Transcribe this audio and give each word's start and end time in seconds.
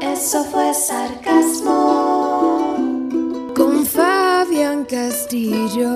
Eso 0.00 0.44
fue 0.44 0.72
sarcasmo 0.74 1.74
con 3.54 3.84
Fabián 3.86 4.84
Castillo. 4.84 5.88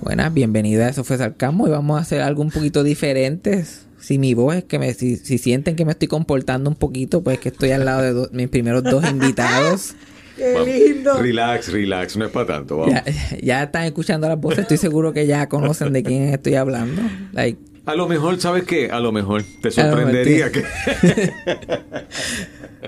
Buenas, 0.00 0.32
bienvenidas. 0.32 0.92
Eso 0.92 1.02
fue 1.04 1.18
Sarcasmo 1.18 1.66
y 1.66 1.70
vamos 1.70 1.98
a 1.98 2.02
hacer 2.02 2.20
algo 2.22 2.42
un 2.42 2.50
poquito 2.50 2.82
diferente. 2.84 3.64
Si 3.98 4.18
mi 4.18 4.34
voz 4.34 4.56
es 4.56 4.64
que 4.64 4.78
me, 4.78 4.94
si, 4.94 5.16
si 5.16 5.38
sienten 5.38 5.74
que 5.76 5.84
me 5.84 5.92
estoy 5.92 6.06
comportando 6.08 6.70
un 6.70 6.76
poquito, 6.76 7.22
pues 7.22 7.38
que 7.40 7.48
estoy 7.48 7.72
al 7.72 7.84
lado 7.84 8.02
de 8.02 8.12
do- 8.12 8.28
mis 8.32 8.48
primeros 8.48 8.82
dos 8.84 9.04
invitados. 9.10 9.94
Qué 10.36 10.52
Vamos. 10.52 10.68
lindo. 10.68 11.14
Relax, 11.20 11.72
relax, 11.72 12.16
no 12.16 12.24
es 12.26 12.30
para 12.30 12.46
tanto. 12.46 12.76
Vamos. 12.78 12.94
Ya, 12.94 13.04
ya 13.42 13.62
están 13.64 13.84
escuchando 13.84 14.28
las 14.28 14.38
voces, 14.40 14.60
estoy 14.60 14.76
seguro 14.76 15.12
que 15.12 15.26
ya 15.26 15.48
conocen 15.48 15.92
de 15.92 16.02
quién 16.02 16.22
estoy 16.28 16.54
hablando. 16.54 17.02
Like, 17.32 17.58
A 17.86 17.94
lo 17.94 18.06
mejor, 18.08 18.38
¿sabes 18.40 18.64
qué? 18.64 18.90
A 18.90 19.00
lo 19.00 19.12
mejor 19.12 19.42
te 19.62 19.68
A 19.68 19.70
lo 19.70 19.76
mejor 19.76 19.96
sorprendería 19.96 20.50
que. 20.52 20.64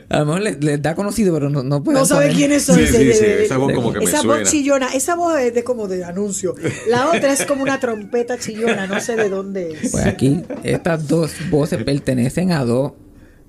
a 0.08 0.18
lo 0.20 0.26
mejor 0.26 0.42
les, 0.42 0.62
les 0.64 0.82
da 0.82 0.94
conocido, 0.94 1.34
pero 1.34 1.50
no, 1.50 1.62
no 1.62 1.80
No 1.80 2.04
sabe 2.04 2.30
quiénes 2.30 2.64
son. 2.64 2.76
Sí, 2.76 2.82
de- 2.82 2.86
sí, 2.88 3.04
de- 3.04 3.14
sí, 3.14 3.24
de- 3.24 3.44
esa 3.44 3.56
voz 3.58 3.72
como 3.72 3.92
que 3.92 3.98
me 4.00 4.04
esa 4.04 4.22
suena. 4.22 4.40
voz 4.42 4.50
chillona. 4.50 4.88
Esa 4.94 5.14
voz 5.14 5.38
es 5.38 5.54
de 5.54 5.64
como 5.64 5.88
de 5.88 6.04
anuncio. 6.04 6.54
La 6.88 7.08
otra 7.10 7.32
es 7.32 7.44
como 7.46 7.62
una 7.62 7.78
trompeta 7.80 8.38
chillona. 8.38 8.86
No 8.86 9.00
sé 9.00 9.16
de 9.16 9.28
dónde 9.28 9.72
es. 9.80 9.90
Pues 9.92 10.06
aquí 10.06 10.42
estas 10.64 11.08
dos 11.08 11.32
voces 11.50 11.82
pertenecen 11.84 12.52
a 12.52 12.64
dos 12.64 12.92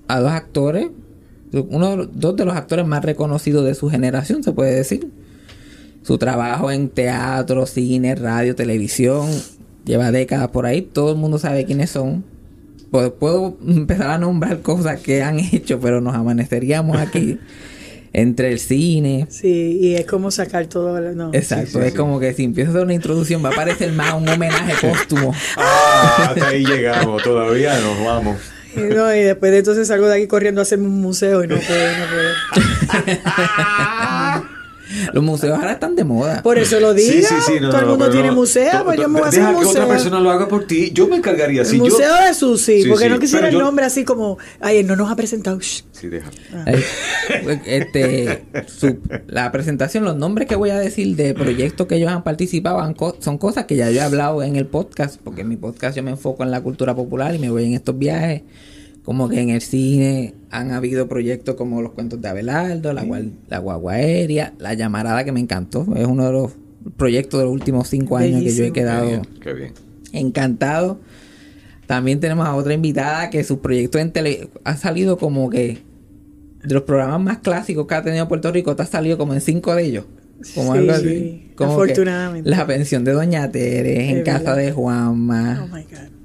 a 0.08 0.20
dos 0.20 0.32
actores, 0.32 0.88
uno 1.52 2.06
dos 2.06 2.36
de 2.36 2.46
los 2.46 2.56
actores 2.56 2.86
más 2.86 3.04
reconocidos 3.04 3.66
de 3.66 3.76
su 3.76 3.90
generación, 3.90 4.44
se 4.44 4.52
puede 4.52 4.76
decir. 4.76 5.10
Su 6.04 6.18
trabajo 6.18 6.72
en 6.72 6.90
teatro, 6.90 7.66
cine, 7.66 8.16
radio, 8.16 8.56
televisión, 8.56 9.30
lleva 9.90 10.12
décadas 10.12 10.50
por 10.50 10.68
ahí, 10.68 10.84
todo 10.84 11.12
el 11.12 11.18
mundo 11.18 11.40
sabe 11.40 11.66
quiénes 11.66 11.90
son. 11.90 12.24
Puedo, 12.92 13.16
puedo 13.16 13.58
empezar 13.68 14.12
a 14.12 14.18
nombrar 14.20 14.62
cosas 14.62 15.00
que 15.02 15.24
han 15.24 15.40
hecho, 15.52 15.80
pero 15.80 16.00
nos 16.00 16.16
amaneceríamos 16.16 16.98
aquí 16.98 17.40
entre 18.14 18.52
el 18.52 18.60
cine. 18.60 19.26
Sí, 19.30 19.80
y 19.82 19.96
es 19.96 20.06
como 20.06 20.30
sacar 20.32 20.68
todo. 20.68 21.00
No. 21.14 21.32
Exacto, 21.34 21.80
sí, 21.80 21.86
es 21.86 21.92
sí. 21.92 21.98
como 21.98 22.20
que 22.20 22.34
si 22.34 22.44
empiezo 22.44 22.70
a 22.70 22.74
hacer 22.74 22.84
una 22.84 22.94
introducción 22.94 23.44
va 23.44 23.50
a 23.50 23.56
parecer 23.56 23.92
más 23.92 24.14
un 24.14 24.30
homenaje 24.30 24.88
póstumo. 24.88 25.34
Ah, 25.58 26.28
hasta 26.30 26.50
ahí 26.50 26.64
llegamos, 26.64 27.24
todavía 27.24 27.80
nos 27.80 28.06
vamos. 28.06 28.38
Y, 28.76 28.82
no, 28.94 29.14
y 29.14 29.22
después 29.22 29.52
de 29.52 29.58
entonces 29.58 29.88
salgo 29.88 30.06
de 30.08 30.18
aquí 30.18 30.28
corriendo 30.28 30.62
a 30.62 30.64
hacerme 30.64 30.86
un 30.86 31.02
museo 31.02 31.44
y 31.44 31.48
no 31.48 31.56
puedo, 31.56 31.98
no 31.98 32.06
puedo. 32.06 33.16
Los 35.14 35.24
museos 35.24 35.58
ahora 35.58 35.74
están 35.74 35.96
de 35.96 36.04
moda. 36.04 36.42
Por 36.42 36.58
eso 36.58 36.80
lo 36.80 36.94
digo. 36.94 37.12
Sí, 37.14 37.24
sí, 37.24 37.36
sí, 37.46 37.54
no, 37.62 37.70
todo 37.70 37.82
el 37.82 37.88
mundo 37.88 38.10
tiene 38.10 38.28
no. 38.30 38.36
museo, 38.36 38.84
pues 38.86 38.98
yo 38.98 39.04
to- 39.04 39.10
me 39.10 39.20
voy 39.20 39.26
a 39.26 39.30
hacer 39.30 39.40
Deja 39.42 39.52
un 39.52 39.60
que 39.60 39.66
museo. 39.66 39.84
otra 39.84 39.94
persona 39.96 40.20
lo 40.20 40.32
haga 40.32 40.48
por 40.48 40.66
ti. 40.66 40.92
Yo 40.94 41.08
me 41.08 41.18
encargaría. 41.18 41.62
El 41.62 41.68
Si 41.68 41.78
yo- 41.78 41.84
museo 41.84 42.14
de 42.26 42.34
Susi, 42.34 42.84
Sí, 42.84 42.90
porque 42.90 43.06
sí, 43.06 43.10
no 43.10 43.20
quisiera 43.20 43.48
el 43.48 43.54
yo- 43.54 43.60
nombre 43.60 43.86
así 43.86 44.04
como, 44.04 44.38
ay, 44.60 44.78
él 44.78 44.88
no 44.88 44.96
nos 44.96 45.12
ha 45.12 45.16
presentado. 45.16 45.60
Shh. 45.60 45.84
Sí, 45.92 46.08
deja. 46.08 46.30
Ay, 46.66 46.84
este, 47.66 48.44
su- 48.68 49.00
la 49.28 49.52
presentación, 49.52 50.04
los 50.04 50.16
nombres 50.16 50.48
que 50.48 50.56
voy 50.56 50.70
a 50.70 50.80
decir 50.80 51.16
de 51.16 51.34
proyectos 51.34 51.88
que 51.88 51.96
ellos 51.96 52.10
han 52.12 52.24
participado 52.24 52.80
han 52.80 52.94
co- 52.94 53.18
son 53.20 53.38
cosas 53.38 53.66
que 53.66 53.76
ya 53.76 53.90
yo 53.92 54.00
he 54.00 54.04
hablado 54.04 54.44
en 54.44 54.56
el 54.56 54.66
podcast, 54.66 55.20
porque 55.24 55.42
en 55.42 55.50
mi 55.50 55.58
podcast 55.58 55.96
yo 55.98 56.04
me 56.04 56.12
enfoco 56.12 56.44
en 56.44 56.52
la 56.52 56.62
cultura 56.62 56.96
popular 56.96 57.36
y 57.36 57.40
me 57.40 57.50
voy 57.50 57.66
en 57.66 57.74
estos 57.74 57.98
viajes. 57.98 58.42
Como 59.10 59.28
que 59.28 59.42
en 59.42 59.50
el 59.50 59.62
cine 59.62 60.36
han 60.52 60.70
habido 60.72 61.08
proyectos 61.08 61.56
como 61.56 61.82
Los 61.82 61.94
Cuentos 61.94 62.22
de 62.22 62.28
Abelardo, 62.30 62.94
La, 62.94 63.04
Gual- 63.04 63.32
la 63.48 63.58
Guagua 63.58 63.94
Aérea, 63.94 64.54
La 64.60 64.76
Llamarada 64.76 65.24
que 65.24 65.32
me 65.32 65.40
encantó. 65.40 65.88
Es 65.96 66.06
uno 66.06 66.28
de 66.28 66.32
los 66.32 66.52
proyectos 66.96 67.40
de 67.40 67.46
los 67.46 67.54
últimos 67.54 67.88
cinco 67.88 68.18
años 68.18 68.44
que 68.44 68.54
yo 68.54 68.64
he. 68.66 68.68
Qué 68.68 68.74
quedado 68.74 69.08
bien, 69.08 69.22
qué 69.42 69.54
bien. 69.54 69.74
encantado. 70.14 71.00
También 71.88 72.20
tenemos 72.20 72.46
a 72.48 72.54
otra 72.54 72.72
invitada 72.76 73.32
que 73.32 73.44
su 73.44 73.62
proyecto 73.62 73.98
en 73.98 74.12
tele 74.12 74.48
ha 74.64 74.78
salido 74.78 75.18
como 75.18 75.50
que 75.50 75.80
de 76.64 76.74
los 76.76 76.84
programas 76.84 77.20
más 77.20 77.40
clásicos 77.40 77.88
que 77.88 77.96
ha 77.96 78.04
tenido 78.04 78.28
Puerto 78.28 78.52
Rico, 78.52 78.76
te 78.76 78.84
ha 78.84 78.86
salido 78.86 79.18
como 79.18 79.34
en 79.34 79.42
cinco 79.42 79.74
de 79.74 79.86
ellos. 79.86 80.06
Como 80.54 80.74
Sí, 80.74 80.78
algo 80.78 80.94
sí, 80.94 81.00
así. 81.08 81.52
Como 81.56 81.70
que 81.72 81.74
afortunadamente. 81.84 82.48
La 82.48 82.68
pensión 82.68 83.04
de 83.04 83.14
Doña 83.14 83.50
Tere, 83.52 84.12
en 84.12 84.24
casa 84.24 84.56
de 84.56 84.72
Juanma, 84.72 85.64
Oh 85.68 85.76
my 85.76 85.82
God. 85.82 86.19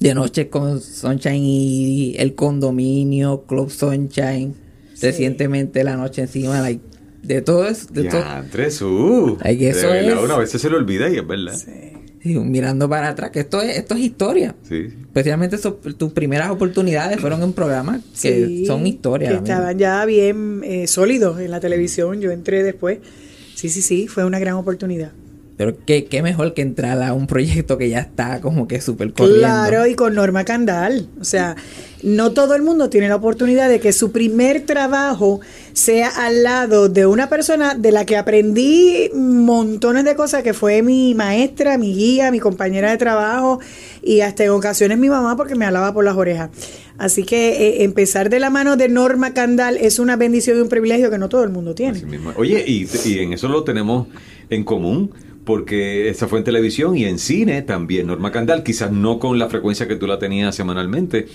De 0.00 0.14
noche 0.14 0.48
con 0.48 0.80
Sunshine 0.80 1.42
y 1.44 2.14
el 2.18 2.34
condominio, 2.34 3.44
Club 3.46 3.70
Sunshine, 3.70 4.54
recientemente 5.00 5.82
la 5.84 5.96
noche 5.96 6.22
encima, 6.22 6.60
like, 6.60 6.82
de 7.22 7.42
todo 7.42 7.66
eso, 7.66 7.86
de 7.92 8.04
todo. 8.04 8.20
Ya, 8.20 8.38
Andrés, 8.38 8.80
uh, 8.82 9.36
de 9.42 9.68
eso 9.70 9.88
verdad, 9.88 10.18
es- 10.18 10.24
Una 10.24 10.36
vez 10.38 10.50
se 10.50 10.70
le 10.70 10.76
olvida 10.76 11.08
y 11.10 11.16
es 11.16 11.26
verdad. 11.26 11.54
Sí. 11.54 11.72
Sí, 12.20 12.34
mirando 12.36 12.88
para 12.88 13.10
atrás, 13.10 13.30
que 13.30 13.40
esto 13.40 13.62
es, 13.62 13.76
esto 13.76 13.94
es 13.94 14.00
historia. 14.00 14.56
Especialmente 14.68 15.54
esos- 15.56 15.74
tus 15.96 16.12
primeras 16.12 16.50
oportunidades 16.50 17.20
fueron 17.20 17.42
en 17.44 17.52
programas 17.52 18.00
que 18.20 18.46
Sí, 18.46 18.66
son 18.66 18.86
historia. 18.88 19.28
Que 19.30 19.36
estaban 19.36 19.78
ya 19.78 20.04
bien 20.04 20.62
eh, 20.64 20.88
sólidos 20.88 21.38
en 21.40 21.52
la 21.52 21.60
televisión. 21.60 22.20
Yo 22.20 22.32
entré 22.32 22.64
después. 22.64 22.98
Sí, 23.54 23.68
sí, 23.68 23.82
sí, 23.82 24.08
fue 24.08 24.24
una 24.24 24.40
gran 24.40 24.54
oportunidad. 24.54 25.12
Pero 25.58 25.76
qué, 25.84 26.04
qué 26.04 26.22
mejor 26.22 26.54
que 26.54 26.62
entrar 26.62 27.02
a 27.02 27.12
un 27.12 27.26
proyecto 27.26 27.78
que 27.78 27.90
ya 27.90 27.98
está 27.98 28.40
como 28.40 28.68
que 28.68 28.80
súper 28.80 29.12
corriendo. 29.12 29.40
Claro, 29.40 29.86
y 29.88 29.96
con 29.96 30.14
Norma 30.14 30.44
Candal. 30.44 31.08
O 31.20 31.24
sea, 31.24 31.56
no 32.04 32.30
todo 32.30 32.54
el 32.54 32.62
mundo 32.62 32.88
tiene 32.88 33.08
la 33.08 33.16
oportunidad 33.16 33.68
de 33.68 33.80
que 33.80 33.92
su 33.92 34.12
primer 34.12 34.60
trabajo 34.66 35.40
sea 35.72 36.10
al 36.10 36.44
lado 36.44 36.88
de 36.88 37.06
una 37.06 37.28
persona 37.28 37.74
de 37.74 37.90
la 37.90 38.06
que 38.06 38.16
aprendí 38.16 39.10
montones 39.12 40.04
de 40.04 40.14
cosas, 40.14 40.44
que 40.44 40.54
fue 40.54 40.82
mi 40.82 41.16
maestra, 41.16 41.76
mi 41.76 41.92
guía, 41.92 42.30
mi 42.30 42.38
compañera 42.38 42.92
de 42.92 42.96
trabajo 42.96 43.58
y 44.00 44.20
hasta 44.20 44.44
en 44.44 44.50
ocasiones 44.50 44.96
mi 44.96 45.08
mamá 45.08 45.36
porque 45.36 45.56
me 45.56 45.64
hablaba 45.64 45.92
por 45.92 46.04
las 46.04 46.16
orejas. 46.16 46.50
Así 46.98 47.24
que 47.24 47.48
eh, 47.50 47.82
empezar 47.82 48.30
de 48.30 48.38
la 48.38 48.50
mano 48.50 48.76
de 48.76 48.88
Norma 48.88 49.34
Candal 49.34 49.76
es 49.76 49.98
una 49.98 50.14
bendición 50.14 50.56
y 50.58 50.60
un 50.60 50.68
privilegio 50.68 51.10
que 51.10 51.18
no 51.18 51.28
todo 51.28 51.42
el 51.42 51.50
mundo 51.50 51.74
tiene. 51.74 51.98
Así 51.98 52.06
mismo. 52.06 52.32
Oye, 52.36 52.62
y, 52.64 52.88
y 53.04 53.18
en 53.18 53.32
eso 53.32 53.48
lo 53.48 53.64
tenemos 53.64 54.06
en 54.50 54.64
común, 54.64 55.10
porque 55.48 56.10
esa 56.10 56.28
fue 56.28 56.40
en 56.40 56.44
televisión 56.44 56.94
y 56.94 57.06
en 57.06 57.18
cine 57.18 57.62
también. 57.62 58.06
Norma 58.06 58.30
Candal, 58.30 58.62
quizás 58.62 58.92
no 58.92 59.18
con 59.18 59.38
la 59.38 59.48
frecuencia 59.48 59.88
que 59.88 59.96
tú 59.96 60.06
la 60.06 60.18
tenías 60.18 60.54
semanalmente, 60.54 61.26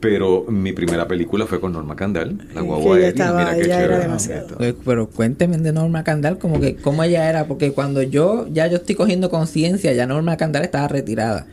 pero 0.00 0.44
mi 0.48 0.72
primera 0.72 1.06
película 1.06 1.46
fue 1.46 1.60
con 1.60 1.72
Norma 1.72 1.94
Candal, 1.94 2.38
La 2.54 2.60
que 2.60 2.66
Guagua 2.66 2.96
ella 2.98 3.06
Aérea. 3.06 3.08
estaba- 3.10 3.38
Mira 3.44 3.54
qué 3.56 3.62
ella 3.64 3.84
era 3.84 3.98
demasiado. 4.00 4.58
Pero 4.84 5.08
cuénteme 5.08 5.58
de 5.58 5.72
Norma 5.72 6.02
Candal, 6.02 6.38
como 6.38 6.58
que 6.58 6.74
cómo 6.74 7.04
ella 7.04 7.28
era, 7.30 7.46
porque 7.46 7.70
cuando 7.70 8.02
yo 8.02 8.48
ya 8.52 8.66
yo 8.66 8.78
estoy 8.78 8.96
cogiendo 8.96 9.30
conciencia, 9.30 9.92
ya 9.92 10.06
Norma 10.08 10.36
Candal 10.36 10.64
estaba 10.64 10.88
retirada 10.88 11.46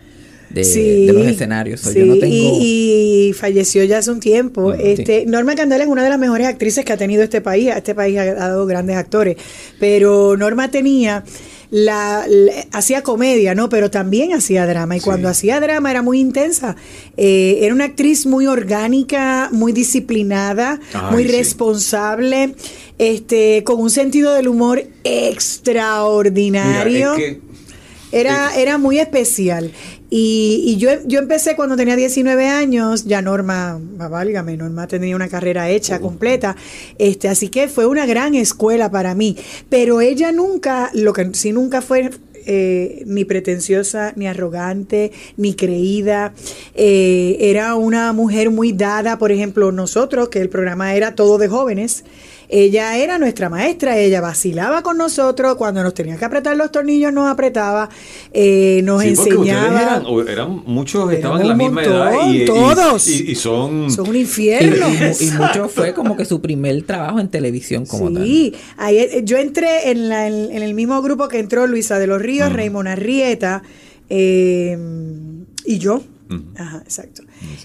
de, 0.49 0.63
Sí, 0.63 1.05
de 1.05 1.13
los 1.13 1.27
escenarios. 1.27 1.79
So, 1.79 1.91
sí, 1.91 1.99
yo 1.99 2.05
no 2.07 2.15
tengo... 2.15 2.33
y, 2.33 3.27
y 3.29 3.33
falleció 3.33 3.83
ya 3.83 3.99
hace 3.99 4.09
un 4.09 4.19
tiempo. 4.19 4.73
Este, 4.73 5.27
Norma 5.27 5.53
Candela 5.53 5.83
es 5.83 5.89
una 5.91 6.03
de 6.03 6.09
las 6.09 6.17
mejores 6.17 6.47
actrices 6.47 6.83
que 6.83 6.91
ha 6.91 6.97
tenido 6.97 7.21
este 7.21 7.39
país. 7.41 7.69
Este 7.69 7.93
país 7.93 8.17
ha 8.17 8.25
dado 8.33 8.65
grandes 8.65 8.95
actores. 8.95 9.37
Pero 9.79 10.35
Norma 10.37 10.71
tenía 10.71 11.23
la, 11.71 12.25
la- 12.27 12.65
hacía 12.71 13.03
comedia, 13.03 13.53
¿no? 13.53 13.69
Pero 13.69 13.91
también 13.91 14.33
hacía 14.33 14.65
drama. 14.65 14.95
Y 14.95 14.99
Sí. 14.99 15.05
cuando 15.05 15.29
hacía 15.29 15.59
drama 15.59 15.91
era 15.91 16.01
muy 16.01 16.19
intensa. 16.19 16.75
Eh, 17.15 17.59
era 17.61 17.73
una 17.73 17.85
actriz 17.85 18.25
muy 18.25 18.47
orgánica, 18.47 19.49
muy 19.51 19.71
disciplinada, 19.71 20.79
Ay, 20.93 21.01
muy 21.11 21.23
sí. 21.25 21.31
responsable, 21.31 22.55
este, 22.97 23.63
con 23.63 23.79
un 23.79 23.91
sentido 23.91 24.33
del 24.33 24.47
humor 24.47 24.83
extraordinario. 25.03 27.15
Mira, 27.15 27.27
es 27.27 27.37
que 27.37 27.41
Era, 28.11 28.55
era 28.55 28.77
muy 28.79 28.97
especial. 28.99 29.71
Y, 30.09 30.63
y 30.65 30.77
yo, 30.77 30.89
yo 31.05 31.19
empecé 31.19 31.55
cuando 31.55 31.75
tenía 31.75 31.95
19 31.95 32.47
años, 32.47 33.05
ya 33.05 33.21
Norma, 33.21 33.79
válgame, 33.81 34.57
Norma 34.57 34.87
tenía 34.87 35.15
una 35.15 35.27
carrera 35.27 35.69
hecha, 35.69 35.99
completa. 35.99 36.55
Este, 36.97 37.27
así 37.27 37.49
que 37.49 37.67
fue 37.67 37.85
una 37.85 38.05
gran 38.05 38.35
escuela 38.35 38.89
para 38.89 39.13
mí. 39.15 39.37
Pero 39.69 40.01
ella 40.01 40.31
nunca, 40.31 40.89
lo 40.93 41.13
que 41.13 41.29
sí 41.33 41.51
nunca 41.51 41.81
fue 41.81 42.09
eh, 42.45 43.03
ni 43.05 43.25
pretenciosa, 43.25 44.13
ni 44.15 44.27
arrogante, 44.27 45.11
ni 45.37 45.53
creída. 45.53 46.33
Eh, 46.73 47.37
era 47.39 47.75
una 47.75 48.11
mujer 48.13 48.49
muy 48.49 48.71
dada, 48.71 49.19
por 49.19 49.31
ejemplo, 49.31 49.71
nosotros, 49.71 50.29
que 50.29 50.39
el 50.39 50.49
programa 50.49 50.95
era 50.95 51.15
todo 51.15 51.37
de 51.37 51.47
jóvenes. 51.47 52.03
Ella 52.51 52.97
era 52.97 53.19
nuestra 53.19 53.47
maestra, 53.47 53.95
ella 53.99 54.21
vacilaba 54.21 54.81
con 54.81 54.97
nosotros, 54.97 55.55
cuando 55.55 55.83
nos 55.83 55.93
tenía 55.93 56.17
que 56.17 56.25
apretar 56.25 56.57
los 56.57 56.71
tornillos 56.71 57.13
nos 57.13 57.29
apretaba, 57.29 57.89
eh, 58.33 58.81
nos 58.83 59.03
Sí, 59.03 59.09
enseñaba. 59.09 59.81
eran, 59.81 60.03
o 60.07 60.21
eran- 60.23 60.63
muchos 60.65 61.13
estaban 61.13 61.41
en 61.41 61.47
la 61.49 61.53
misma 61.55 61.83
edad 61.83 62.11
montón, 62.11 62.33
y, 62.33 62.41
y- 62.41 62.45
todos. 62.45 63.07
y, 63.07 63.31
y 63.31 63.35
son, 63.35 63.91
Son 63.91 64.09
un 64.09 64.15
infierno. 64.15 64.87
y- 64.89 65.25
y 65.25 65.31
mucho 65.31 65.69
fue 65.69 65.93
como 65.93 66.17
que 66.17 66.25
su 66.25 66.41
primer 66.41 66.81
trabajo 66.83 67.19
en 67.19 67.27
televisión 67.29 67.85
como 67.85 68.11
tal. 68.11 68.23
Sí, 68.23 68.53
ahí, 68.77 68.97
eh, 68.97 69.21
yo 69.23 69.37
entré 69.37 69.91
en, 69.91 70.09
la- 70.09 70.27
en- 70.27 70.51
en 70.51 70.63
el 70.63 70.73
mismo 70.73 71.01
grupo 71.03 71.27
que 71.27 71.37
entró 71.37 71.67
Luisa 71.67 71.99
de 71.99 72.07
los 72.07 72.19
Ríos, 72.19 72.51
Raymond 72.51 72.87
Arrieta 72.87 73.61
eh, 74.09 74.75
y 75.65 75.77
yo. 75.77 76.01
Ajá, 76.57 76.81
exacto. 76.83 77.23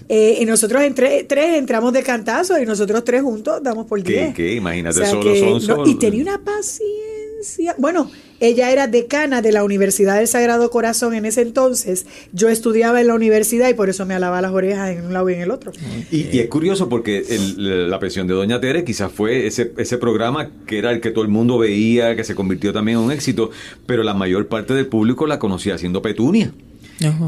Eh, 0.09 0.39
y 0.41 0.45
nosotros 0.45 0.81
entre, 0.83 1.23
tres 1.23 1.55
entramos 1.57 1.93
de 1.93 2.01
cantazo 2.01 2.59
y 2.59 2.65
nosotros 2.65 3.03
tres 3.03 3.21
juntos 3.21 3.61
damos 3.61 3.85
por 3.85 4.01
¿Qué, 4.01 4.11
diez. 4.11 4.33
qué? 4.33 4.53
Imagínate, 4.55 4.99
O 4.99 5.01
sea 5.03 5.11
solo 5.11 5.31
que- 5.33 5.39
son- 5.39 5.77
no, 5.77 5.85
y 5.87 5.95
tenía 5.95 6.23
una 6.23 6.43
paciencia. 6.43 7.75
Bueno, 7.77 8.09
ella 8.39 8.71
era 8.71 8.87
decana 8.87 9.41
de 9.43 9.51
la 9.51 9.63
Universidad 9.63 10.17
del 10.17 10.27
Sagrado 10.27 10.69
Corazón 10.71 11.13
en 11.13 11.25
ese 11.25 11.41
entonces. 11.41 12.05
Yo 12.33 12.49
estudiaba 12.49 12.99
en 13.01 13.07
la 13.07 13.13
universidad 13.13 13.69
y 13.69 13.75
por 13.75 13.89
eso 13.89 14.05
me 14.05 14.15
alaba 14.15 14.41
las 14.41 14.51
orejas 14.51 14.89
en 14.97 15.05
un 15.05 15.13
lado 15.13 15.29
y 15.29 15.33
en 15.35 15.41
el 15.41 15.51
otro. 15.51 15.71
Y, 16.11 16.35
y 16.35 16.39
es 16.39 16.47
curioso 16.47 16.89
porque 16.89 17.23
el- 17.29 17.89
la 17.89 17.99
pensión 17.99 18.25
de 18.25 18.33
Doña 18.33 18.59
Tere 18.59 18.83
quizás 18.83 19.11
fue 19.11 19.45
ese, 19.45 19.73
ese 19.77 19.97
programa 19.99 20.49
que 20.65 20.79
era 20.79 20.91
el 20.91 21.01
que 21.01 21.11
todo 21.11 21.23
el 21.23 21.29
mundo 21.29 21.59
veía, 21.59 22.15
que 22.15 22.23
se 22.23 22.33
convirtió 22.33 22.73
también 22.73 22.97
en 22.97 23.03
un 23.05 23.11
éxito, 23.11 23.51
pero 23.85 24.01
la 24.03 24.13
mayor 24.15 24.47
parte 24.47 24.73
del 24.73 24.87
público 24.87 25.27
la 25.27 25.37
conocía 25.37 25.77
siendo 25.77 26.01
Petunia. 26.01 26.51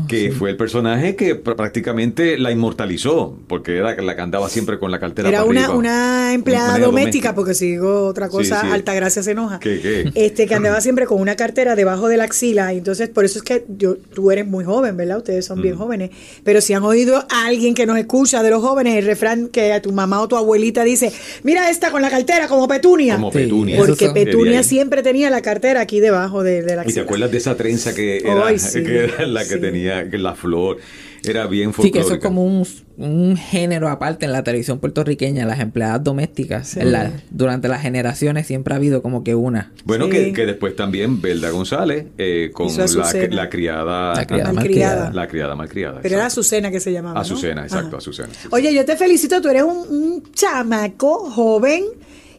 Que 0.08 0.18
sí. 0.20 0.32
fue 0.32 0.50
el 0.52 0.58
personaje 0.58 1.16
que 1.16 1.44
pr- 1.44 1.56
prácticamente 1.56 2.38
la 2.38 2.52
inmortalizó, 2.52 3.38
porque 3.48 3.78
era 3.78 3.96
la 4.02 4.16
que 4.16 4.22
andaba 4.22 4.48
siempre 4.50 4.80
con 4.80 4.92
la 4.92 5.00
cartera 5.00 5.28
Era 5.28 5.40
para 5.40 5.50
una, 5.50 5.62
arriba. 5.66 5.76
una 5.78 6.34
empleada 6.34 6.80
doméstica, 6.80 7.36
porque 7.36 7.54
si 7.54 7.72
digo 7.72 8.06
otra 8.08 8.30
cosa, 8.30 8.62
Sí, 8.62 8.68
sí. 8.68 8.74
Altagracia 8.74 9.24
se 9.24 9.32
enoja. 9.32 9.60
¿Qué, 9.60 9.80
qué? 9.82 10.12
Este, 10.16 10.48
que 10.48 10.56
andaba 10.56 10.80
siempre 10.82 11.06
con 11.06 11.20
una 11.20 11.36
cartera 11.36 11.76
debajo 11.76 12.08
de 12.08 12.16
la 12.18 12.24
axila. 12.24 12.74
Y 12.74 12.78
entonces, 12.78 13.10
por 13.10 13.26
eso 13.26 13.40
es 13.40 13.44
que 13.44 13.66
yo, 13.78 13.98
tú 13.98 14.32
eres 14.32 14.46
muy 14.48 14.64
joven, 14.64 14.96
¿verdad? 14.96 15.18
Ustedes 15.18 15.46
son 15.46 15.60
Mm. 15.60 15.62
bien 15.64 15.76
jóvenes. 15.76 16.12
Pero 16.44 16.62
si 16.62 16.74
han 16.74 16.84
oído 16.84 17.18
a 17.30 17.46
alguien 17.48 17.74
que 17.74 17.86
nos 17.86 17.98
escucha 17.98 18.44
de 18.44 18.50
los 18.52 18.62
jóvenes, 18.62 18.96
el 18.98 19.06
refrán 19.06 19.48
que 19.50 19.74
a 19.74 19.82
tu 19.82 19.92
mamá 19.92 20.22
o 20.22 20.28
tu 20.28 20.38
abuelita 20.38 20.84
dice: 20.84 21.12
Mira 21.44 21.70
esta 21.70 21.92
con 21.92 22.02
la 22.02 22.10
cartera 22.10 22.48
como 22.48 22.68
petunia. 22.68 23.16
Como 23.16 23.32
Petunia. 23.32 23.78
porque 23.86 24.10
Petunia 24.12 24.64
siempre 24.64 25.04
tenía 25.04 25.30
la 25.30 25.42
cartera 25.42 25.82
aquí 25.82 26.00
debajo 26.00 26.44
de, 26.44 26.62
de 26.62 26.76
la 26.76 26.84
¿Y 26.84 26.86
te 26.86 26.90
axila. 26.92 27.04
acuerdas 27.04 27.32
de 27.32 27.38
esa 27.38 27.56
trenza 27.58 27.90
era, 27.90 27.98
que 27.98 29.04
era 29.04 29.26
la 29.28 29.46
que 29.46 29.57
sí. 29.58 29.62
tenía, 29.62 30.10
que 30.10 30.18
la 30.18 30.34
flor? 30.36 30.78
Era 31.24 31.46
bien 31.48 31.74
Sí, 31.74 31.92
que 31.92 32.00
eso 32.00 32.14
es 32.14 32.22
folclórica. 32.22 32.28
como 32.30 32.46
un, 32.46 32.66
un 32.98 33.36
género 33.36 33.90
aparte 33.90 34.26
en 34.26 34.32
la 34.32 34.44
televisión 34.44 34.80
puertorriqueña, 34.80 35.46
las 35.46 35.60
empleadas 35.60 36.02
domésticas. 36.04 36.70
Sí. 36.70 36.80
En 36.80 36.94
la- 36.94 37.12
durante 37.32 37.68
las 37.68 37.82
generaciones 37.82 38.48
siempre 38.48 38.74
ha 38.74 38.78
habido 38.78 39.02
como 39.02 39.24
que 39.26 39.36
una. 39.36 39.74
Bueno, 39.84 40.06
Sí. 40.06 40.12
que, 40.12 40.34
que 40.34 40.46
después 40.46 40.76
también 40.76 41.20
Belda 41.22 41.50
González 41.50 42.06
eh, 42.18 42.52
con 42.54 42.68
la, 42.68 43.50
criada. 43.50 44.14
La 44.16 44.26
criada 44.26 44.54
malcriada. 44.54 45.12
La 45.12 45.28
criada 45.28 45.56
malcriada. 45.56 46.00
Pero 46.02 46.16
era. 46.16 46.28
Azucena 46.28 46.72
que 46.72 46.80
se 46.80 46.94
llamaba. 46.94 47.16
¿no? 47.16 47.22
Azucena, 47.22 47.64
exacto, 47.64 47.88
Ajá. 47.88 47.98
Azucena. 47.98 48.30
sí. 48.32 48.48
Oye, 48.52 48.74
yo 48.74 48.86
te 48.86 48.96
felicito, 48.96 49.42
tú 49.42 49.50
eres 49.50 49.64
un, 49.64 49.78
un 49.90 50.24
chamaco 50.34 51.30
joven 51.32 51.84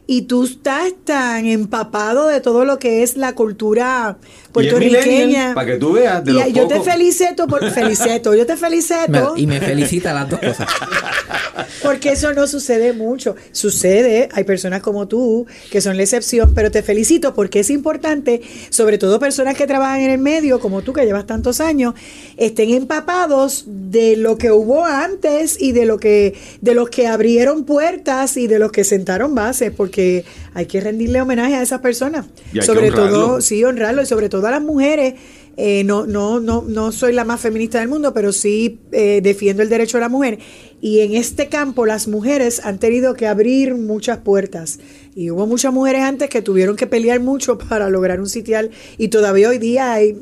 y 0.07 0.23
tú 0.23 0.45
estás 0.45 0.93
tan 1.03 1.45
empapado 1.45 2.27
de 2.27 2.41
todo 2.41 2.65
lo 2.65 2.79
que 2.79 3.03
es 3.03 3.15
la 3.17 3.33
cultura 3.35 4.17
puertorriqueña. 4.61 5.53
para 5.53 5.67
que 5.67 5.77
tú 5.77 5.93
veas, 5.93 6.23
de 6.23 6.31
Y 6.31 6.33
los 6.35 6.53
yo 6.53 6.67
te 6.67 6.81
felicito 6.81 7.47
por 7.47 7.69
felicito, 7.71 8.33
yo 8.35 8.45
te 8.45 8.57
felicito 8.57 9.33
Me- 9.35 9.41
y 9.41 9.47
me 9.47 9.59
felicita 9.59 10.13
las 10.13 10.29
dos 10.29 10.39
cosas. 10.39 10.67
porque 11.83 12.11
eso 12.11 12.33
no 12.33 12.47
sucede 12.47 12.93
mucho. 12.93 13.35
Sucede, 13.51 14.29
hay 14.33 14.43
personas 14.43 14.81
como 14.81 15.07
tú 15.07 15.45
que 15.71 15.81
son 15.81 15.97
la 15.97 16.03
excepción, 16.03 16.53
pero 16.53 16.71
te 16.71 16.83
felicito 16.83 17.33
porque 17.33 17.59
es 17.61 17.69
importante, 17.69 18.41
sobre 18.69 18.97
todo 18.97 19.19
personas 19.19 19.55
que 19.55 19.67
trabajan 19.67 20.01
en 20.01 20.11
el 20.11 20.17
medio, 20.19 20.59
como 20.59 20.81
tú 20.81 20.93
que 20.93 21.05
llevas 21.05 21.25
tantos 21.25 21.59
años, 21.59 21.93
estén 22.37 22.71
empapados 22.71 23.65
de 23.67 24.15
lo 24.17 24.37
que 24.37 24.51
hubo 24.51 24.85
antes 24.85 25.61
y 25.61 25.71
de 25.71 25.85
lo 25.85 25.97
que 25.99 26.35
de 26.61 26.73
los 26.73 26.89
que 26.89 27.07
abrieron 27.07 27.65
puertas 27.65 28.37
y 28.37 28.47
de 28.47 28.59
los 28.59 28.71
que 28.71 28.83
sentaron 28.83 29.35
bases, 29.35 29.71
porque 29.75 30.25
hay 30.53 30.65
que 30.65 30.81
rendirle 30.81 31.21
homenaje 31.21 31.55
a 31.55 31.61
esas 31.61 31.79
personas. 31.81 32.25
Y 32.53 32.57
hay 32.57 32.59
que 32.61 32.65
sobre 32.65 32.91
todo, 32.91 33.41
sí, 33.41 33.63
honrarlo 33.63 34.01
y 34.01 34.05
sobre 34.05 34.29
todo 34.29 34.47
las 34.51 34.61
mujeres. 34.61 35.15
Eh, 35.61 35.83
no, 35.83 36.05
no, 36.05 36.39
no, 36.39 36.63
no 36.65 36.93
soy 36.93 37.11
la 37.11 37.25
más 37.25 37.41
feminista 37.41 37.79
del 37.79 37.89
mundo, 37.89 38.13
pero 38.13 38.31
sí 38.31 38.79
eh, 38.93 39.19
defiendo 39.21 39.61
el 39.61 39.67
derecho 39.67 39.97
de 39.97 40.01
la 40.01 40.09
mujer. 40.09 40.39
Y 40.79 40.99
en 40.99 41.13
este 41.15 41.49
campo 41.49 41.85
las 41.85 42.07
mujeres 42.07 42.61
han 42.63 42.79
tenido 42.79 43.13
que 43.13 43.27
abrir 43.27 43.75
muchas 43.75 44.19
puertas. 44.19 44.79
Y 45.15 45.31
hubo 45.31 45.47
muchas 45.47 45.73
mujeres 45.73 46.03
antes 46.03 46.29
que 46.29 46.41
tuvieron 46.41 46.77
que 46.77 46.87
pelear 46.87 47.19
mucho 47.19 47.57
para 47.69 47.89
lograr 47.89 48.21
un 48.21 48.29
sitial. 48.29 48.71
Y 48.97 49.09
todavía 49.09 49.49
hoy 49.49 49.57
día 49.57 49.91
hay, 49.91 50.15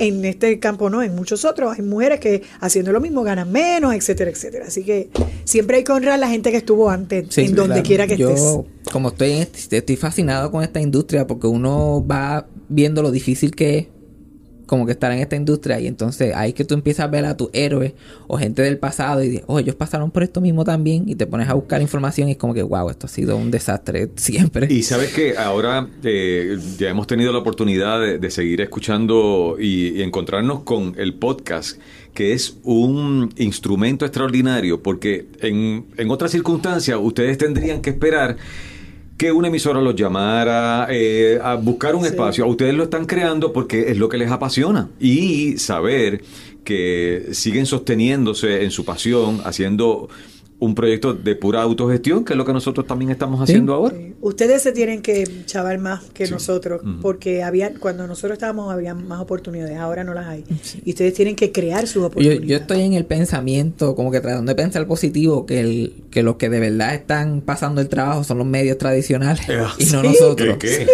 en 0.00 0.24
este 0.24 0.58
campo 0.58 0.90
no, 0.90 1.02
en 1.02 1.14
muchos 1.14 1.44
otros, 1.44 1.76
hay 1.78 1.84
mujeres 1.84 2.18
que 2.18 2.42
haciendo 2.60 2.90
lo 2.90 3.00
mismo 3.00 3.22
ganan 3.22 3.52
menos, 3.52 3.94
etcétera, 3.94 4.30
etcétera. 4.30 4.64
Así 4.66 4.82
que 4.82 5.10
siempre 5.44 5.76
hay 5.76 5.84
que 5.84 5.92
honrar 5.92 6.14
a 6.14 6.16
la 6.16 6.28
gente 6.28 6.50
que 6.50 6.56
estuvo 6.56 6.90
antes, 6.90 7.26
Sí, 7.30 7.42
en 7.42 7.54
donde 7.54 7.74
claro. 7.74 7.86
quiera 7.86 8.06
que 8.06 8.16
Yo, 8.16 8.30
estés. 8.30 8.92
como 8.92 9.10
estoy, 9.10 9.46
estoy 9.70 9.96
fascinado 9.96 10.50
con 10.50 10.64
esta 10.64 10.80
industria 10.80 11.26
porque 11.26 11.46
uno 11.46 12.04
va 12.04 12.48
viendo 12.68 13.02
lo 13.02 13.10
difícil 13.10 13.54
que 13.54 13.78
es 13.78 13.86
como 14.70 14.86
que 14.86 14.92
estar 14.92 15.10
en 15.10 15.18
esta 15.18 15.34
industria 15.34 15.80
y 15.80 15.88
entonces 15.88 16.32
ahí 16.32 16.52
que 16.52 16.64
tú 16.64 16.74
empiezas 16.74 17.02
a 17.02 17.08
ver 17.08 17.24
a 17.24 17.36
tus 17.36 17.50
héroes 17.52 17.94
o 18.28 18.38
gente 18.38 18.62
del 18.62 18.78
pasado 18.78 19.20
y 19.20 19.28
dices, 19.28 19.44
oh, 19.48 19.58
ellos 19.58 19.74
pasaron 19.74 20.12
por 20.12 20.22
esto 20.22 20.40
mismo 20.40 20.62
también 20.62 21.08
y 21.08 21.16
te 21.16 21.26
pones 21.26 21.48
a 21.48 21.54
buscar 21.54 21.82
información 21.82 22.28
y 22.28 22.32
es 22.32 22.36
como 22.36 22.54
que, 22.54 22.62
wow, 22.62 22.88
esto 22.88 23.08
ha 23.08 23.10
sido 23.10 23.36
un 23.36 23.50
desastre 23.50 24.10
siempre. 24.14 24.72
Y 24.72 24.84
sabes 24.84 25.12
que 25.12 25.36
ahora 25.36 25.88
eh, 26.04 26.56
ya 26.78 26.88
hemos 26.88 27.08
tenido 27.08 27.32
la 27.32 27.38
oportunidad 27.38 28.00
de, 28.00 28.20
de 28.20 28.30
seguir 28.30 28.60
escuchando 28.60 29.56
y, 29.58 29.88
y 29.98 30.02
encontrarnos 30.02 30.60
con 30.60 30.94
el 30.98 31.14
podcast, 31.14 31.80
que 32.14 32.32
es 32.32 32.56
un 32.62 33.34
instrumento 33.38 34.04
extraordinario, 34.04 34.84
porque 34.84 35.26
en, 35.40 35.86
en 35.96 36.10
otras 36.12 36.30
circunstancias 36.30 36.96
ustedes 37.02 37.38
tendrían 37.38 37.82
que 37.82 37.90
esperar 37.90 38.36
que 39.20 39.30
una 39.30 39.48
emisora 39.48 39.82
los 39.82 39.94
llamara 39.94 40.86
eh, 40.88 41.38
a 41.42 41.54
buscar 41.56 41.94
un 41.94 42.06
espacio. 42.06 42.42
A 42.42 42.46
ustedes 42.46 42.72
lo 42.72 42.84
están 42.84 43.04
creando 43.04 43.52
porque 43.52 43.90
es 43.90 43.98
lo 43.98 44.08
que 44.08 44.16
les 44.16 44.30
apasiona. 44.30 44.88
Y 44.98 45.58
saber 45.58 46.22
que 46.64 47.28
siguen 47.32 47.66
sosteniéndose 47.66 48.64
en 48.64 48.70
su 48.70 48.86
pasión, 48.86 49.42
haciendo 49.44 50.08
un 50.60 50.74
proyecto 50.74 51.14
de 51.14 51.34
pura 51.36 51.62
autogestión, 51.62 52.24
que 52.24 52.34
es 52.34 52.36
lo 52.36 52.44
que 52.44 52.52
nosotros 52.52 52.86
también 52.86 53.10
estamos 53.10 53.40
haciendo 53.40 53.74
ahora. 53.74 53.96
Sí. 53.96 54.14
Ustedes 54.20 54.60
se 54.62 54.72
tienen 54.72 55.00
que 55.02 55.24
chavar 55.46 55.78
más 55.78 56.04
que 56.12 56.26
Sí. 56.26 56.32
nosotros, 56.32 56.82
porque 57.00 57.42
había, 57.42 57.72
cuando 57.74 58.06
nosotros 58.06 58.34
estábamos 58.34 58.70
había 58.72 58.94
más 58.94 59.20
oportunidades, 59.20 59.76
ahora 59.78 60.04
no 60.04 60.12
las 60.14 60.26
hay. 60.26 60.44
Y 60.84 60.90
ustedes 60.90 61.14
tienen 61.14 61.34
que 61.34 61.50
crear 61.50 61.86
sus 61.88 62.04
oportunidades. 62.04 62.46
yo 62.46 62.56
estoy 62.58 62.82
en 62.82 62.92
el 62.92 63.06
pensamiento, 63.06 63.94
como 63.94 64.10
que 64.10 64.20
tratando 64.20 64.50
de 64.50 64.54
pensar 64.54 64.86
positivo, 64.86 65.46
que, 65.46 65.60
el, 65.60 65.94
que 66.10 66.22
los 66.22 66.36
que 66.36 66.48
de 66.50 66.60
verdad 66.60 66.94
están 66.94 67.40
pasando 67.40 67.80
el 67.80 67.88
trabajo 67.88 68.22
son 68.22 68.38
los 68.38 68.46
medios 68.46 68.76
tradicionales 68.78 69.48
Eh, 69.48 69.58
y 69.78 69.84
no 69.86 70.02
sí. 70.02 70.06
nosotros. 70.08 70.56
¿Qué, 70.58 70.68
qué? 70.68 70.86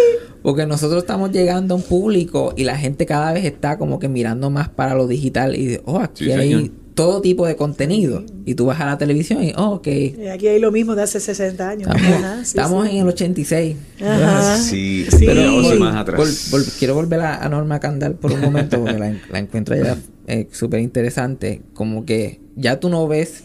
Porque 0.42 0.64
nosotros 0.64 1.02
estamos 1.02 1.32
llegando 1.32 1.74
a 1.74 1.76
un 1.76 1.82
público 1.82 2.54
y 2.56 2.62
la 2.62 2.76
gente 2.78 3.04
cada 3.04 3.32
vez 3.32 3.44
está 3.44 3.78
como 3.78 3.98
que 3.98 4.08
mirando 4.08 4.48
más 4.48 4.68
para 4.68 4.94
lo 4.94 5.08
digital 5.08 5.56
y 5.56 5.66
dice, 5.66 5.82
oh, 5.86 5.98
aquí 5.98 6.26
Sí, 6.26 6.30
hay 6.30 6.50
señor. 6.52 6.70
Todo 6.96 7.20
tipo 7.20 7.46
de 7.46 7.54
contenido. 7.54 8.24
Y 8.44 8.54
tú 8.56 8.66
vas 8.66 8.80
a 8.80 8.86
la 8.86 8.98
televisión 8.98 9.44
y, 9.44 9.52
oh, 9.56 9.74
ok, 9.74 9.86
Aquí 10.32 10.48
hay 10.48 10.58
lo 10.58 10.72
mismo 10.72 10.96
de 10.96 11.02
hace 11.02 11.20
60 11.20 11.68
años. 11.68 11.88
estamos, 11.94 12.12
Ajá, 12.24 12.36
sí, 12.38 12.42
estamos 12.42 12.88
sí. 12.88 12.96
en 12.96 13.02
el 13.02 13.08
86. 13.08 13.76
Ajá. 14.02 14.56
Sí, 14.58 15.06
Sí. 15.10 15.26
pero 15.26 15.42
vol- 15.62 15.78
más 15.78 15.94
atrás. 15.94 16.18
Vol- 16.18 16.50
vol- 16.58 16.78
quiero 16.78 16.94
volver 16.94 17.20
a, 17.20 17.44
a 17.44 17.48
Norma 17.48 17.78
Candal 17.78 18.14
por 18.14 18.32
un 18.32 18.40
momento 18.40 18.78
porque 18.80 18.98
la, 18.98 19.14
la 19.30 19.38
encuentro 19.38 19.76
ya 19.76 19.96
eh, 20.26 20.48
súper 20.50 20.80
interesante. 20.80 21.60
Como 21.74 22.04
que 22.06 22.40
ya 22.56 22.80
tú 22.80 22.88
no 22.88 23.06
ves, 23.06 23.44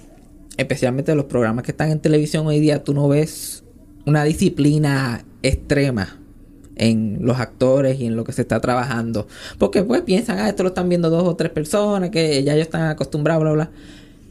especialmente 0.57 1.13
los 1.13 1.25
programas 1.25 1.63
que 1.65 1.71
están 1.71 1.91
en 1.91 1.99
televisión 1.99 2.47
hoy 2.47 2.59
día, 2.59 2.83
tú 2.83 2.93
no 2.93 3.07
ves 3.09 3.63
una 4.05 4.23
disciplina 4.23 5.25
extrema 5.43 6.17
en 6.75 7.19
los 7.21 7.39
actores 7.39 7.99
y 7.99 8.05
en 8.05 8.15
lo 8.15 8.23
que 8.23 8.31
se 8.31 8.41
está 8.41 8.59
trabajando. 8.59 9.27
Porque 9.57 9.83
pues 9.83 10.01
piensan, 10.01 10.39
ah, 10.39 10.49
esto 10.49 10.63
lo 10.63 10.69
están 10.69 10.89
viendo 10.89 11.09
dos 11.09 11.27
o 11.27 11.35
tres 11.35 11.51
personas, 11.51 12.09
que 12.09 12.43
ya 12.43 12.53
ellos 12.53 12.65
están 12.65 12.89
acostumbrados, 12.89 13.43
bla, 13.43 13.51
bla. 13.51 13.69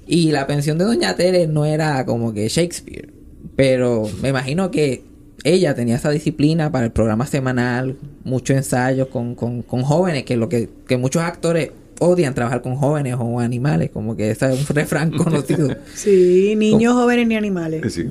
Y 0.07 0.33
la 0.33 0.47
pensión 0.47 0.77
de 0.79 0.85
Doña 0.85 1.15
Tere 1.15 1.47
no 1.47 1.65
era 1.65 2.05
como 2.05 2.33
que 2.33 2.49
Shakespeare. 2.49 3.13
Pero 3.57 4.09
me 4.23 4.31
imagino 4.31 4.71
que 4.71 5.05
ella 5.45 5.75
tenía 5.75 5.97
esa 5.97 6.11
disciplina 6.11 6.71
para 6.71 6.87
el 6.87 6.93
programa 6.93 7.27
semanal, 7.27 7.97
muchos 8.25 8.57
ensayos 8.57 9.09
con, 9.09 9.35
con, 9.35 9.63
con 9.63 9.83
jóvenes, 9.83 10.25
que 10.25 10.37
lo 10.37 10.49
que, 10.49 10.69
que 10.87 10.97
muchos 10.97 11.23
actores 11.23 11.71
odian 12.01 12.35
trabajar 12.35 12.63
con 12.63 12.77
jóvenes 12.77 13.15
o 13.19 13.41
animales, 13.41 13.91
como 13.91 14.17
que 14.17 14.31
ese 14.31 14.53
es 14.53 14.69
un 14.69 14.75
refrán 14.75 15.11
conocido. 15.17 15.77
Sí, 15.95 16.55
niños, 16.57 16.95
jóvenes 16.95 17.29
ni 17.29 17.37
animales. 17.37 17.93
Sí. 17.93 18.07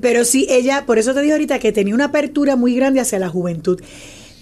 Pero 0.00 0.24
sí, 0.24 0.46
ella, 0.48 0.84
por 0.86 0.98
eso 0.98 1.14
te 1.14 1.20
digo 1.20 1.34
ahorita 1.34 1.58
que 1.58 1.72
tenía 1.72 1.94
una 1.94 2.06
apertura 2.06 2.56
muy 2.56 2.74
grande 2.74 3.00
hacia 3.00 3.18
la 3.18 3.28
juventud. 3.28 3.80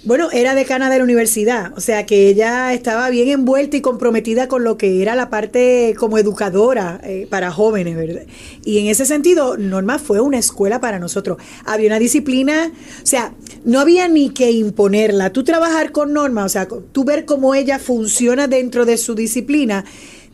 Bueno, 0.02 0.30
era 0.32 0.54
decana 0.54 0.88
de 0.88 0.96
la 0.96 1.04
universidad, 1.04 1.76
o 1.76 1.80
sea 1.80 2.06
que 2.06 2.28
ella 2.28 2.72
estaba 2.72 3.10
bien 3.10 3.28
envuelta 3.28 3.76
y 3.76 3.82
comprometida 3.82 4.48
con 4.48 4.64
lo 4.64 4.78
que 4.78 5.02
era 5.02 5.14
la 5.14 5.28
parte 5.28 5.94
como 5.98 6.16
educadora 6.16 6.98
eh, 7.04 7.26
para 7.28 7.50
jóvenes, 7.50 7.96
¿verdad? 7.96 8.22
Y 8.64 8.78
en 8.78 8.86
ese 8.86 9.04
sentido, 9.04 9.58
Norma 9.58 9.98
fue 9.98 10.20
una 10.20 10.38
escuela 10.38 10.80
para 10.80 10.98
nosotros. 10.98 11.36
Había 11.66 11.88
una 11.88 11.98
disciplina, 11.98 12.72
o 13.02 13.06
sea, 13.06 13.34
no 13.66 13.78
había 13.78 14.08
ni 14.08 14.30
que 14.30 14.50
imponerla. 14.50 15.34
Tú 15.34 15.44
trabajar 15.44 15.92
con 15.92 16.14
Norma, 16.14 16.46
o 16.46 16.48
sea, 16.48 16.66
tú 16.66 17.04
ver 17.04 17.26
cómo 17.26 17.54
ella 17.54 17.78
funciona 17.78 18.48
dentro 18.48 18.86
de 18.86 18.96
su 18.96 19.14
disciplina, 19.14 19.84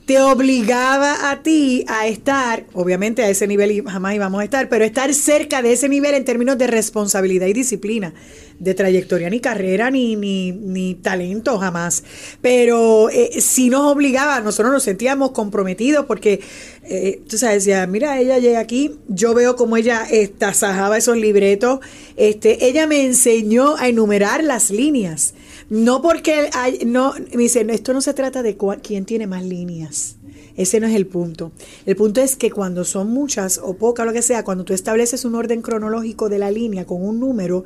te 0.07 0.21
obligaba 0.21 1.33
a 1.33 1.43
ti 1.43 1.85
a 1.89 2.07
estar, 2.07 2.65
obviamente 2.75 3.25
a 3.25 3.29
ese 3.29 3.49
nivel 3.49 3.83
jamás 3.85 4.15
íbamos 4.15 4.41
a 4.41 4.45
estar, 4.45 4.69
pero 4.69 4.85
estar 4.85 5.13
cerca 5.13 5.63
de 5.63 5.73
ese 5.73 5.89
nivel 5.89 6.15
en 6.15 6.25
términos 6.25 6.57
de 6.57 6.69
responsabilidad 6.69 7.49
y 7.49 7.53
disciplina, 7.53 8.15
de 8.61 8.75
trayectoria 8.75 9.29
ni 9.29 9.41
carrera 9.41 9.91
ni, 9.91 10.15
ni, 10.15 10.53
ni 10.53 10.95
talento 10.95 11.59
jamás. 11.59 12.05
Pero 12.41 13.11
eh, 13.11 13.41
sí 13.41 13.69
nos 13.69 13.93
obligaba, 13.93 14.41
nosotros 14.41 14.73
nos 14.73 14.85
sentíamos 14.85 15.33
comprometidos 15.33 16.07
porque, 16.07 16.41
eh, 16.85 17.21
tú 17.29 17.37
sabes, 17.37 17.65
decía, 17.65 17.85
mira, 17.89 18.21
ella 18.21 18.39
llega 18.39 18.61
aquí, 18.61 18.93
yo 19.09 19.35
veo 19.35 19.57
cómo 19.57 19.77
ella 19.77 20.07
tasajaba 20.39 20.99
esos 20.99 21.17
libretos, 21.17 21.81
este, 22.17 22.67
ella 22.67 22.87
me 22.87 23.05
enseñó 23.05 23.75
a 23.77 23.89
enumerar 23.89 24.45
las 24.45 24.71
líneas. 24.71 25.35
No 25.69 26.01
porque 26.03 26.49
hay, 26.53 26.81
no, 26.87 27.15
me 27.33 27.43
dice, 27.43 27.67
esto 27.71 27.93
no 27.93 28.01
se 28.01 28.15
trata 28.15 28.43
de 28.43 28.57
cua- 28.57 28.81
quién 28.83 29.05
tiene 29.05 29.27
más 29.27 29.45
líneas. 29.45 30.17
Ese 30.57 30.81
no 30.81 30.87
es 30.87 30.95
el 30.95 31.07
punto. 31.07 31.53
El 31.85 31.97
punto 31.97 32.21
es 32.21 32.37
que 32.37 32.51
cuando 32.51 32.85
son 32.85 33.11
muchas 33.11 33.59
o 33.63 33.75
pocas, 33.75 34.07
lo 34.07 34.13
que 34.13 34.23
sea, 34.23 34.43
cuando 34.45 34.65
tú 34.65 34.73
estableces 34.73 35.25
un 35.25 35.35
orden 35.35 35.61
cronológico 35.61 36.29
de 36.29 36.39
la 36.39 36.51
línea 36.51 36.87
con 36.87 37.03
un 37.05 37.21
número, 37.21 37.65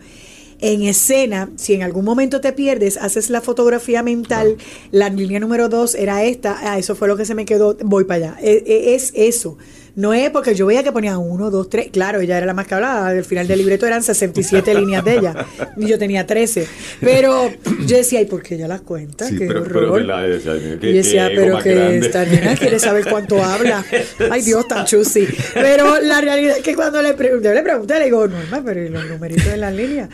en 0.62 0.82
escena, 0.82 1.50
si 1.56 1.72
en 1.74 1.82
algún 1.82 2.04
momento 2.04 2.40
te 2.40 2.52
pierdes, 2.52 2.96
haces 2.98 3.30
la 3.30 3.40
fotografía 3.40 4.02
mental, 4.02 4.56
la 4.90 5.08
línea 5.08 5.40
número 5.40 5.68
dos 5.68 5.94
era 5.94 6.24
esta, 6.24 6.58
ah, 6.60 6.78
eso 6.78 6.94
fue 6.96 7.08
lo 7.08 7.16
que 7.16 7.24
se 7.24 7.34
me 7.34 7.44
quedó, 7.46 7.76
voy 7.82 8.04
para 8.04 8.32
allá. 8.32 8.36
E- 8.42 8.62
e- 8.66 8.94
Es, 8.94 9.12
eso. 9.14 9.56
No 9.96 10.14
es 10.14 10.30
porque 10.30 10.54
yo 10.54 10.66
veía 10.66 10.82
que 10.82 10.92
ponía 10.92 11.18
uno, 11.18 11.50
dos, 11.50 11.68
tres. 11.68 11.88
Claro, 11.92 12.20
ella 12.20 12.36
era 12.36 12.46
la 12.46 12.54
más 12.54 12.66
que 12.66 12.74
hablaba. 12.74 13.08
Al 13.08 13.24
final 13.24 13.46
del 13.46 13.58
libreto 13.58 13.86
eran 13.86 14.02
67 14.02 14.74
líneas 14.74 15.04
de 15.04 15.14
ella. 15.18 15.46
Y 15.76 15.86
yo 15.86 15.98
tenía 15.98 16.26
13. 16.26 16.66
Pero 17.00 17.50
yo 17.86 17.96
decía, 17.96 18.20
¿y 18.20 18.24
por 18.26 18.42
qué 18.42 18.54
ella 18.54 18.68
las 18.68 18.80
cuenta? 18.82 19.26
Sí, 19.26 19.36
qué 19.38 19.46
pero- 19.46 19.62
horror. 19.62 20.02
pero. 20.06 20.28
Decía, 20.28 20.56
y 20.56 20.86
yo 20.86 20.92
decía, 20.92 21.28
qué 21.28 21.34
pero 21.36 21.58
que 21.58 21.74
grande. 21.74 21.98
esta 21.98 22.24
nena 22.24 22.56
quiere 22.56 22.78
saber 22.78 23.04
cuánto 23.08 23.42
habla. 23.42 23.84
Ay, 24.30 24.42
Dios, 24.42 24.66
tan 24.68 24.84
chusi. 24.86 25.26
Pero 25.54 26.00
la 26.00 26.20
realidad 26.20 26.56
es 26.58 26.62
que 26.62 26.74
cuando 26.74 27.02
le 27.02 27.14
pregunté, 27.14 27.48
yo 27.48 27.54
le 27.54 27.62
pregunté, 27.62 27.98
le 27.98 28.04
digo, 28.06 28.26
Norma, 28.28 28.62
pero 28.64 28.82
¿y 28.84 28.88
los 28.88 29.04
numeritos 29.06 29.46
en 29.46 29.60
las 29.60 29.74
líneas? 29.74 30.08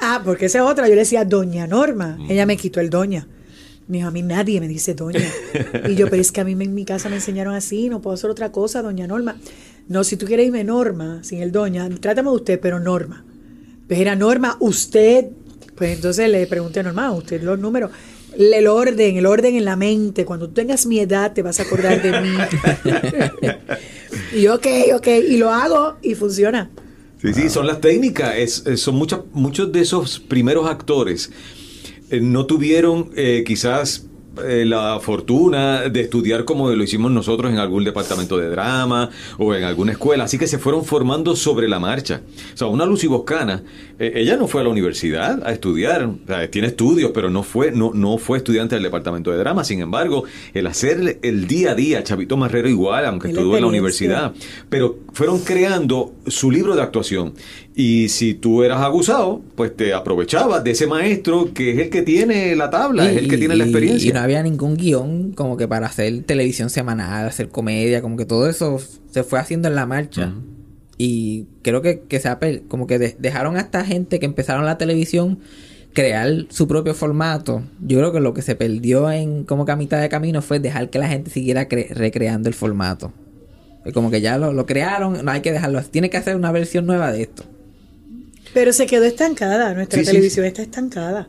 Ah, 0.00 0.20
porque 0.24 0.46
esa 0.46 0.58
es 0.58 0.64
otra. 0.64 0.86
Yo 0.88 0.94
le 0.94 1.00
decía, 1.00 1.24
Doña 1.24 1.66
Norma. 1.66 2.18
Ella 2.28 2.46
me 2.46 2.56
quitó 2.56 2.80
el 2.80 2.90
Doña. 2.90 3.26
Me 3.88 3.98
dijo, 3.98 4.08
a 4.08 4.10
mí 4.10 4.22
nadie 4.22 4.60
me 4.60 4.66
dice 4.66 4.94
Doña. 4.94 5.30
Y 5.88 5.94
yo, 5.94 6.10
pero 6.10 6.20
es 6.20 6.32
que 6.32 6.40
a 6.40 6.44
mí 6.44 6.52
en 6.52 6.74
mi 6.74 6.84
casa 6.84 7.08
me 7.08 7.16
enseñaron 7.16 7.54
así, 7.54 7.88
no 7.88 8.00
puedo 8.00 8.14
hacer 8.14 8.30
otra 8.30 8.50
cosa, 8.50 8.82
Doña 8.82 9.06
Norma. 9.06 9.36
No, 9.88 10.02
si 10.02 10.16
tú 10.16 10.26
quieres 10.26 10.46
irme 10.46 10.64
Norma, 10.64 11.22
sin 11.22 11.40
el 11.40 11.52
Doña, 11.52 11.88
trátame 12.00 12.30
de 12.30 12.36
usted, 12.36 12.60
pero 12.60 12.80
Norma. 12.80 13.24
Pues 13.86 14.00
era 14.00 14.16
Norma, 14.16 14.56
usted. 14.58 15.26
Pues 15.76 15.94
entonces 15.94 16.28
le 16.28 16.46
pregunté 16.46 16.80
a 16.80 16.82
Norma, 16.82 17.12
usted 17.12 17.42
los 17.42 17.58
números. 17.58 17.92
El 18.36 18.66
orden, 18.66 19.16
el 19.16 19.26
orden 19.26 19.54
en 19.54 19.64
la 19.64 19.76
mente. 19.76 20.24
Cuando 20.24 20.48
tú 20.48 20.54
tengas 20.54 20.84
mi 20.86 20.98
edad, 20.98 21.32
te 21.32 21.42
vas 21.42 21.60
a 21.60 21.62
acordar 21.62 22.02
de 22.02 22.20
mí. 22.20 22.36
y 24.34 24.42
yo, 24.42 24.56
ok, 24.56 24.66
ok. 24.94 25.06
Y 25.28 25.36
lo 25.36 25.50
hago 25.50 25.96
y 26.02 26.14
funciona. 26.16 26.70
Sí, 27.22 27.32
sí, 27.32 27.48
son 27.48 27.66
las 27.66 27.80
técnicas. 27.80 28.34
Es, 28.36 28.64
son 28.80 28.96
muchas, 28.96 29.20
muchos 29.32 29.72
de 29.72 29.80
esos 29.80 30.18
primeros 30.18 30.68
actores 30.68 31.30
no 32.10 32.46
tuvieron 32.46 33.10
eh, 33.16 33.44
quizás 33.46 34.06
eh, 34.44 34.64
la 34.66 35.00
fortuna 35.00 35.88
de 35.88 36.00
estudiar 36.02 36.44
como 36.44 36.70
lo 36.70 36.82
hicimos 36.82 37.10
nosotros 37.10 37.50
en 37.50 37.58
algún 37.58 37.84
departamento 37.84 38.36
de 38.36 38.50
drama 38.50 39.08
o 39.38 39.54
en 39.54 39.64
alguna 39.64 39.92
escuela, 39.92 40.24
así 40.24 40.36
que 40.36 40.46
se 40.46 40.58
fueron 40.58 40.84
formando 40.84 41.34
sobre 41.36 41.68
la 41.68 41.78
marcha. 41.78 42.20
O 42.52 42.56
sea, 42.56 42.66
una 42.66 42.84
Lucy 42.84 43.06
Boscana, 43.06 43.62
eh, 43.98 44.12
ella 44.16 44.36
no 44.36 44.46
fue 44.46 44.60
a 44.60 44.64
la 44.64 44.70
universidad 44.70 45.46
a 45.46 45.52
estudiar, 45.52 46.04
o 46.04 46.18
sea, 46.26 46.50
tiene 46.50 46.68
estudios, 46.68 47.12
pero 47.14 47.30
no 47.30 47.42
fue, 47.42 47.72
no, 47.72 47.92
no 47.94 48.18
fue 48.18 48.38
estudiante 48.38 48.74
del 48.74 48.82
departamento 48.82 49.30
de 49.30 49.38
drama. 49.38 49.64
Sin 49.64 49.80
embargo, 49.80 50.24
el 50.52 50.66
hacer 50.66 51.18
el 51.22 51.46
día 51.46 51.70
a 51.70 51.74
día, 51.74 52.04
Chavito 52.04 52.36
Marrero 52.36 52.68
igual, 52.68 53.06
aunque 53.06 53.28
Es 53.28 53.34
la 53.34 53.40
estudió 53.40 53.56
en 53.56 53.62
la 53.62 53.68
universidad, 53.68 54.34
pero 54.68 54.98
fueron 55.14 55.40
creando 55.40 56.12
su 56.26 56.50
libro 56.50 56.76
de 56.76 56.82
actuación. 56.82 57.32
Y 57.78 58.08
si 58.08 58.32
tú 58.32 58.62
eras 58.62 58.80
abusado, 58.80 59.42
pues 59.54 59.76
te 59.76 59.92
aprovechabas 59.92 60.64
de 60.64 60.70
ese 60.70 60.86
maestro 60.86 61.52
que 61.52 61.72
es 61.72 61.78
el 61.78 61.90
que 61.90 62.00
tiene 62.00 62.56
la 62.56 62.70
tabla, 62.70 63.04
es 63.10 63.18
el 63.18 63.28
que 63.28 63.36
tiene 63.36 63.54
la 63.54 63.64
experiencia. 63.64 64.08
Y 64.10 64.12
no 64.14 64.20
había 64.20 64.42
ningún 64.42 64.76
guion 64.78 65.32
como 65.32 65.58
que 65.58 65.68
para 65.68 65.86
hacer 65.86 66.22
televisión 66.22 66.70
semanal, 66.70 67.26
hacer 67.28 67.50
comedia, 67.50 68.00
como 68.00 68.16
que 68.16 68.24
todo 68.24 68.48
eso 68.48 68.78
se 69.10 69.22
fue 69.24 69.38
haciendo 69.38 69.68
en 69.68 69.74
la 69.74 69.84
marcha. 69.84 70.32
Y 70.96 71.44
creo 71.60 71.82
que, 71.82 72.00
que 72.08 72.18
se 72.18 72.62
como 72.68 72.86
que 72.86 72.98
de- 72.98 73.14
dejaron 73.18 73.56
a 73.58 73.60
esta 73.60 73.84
gente 73.84 74.18
que 74.18 74.24
empezaron 74.24 74.64
la 74.64 74.78
televisión 74.78 75.38
crear 75.92 76.46
su 76.48 76.66
propio 76.66 76.94
formato. 76.94 77.62
Yo 77.86 77.98
creo 77.98 78.10
que 78.10 78.20
lo 78.20 78.32
que 78.32 78.40
se 78.40 78.54
perdió 78.54 79.10
en 79.10 79.44
como 79.44 79.66
que 79.66 79.72
a 79.72 79.76
mitad 79.76 80.00
de 80.00 80.08
camino 80.08 80.40
fue 80.40 80.60
dejar 80.60 80.88
que 80.88 80.98
la 80.98 81.08
gente 81.08 81.30
siguiera 81.30 81.68
cre- 81.68 81.90
recreando 81.90 82.48
el 82.48 82.54
formato. 82.54 83.12
Como 83.92 84.10
que 84.10 84.22
ya 84.22 84.38
lo, 84.38 84.54
lo 84.54 84.64
crearon, 84.64 85.22
no 85.22 85.30
hay 85.30 85.42
que 85.42 85.52
dejarlo. 85.52 85.82
Tiene 85.82 86.08
que 86.08 86.16
hacer 86.16 86.36
una 86.36 86.50
versión 86.52 86.86
nueva 86.86 87.12
de 87.12 87.20
esto. 87.22 87.44
Pero 88.56 88.72
se 88.72 88.86
quedó 88.86 89.04
estancada, 89.04 89.74
nuestra 89.74 89.98
Sí, 89.98 90.06
sí, 90.06 90.12
televisión 90.12 90.46
está 90.46 90.62
estancada. 90.62 91.28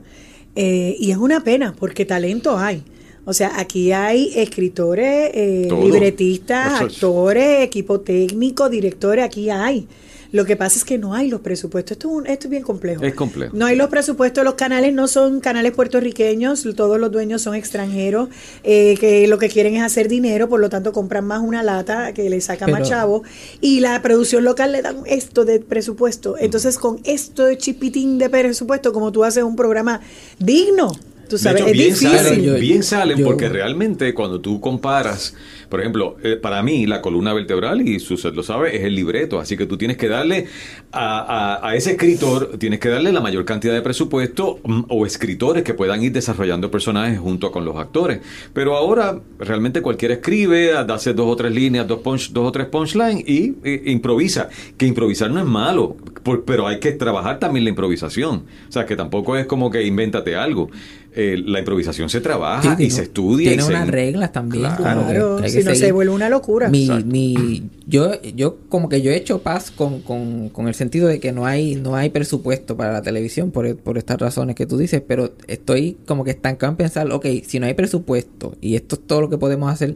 Eh, 0.55 0.95
y 0.97 1.11
es 1.11 1.17
una 1.17 1.43
pena, 1.43 1.75
porque 1.77 2.05
talento 2.05 2.57
hay. 2.57 2.85
O 3.25 3.33
sea, 3.33 3.59
aquí 3.59 3.91
hay 3.91 4.31
escritores, 4.33 5.31
eh, 5.33 5.67
libretistas, 5.83 6.79
actores, 6.79 7.65
equipo 7.65 7.99
técnico, 7.99 8.69
directores, 8.69 9.25
aquí 9.25 9.49
hay. 9.49 9.89
Lo 10.31 10.45
que 10.45 10.55
pasa 10.55 10.77
es 10.77 10.83
que 10.85 10.97
no 10.97 11.13
hay 11.13 11.29
los 11.29 11.41
presupuestos. 11.41 11.93
Esto 11.93 12.07
es, 12.09 12.13
un- 12.15 12.27
esto 12.27 12.47
es 12.47 12.51
bien 12.51 12.63
complejo. 12.63 13.03
Es 13.03 13.13
complejo. 13.13 13.55
No 13.55 13.65
hay 13.65 13.75
los 13.75 13.89
presupuestos, 13.89 14.43
los 14.43 14.55
canales 14.55 14.93
no 14.93 15.07
son 15.07 15.39
canales 15.39 15.71
puertorriqueños, 15.73 16.67
todos 16.75 16.99
los 16.99 17.11
dueños 17.11 17.41
son 17.41 17.55
extranjeros, 17.55 18.29
eh, 18.63 18.95
que 18.99 19.27
lo 19.27 19.37
que 19.37 19.49
quieren 19.49 19.75
es 19.75 19.83
hacer 19.83 20.07
dinero, 20.07 20.49
por 20.49 20.59
lo 20.59 20.69
tanto 20.69 20.91
compran 20.91 21.25
más 21.25 21.41
una 21.41 21.63
lata 21.63 22.13
que 22.13 22.29
le 22.29 22.41
saca 22.41 22.67
más 22.67 22.81
chavo, 22.89 23.23
y 23.61 23.79
la 23.79 24.01
producción 24.01 24.43
local 24.43 24.71
le 24.71 24.81
dan 24.81 24.97
esto 25.05 25.45
de 25.45 25.59
presupuesto. 25.59 26.37
Entonces, 26.37 26.77
con 26.77 26.99
esto 27.03 27.45
de 27.45 27.57
chipitín 27.57 28.17
de 28.17 28.29
presupuesto, 28.29 28.91
como 28.93 29.11
tú 29.11 29.23
haces 29.23 29.43
un 29.43 29.55
programa 29.55 30.01
digno, 30.39 30.91
tú 31.29 31.37
sabes, 31.37 31.61
hecho, 31.61 31.67
es 31.71 31.73
bien 31.73 31.89
difícil. 31.89 32.17
salen, 32.19 32.59
bien 32.59 32.83
salen 32.83 33.17
yo- 33.17 33.25
porque 33.25 33.49
realmente 33.49 34.13
cuando 34.13 34.39
tú 34.39 34.59
comparas, 34.61 35.33
por 35.69 35.79
ejemplo, 35.79 36.15
eh, 36.23 36.35
para 36.35 36.61
mí 36.63 36.85
la 36.85 37.01
columna 37.01 37.33
vertebral, 37.33 37.87
y 37.87 37.97
usted 37.97 38.33
lo 38.33 38.43
sabe, 38.43 38.75
es 38.75 38.83
el 38.83 38.95
libreto, 38.95 39.39
así 39.39 39.57
que 39.57 39.65
tú 39.65 39.77
tienes 39.77 39.97
que 39.97 40.07
darle 40.07 40.47
a, 40.91 41.59
a- 41.67 41.75
ese 41.75 41.91
escritor, 41.91 42.57
tienes 42.57 42.79
que 42.79 42.89
darle 42.89 43.11
la 43.11 43.21
mayor 43.21 43.45
cantidad 43.45 43.73
de 43.73 43.81
presupuesto 43.81 44.59
mm, 44.63 44.81
o 44.89 45.05
escritores 45.05 45.63
que 45.63 45.73
puedan 45.73 46.01
ir 46.03 46.11
desarrollando 46.11 46.71
personajes 46.71 47.19
junto 47.19 47.51
con 47.51 47.65
los 47.65 47.75
actores. 47.77 48.19
Pero 48.53 48.75
ahora 48.75 49.19
realmente 49.39 49.81
cualquiera 49.81 50.15
escribe, 50.15 50.73
hace 50.73 51.13
dos 51.13 51.27
o 51.27 51.35
tres 51.35 51.51
líneas, 51.51 51.87
dos, 51.87 51.99
punch, 51.99 52.31
dos 52.31 52.47
o 52.47 52.51
tres 52.51 52.67
punchlines 52.67 53.23
y, 53.27 53.55
eh, 53.63 53.83
improvisa. 53.87 54.49
Que 54.77 54.85
improvisar 54.85 55.29
no 55.31 55.39
es 55.39 55.45
malo, 55.45 55.95
por- 56.23 56.43
pero 56.45 56.67
hay 56.67 56.79
que 56.79 56.91
trabajar 56.93 57.39
también 57.39 57.63
la 57.65 57.69
improvisación. 57.71 58.45
O 58.67 58.71
sea, 58.71 58.85
que 58.85 58.95
tampoco 58.95 59.35
es 59.37 59.45
como 59.45 59.69
que 59.69 59.83
invéntate 59.85 60.35
algo. 60.35 60.69
Eh, 61.15 61.41
la 61.43 61.59
improvisación 61.59 62.09
se 62.09 62.21
trabaja 62.21 62.75
Sí, 62.77 62.83
y 62.85 62.89
se 62.91 63.03
estudia. 63.03 63.47
Tiene 63.49 63.63
y 63.63 63.65
se- 63.65 63.71
unas 63.73 63.87
reglas 63.87 64.31
también. 64.31 64.63
Claro. 64.75 65.03
Claro, 65.07 65.39
si 65.49 65.63
no 65.63 65.73
se 65.73 65.91
vuelve 65.91 66.13
una 66.13 66.29
locura. 66.29 66.69
Mi, 66.69 66.87
mi, 67.05 67.69
yo, 67.87 68.21
yo 68.35 68.57
como 68.69 68.87
que 68.87 69.01
yo 69.01 69.09
he 69.11 69.15
hecho 69.15 69.39
paz 69.41 69.71
con, 69.71 70.01
con, 70.01 70.49
con 70.49 70.67
el 70.67 70.75
sentido 70.75 71.07
de 71.07 71.19
que 71.19 71.31
no 71.31 71.45
hay, 71.47 71.75
no 71.75 71.95
hay 71.95 72.09
presupuesto 72.11 72.77
para 72.77 72.91
la 72.93 73.01
televisión 73.01 73.49
por, 73.51 73.75
por 73.77 73.97
estas 73.97 74.19
razones 74.19 74.55
que 74.55 74.65
tú 74.67 74.77
dices, 74.77 75.01
pero 75.07 75.33
estoy 75.47 75.97
como 76.05 76.23
que 76.23 76.31
estancado 76.31 76.71
en 76.71 76.77
pensar, 76.77 77.11
ok, 77.11 77.25
si 77.47 77.59
no 77.59 77.65
hay 77.65 77.73
presupuesto 77.73 78.55
y 78.61 78.75
esto 78.75 78.95
es 78.95 79.07
todo 79.07 79.21
lo 79.21 79.29
que 79.29 79.37
podemos 79.39 79.71
hacer, 79.71 79.95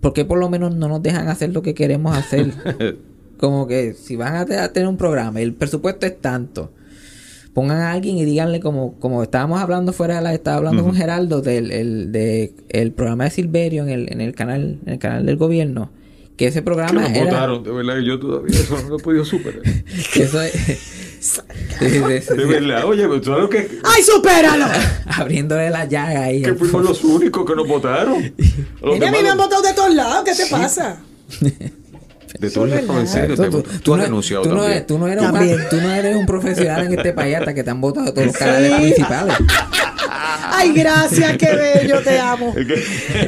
¿por 0.00 0.12
qué 0.12 0.24
por 0.24 0.38
lo 0.38 0.48
menos 0.48 0.76
no 0.76 0.86
nos 0.88 1.02
dejan 1.02 1.26
hacer 1.28 1.52
lo 1.52 1.62
que 1.62 1.74
queremos 1.74 2.16
hacer? 2.16 2.52
como 3.38 3.66
que 3.66 3.94
si 3.94 4.14
van 4.14 4.36
a, 4.36 4.44
te- 4.46 4.58
a 4.58 4.72
tener 4.72 4.88
un 4.88 4.96
programa 4.96 5.40
y 5.40 5.42
el 5.42 5.54
presupuesto 5.54 6.06
es 6.06 6.20
tanto, 6.20 6.70
pongan 7.54 7.78
a 7.78 7.92
alguien 7.92 8.16
y 8.18 8.24
díganle 8.24 8.60
como, 8.60 8.94
como 8.98 9.22
estábamos 9.22 9.60
hablando 9.60 9.92
fuera 9.92 10.16
de 10.16 10.22
la, 10.22 10.32
estaba 10.34 10.56
hablando 10.58 10.82
con 10.82 10.94
Geraldo 10.94 11.40
del 11.42 11.70
el, 11.70 12.12
de, 12.12 12.54
el 12.70 12.92
programa 12.92 13.24
de 13.24 13.30
Silverio 13.30 13.82
en 13.84 13.90
el, 13.90 14.12
en 14.12 14.20
el 14.20 14.34
canal, 14.34 14.78
en 14.86 14.92
el 14.94 14.98
canal 14.98 15.26
del 15.26 15.36
gobierno. 15.36 15.90
Que 16.36 16.46
ese 16.46 16.60
Que 16.60 16.62
programa 16.62 17.02
nos 17.02 17.10
era. 17.10 17.24
votaron, 17.24 17.62
de 17.62 17.70
verdad 17.70 17.94
que 17.96 18.04
yo 18.06 18.18
todavía 18.18 18.58
eso 18.58 18.80
no 18.82 18.88
lo 18.88 18.96
he 18.98 19.02
podido 19.02 19.24
superar. 19.24 19.60
que 20.14 20.22
eso 20.22 20.40
es- 20.40 20.98
Sí, 21.22 21.40
sí, 21.78 21.88
sí, 21.88 22.20
sí. 22.26 22.34
De 22.36 22.44
verdad, 22.46 22.84
oye, 22.84 23.02
pero 23.02 23.20
tú 23.20 23.30
sabes 23.30 23.48
que, 23.48 23.78
¡Ay, 23.84 24.02
supéralo! 24.02 24.64
Abriéndole 25.06 25.70
la 25.70 25.84
llaga 25.84 26.24
ahí. 26.24 26.42
que 26.42 26.54
fuimos 26.54 26.82
los 26.82 27.04
únicos 27.04 27.44
que 27.48 27.54
nos 27.54 27.68
votaron. 27.68 28.34
Los 28.82 28.94
Mira, 28.94 29.08
a 29.08 29.12
mí 29.12 29.18
me 29.22 29.28
han 29.28 29.36
votado 29.38 29.62
de 29.62 29.72
todos 29.72 29.94
lados. 29.94 30.24
¿Qué 30.24 30.34
te 30.34 30.46
pasa? 30.50 31.00
De 32.42 32.50
todos 32.50 32.68
lados, 32.68 32.90
en 33.00 33.06
serio. 33.08 33.36
Tú, 33.36 33.42
te- 33.42 33.50
tú- 33.50 33.62
tú 33.62 33.78
tú 33.82 33.92
has 33.94 33.98
no, 34.00 34.04
renunciado 34.04 34.42
tú 34.42 34.48
no 34.50 34.56
también. 34.56 34.72
eres, 34.76 34.86
tú 34.86 34.98
no 34.98 35.06
eres 35.08 35.24
un- 35.24 35.32
También. 35.32 35.58
tú 35.70 35.76
no 35.80 35.94
eres 35.94 36.16
un 36.16 36.26
profesional 36.26 36.86
en 36.86 36.92
este 36.98 37.12
país 37.12 37.36
hasta 37.36 37.54
que 37.54 37.62
te 37.64 37.70
han 37.70 37.80
votado 37.80 38.12
todos 38.12 38.26
los 38.26 38.36
canales 38.36 38.72
principales. 38.80 39.36
Ay, 40.54 40.72
gracias, 40.74 41.36
qué 41.38 41.54
bello, 41.54 42.00
te 42.02 42.18
amo. 42.18 42.54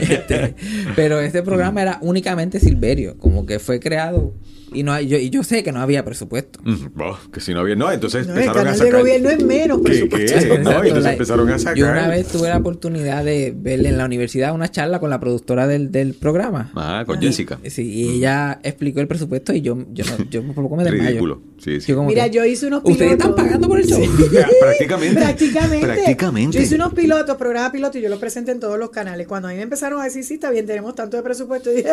Este, 0.00 0.54
pero 0.94 1.21
este 1.21 1.42
programa 1.42 1.83
era 1.83 1.99
únicamente 2.02 2.61
Silverio, 2.61 3.16
como 3.18 3.47
que 3.47 3.59
fue 3.59 3.80
creado 3.80 4.35
y 4.75 4.83
no 4.83 4.93
hay- 4.93 5.07
yo, 5.07 5.16
y 5.16 5.31
yo 5.31 5.43
sé 5.43 5.62
que 5.62 5.73
no 5.73 5.81
había 5.81 6.04
presupuesto. 6.04 6.61
Mm, 6.64 6.75
bah, 6.95 7.19
que 7.33 7.40
si 7.40 7.54
no 7.54 7.61
había. 7.61 7.76
No, 7.76 7.90
entonces 7.90 8.26
No, 8.26 8.35
el 8.35 8.40
empezaron 8.40 8.59
a 8.61 8.64
canal 8.64 8.78
de 8.78 8.85
sacar. 8.87 9.00
gobierno 9.00 9.31
es 9.31 9.45
menos 9.45 9.78
¿Qué, 9.78 9.85
presupuesto. 9.85 10.35
qué? 10.38 10.40
No, 10.40 10.50
y 10.50 10.54
Exacto, 10.59 10.83
entonces 10.83 11.04
la- 11.04 11.12
empezaron 11.12 11.49
a 11.50 11.59
sacar. 11.59 11.76
Yo 11.76 11.87
una 11.90 12.09
vez 12.09 12.28
tuve 12.28 12.49
la 12.49 12.59
oportunidad 12.59 13.25
de 13.25 13.54
ver 13.57 13.85
en 13.87 13.97
la 13.99 14.04
universidad 14.04 14.54
una 14.54 14.71
charla 14.71 14.99
con 15.00 15.11
la 15.11 15.21
productora 15.21 15.66
del, 15.66 15.90
del 15.93 16.14
programa. 16.14 16.71
Ah, 16.75 17.04
con 17.07 17.21
Jessica. 17.21 17.59
Sí, 17.69 17.83
y 17.90 18.09
ella 18.19 18.61
explicó 18.62 19.00
el 19.00 19.07
presupuesto 19.09 19.52
y 19.52 19.61
yo, 19.61 19.78
yo, 19.93 20.04
no, 20.04 20.25
yo 20.31 20.43
por 20.43 20.54
poco 20.64 20.76
me 20.76 20.85
desmayo. 20.85 21.04
Ridículo. 21.09 21.43
Sí, 21.59 21.81
sí. 21.81 21.88
Yo 21.93 21.97
como 21.97 22.09
Mira, 22.09 22.25
que, 22.25 22.31
yo 22.37 22.45
hice 22.45 22.66
unos 22.66 22.83
¿Ustedes 22.85 23.12
están 23.12 23.28
pilotos. 23.35 23.45
pagando 23.45 23.69
por 23.69 23.78
el 23.81 23.87
show? 23.87 24.00
Prácticamente. 24.61 25.14
Prácticamente. 25.21 25.87
Prácticamente. 25.87 26.57
Yo 26.59 26.62
hice 26.62 26.75
unos 26.75 26.93
pilotos, 26.93 27.37
programas 27.37 27.71
pilotos, 27.73 27.97
y 27.97 28.02
yo 28.02 28.09
los 28.11 28.19
presenté 28.19 28.52
en 28.52 28.61
todos 28.61 28.78
los 28.78 28.90
canales. 28.90 29.26
Cuando 29.26 29.49
a 29.49 29.50
mí 29.52 29.57
me 29.57 29.62
empezaron 29.62 30.00
a 30.00 30.04
decir, 30.04 30.25
sí, 30.25 30.35
está 30.35 30.50
bien, 30.50 30.66
tenemos 30.66 30.95
tanto 30.95 31.16
de 31.16 31.23
presupuesto, 31.23 31.71
y 31.73 31.76
dije, 31.76 31.90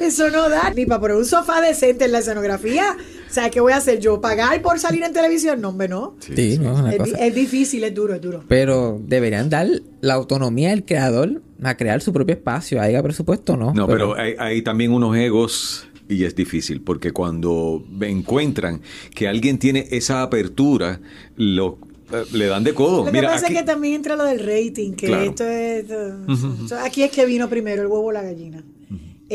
eso 0.00 0.30
no 0.30 0.48
da 0.48 0.70
ni 0.74 0.86
para 0.86 1.00
poner 1.14 1.22
un 1.22 1.24
sofá 1.24 1.60
decente 1.60 2.04
en 2.04 2.12
la 2.12 2.18
escenografía. 2.18 2.96
O 3.28 3.32
sea, 3.34 3.50
¿qué 3.50 3.60
voy 3.60 3.72
a 3.72 3.76
hacer 3.78 3.98
yo? 4.00 4.20
¿Pagar 4.20 4.60
por 4.62 4.78
salir 4.78 5.02
en 5.02 5.12
televisión? 5.12 5.60
No, 5.60 5.70
hombre, 5.70 5.88
no. 5.88 6.16
Sí, 6.20 6.58
no 6.58 6.74
es 6.74 6.80
una 6.80 6.92
Es, 6.94 7.04
di- 7.04 7.10
cosa. 7.12 7.24
es 7.26 7.34
difícil, 7.34 7.84
es 7.84 7.94
duro, 7.94 8.14
es 8.14 8.20
duro. 8.20 8.44
Pero 8.48 9.00
deberían 9.04 9.50
dar 9.50 9.66
la 10.00 10.14
autonomía 10.14 10.72
al 10.72 10.84
creador 10.84 11.42
a 11.62 11.76
crear 11.76 12.00
su 12.00 12.12
propio 12.12 12.34
espacio. 12.34 12.80
Haya 12.80 13.02
presupuesto 13.02 13.54
o 13.54 13.56
no. 13.56 13.72
No, 13.74 13.86
pero 13.86 14.14
hay, 14.16 14.34
hay 14.38 14.62
también 14.62 14.92
unos 14.92 15.16
egos 15.16 15.88
y 16.08 16.24
es 16.24 16.36
difícil 16.36 16.80
porque 16.82 17.12
cuando 17.12 17.82
encuentran 18.02 18.82
que 19.14 19.26
alguien 19.26 19.58
tiene 19.58 19.88
esa 19.90 20.22
apertura, 20.22 21.00
lo, 21.36 21.78
eh, 22.12 22.24
le 22.32 22.46
dan 22.46 22.62
de 22.62 22.74
codo. 22.74 22.98
Lo 22.98 23.04
que 23.06 23.12
Mira, 23.12 23.30
pasa 23.30 23.46
aquí- 23.46 23.54
es 23.56 23.60
que 23.62 23.66
también 23.66 23.94
entra 23.94 24.14
lo 24.14 24.24
del 24.24 24.38
rating, 24.40 24.92
que 24.92 25.06
Claro. 25.06 25.24
esto 25.24 25.44
es... 25.48 25.84
esto- 25.84 26.78
aquí 26.84 27.02
es 27.02 27.10
que 27.10 27.24
vino 27.26 27.48
primero 27.48 27.82
el 27.82 27.88
huevo 27.88 28.04
o 28.06 28.12
la 28.12 28.22
gallina. 28.22 28.62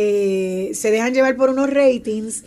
Eh, 0.01 0.71
se 0.73 0.91
dejan 0.91 1.13
llevar 1.13 1.35
por 1.35 1.49
unos 1.49 1.69
ratings 1.69 2.43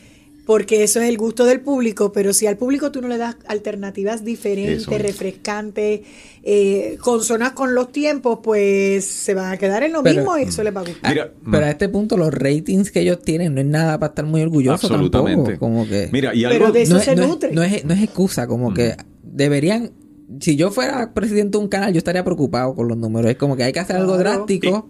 porque 0.46 0.82
eso 0.82 1.00
es 1.00 1.08
el 1.08 1.18
gusto 1.18 1.44
del 1.44 1.60
público, 1.60 2.10
pero 2.10 2.32
si 2.32 2.46
al 2.48 2.56
público 2.56 2.90
tú 2.90 3.00
no 3.00 3.06
le 3.06 3.16
das 3.16 3.36
alternativas 3.46 4.24
diferentes, 4.24 4.82
Eso 4.82 4.98
refrescantes, 4.98 6.00
eh, 6.42 6.96
consonas 7.00 7.52
con 7.52 7.74
los 7.76 7.92
tiempos, 7.92 8.40
pues 8.42 9.04
se 9.04 9.34
van 9.34 9.52
a 9.52 9.56
quedar 9.56 9.84
en 9.84 9.92
lo 9.92 10.02
Pero- 10.02 10.16
mismo 10.16 10.36
y 10.38 10.42
eso 10.42 10.64
les 10.64 10.74
va 10.74 10.80
a 10.80 10.84
gustar. 10.84 11.10
Mira, 11.12 11.32
Pero 11.48 11.64
a 11.66 11.70
este 11.70 11.88
punto 11.88 12.16
los 12.16 12.34
ratings 12.34 12.90
que 12.90 13.00
ellos 13.02 13.20
tienen 13.22 13.54
no 13.54 13.60
es 13.60 13.66
nada 13.66 13.98
para 14.00 14.10
estar 14.10 14.24
muy 14.24 14.42
orgulloso 14.42 14.86
absolutamente. 14.88 15.52
tampoco. 15.52 15.58
Como 15.60 15.86
que 15.86 16.08
Mira, 16.10 16.34
y 16.34 16.42
Pero 16.42 16.66
algo. 16.66 16.72
de 16.72 16.82
eso 16.82 16.94
no, 16.94 16.98
es, 16.98 17.04
se 17.04 17.14
no 17.14 17.22
es- 17.22 17.28
nutre. 17.28 17.52
no 17.52 17.62
es, 17.62 17.84
no 17.84 17.94
es 17.94 18.02
excusa, 18.02 18.48
como 18.48 18.74
que 18.74 18.96
deberían, 19.22 19.92
si 20.40 20.56
yo 20.56 20.72
fuera 20.72 21.14
presidente 21.14 21.56
de 21.56 21.62
un 21.62 21.68
canal, 21.68 21.92
yo 21.92 21.98
estaría 21.98 22.24
preocupado 22.24 22.74
con 22.74 22.88
los 22.88 22.96
números. 22.96 23.30
Es 23.30 23.36
como 23.36 23.56
que 23.56 23.62
hay 23.62 23.72
que 23.72 23.78
hacer 23.80 23.94
algo 23.94 24.16
Claro. 24.16 24.38
drástico 24.38 24.88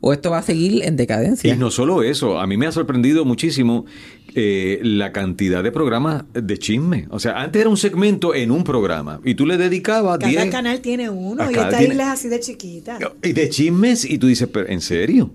o 0.00 0.12
esto 0.12 0.30
va 0.30 0.38
a 0.38 0.42
seguir 0.42 0.82
en 0.84 0.96
decadencia. 0.96 1.52
Y 1.54 1.58
no 1.58 1.70
solo 1.70 2.02
eso, 2.02 2.38
a 2.40 2.46
mí 2.46 2.56
me 2.56 2.66
ha 2.66 2.72
sorprendido 2.72 3.24
muchísimo 3.24 3.84
eh, 4.34 4.80
la 4.82 5.12
cantidad 5.12 5.62
de 5.62 5.72
programas 5.72 6.24
de 6.32 6.58
chisme. 6.58 7.06
O 7.10 7.18
sea, 7.18 7.40
antes 7.42 7.60
era 7.60 7.68
un 7.68 7.76
segmento 7.76 8.34
en 8.34 8.50
un 8.50 8.64
programa 8.64 9.20
y 9.24 9.34
tú 9.34 9.44
le 9.46 9.56
dedicabas 9.56 10.18
Cada 10.18 10.30
10 10.30 10.46
canal 10.50 10.80
tiene 10.80 11.10
uno 11.10 11.50
y 11.50 11.54
esta 11.54 11.68
tiene- 11.70 11.94
isla 11.94 12.04
es 12.04 12.08
así 12.10 12.28
de 12.28 12.40
chiquita. 12.40 12.98
y 13.22 13.32
de 13.32 13.48
chismes 13.50 14.04
y 14.04 14.18
tú 14.18 14.26
dices, 14.28 14.48
pero 14.52 14.68
¿en 14.68 14.80
serio? 14.80 15.30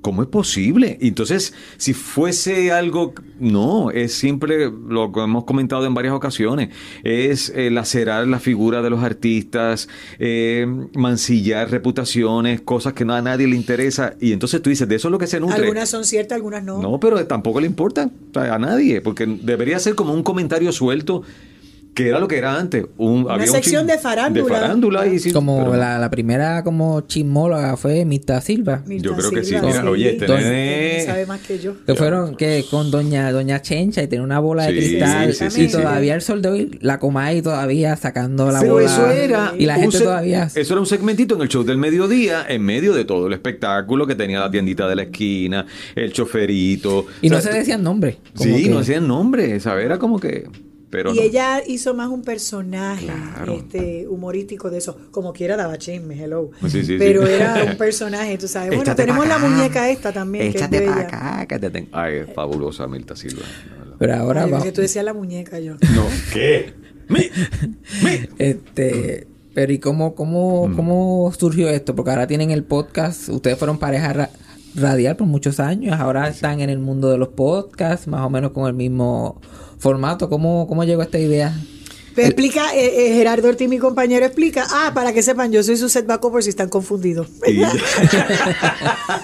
¿Cómo 0.00 0.22
es 0.22 0.28
posible? 0.28 0.96
Entonces, 1.02 1.52
si 1.76 1.92
fuese 1.92 2.72
algo, 2.72 3.12
no, 3.38 3.90
es 3.90 4.14
siempre 4.14 4.70
lo 4.70 5.12
que 5.12 5.20
hemos 5.20 5.44
comentado 5.44 5.84
en 5.84 5.92
varias 5.92 6.14
ocasiones, 6.14 6.70
es 7.04 7.52
eh, 7.54 7.70
lacerar 7.70 8.26
la 8.26 8.40
figura 8.40 8.80
de 8.80 8.88
los 8.88 9.02
artistas, 9.02 9.88
eh, 10.18 10.66
mancillar 10.94 11.70
reputaciones, 11.70 12.62
cosas 12.62 12.94
que 12.94 13.04
no 13.04 13.14
a 13.14 13.20
nadie 13.20 13.46
le 13.46 13.56
interesa. 13.56 14.14
Y 14.20 14.32
entonces 14.32 14.62
tú 14.62 14.70
dices, 14.70 14.88
de 14.88 14.94
eso 14.96 15.08
es 15.08 15.12
lo 15.12 15.18
que 15.18 15.26
se 15.26 15.38
nutre. 15.38 15.56
Algunas 15.56 15.90
son 15.90 16.04
ciertas, 16.04 16.36
algunas 16.36 16.64
no. 16.64 16.80
No, 16.80 16.98
pero 16.98 17.26
tampoco 17.26 17.60
le 17.60 17.66
importa 17.66 18.10
a 18.34 18.58
nadie, 18.58 19.02
porque 19.02 19.26
debería 19.26 19.78
ser 19.78 19.94
como 19.94 20.14
un 20.14 20.22
comentario 20.22 20.72
suelto, 20.72 21.24
que 21.92 22.08
era 22.08 22.18
lo 22.20 22.28
que 22.28 22.38
era 22.38 22.56
antes. 22.58 22.84
Un, 22.96 23.24
Una 23.24 23.34
había 23.34 23.46
un 23.46 23.52
sección 23.52 23.82
chin- 23.86 23.92
de 23.94 23.98
farándula. 23.98 24.44
De 24.44 24.50
farándula 24.60 25.06
y 25.06 25.18
sí, 25.18 25.32
como 25.32 25.58
pero- 25.58 25.76
la, 25.76 25.98
la 25.98 26.08
primera 26.10 26.62
como 26.64 27.00
chismóloga 27.02 27.76
fue 27.76 28.04
Mita 28.04 28.40
Silva. 28.40 28.82
Mirta 28.86 29.08
Yo 29.08 29.16
creo 29.16 29.30
que 29.32 29.44
sí. 29.44 29.54
Mira, 29.60 29.84
oye, 29.90 30.10
este 30.12 30.26
nene- 30.26 31.04
sabe 31.04 31.26
más 31.26 31.40
que 31.40 31.58
yo. 31.58 31.74
Que 31.84 31.94
fueron 31.94 32.36
que 32.36 32.64
con 32.70 32.90
doña 32.90 33.30
doña 33.32 33.60
Chencha 33.60 34.02
y 34.02 34.06
tenía 34.06 34.22
una 34.22 34.38
bola 34.38 34.66
de 34.66 34.72
Sí, 34.80 34.88
cristal 34.88 35.34
sí, 35.34 35.44
y 35.46 35.50
sí, 35.50 35.66
sí. 35.66 35.72
todavía 35.72 36.14
el 36.14 36.22
sol 36.22 36.40
de 36.42 36.48
hoy 36.48 36.78
la 36.80 36.98
Comay 36.98 37.42
todavía 37.42 37.96
sacando 37.96 38.50
la 38.50 38.60
Pero 38.60 38.74
bola 38.74 38.86
eso 38.86 39.10
era. 39.10 39.52
y 39.58 39.66
la 39.66 39.74
un 39.76 39.80
gente 39.82 39.98
se- 39.98 40.04
todavía 40.04 40.44
Eso 40.54 40.72
era 40.74 40.80
un 40.80 40.86
segmentito 40.86 41.34
en 41.34 41.42
el 41.42 41.48
show 41.48 41.64
del 41.64 41.76
mediodía, 41.78 42.46
en 42.48 42.62
medio 42.62 42.92
de 42.94 43.04
todo 43.04 43.26
el 43.26 43.32
espectáculo 43.32 44.06
que 44.06 44.14
tenía 44.14 44.38
la 44.40 44.50
tiendita 44.50 44.88
de 44.88 44.96
la 44.96 45.02
esquina, 45.02 45.66
el 45.96 46.12
choferito. 46.12 47.06
y 47.20 47.28
O 47.28 47.32
no 47.32 47.40
se 47.40 47.52
decían 47.52 47.82
nombre. 47.82 48.18
como 48.36 48.56
Sí, 48.56 48.62
que- 48.64 48.70
no 48.70 48.78
decían 48.78 49.06
nombre, 49.08 49.58
¿sabes? 49.60 49.84
Era 49.84 49.98
como 49.98 50.18
que. 50.20 50.48
Pero 50.90 51.12
y 51.12 51.16
no. 51.16 51.22
ella 51.22 51.62
hizo 51.66 51.94
más 51.94 52.08
un 52.08 52.22
personaje 52.22 53.06
Claro. 53.06 53.54
este, 53.54 54.08
humorístico 54.08 54.70
de 54.70 54.78
eso. 54.78 54.96
Como 55.12 55.32
quiera 55.32 55.56
daba 55.56 55.78
chisme, 55.78 56.20
hello. 56.20 56.50
Sí, 56.68 56.84
sí, 56.84 56.96
Pero 56.98 57.24
sí. 57.26 57.32
era 57.32 57.62
un 57.70 57.76
personaje, 57.78 58.36
tú 58.38 58.48
sabes. 58.48 58.70
Bueno, 58.70 58.82
Échate 58.82 59.02
tenemos 59.04 59.26
la 59.28 59.38
muñeca 59.38 59.88
esta 59.88 60.12
también, 60.12 60.48
Échate 60.48 60.78
que 60.78 60.84
es 60.84 60.90
para 60.90 61.02
acá, 61.02 61.46
que 61.46 61.58
te 61.60 61.70
ten- 61.70 61.88
Ay, 61.92 62.16
es 62.16 62.34
fabulosa 62.34 62.86
Milta 62.88 63.14
Silva. 63.14 63.42
Pero 63.98 64.16
ahora 64.16 64.44
Ay, 64.44 64.50
va. 64.50 64.62
que 64.62 64.72
tú 64.72 64.80
decías 64.80 65.04
la 65.04 65.14
muñeca 65.14 65.60
yo. 65.60 65.74
No, 65.74 66.06
¿qué? 66.32 66.74
Mi- 67.08 67.30
mi- 68.04 68.28
Este, 68.38 69.26
pero 69.54 69.72
¿y 69.72 69.78
cómo, 69.78 70.14
cómo, 70.14 70.68
Mm. 70.68 70.76
cómo 70.76 71.32
surgió 71.38 71.68
esto? 71.68 71.94
Porque 71.94 72.10
ahora 72.10 72.26
tienen 72.26 72.50
el 72.50 72.64
podcast, 72.64 73.28
ustedes 73.28 73.58
fueron 73.58 73.78
pareja 73.78 74.30
radial 74.74 75.16
por 75.16 75.26
muchos 75.26 75.60
años, 75.60 75.98
ahora 76.00 76.28
están 76.28 76.60
en 76.60 76.70
el 76.70 76.78
mundo 76.78 77.10
de 77.10 77.18
los 77.18 77.28
podcasts, 77.28 78.06
más 78.06 78.20
o 78.24 78.30
menos 78.30 78.52
con 78.52 78.66
el 78.66 78.74
mismo 78.74 79.40
formato. 79.78 80.28
¿Cómo, 80.28 80.66
cómo 80.68 80.84
llegó 80.84 81.02
esta 81.02 81.18
idea? 81.18 81.54
Pero 82.14 82.26
explica, 82.26 82.74
eh, 82.74 83.06
eh, 83.12 83.14
Gerardo 83.14 83.48
Ortiz, 83.48 83.68
mi 83.68 83.78
compañero, 83.78 84.26
explica. 84.26 84.66
Ah, 84.68 84.90
para 84.94 85.12
que 85.12 85.22
sepan, 85.22 85.52
yo 85.52 85.62
soy 85.62 85.76
su 85.76 85.88
setback 85.88 86.20
por 86.20 86.42
si 86.42 86.50
están 86.50 86.68
confundidos. 86.68 87.28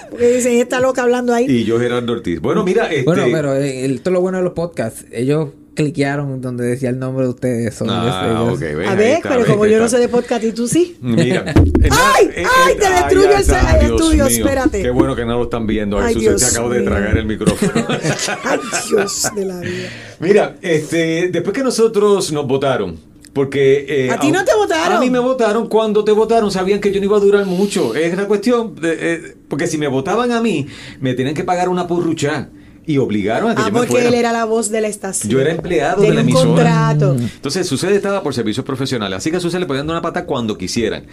Porque 0.09 0.27
dicen, 0.31 0.53
está 0.53 0.79
loca 0.79 1.03
hablando 1.03 1.33
ahí. 1.33 1.45
y 1.49 1.63
yo, 1.65 1.79
Gerardo 1.79 2.13
Ortiz. 2.13 2.39
Bueno, 2.39 2.63
mira, 2.63 2.85
este. 2.87 3.03
Bueno, 3.03 3.23
pero 3.31 3.55
eh, 3.55 3.85
el- 3.85 3.95
esto 3.95 4.09
es 4.09 4.13
lo 4.13 4.21
bueno 4.21 4.37
de 4.37 4.43
los 4.45 4.53
podcasts. 4.53 5.05
Ellos 5.11 5.49
cliquearon 5.77 6.41
donde 6.41 6.65
decía 6.65 6.89
el 6.89 6.99
nombre 6.99 7.23
de 7.25 7.29
ustedes. 7.29 7.81
Ah, 7.87 8.27
ellos- 8.29 8.55
ok, 8.55 8.59
ven, 8.59 8.89
A 8.89 8.95
ver, 8.95 9.17
está, 9.17 9.29
pero 9.29 9.41
ven, 9.43 9.51
como 9.51 9.65
yo 9.67 9.79
no 9.79 9.87
sé 9.87 9.99
de 9.99 10.09
podcast 10.09 10.43
y 10.43 10.51
tú 10.51 10.67
sí. 10.67 10.97
Mira. 10.99 11.45
¡Ay! 11.91 12.29
¡Ay! 12.35 12.75
Te 12.77 12.89
destruyo 12.89 13.27
ay, 13.29 13.35
el 13.35 13.41
está, 13.41 13.77
el 13.79 13.85
estudio, 13.91 14.25
mío. 14.25 14.35
espérate. 14.35 14.81
Qué 14.81 14.89
bueno 14.89 15.15
que 15.15 15.23
no 15.23 15.37
lo 15.37 15.43
están 15.43 15.65
viendo. 15.67 15.97
Ay, 15.99 16.07
Jesús, 16.15 16.21
Dios 16.21 16.41
se 16.41 16.47
acabo 16.57 16.69
de 16.71 16.81
tragar 16.81 17.17
el 17.17 17.25
micrófono. 17.25 17.71
Ay, 18.43 18.59
Dios 18.89 19.29
de 19.35 19.45
la 19.45 19.59
vida. 19.59 19.87
Mira, 20.19 20.55
este, 20.61 21.29
después 21.31 21.55
que 21.55 21.63
nosotros 21.63 22.31
nos 22.31 22.47
votaron, 22.47 22.97
porque... 23.33 23.85
eh, 23.87 24.09
¿A 24.11 24.19
ti 24.19 24.31
no 24.31 24.43
te 24.43 24.55
votaron? 24.55 24.97
A 24.97 24.99
mí 24.99 25.09
me 25.11 25.19
votaron. 25.19 25.67
Cuando 25.69 26.03
te 26.03 26.11
votaron 26.11 26.51
sabían 26.51 26.79
que 26.79 26.91
yo 26.91 26.99
no 26.99 27.05
iba 27.05 27.17
a 27.17 27.19
durar 27.19 27.45
mucho. 27.45 27.93
Es 27.95 28.17
la 28.17 28.25
cuestión, 28.25 28.73
de, 28.75 28.97
eh, 28.99 29.35
porque 29.47 29.67
si 29.67 29.77
me 29.77 29.87
votaban 29.87 30.31
a 30.31 30.41
mí, 30.41 30.65
me 30.99 31.13
tenían 31.13 31.35
que 31.35 31.43
pagar 31.43 31.69
una 31.69 31.85
purrucha. 31.87 32.49
Y 32.87 32.97
obligaron 32.97 33.51
a 33.51 33.55
que 33.55 33.61
Ah, 33.61 33.65
yo 33.67 33.71
me 33.73 33.79
porque 33.79 33.91
fuera. 33.91 34.07
él 34.07 34.13
era 34.15 34.31
la 34.33 34.45
voz 34.45 34.69
de 34.71 34.81
la 34.81 34.87
estación. 34.87 35.31
Yo 35.31 35.39
era 35.39 35.51
empleado 35.51 36.01
de 36.01 36.07
Tenía 36.07 36.15
la 36.15 36.21
un 36.23 36.29
emisora. 36.29 36.47
contrato. 36.95 37.15
Entonces, 37.19 37.67
Sucede 37.67 37.95
estaba 37.97 38.23
por 38.23 38.33
servicios 38.33 38.65
profesionales. 38.65 39.17
Así 39.17 39.29
que 39.29 39.37
a 39.37 39.39
Sucede 39.39 39.59
le 39.59 39.65
podían 39.67 39.85
dar 39.85 39.95
una 39.97 40.01
pata 40.01 40.25
cuando 40.25 40.57
quisieran. 40.57 41.03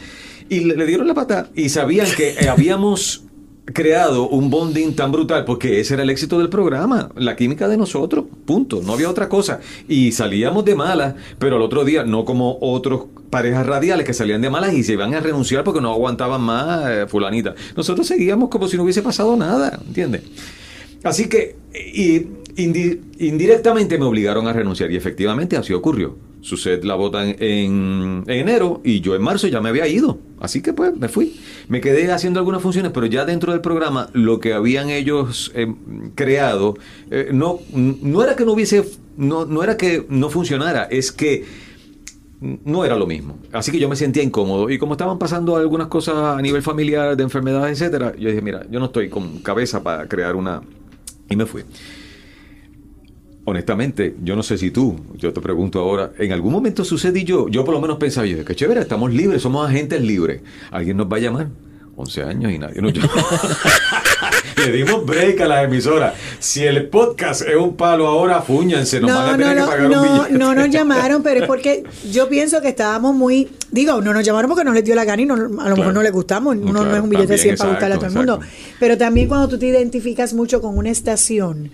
Y 0.49 0.61
le, 0.61 0.77
le 0.77 0.87
dieron 0.87 1.07
la 1.07 1.15
pata 1.15 1.49
y 1.55 1.69
sabían 1.69 2.07
que 2.17 2.31
eh, 2.41 2.49
habíamos 2.49 3.25
creado 3.67 4.29
un 4.29 4.51
bonding 4.51 4.95
tan 4.95 5.11
brutal 5.11 5.47
porque 5.47 5.81
ese 5.81 5.95
era 5.95 6.03
el 6.03 6.11
éxito 6.11 6.39
del 6.39 6.51
programa, 6.51 7.09
la 7.17 7.35
química 7.35 7.67
de 7.67 7.79
nosotros, 7.79 8.27
punto, 8.45 8.83
no 8.85 8.93
había 8.93 9.09
otra 9.09 9.29
cosa. 9.31 9.59
Y 9.89 10.13
salíamos 10.13 10.67
de 10.67 10.75
malas, 10.75 11.15
pero 11.39 11.57
al 11.57 11.63
otro 11.63 11.83
día, 11.85 12.05
no 12.05 12.27
como 12.27 12.59
otros 12.61 13.07
parejas 13.31 13.65
radiales 13.67 14.07
que 14.07 14.13
salían 14.13 14.43
de 14.43 14.51
malas 14.51 14.75
y 14.75 14.85
se 14.85 14.93
iban 14.93 15.15
a 15.15 15.21
renunciar 15.21 15.65
porque 15.65 15.81
no 15.81 15.91
aguantaban 15.91 16.43
más 16.43 16.85
eh, 16.89 17.07
fulanita. 17.09 17.55
Nosotros 17.75 18.07
seguíamos 18.07 18.51
como 18.51 18.69
si 18.69 18.77
no 18.77 18.83
hubiese 18.83 19.01
pasado 19.03 19.35
nada, 19.35 19.81
¿entiendes? 19.87 20.21
Así 21.05 21.29
que 21.29 21.57
y, 21.75 22.21
indi- 22.57 23.01
indirectamente 23.19 23.99
me 23.99 24.05
obligaron 24.07 24.47
a 24.49 24.53
renunciar 24.53 24.90
y 24.90 24.97
efectivamente 24.97 25.57
así 25.57 25.73
ocurrió. 25.73 26.17
Suced 26.40 26.83
la 26.85 26.95
votan 26.95 27.37
en, 27.38 28.23
en 28.27 28.38
enero 28.38 28.83
y 28.85 29.01
yo 29.01 29.14
en 29.17 29.23
marzo 29.23 29.47
ya 29.49 29.61
me 29.62 29.71
había 29.71 29.87
ido. 29.88 30.19
Así 30.40 30.61
que 30.61 30.73
pues 30.75 30.95
me 30.95 31.09
fui. 31.09 31.40
Me 31.69 31.81
quedé 31.81 32.11
haciendo 32.12 32.38
algunas 32.38 32.61
funciones, 32.61 32.93
pero 32.93 33.07
ya 33.07 33.25
dentro 33.25 33.53
del 33.53 33.62
programa 33.62 34.11
lo 34.12 34.40
que 34.40 34.53
habían 34.53 34.90
ellos 34.90 35.53
eh, 35.55 35.73
creado 36.14 36.75
eh, 37.11 37.31
no, 37.33 37.61
no 37.73 38.23
era 38.23 38.37
que 38.37 38.45
no 38.45 38.53
hubiese, 38.53 38.85
no, 39.17 39.47
no 39.47 39.62
era 39.62 39.77
que 39.79 40.05
no 40.11 40.29
funcionara, 40.29 40.85
es 40.85 41.12
que 41.12 41.45
no 42.40 42.85
era 42.85 42.97
lo 42.97 43.07
mismo. 43.07 43.38
Así 43.53 43.73
que 43.73 43.79
yo 43.79 43.88
me 43.88 43.97
sentía 43.97 44.23
incómodo. 44.23 44.69
Y 44.69 44.77
como 44.79 44.95
estaban 44.95 45.19
pasando 45.19 45.57
algunas 45.57 45.87
cosas 45.87 46.14
a 46.38 46.43
nivel 46.43 46.61
familiar, 46.62 47.17
de 47.17 47.23
enfermedades, 47.23 47.81
etcétera, 47.81 48.14
yo 48.19 48.29
dije, 48.29 48.43
mira, 48.43 48.67
yo 48.71 48.79
no 48.81 48.87
estoy 48.87 49.09
con 49.09 49.38
cabeza 49.38 49.83
para 49.83 50.07
crear 50.09 50.37
una. 50.37 50.61
Y 51.29 51.37
me 51.37 51.47
fui. 51.47 51.63
Honestamente, 53.47 54.17
yo 54.23 54.37
no 54.37 54.43
sé 54.43 54.57
si 54.57 54.71
tú, 54.71 54.99
yo 55.17 55.33
te 55.33 55.41
pregunto 55.41 55.81
ahora, 55.81 56.13
en 56.19 56.33
algún 56.33 56.53
momento 56.53 56.83
sucedí 56.83 57.25
yo, 57.25 57.49
yo 57.49 57.65
por 57.65 57.75
lo 57.75 57.81
menos 57.81 57.99
pensaba, 57.99 58.27
yo, 58.27 58.43
qué 58.43 58.55
chévere, 58.55 58.81
estamos 58.81 59.13
libres, 59.13 59.43
somos 59.43 59.69
agentes 59.69 60.01
libres. 60.01 60.41
¿Alguien 60.71 60.97
nos 60.97 61.13
va 61.13 61.19
a 61.19 61.21
llamar? 61.21 61.49
11 61.97 62.23
años 62.23 62.53
y 62.53 62.59
nadie 62.59 62.81
nos 62.81 62.93
llama. 62.93 63.13
Le 64.67 64.71
dimos 64.73 65.05
break 65.05 65.40
a 65.40 65.47
las 65.47 65.64
emisoras. 65.64 66.14
Si 66.38 66.64
el 66.64 66.88
podcast 66.88 67.43
es 67.43 67.57
un 67.57 67.77
palo 67.77 68.07
ahora, 68.07 68.40
fúñanse, 68.43 69.01
nos 69.01 69.12
van 69.12 69.35
a 69.35 69.37
tener 69.37 69.57
que 69.57 69.62
pagar 69.64 69.90
no, 69.90 70.03
un 70.03 70.12
billete. 70.19 70.38
no 70.38 70.55
nos 70.55 70.71
llamaron, 70.71 71.23
pero 71.23 71.40
es 71.40 71.47
porque 71.47 71.85
yo 72.12 72.29
pienso 72.29 72.61
que 72.61 72.69
estábamos 72.69 73.14
muy. 73.14 73.49
Digo, 73.71 74.01
no 74.01 74.12
nos 74.12 74.25
llamaron 74.25 74.49
porque 74.51 74.64
no 74.64 74.73
les 74.73 74.85
dio 74.85 74.95
la 74.95 75.05
gana 75.05 75.23
y 75.23 75.27
no- 75.27 75.35
a 75.35 75.69
lo 75.69 75.77
mejor 75.77 75.93
no 75.93 76.03
les 76.03 76.12
gustamos. 76.12 76.57
Uno 76.57 76.85
no 76.85 76.97
es 76.97 77.03
un 77.03 77.09
billete 77.11 77.33
de 77.33 77.38
también, 77.38 77.57
100 77.57 77.59
para 77.59 77.71
gustarle 77.71 77.95
a 77.95 77.99
todo 77.99 78.09
el 78.09 78.14
mundo. 78.14 78.40
Pero 78.79 78.97
también 78.99 79.29
cuando 79.29 79.49
tú 79.49 79.59
te 79.59 79.67
identificas 79.67 80.35
mucho 80.35 80.61
con 80.61 80.77
una 80.79 80.90
estación. 80.90 81.71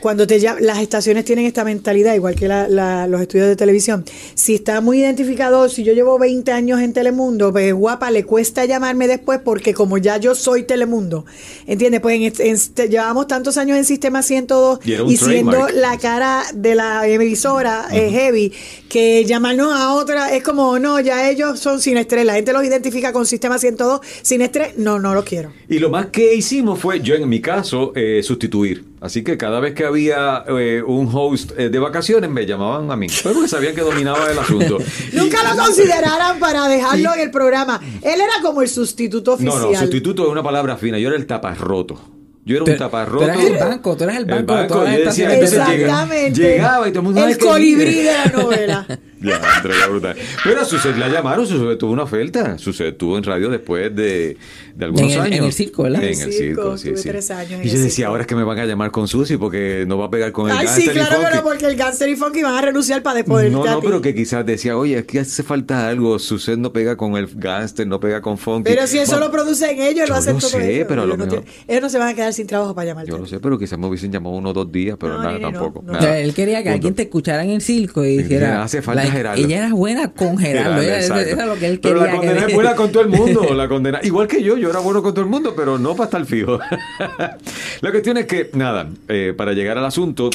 Cuando 0.00 0.26
te 0.26 0.40
llam- 0.40 0.58
las 0.60 0.78
estaciones 0.78 1.24
tienen 1.24 1.44
esta 1.44 1.62
mentalidad, 1.64 2.14
igual 2.14 2.34
que 2.34 2.48
la- 2.48 2.68
la- 2.68 3.06
los 3.06 3.20
estudios 3.20 3.48
de 3.48 3.56
televisión, 3.56 4.04
si 4.34 4.54
está 4.54 4.80
muy 4.80 5.00
identificado, 5.00 5.68
si 5.68 5.84
yo 5.84 5.92
llevo 5.92 6.18
20 6.18 6.52
años 6.52 6.80
en 6.80 6.92
Telemundo, 6.92 7.52
pues 7.52 7.74
guapa, 7.74 8.10
le 8.10 8.24
cuesta 8.24 8.64
llamarme 8.64 9.06
después 9.08 9.40
porque 9.44 9.74
como 9.74 9.98
ya 9.98 10.16
yo 10.16 10.34
soy 10.34 10.62
Telemundo, 10.62 11.26
¿entiendes? 11.66 12.00
Pues 12.00 12.16
en 12.16 12.22
est- 12.22 12.40
en 12.40 12.54
este- 12.54 12.88
llevamos 12.88 13.26
tantos 13.26 13.58
años 13.58 13.76
en 13.76 13.84
Sistema 13.84 14.22
102 14.22 14.80
Y 14.84 14.92
y 14.92 15.16
siendo 15.16 15.50
trademark. 15.50 15.74
la 15.76 15.98
cara 15.98 16.42
de 16.54 16.74
la 16.74 17.06
emisora 17.06 17.86
eh, 17.92 18.10
heavy, 18.10 18.52
que 18.88 19.24
llamarnos 19.26 19.72
a 19.74 19.92
otra 19.94 20.34
es 20.34 20.42
como, 20.42 20.78
no, 20.78 20.98
ya 21.00 21.28
ellos 21.30 21.60
son 21.60 21.80
sin 21.80 21.96
estrés, 21.98 22.24
la 22.24 22.34
gente 22.34 22.52
los 22.52 22.64
identifica 22.64 23.12
con 23.12 23.26
Sistema 23.26 23.58
102, 23.58 24.00
sin 24.22 24.40
estrés, 24.40 24.78
no, 24.78 24.98
no 24.98 25.12
los 25.14 25.24
quiero. 25.24 25.52
Y 25.68 25.78
lo 25.78 25.90
más 25.90 26.06
que 26.06 26.34
hicimos 26.34 26.78
fue, 26.80 27.00
yo 27.00 27.14
en 27.14 27.28
mi 27.28 27.40
caso, 27.40 27.92
eh, 27.94 28.22
sustituir. 28.22 28.89
Así 29.00 29.24
que 29.24 29.38
cada 29.38 29.60
vez 29.60 29.72
que 29.74 29.84
había 29.86 30.44
eh, 30.46 30.82
un 30.86 31.08
host 31.12 31.52
eh, 31.58 31.70
de 31.70 31.78
vacaciones, 31.78 32.28
me 32.28 32.44
llamaban 32.44 32.90
a 32.90 32.96
mí. 32.96 33.06
Porque 33.22 33.48
sabían 33.48 33.74
que 33.74 33.80
dominaba 33.80 34.30
el 34.30 34.38
asunto. 34.38 34.76
Nunca 35.14 35.38
Y- 35.42 35.56
lo 35.56 35.62
consideraran 35.64 36.38
para 36.38 36.68
dejarlo 36.68 37.14
en 37.14 37.20
el 37.20 37.30
programa. 37.30 37.80
Él 38.02 38.20
era 38.20 38.34
como 38.42 38.60
el 38.60 38.68
sustituto 38.68 39.38
No, 39.40 39.52
oficial. 39.54 39.72
no, 39.72 39.80
sustituto 39.80 40.24
es 40.26 40.28
una 40.30 40.42
palabra 40.42 40.76
fina. 40.76 40.98
Yo 40.98 41.08
era 41.08 41.16
el 41.16 41.26
taparroto. 41.26 41.98
Yo 42.44 42.56
era 42.56 42.64
un 42.64 42.76
taparroto. 42.76 43.24
tú 43.26 43.30
eras 43.30 43.44
el 43.44 43.56
banco, 43.58 43.96
tú 43.96 44.04
eras 44.04 44.16
el 44.16 44.24
banco 44.24 44.54
de 44.56 44.64
todas 44.64 44.98
yo 44.98 45.04
decía, 45.04 45.34
Exactamente. 45.38 46.40
llegaba 46.40 46.88
y 46.88 46.90
todo 46.90 47.00
el 47.00 47.04
mundo 47.04 47.20
El 47.20 47.26
"Ay, 47.28 47.34
qué 47.34 47.44
colibrí 47.46 47.94
lindo". 47.94 48.10
de 48.10 48.16
la 48.16 48.26
novela. 48.42 48.86
Ya, 49.22 49.36
Andrea, 49.56 49.76
qué 49.84 49.90
brutal. 49.90 50.16
Pero 50.44 50.60
a 50.62 50.64
Suced 50.64 50.96
la 50.96 51.08
llamaron, 51.08 51.46
Suced 51.46 51.76
tuvo 51.76 51.92
una 51.92 52.04
oferta. 52.04 52.56
Suced 52.58 52.86
estuvo 52.86 53.18
en 53.18 53.24
radio 53.24 53.50
después 53.50 53.94
de, 53.94 54.36
de 54.74 54.84
algunos 54.84 55.12
En 55.12 55.18
el- 55.18 55.20
años. 55.20 55.38
en 55.38 55.44
el 55.44 55.52
circo, 55.52 55.82
¿verdad? 55.82 56.02
En 56.04 56.08
el 56.20 56.32
circo, 56.32 56.78
sí, 56.78 56.88
tuve 56.88 56.98
sí. 56.98 57.08
tres 57.08 57.30
años 57.30 57.60
Y 57.64 57.68
yo 57.68 57.78
decía, 57.78 58.06
ahora 58.06 58.22
es 58.22 58.26
que 58.26 58.34
me 58.34 58.44
van 58.44 58.58
a 58.58 58.64
llamar 58.64 58.90
con 58.90 59.08
Susi 59.08 59.36
porque 59.36 59.84
no 59.86 59.98
va 59.98 60.06
a 60.06 60.10
pegar 60.10 60.32
con 60.32 60.50
el 60.50 60.56
Ay, 60.56 60.66
sí, 60.68 60.84
y 60.86 60.88
claro 60.88 61.10
que 61.18 61.24
Funky. 61.26 61.36
no, 61.36 61.42
porque 61.42 61.66
el 61.66 61.76
Gangster 61.76 62.08
y 62.08 62.16
Funky 62.16 62.42
van 62.42 62.54
a 62.54 62.60
renunciar 62.62 63.02
para 63.02 63.16
después 63.16 63.52
No, 63.52 63.64
no, 63.64 63.80
pero 63.82 64.00
que 64.00 64.14
quizás 64.14 64.46
decía, 64.46 64.76
oye, 64.78 64.96
aquí 64.96 65.18
hace 65.18 65.42
falta 65.42 65.88
algo. 65.88 66.18
Suced 66.18 66.56
no 66.56 66.72
pega 66.72 66.96
con 66.96 67.16
el 67.16 67.28
Gangster, 67.34 67.86
no 67.86 68.00
pega 68.00 68.22
con 68.22 68.38
Funky. 68.38 68.70
Pero 68.72 68.86
si 68.86 68.98
eso 68.98 69.12
Vamos. 69.12 69.26
lo 69.26 69.32
producen 69.32 69.80
ellos, 69.82 70.08
lo 70.08 70.14
hacen 70.14 70.38
todo 70.38 70.48
sé, 70.48 70.76
ellos. 70.76 70.86
pero 70.88 71.02
a 71.02 71.04
lo 71.06 71.14
ellos, 71.14 71.18
no 71.18 71.24
mejor- 71.26 71.44
tienen- 71.44 71.64
ellos 71.68 71.82
no 71.82 71.90
se 71.90 71.98
van 71.98 72.08
a 72.08 72.14
quedar 72.14 72.32
sin 72.32 72.46
trabajo 72.46 72.74
para 72.74 72.86
llamarte. 72.88 73.10
Yo 73.10 73.18
lo 73.18 73.26
sé, 73.26 73.38
pero 73.38 73.58
quizás 73.58 73.78
me 73.78 73.86
hubiesen 73.86 74.10
llamado 74.10 74.34
uno 74.36 74.48
o 74.48 74.52
dos 74.54 74.72
días, 74.72 74.96
pero 74.98 75.12
No, 75.14 75.18
nada, 75.18 75.32
nene, 75.32 75.42
no, 75.44 75.52
tampoco. 75.52 75.82
no. 75.82 75.90
O 75.90 75.94
nada. 75.94 76.04
sea, 76.06 76.18
él 76.20 76.32
quería 76.32 76.58
que 76.58 76.70
Punto. 76.70 76.74
alguien 76.74 76.94
te 76.94 77.02
escuchara 77.02 77.44
en 77.44 77.50
el 77.50 77.60
circo 77.60 78.02
y 78.04 78.08
Y 78.08 78.16
dijera. 78.18 78.40
dijera, 78.46 78.62
"Hace 78.62 78.80
falta 78.82 79.09
like, 79.10 79.18
Gerardo". 79.18 79.42
ella 79.44 79.56
era 79.58 79.72
buena 79.74 80.12
con 80.12 80.38
Gerardo. 80.38 80.80
Es 80.82 81.08
lo 81.08 81.54
que 81.56 81.66
él 81.66 81.80
Pero 81.80 82.00
quería. 82.00 82.12
la 82.12 82.16
condena 82.18 82.40
que- 82.40 82.46
es 82.46 82.54
buena 82.54 82.74
con 82.74 82.92
todo 82.92 83.02
el 83.02 83.08
mundo. 83.08 83.54
La 83.54 83.68
condena, 83.68 84.00
igual 84.02 84.26
que 84.28 84.42
yo, 84.42 84.56
yo 84.56 84.70
era 84.70 84.80
bueno 84.80 85.02
con 85.02 85.12
todo 85.14 85.24
el 85.24 85.30
mundo, 85.30 85.54
pero 85.56 85.78
no 85.78 85.94
para 85.94 86.04
estar 86.06 86.24
fijo. 86.24 86.58
la 87.80 87.90
cuestión 87.90 88.16
es 88.16 88.26
que, 88.26 88.50
nada, 88.54 88.88
eh, 89.08 89.34
para 89.36 89.52
llegar 89.52 89.78
al 89.78 89.84
asunto, 89.84 90.30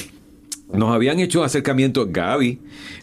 nos 0.73 0.93
habían 0.93 1.19
hecho 1.19 1.43
acercamiento 1.43 2.07
Gaby 2.09 2.59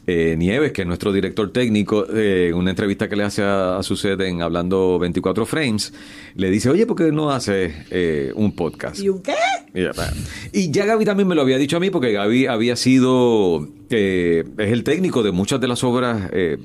eh, 0.07 0.35
Nieves, 0.39 0.73
que 0.73 0.83
es 0.83 0.87
nuestro 0.89 1.13
director 1.13 1.53
técnico, 1.53 2.07
eh, 2.13 2.49
en 2.51 2.55
una 2.55 2.71
entrevista 2.71 3.09
que 3.09 3.17
le 3.17 3.23
hace 3.25 3.43
a, 3.43 3.79
a 3.79 3.83
su 3.83 3.97
sede 3.97 4.29
en 4.29 4.43
Hablando 4.43 4.99
24 4.99 5.47
Frames, 5.47 5.93
le 6.35 6.51
dice, 6.51 6.69
oye, 6.71 6.87
¿por 6.87 6.97
qué 6.97 7.13
no 7.13 7.31
hace 7.31 7.73
eh, 7.91 8.33
un 8.35 8.53
podcast? 8.53 9.01
¿Y 9.01 9.09
un 9.09 9.23
qué? 9.23 9.35
Y 9.75 9.83
ya, 9.83 9.93
va. 9.93 10.11
Y 10.53 10.71
ya 10.71 10.85
Gaby 10.85 11.05
también 11.05 11.29
me 11.29 11.35
lo 11.35 11.41
había 11.43 11.57
dicho 11.57 11.77
a 11.77 11.81
mí 11.81 11.89
porque 11.89 12.13
Gaby 12.13 12.47
había 12.47 12.77
sido, 12.77 13.67
eh, 13.91 14.45
es 14.59 14.71
el 14.73 14.85
técnico 14.85 15.23
de 15.23 15.31
muchas 15.33 15.61
de 15.61 15.69
las 15.69 15.83
obras 15.85 16.29
eh, 16.33 16.59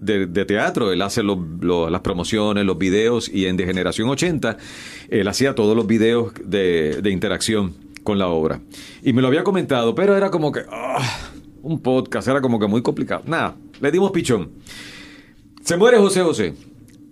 de, 0.00 0.26
de 0.26 0.44
teatro. 0.44 0.90
Él 0.92 1.02
hace 1.02 1.22
los- 1.22 1.38
los- 1.60 1.88
las 1.90 2.00
promociones, 2.00 2.64
los 2.64 2.78
videos 2.78 3.28
y 3.32 3.46
en 3.46 3.56
De 3.56 3.64
Generación 3.64 4.08
80 4.08 4.56
él 5.10 5.26
hacía 5.28 5.54
todos 5.54 5.74
los 5.76 5.86
videos 5.86 6.32
de, 6.44 7.00
de 7.02 7.10
interacción 7.10 7.74
con 8.08 8.18
la 8.18 8.28
obra. 8.28 8.62
Y 9.02 9.12
me 9.12 9.20
lo 9.20 9.28
había 9.28 9.44
comentado, 9.44 9.94
pero 9.94 10.16
era 10.16 10.30
como 10.30 10.50
que, 10.50 10.60
ah, 10.72 11.06
un 11.60 11.78
podcast, 11.80 12.26
era 12.26 12.40
como 12.40 12.58
que 12.58 12.66
muy 12.66 12.80
complicado. 12.80 13.22
Nada, 13.26 13.54
le 13.82 13.90
dimos 13.90 14.12
pichón. 14.12 14.50
Se 15.62 15.76
muere 15.76 15.98
José 15.98 16.22
José. 16.22 16.54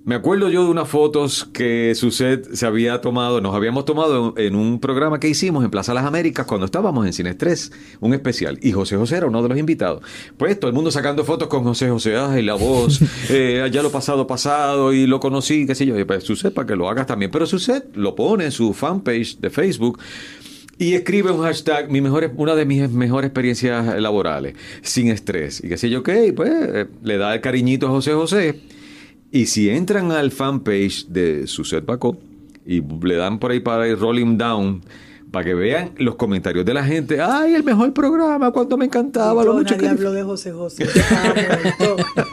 Me 0.06 0.14
acuerdo 0.14 0.48
yo 0.48 0.64
de 0.64 0.70
unas 0.70 0.88
fotos 0.88 1.44
que 1.52 1.92
Suced 1.94 2.44
se 2.54 2.64
había 2.64 3.02
tomado, 3.02 3.42
nos 3.42 3.54
habíamos 3.54 3.84
tomado 3.84 4.32
en, 4.38 4.54
un 4.54 4.80
programa 4.80 5.20
que 5.20 5.28
hicimos 5.28 5.64
en 5.64 5.70
Plaza 5.70 5.92
Las 5.92 6.06
Américas 6.06 6.46
cuando 6.46 6.64
estábamos 6.64 7.04
en 7.04 7.12
Cine 7.12 7.30
Estrés, 7.30 7.72
un 8.00 8.14
especial. 8.14 8.58
Y 8.62 8.72
José 8.72 8.96
José 8.96 9.16
era 9.16 9.26
uno 9.26 9.42
de 9.42 9.50
los 9.50 9.58
invitados. 9.58 10.02
Pues 10.38 10.58
todo 10.58 10.70
el 10.70 10.74
mundo 10.74 10.90
sacando 10.90 11.24
fotos 11.24 11.48
con 11.48 11.64
José 11.64 11.90
José, 11.90 12.16
ay, 12.16 12.42
la 12.42 12.54
voz, 12.54 13.00
eh, 13.28 13.68
ya 13.70 13.82
lo 13.82 13.90
pasado, 13.90 14.26
pasado, 14.26 14.94
y 14.94 15.06
lo 15.06 15.20
conocí, 15.20 15.66
qué 15.66 15.74
sé 15.74 15.84
yo. 15.84 15.98
Y 15.98 16.04
pues 16.04 16.24
Suced 16.24 16.52
para 16.52 16.68
que 16.68 16.76
lo 16.76 16.88
hagas 16.88 17.06
también. 17.06 17.30
Pero 17.30 17.44
Suced 17.44 17.82
lo 17.94 18.14
pone 18.14 18.46
en 18.46 18.52
su 18.52 18.72
fanpage 18.72 19.38
de 19.40 19.50
Facebook. 19.50 19.98
Y 20.78 20.92
escribe 20.92 21.30
un 21.30 21.42
hashtag, 21.42 21.90
mi 21.90 22.02
mejor, 22.02 22.30
una 22.36 22.54
de 22.54 22.66
mis 22.66 22.90
mejores 22.90 23.28
experiencias 23.28 23.98
laborales, 24.00 24.54
sin 24.82 25.08
estrés. 25.08 25.62
Y 25.64 25.68
qué 25.68 25.78
sé 25.78 25.88
yo 25.88 26.02
y 26.06 26.32
pues 26.32 26.50
eh, 26.52 26.86
le 27.02 27.16
da 27.16 27.34
el 27.34 27.40
cariñito 27.40 27.86
a 27.86 27.90
José 27.90 28.12
José. 28.12 28.60
Y 29.32 29.46
si 29.46 29.70
entran 29.70 30.12
al 30.12 30.30
fanpage 30.30 31.06
de 31.08 31.46
Suset 31.46 31.84
Bacó 31.84 32.18
y 32.66 32.82
le 32.82 33.16
dan 33.16 33.38
por 33.38 33.52
ahí 33.52 33.60
para 33.60 33.88
ir 33.88 33.98
rolling 33.98 34.36
down, 34.36 34.82
para 35.30 35.44
que 35.44 35.54
vean 35.54 35.90
los 35.98 36.14
comentarios 36.14 36.64
de 36.64 36.72
la 36.72 36.84
gente, 36.84 37.20
ay, 37.20 37.54
el 37.54 37.64
mejor 37.64 37.92
programa, 37.92 38.50
cuánto 38.52 38.76
me 38.76 38.84
encantaba, 38.86 39.44
lo 39.44 39.52
No, 39.52 39.58
mucho 39.58 39.74
nadie 39.74 39.88
que... 39.88 39.92
habló 39.94 40.12
de 40.12 40.22
José 40.22 40.52
José. 40.52 40.86
Se 40.86 41.00
acaba. 41.00 41.34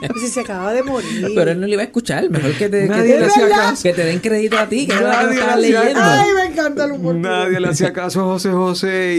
Pues 0.08 0.22
si 0.22 0.28
se 0.28 0.40
acaba 0.42 0.74
de 0.74 0.84
morir. 0.84 1.32
Pero 1.36 1.52
él 1.52 1.60
no 1.60 1.66
le 1.68 1.74
iba 1.74 1.82
a 1.82 1.86
escuchar. 1.86 2.30
Mejor 2.30 2.52
que 2.54 2.70
te, 2.70 2.84
que 2.84 2.88
Nadie 2.88 3.14
te- 3.14 3.20
le 3.20 3.26
hacía 3.26 3.46
que 3.46 3.52
caso. 3.52 3.82
te 3.84 4.06
den 4.06 4.20
crédito 4.20 4.58
a 4.60 4.68
ti, 4.70 4.88
que 4.88 4.94
no 4.96 5.02
Nadie 5.02 5.40
lo 5.40 5.56
le 5.58 5.78
hacía. 5.78 6.22
Ay, 6.22 6.30
me 6.36 6.46
encanta 6.54 6.86
el 6.86 6.92
humor. 6.94 7.16
Nadie 7.16 7.60
le 7.60 7.68
hacía 7.68 7.92
caso 7.94 8.22
a 8.22 8.24
José 8.26 8.52
José 8.52 9.16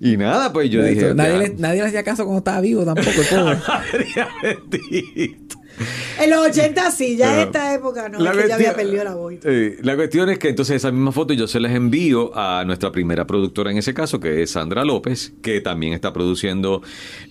y, 0.00 0.10
y 0.12 0.16
nada, 0.16 0.52
pues 0.52 0.68
yo 0.70 0.82
dije... 0.82 1.14
nadie, 1.14 1.38
le, 1.38 1.54
nadie 1.56 1.82
le 1.82 1.88
hacía 1.88 2.02
caso 2.02 2.24
cuando 2.24 2.38
estaba 2.38 2.60
vivo 2.60 2.84
tampoco, 2.84 3.10
bendita. 3.10 3.82
En 6.22 6.30
los 6.30 6.46
80 6.48 6.90
sí, 6.90 7.16
ya 7.16 7.34
en 7.34 7.48
esta 7.48 7.74
época 7.74 8.08
no, 8.08 8.18
La 8.18 8.32
es 8.32 8.36
que 8.38 8.48
ya 8.48 8.54
había 8.56 8.72
cuestión- 8.74 8.86
perdido 8.88 9.04
la 9.04 9.14
voz. 9.14 9.34
Eh, 9.44 9.78
la 9.82 9.96
cuestión 9.96 10.28
es 10.30 10.38
que 10.38 10.48
entonces 10.48 10.76
esa 10.76 10.90
misma 10.90 11.12
foto 11.12 11.32
yo 11.34 11.46
se 11.46 11.60
las 11.60 11.72
envío 11.72 12.36
a 12.36 12.64
nuestra 12.64 12.90
primera 12.92 13.26
productora 13.26 13.70
en 13.70 13.78
ese 13.78 13.94
caso, 13.94 14.18
que 14.20 14.42
es 14.42 14.50
Sandra 14.50 14.84
López, 14.84 15.32
que 15.42 15.60
también 15.60 15.92
está 15.92 16.12
produciendo 16.12 16.82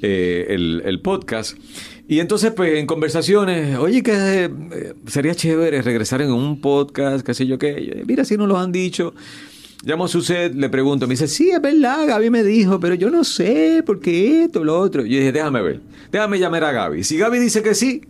eh, 0.01 0.45
el, 0.49 0.81
el 0.86 1.01
podcast. 1.01 1.57
Y 2.10 2.21
entonces, 2.21 2.51
pues, 2.55 2.77
en 2.79 2.86
conversaciones, 2.86 3.77
oye, 3.77 4.01
que 4.01 4.13
eh, 4.45 4.93
sería 5.07 5.36
chévere 5.36 5.81
regresar 5.81 6.21
en 6.21 6.31
un 6.31 6.62
podcast, 6.62 7.25
qué 7.25 7.33
sé 7.33 7.45
yo 7.45 7.57
qué. 7.60 8.03
Mira, 8.07 8.23
si 8.23 8.38
nos 8.38 8.47
lo 8.47 8.57
han 8.57 8.71
dicho. 8.71 9.13
Llamo 9.83 10.05
a 10.05 10.07
Suced, 10.07 10.53
le 10.55 10.69
pregunto, 10.69 11.05
me 11.05 11.13
dice, 11.13 11.27
sí, 11.27 11.51
es 11.51 11.62
verdad, 11.62 12.07
Gaby 12.07 12.31
me 12.31 12.43
dijo, 12.43 12.79
pero 12.79 12.95
yo 12.95 13.12
no 13.12 13.23
sé, 13.23 13.83
por 13.86 13.99
qué 13.99 14.45
esto, 14.45 14.63
lo 14.63 14.79
otro. 14.79 15.03
Yo 15.03 15.19
dije, 15.19 15.31
déjame 15.31 15.62
ver, 15.62 15.81
déjame 16.12 16.39
llamar 16.39 16.63
a 16.63 16.71
Gaby. 16.71 17.03
Si 17.03 17.15
Gaby 17.15 17.38
dice 17.38 17.62
que 17.62 17.75
sí, 17.75 18.01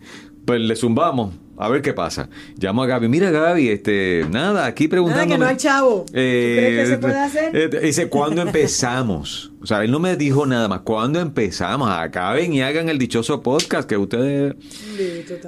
pues 0.48 0.62
le 0.62 0.76
zumbamos, 0.76 1.34
a 1.58 1.68
ver 1.68 1.82
qué 1.82 1.92
pasa. 1.92 2.30
Llamo 2.56 2.82
a 2.82 2.86
Gaby, 2.86 3.06
mira 3.06 3.30
Gaby, 3.30 3.68
este, 3.68 4.24
nada, 4.30 4.64
aquí 4.64 4.88
preguntando. 4.88 5.34
que 5.34 5.38
no 5.38 5.44
hay 5.44 5.58
chavo. 5.58 6.06
¿Tú 6.06 6.12
crees 6.14 6.88
que 6.88 6.94
se 6.94 6.96
puede 6.96 7.18
hacer? 7.18 7.82
dice, 7.82 8.08
¿cuándo 8.08 8.40
empezamos? 8.40 9.52
Sea, 9.66 9.82
él 9.84 9.90
no 9.90 9.98
me 9.98 10.16
dijo 10.16 10.46
nada 10.46 10.68
más. 10.68 10.80
Cuando 10.80 11.20
empezamos, 11.20 11.90
acaben 11.90 12.52
y 12.52 12.62
hagan 12.62 12.88
el 12.88 12.98
dichoso 12.98 13.42
podcast 13.42 13.88
que 13.88 13.96
ustedes... 13.96 14.54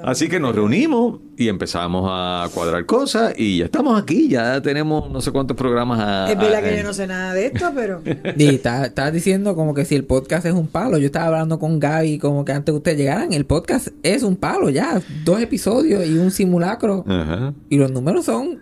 Así 0.03 0.27
que 0.29 0.39
nos 0.39 0.55
reunimos 0.55 1.19
y 1.37 1.47
empezamos 1.47 2.07
a 2.11 2.47
cuadrar 2.53 2.85
cosas 2.85 3.33
y 3.37 3.59
ya 3.59 3.65
estamos 3.65 3.99
aquí, 4.01 4.27
ya 4.29 4.61
tenemos 4.61 5.09
no 5.09 5.21
sé 5.21 5.31
cuántos 5.31 5.55
programas 5.57 5.99
a... 5.99 6.31
Es 6.31 6.37
verdad 6.37 6.59
a- 6.65 6.69
que 6.69 6.77
yo 6.77 6.83
no 6.83 6.93
sé 6.93 7.07
nada 7.07 7.33
de 7.33 7.45
esto, 7.47 7.71
pero... 7.75 8.01
Y 8.37 8.45
está- 8.47 8.85
estabas 8.85 9.13
diciendo 9.13 9.55
como 9.55 9.73
que 9.73 9.85
si 9.85 9.95
el 9.95 10.03
podcast 10.03 10.45
es 10.45 10.53
un 10.53 10.67
palo. 10.67 10.97
Yo 10.97 11.05
estaba 11.05 11.27
hablando 11.27 11.59
con 11.59 11.79
Gaby 11.79 12.19
como 12.19 12.45
que 12.45 12.51
antes 12.51 12.73
de 12.73 12.77
ustedes 12.77 12.97
llegaran, 12.97 13.33
el 13.33 13.45
podcast 13.45 13.89
es 14.03 14.23
un 14.23 14.35
palo 14.35 14.69
ya. 14.69 15.01
Dos 15.25 15.41
episodios 15.41 16.05
y 16.05 16.17
un 16.17 16.31
simulacro. 16.31 17.03
Ajá. 17.07 17.53
Y 17.69 17.77
los 17.77 17.91
números 17.91 18.25
son... 18.25 18.59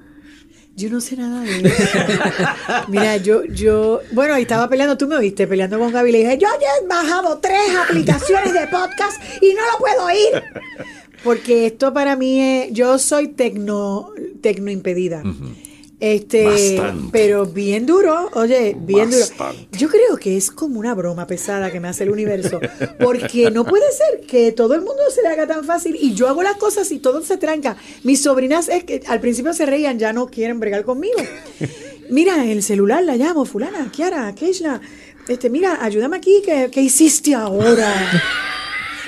Yo 0.79 0.89
no 0.89 1.01
sé 1.01 1.17
nada 1.17 1.41
de 1.41 1.59
eso. 1.67 1.99
Mira, 2.87 3.17
yo, 3.17 3.43
yo, 3.43 3.99
bueno, 4.13 4.33
ahí 4.33 4.43
estaba 4.43 4.69
peleando, 4.69 4.97
tú 4.97 5.07
me 5.07 5.17
oíste 5.17 5.45
peleando 5.45 5.77
con 5.77 5.91
Gaby. 5.91 6.09
Le 6.09 6.17
dije, 6.19 6.37
yo 6.37 6.47
ya 6.61 6.67
he 6.81 6.87
bajado 6.87 7.37
tres 7.39 7.75
aplicaciones 7.75 8.53
de 8.53 8.65
podcast 8.67 9.21
y 9.41 9.53
no 9.53 9.61
lo 9.73 9.77
puedo 9.77 10.05
oír. 10.05 10.41
Porque 11.21 11.65
esto 11.65 11.93
para 11.93 12.15
mí 12.15 12.39
es, 12.41 12.71
yo 12.71 12.97
soy 12.97 13.27
tecno, 13.27 14.11
tecno 14.41 14.71
impedida. 14.71 15.21
Este, 16.01 16.45
Bastante. 16.77 17.09
pero 17.11 17.45
bien 17.45 17.85
duro, 17.85 18.29
oye, 18.33 18.75
bien 18.79 19.09
Bastante. 19.11 19.57
duro. 19.57 19.77
Yo 19.77 19.89
creo 19.89 20.15
que 20.17 20.37
es 20.37 20.49
como 20.49 20.79
una 20.79 20.93
broma 20.95 21.27
pesada 21.27 21.71
que 21.71 21.79
me 21.81 21.89
hace 21.89 22.03
el 22.05 22.11
universo, 22.11 22.59
porque 22.99 23.51
no 23.51 23.65
puede 23.65 23.83
ser 23.91 24.21
que 24.25 24.53
todo 24.53 24.75
el 24.75 24.81
mundo 24.81 25.01
se 25.13 25.21
le 25.21 25.27
haga 25.27 25.45
tan 25.45 25.65
fácil 25.65 25.97
y 25.99 26.13
yo 26.13 26.29
hago 26.29 26.41
las 26.41 26.55
cosas 26.55 26.89
y 26.93 26.99
todo 26.99 27.21
se 27.23 27.35
tranca. 27.37 27.75
Mis 28.03 28.21
sobrinas 28.21 28.69
es 28.69 28.85
que 28.85 29.01
al 29.07 29.19
principio 29.19 29.53
se 29.53 29.65
reían, 29.65 29.99
ya 29.99 30.13
no 30.13 30.27
quieren 30.27 30.59
bregar 30.59 30.85
conmigo. 30.85 31.17
Mira, 32.09 32.45
el 32.45 32.63
celular 32.63 33.03
la 33.03 33.15
llamo, 33.17 33.43
fulana, 33.45 33.91
Kiara, 33.91 34.33
Keishla, 34.33 34.79
este, 35.27 35.49
mira, 35.49 35.77
ayúdame 35.83 36.17
aquí, 36.17 36.41
¿qué, 36.43 36.69
qué 36.71 36.81
hiciste 36.81 37.35
ahora? 37.35 37.93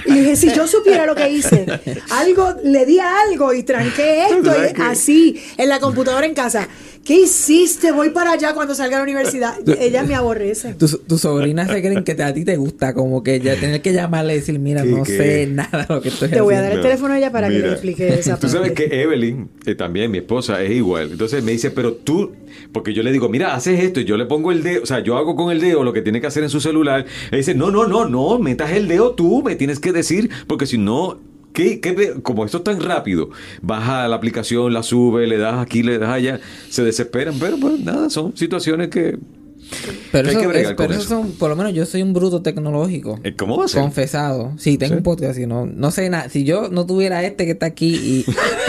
Y 0.05 0.13
dije, 0.13 0.35
si 0.35 0.53
yo 0.53 0.67
supiera 0.67 1.05
lo 1.05 1.15
que 1.15 1.29
hice, 1.29 1.65
algo, 2.11 2.55
le 2.63 2.85
di 2.85 2.99
a 2.99 3.21
algo 3.21 3.53
y 3.53 3.63
tranqué 3.63 4.23
esto, 4.25 4.51
¿Sabes 4.53 4.71
y 4.71 4.73
qué? 4.73 4.81
así, 4.81 5.43
en 5.57 5.69
la 5.69 5.79
computadora 5.79 6.25
en 6.25 6.33
casa. 6.33 6.67
¿Qué 7.03 7.19
hiciste? 7.21 7.91
Voy 7.91 8.11
para 8.11 8.33
allá 8.33 8.53
cuando 8.53 8.75
salga 8.75 8.97
a 8.97 8.99
la 8.99 9.03
universidad. 9.03 9.55
Ellas 9.79 10.07
me 10.07 10.13
aborrecen. 10.13 10.77
Tus 10.77 10.99
sobrinas 11.19 11.69
se 11.71 11.81
creen 11.81 12.03
que 12.03 12.13
te- 12.13 12.21
a 12.23 12.31
ti 12.33 12.45
te 12.45 12.57
gusta, 12.57 12.93
como 12.93 13.23
que 13.23 13.39
ya 13.39 13.55
tener 13.59 13.81
que 13.81 13.91
llamarle 13.91 14.33
y 14.33 14.35
decir, 14.37 14.59
mira, 14.59 14.83
¿Qué, 14.83 14.89
no 14.89 15.03
qué? 15.03 15.17
sé 15.17 15.47
nada 15.47 15.85
de 15.87 15.93
lo 15.95 16.01
que 16.01 16.09
estoy 16.09 16.29
Te 16.29 16.41
voy 16.41 16.53
a 16.53 16.57
dar 16.57 16.65
haciendo. 16.67 16.87
el 16.87 16.91
teléfono 16.91 17.13
a 17.15 17.17
ella 17.17 17.31
para 17.31 17.49
que 17.49 17.57
le 17.59 17.71
explique 17.71 18.07
esa 18.19 18.37
Tú 18.39 18.47
sabes 18.49 18.73
que 18.73 18.85
Evelyn, 19.01 19.49
eh, 19.65 19.73
también 19.73 20.11
mi 20.11 20.19
esposa, 20.19 20.61
es 20.61 20.71
igual. 20.71 21.09
Entonces 21.11 21.43
me 21.43 21.51
dice, 21.53 21.71
pero 21.71 21.93
tú, 21.93 22.33
porque 22.71 22.93
yo 22.93 23.01
le 23.01 23.11
digo, 23.11 23.29
mira, 23.29 23.55
haces 23.55 23.83
esto 23.83 23.99
y 23.99 24.05
yo 24.05 24.15
le 24.15 24.25
pongo 24.27 24.51
el 24.51 24.61
dedo, 24.61 24.83
o 24.83 24.85
sea, 24.85 24.99
yo 24.99 25.17
hago 25.17 25.35
con 25.35 25.51
el 25.51 25.59
dedo 25.59 25.83
lo 25.83 25.93
que 25.93 26.03
tiene 26.03 26.21
que 26.21 26.27
hacer 26.27 26.43
en 26.43 26.49
su 26.49 26.61
celular. 26.61 27.05
Ella 27.29 27.37
dice, 27.37 27.55
no, 27.55 27.71
no, 27.71 27.87
no, 27.87 28.07
no, 28.07 28.37
metas 28.37 28.71
el 28.73 28.87
dedo 28.87 29.15
tú, 29.15 29.41
me 29.41 29.55
tienes 29.55 29.79
que 29.79 29.91
decir, 29.91 30.29
porque 30.45 30.67
si 30.67 30.77
no, 30.77 31.19
¿qué, 31.53 31.79
qué 31.79 32.15
como 32.23 32.45
esto 32.45 32.57
es 32.59 32.63
tan 32.63 32.79
rápido, 32.81 33.29
baja 33.61 34.07
la 34.07 34.15
aplicación, 34.15 34.73
la 34.73 34.83
sube, 34.83 35.27
le 35.27 35.37
das 35.37 35.59
aquí, 35.59 35.83
le 35.83 35.97
das 35.99 36.09
allá, 36.09 36.39
se 36.69 36.83
desesperan, 36.83 37.35
pero 37.39 37.57
pues 37.57 37.79
nada, 37.79 38.09
son 38.09 38.35
situaciones 38.37 38.89
que... 38.89 39.17
Pero, 40.11 40.27
eso, 40.29 40.39
que 40.41 40.47
bregar 40.47 40.71
es- 40.73 40.75
pero 40.75 40.89
con 40.89 40.91
eso 40.91 40.99
eso. 40.99 41.09
son, 41.09 41.31
por 41.33 41.49
lo 41.49 41.55
menos 41.55 41.73
yo 41.73 41.85
soy 41.85 42.01
un 42.01 42.11
bruto 42.11 42.41
tecnológico. 42.41 43.21
eh, 43.23 43.35
¿Cómo 43.37 43.57
va 43.57 43.65
a 43.65 43.67
ser? 43.69 43.81
Confesado. 43.81 44.51
Sí, 44.57 44.77
tengo 44.77 44.95
¿Sí? 44.95 44.97
un 44.97 45.03
podcast 45.03 45.39
y 45.39 45.45
no, 45.45 45.65
no 45.65 45.91
sé 45.91 46.09
nada. 46.09 46.27
Si 46.27 46.43
yo 46.43 46.67
no 46.69 46.85
tuviera 46.85 47.23
este 47.23 47.45
que 47.45 47.51
está 47.51 47.67
aquí 47.67 47.95
y 47.95 48.25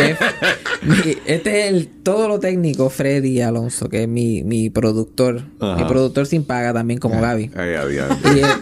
que- 1.02 1.18
este 1.26 1.62
es 1.66 1.72
el 1.72 1.88
todo 1.88 2.28
lo 2.28 2.38
técnico, 2.38 2.88
Freddy 2.88 3.40
Alonso, 3.40 3.88
que 3.88 4.02
es 4.04 4.08
mi, 4.08 4.44
mi 4.44 4.70
productor. 4.70 5.42
Ajá. 5.58 5.76
Mi 5.82 5.84
productor 5.88 6.26
sin 6.26 6.44
paga 6.44 6.72
también 6.72 7.00
como 7.00 7.20
Gaby. 7.20 7.50
Ay, 7.56 7.70
ay, 7.70 7.96
ay. 7.98 8.16
Y, 8.36 8.38
este, 8.38 8.52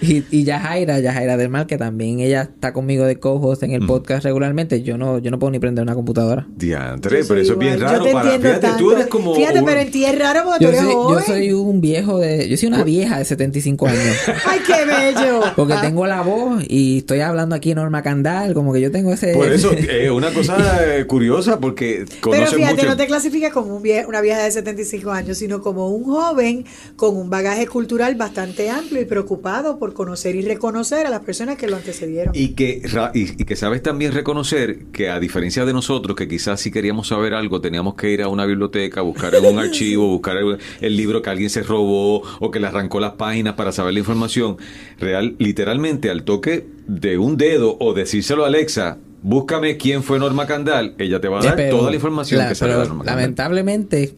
y, 0.00 0.24
y 0.30 0.44
Yajaira, 0.44 0.98
Yajaira 1.00 1.36
del 1.36 1.48
Mal, 1.48 1.66
que 1.66 1.76
también 1.78 2.20
ella 2.20 2.42
está 2.42 2.72
conmigo 2.72 3.04
de 3.04 3.18
co-host 3.18 3.62
en 3.62 3.72
el 3.72 3.86
podcast 3.86 4.24
regularmente. 4.24 4.82
Yo 4.82 4.98
no, 4.98 5.18
yo 5.18 5.30
no 5.30 5.38
puedo 5.38 5.50
ni 5.50 5.58
prender 5.58 5.82
una 5.82 5.94
computadora. 5.94 6.46
Diantre, 6.56 7.20
Yo 7.22 7.28
pero 7.28 7.40
eso 7.40 7.52
es 7.54 7.58
bien 7.58 7.80
raro. 7.80 7.98
Yo 7.98 8.04
te 8.04 8.12
para, 8.12 8.34
entiendo 8.34 8.48
fíjate, 8.60 8.66
tú 8.78 8.84
tanto. 8.88 8.92
eres 8.92 9.06
como... 9.08 9.34
Fíjate, 9.34 9.58
un- 9.60 9.64
pero 9.64 9.80
en 9.80 9.90
ti 9.90 10.04
es 10.04 10.18
raro 10.18 10.40
porque 10.44 10.64
Yo 10.64 10.70
tú 10.70 10.76
eres 10.76 10.80
soy, 10.84 10.92
yo 10.94 11.02
joven. 11.02 11.24
soy 11.24 11.52
un 11.52 11.80
viejo 11.80 12.18
de... 12.18 12.48
Yo 12.48 12.56
soy 12.56 12.68
una 12.68 12.84
vieja 12.84 13.18
de 13.18 13.24
75 13.24 13.86
años. 13.86 14.00
Ay, 14.46 14.60
qué 14.66 14.84
bello. 14.84 15.40
Porque 15.56 15.72
Ah, 15.74 15.80
tengo 15.82 16.06
la 16.06 16.22
voz 16.22 16.62
y 16.68 16.98
estoy 16.98 17.20
hablando 17.20 17.54
aquí 17.54 17.74
Norma 17.74 18.02
Candal, 18.02 18.54
como 18.54 18.72
que 18.72 18.80
yo 18.80 18.90
tengo 18.90 19.12
ese... 19.12 19.34
Por 19.34 19.52
eso, 19.52 19.70
es 19.76 20.10
una 20.10 20.32
cosa 20.32 20.56
eh, 20.96 21.06
curiosa 21.06 21.60
porque 21.60 22.04
Pero 22.22 22.46
fíjate, 22.46 22.74
mucho. 22.74 22.86
no 22.86 22.96
te 22.96 23.06
clasificas 23.06 23.52
como 23.52 23.76
un 23.76 23.82
vie- 23.82 24.06
una 24.06 24.20
vieja 24.20 24.42
de 24.42 24.50
75 24.50 25.10
años, 25.10 25.38
sino 25.38 25.60
como 25.60 25.88
un 25.88 26.04
joven 26.04 26.64
con 26.96 27.16
un 27.16 27.30
bagaje 27.30 27.66
cultural 27.66 28.14
bastante 28.16 28.70
amplio 28.70 29.00
y 29.00 29.04
preocupado 29.04 29.78
por 29.78 29.87
conocer 29.94 30.34
y 30.36 30.42
reconocer 30.42 31.06
a 31.06 31.10
las 31.10 31.20
personas 31.20 31.56
que 31.56 31.66
lo 31.68 31.76
antecedieron. 31.76 32.34
Y 32.34 32.48
que, 32.50 32.82
y, 33.14 33.20
y 33.42 33.44
que 33.44 33.56
sabes 33.56 33.82
también 33.82 34.12
reconocer 34.12 34.86
que 34.92 35.10
a 35.10 35.18
diferencia 35.20 35.64
de 35.64 35.72
nosotros, 35.72 36.16
que 36.16 36.28
quizás 36.28 36.60
si 36.60 36.70
queríamos 36.70 37.08
saber 37.08 37.34
algo 37.34 37.60
teníamos 37.60 37.94
que 37.94 38.10
ir 38.10 38.22
a 38.22 38.28
una 38.28 38.46
biblioteca, 38.46 39.02
buscar 39.02 39.34
en 39.34 39.44
un 39.44 39.58
archivo, 39.58 40.08
buscar 40.08 40.36
el, 40.36 40.58
el 40.80 40.96
libro 40.96 41.22
que 41.22 41.30
alguien 41.30 41.50
se 41.50 41.62
robó 41.62 42.22
o 42.40 42.50
que 42.50 42.60
le 42.60 42.66
arrancó 42.66 43.00
las 43.00 43.12
páginas 43.12 43.54
para 43.54 43.72
saber 43.72 43.92
la 43.94 44.00
información, 44.00 44.56
real, 44.98 45.34
literalmente 45.38 46.10
al 46.10 46.24
toque 46.24 46.66
de 46.86 47.18
un 47.18 47.36
dedo 47.36 47.76
o 47.80 47.94
decírselo 47.94 48.44
a 48.44 48.48
Alexa, 48.48 48.98
búscame 49.22 49.76
quién 49.76 50.02
fue 50.02 50.18
Norma 50.18 50.46
Candal, 50.46 50.94
ella 50.98 51.20
te 51.20 51.28
va 51.28 51.40
a 51.40 51.44
dar 51.44 51.56
Pero 51.56 51.76
toda 51.78 51.90
la 51.90 51.96
información 51.96 52.38
la- 52.38 52.48
que 52.48 52.54
sale 52.54 52.72
de 52.72 52.78
Norma 52.78 53.04
Candal. 53.04 53.16
lamentablemente 53.16 54.14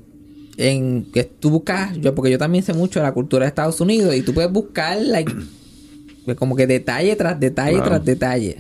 en 0.57 1.07
que 1.11 1.25
tú 1.25 1.49
buscas 1.51 1.97
yo 1.99 2.15
porque 2.15 2.31
yo 2.31 2.37
también 2.39 2.63
sé 2.63 2.75
mucho 2.75 2.99
de 3.01 3.05
la 3.05 3.13
cultura 3.13 3.45
de 3.45 3.49
Estados 3.49 3.81
Unidos 3.81 4.15
y 4.15 4.21
tú 4.23 4.35
puedes 4.35 4.53
buscar 4.53 5.01
like, 5.01 5.33
como 6.37 6.57
que 6.57 6.67
detalle 6.67 7.15
tras 7.17 7.39
detalle 7.39 7.75
Claro. 7.75 7.89
tras 7.89 8.05
detalle 8.05 8.57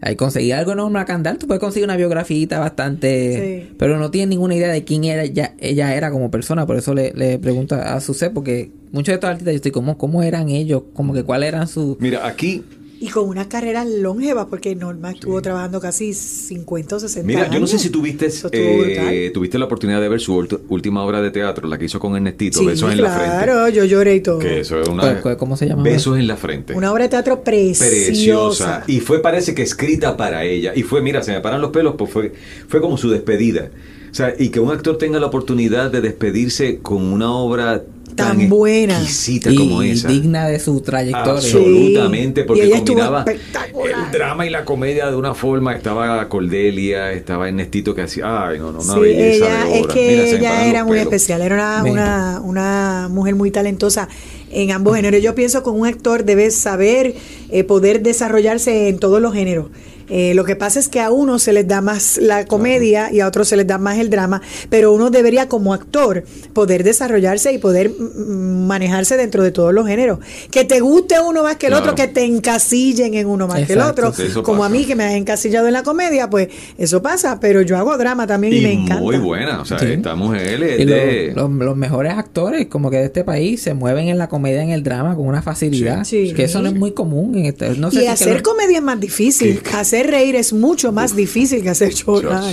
Ahí 0.00 0.14
conseguir 0.14 0.54
algo 0.54 0.70
en 0.70 0.76
Norma 0.76 1.04
Candal, 1.04 1.38
tú 1.38 1.48
puedes 1.48 1.60
conseguir 1.60 1.84
una 1.84 1.96
biografía 1.96 2.60
bastante... 2.60 3.64
Sí. 3.68 3.74
Pero 3.78 3.98
no 3.98 4.12
tienes 4.12 4.28
ninguna 4.28 4.54
idea 4.54 4.68
de 4.68 4.84
quién 4.84 5.02
era 5.02 5.24
ella, 5.24 5.54
ella 5.58 5.92
era 5.96 6.12
como 6.12 6.30
persona. 6.30 6.66
Por 6.66 6.76
eso 6.76 6.94
le, 6.94 7.12
le 7.14 7.40
pregunto 7.40 7.74
a 7.74 8.00
Sucé, 8.00 8.30
porque 8.30 8.70
muchos 8.92 9.08
de 9.08 9.14
estos 9.14 9.30
artistas 9.30 9.54
yo 9.54 9.56
estoy 9.56 9.72
como, 9.72 9.98
¿cómo 9.98 10.22
eran 10.22 10.50
ellos? 10.50 10.84
Como 10.94 11.12
que 11.14 11.24
cuáles 11.24 11.48
eran 11.48 11.66
sus... 11.66 11.98
Mira, 11.98 12.24
aquí 12.28 12.62
Y 13.00 13.08
con 13.10 13.28
una 13.28 13.48
carrera 13.48 13.84
longeva, 13.84 14.48
porque 14.48 14.74
Norma 14.74 15.12
estuvo 15.12 15.40
trabajando 15.40 15.80
casi 15.80 16.12
50 16.14 16.96
o 16.96 16.98
60 16.98 17.26
Mira, 17.26 17.42
años. 17.42 17.54
yo 17.54 17.60
no 17.60 17.66
sé 17.68 17.78
si 17.78 17.90
tuviste, 17.90 18.28
eh, 18.50 19.30
tuviste 19.32 19.56
la 19.56 19.66
oportunidad 19.66 20.00
de 20.00 20.08
ver 20.08 20.20
su 20.20 20.34
última 20.68 21.04
obra 21.04 21.22
de 21.22 21.30
teatro, 21.30 21.68
la 21.68 21.78
que 21.78 21.84
hizo 21.84 22.00
con 22.00 22.16
Ernestito, 22.16 22.58
Sí, 22.58 22.66
Besos 22.66 22.90
en 22.92 23.00
la 23.00 23.10
frente. 23.14 23.44
claro, 23.44 23.68
yo 23.68 23.84
lloré 23.84 24.16
y 24.16 24.20
todo. 24.20 24.40
Que 24.40 24.60
eso 24.60 24.80
es 24.80 24.88
una... 24.88 25.02
¿Cuál- 25.02 25.20
cuál- 25.22 25.36
cómo 25.36 25.56
se 25.56 25.66
llama? 25.68 25.84
Besos 25.84 26.18
en 26.18 26.26
la 26.26 26.36
frente. 26.36 26.74
Una 26.74 26.92
obra 26.92 27.04
de 27.04 27.10
teatro 27.10 27.44
preciosa. 27.44 27.88
Preciosa. 27.88 28.84
Y 28.88 28.98
fue, 28.98 29.22
parece 29.22 29.54
que 29.54 29.62
escrita 29.62 30.16
para 30.16 30.42
ella. 30.44 30.72
Y 30.74 30.82
fue, 30.82 31.00
mira, 31.00 31.22
se 31.22 31.30
me 31.32 31.40
paran 31.40 31.60
los 31.60 31.70
pelos, 31.70 31.94
pues 31.96 32.10
fue, 32.10 32.32
fue 32.66 32.80
como 32.80 32.96
su 32.96 33.10
despedida. 33.10 33.70
O 34.10 34.14
sea, 34.14 34.34
y 34.36 34.48
que 34.48 34.58
un 34.58 34.72
actor 34.72 34.98
tenga 34.98 35.20
la 35.20 35.26
oportunidad 35.26 35.90
de 35.92 36.00
despedirse 36.00 36.78
con 36.78 37.02
una 37.04 37.30
obra 37.30 37.84
tan, 38.18 38.38
Tan 38.38 38.48
buena. 38.50 38.98
exquisita 38.98 39.50
y, 39.50 39.56
como 39.56 39.82
y 39.82 39.90
esa. 39.92 40.08
digna 40.08 40.46
de 40.48 40.60
su 40.60 40.80
trayectoria. 40.82 41.32
Absolutamente, 41.32 42.42
Sí. 42.42 42.46
porque 42.46 42.70
combinaba 42.70 43.24
el 43.26 44.10
drama 44.12 44.44
y 44.46 44.50
la 44.50 44.64
comedia 44.64 45.10
de 45.10 45.16
una 45.16 45.34
forma. 45.34 45.74
Estaba 45.74 46.28
Cordelia, 46.28 47.12
estaba 47.12 47.48
Ernestito 47.48 47.94
que 47.94 48.02
hacía, 48.02 48.48
ay, 48.48 48.58
no, 48.58 48.72
no, 48.72 48.80
una 48.80 48.94
Sí, 48.94 49.00
belleza 49.00 49.46
ella, 49.46 49.64
de 49.64 49.74
es 49.78 49.84
obra. 49.84 49.94
que 49.94 50.08
Mira, 50.10 50.24
ella 50.38 50.66
era 50.68 50.84
muy 50.84 50.98
especial, 50.98 51.40
era 51.42 51.82
una, 51.84 52.40
una 52.44 53.08
mujer 53.10 53.34
muy 53.34 53.50
talentosa 53.50 54.08
en 54.50 54.72
ambos 54.72 54.96
géneros. 54.96 55.22
Yo 55.22 55.34
pienso 55.34 55.62
que 55.62 55.70
un 55.70 55.86
actor 55.86 56.24
debe 56.24 56.50
saber 56.50 57.14
eh, 57.50 57.64
poder 57.64 58.02
desarrollarse 58.02 58.88
en 58.88 58.98
todos 58.98 59.20
los 59.22 59.32
géneros. 59.32 59.66
Eh, 60.10 60.32
lo 60.34 60.44
que 60.44 60.56
pasa 60.56 60.78
es 60.80 60.88
que 60.88 61.00
a 61.00 61.10
uno 61.10 61.38
se 61.38 61.52
les 61.52 61.66
da 61.68 61.80
más 61.80 62.18
la 62.18 62.46
comedia 62.46 63.12
y 63.12 63.20
a 63.20 63.26
otros 63.26 63.48
se 63.48 63.56
les 63.56 63.66
da 63.66 63.78
más 63.78 63.98
el 63.98 64.10
drama, 64.10 64.40
pero 64.70 64.92
uno 64.92 65.10
debería 65.10 65.48
como 65.48 65.74
actor 65.74 66.24
poder 66.52 66.82
desarrollarse 66.84 67.52
y 67.52 67.58
poder 67.58 67.90
mm, 67.90 68.66
manejarse 68.66 69.16
dentro 69.16 69.42
de 69.42 69.50
todos 69.50 69.72
los 69.74 69.86
géneros. 69.86 70.18
Que 70.50 70.64
te 70.64 70.80
guste 70.80 71.16
uno 71.20 71.42
más 71.42 71.56
que 71.56 71.66
el 71.66 71.72
Claro. 71.72 71.84
otro, 71.92 71.94
que 71.94 72.08
te 72.08 72.24
encasillen 72.24 73.14
en 73.14 73.26
uno 73.26 73.46
más 73.46 73.66
que 73.66 73.74
el 73.74 73.80
otro, 73.80 74.12
como 74.42 74.64
a 74.64 74.68
mí 74.68 74.84
que 74.84 74.94
me 74.96 75.04
has 75.04 75.12
encasillado 75.14 75.66
en 75.66 75.72
la 75.74 75.82
comedia, 75.82 76.30
pues 76.30 76.48
eso 76.78 77.02
pasa, 77.02 77.38
pero 77.40 77.62
yo 77.62 77.76
hago 77.76 77.96
drama 77.98 78.26
también 78.26 78.52
y, 78.54 78.58
Y 78.58 78.60
me 78.62 78.72
encanta. 78.72 79.02
muy 79.02 79.18
buena, 79.18 79.60
o 79.60 79.64
sea, 79.64 79.78
Sí. 79.78 79.86
esta 79.86 80.14
mujer 80.14 80.62
es 80.62 80.80
Y 80.80 80.84
lo- 80.84 80.94
de... 80.94 81.32
los, 81.34 81.50
los 81.50 81.76
mejores 81.76 82.14
actores 82.14 82.66
como 82.66 82.90
que 82.90 82.96
de 82.98 83.04
este 83.04 83.24
país 83.24 83.60
se 83.62 83.74
mueven 83.74 84.08
en 84.08 84.18
la 84.18 84.28
comedia 84.28 84.62
en 84.62 84.70
el 84.70 84.82
drama 84.82 85.14
con 85.16 85.26
una 85.26 85.42
facilidad 85.42 86.04
Sí. 86.04 86.28
Sí. 86.28 86.34
que 86.34 86.44
eso 86.44 86.62
no 86.62 86.68
es 86.68 86.74
muy 86.74 86.92
común 86.92 87.34
en 87.36 87.46
este 87.46 87.70
no 87.76 87.90
sé 87.90 87.96
y 87.96 88.00
si 88.00 88.04
que 88.06 88.10
hacer 88.10 88.36
lo- 88.38 88.42
comedia 88.42 88.78
es 88.78 88.82
más 88.84 88.98
difícil. 89.00 89.60
¿Qué? 89.60 89.70
Hacer 89.76 89.97
hacer 89.98 90.10
reír 90.10 90.36
es 90.36 90.52
mucho 90.52 90.92
más 90.92 91.14
difícil 91.16 91.62
que 91.62 91.70
hacer 91.70 91.92
llorar. 91.94 92.42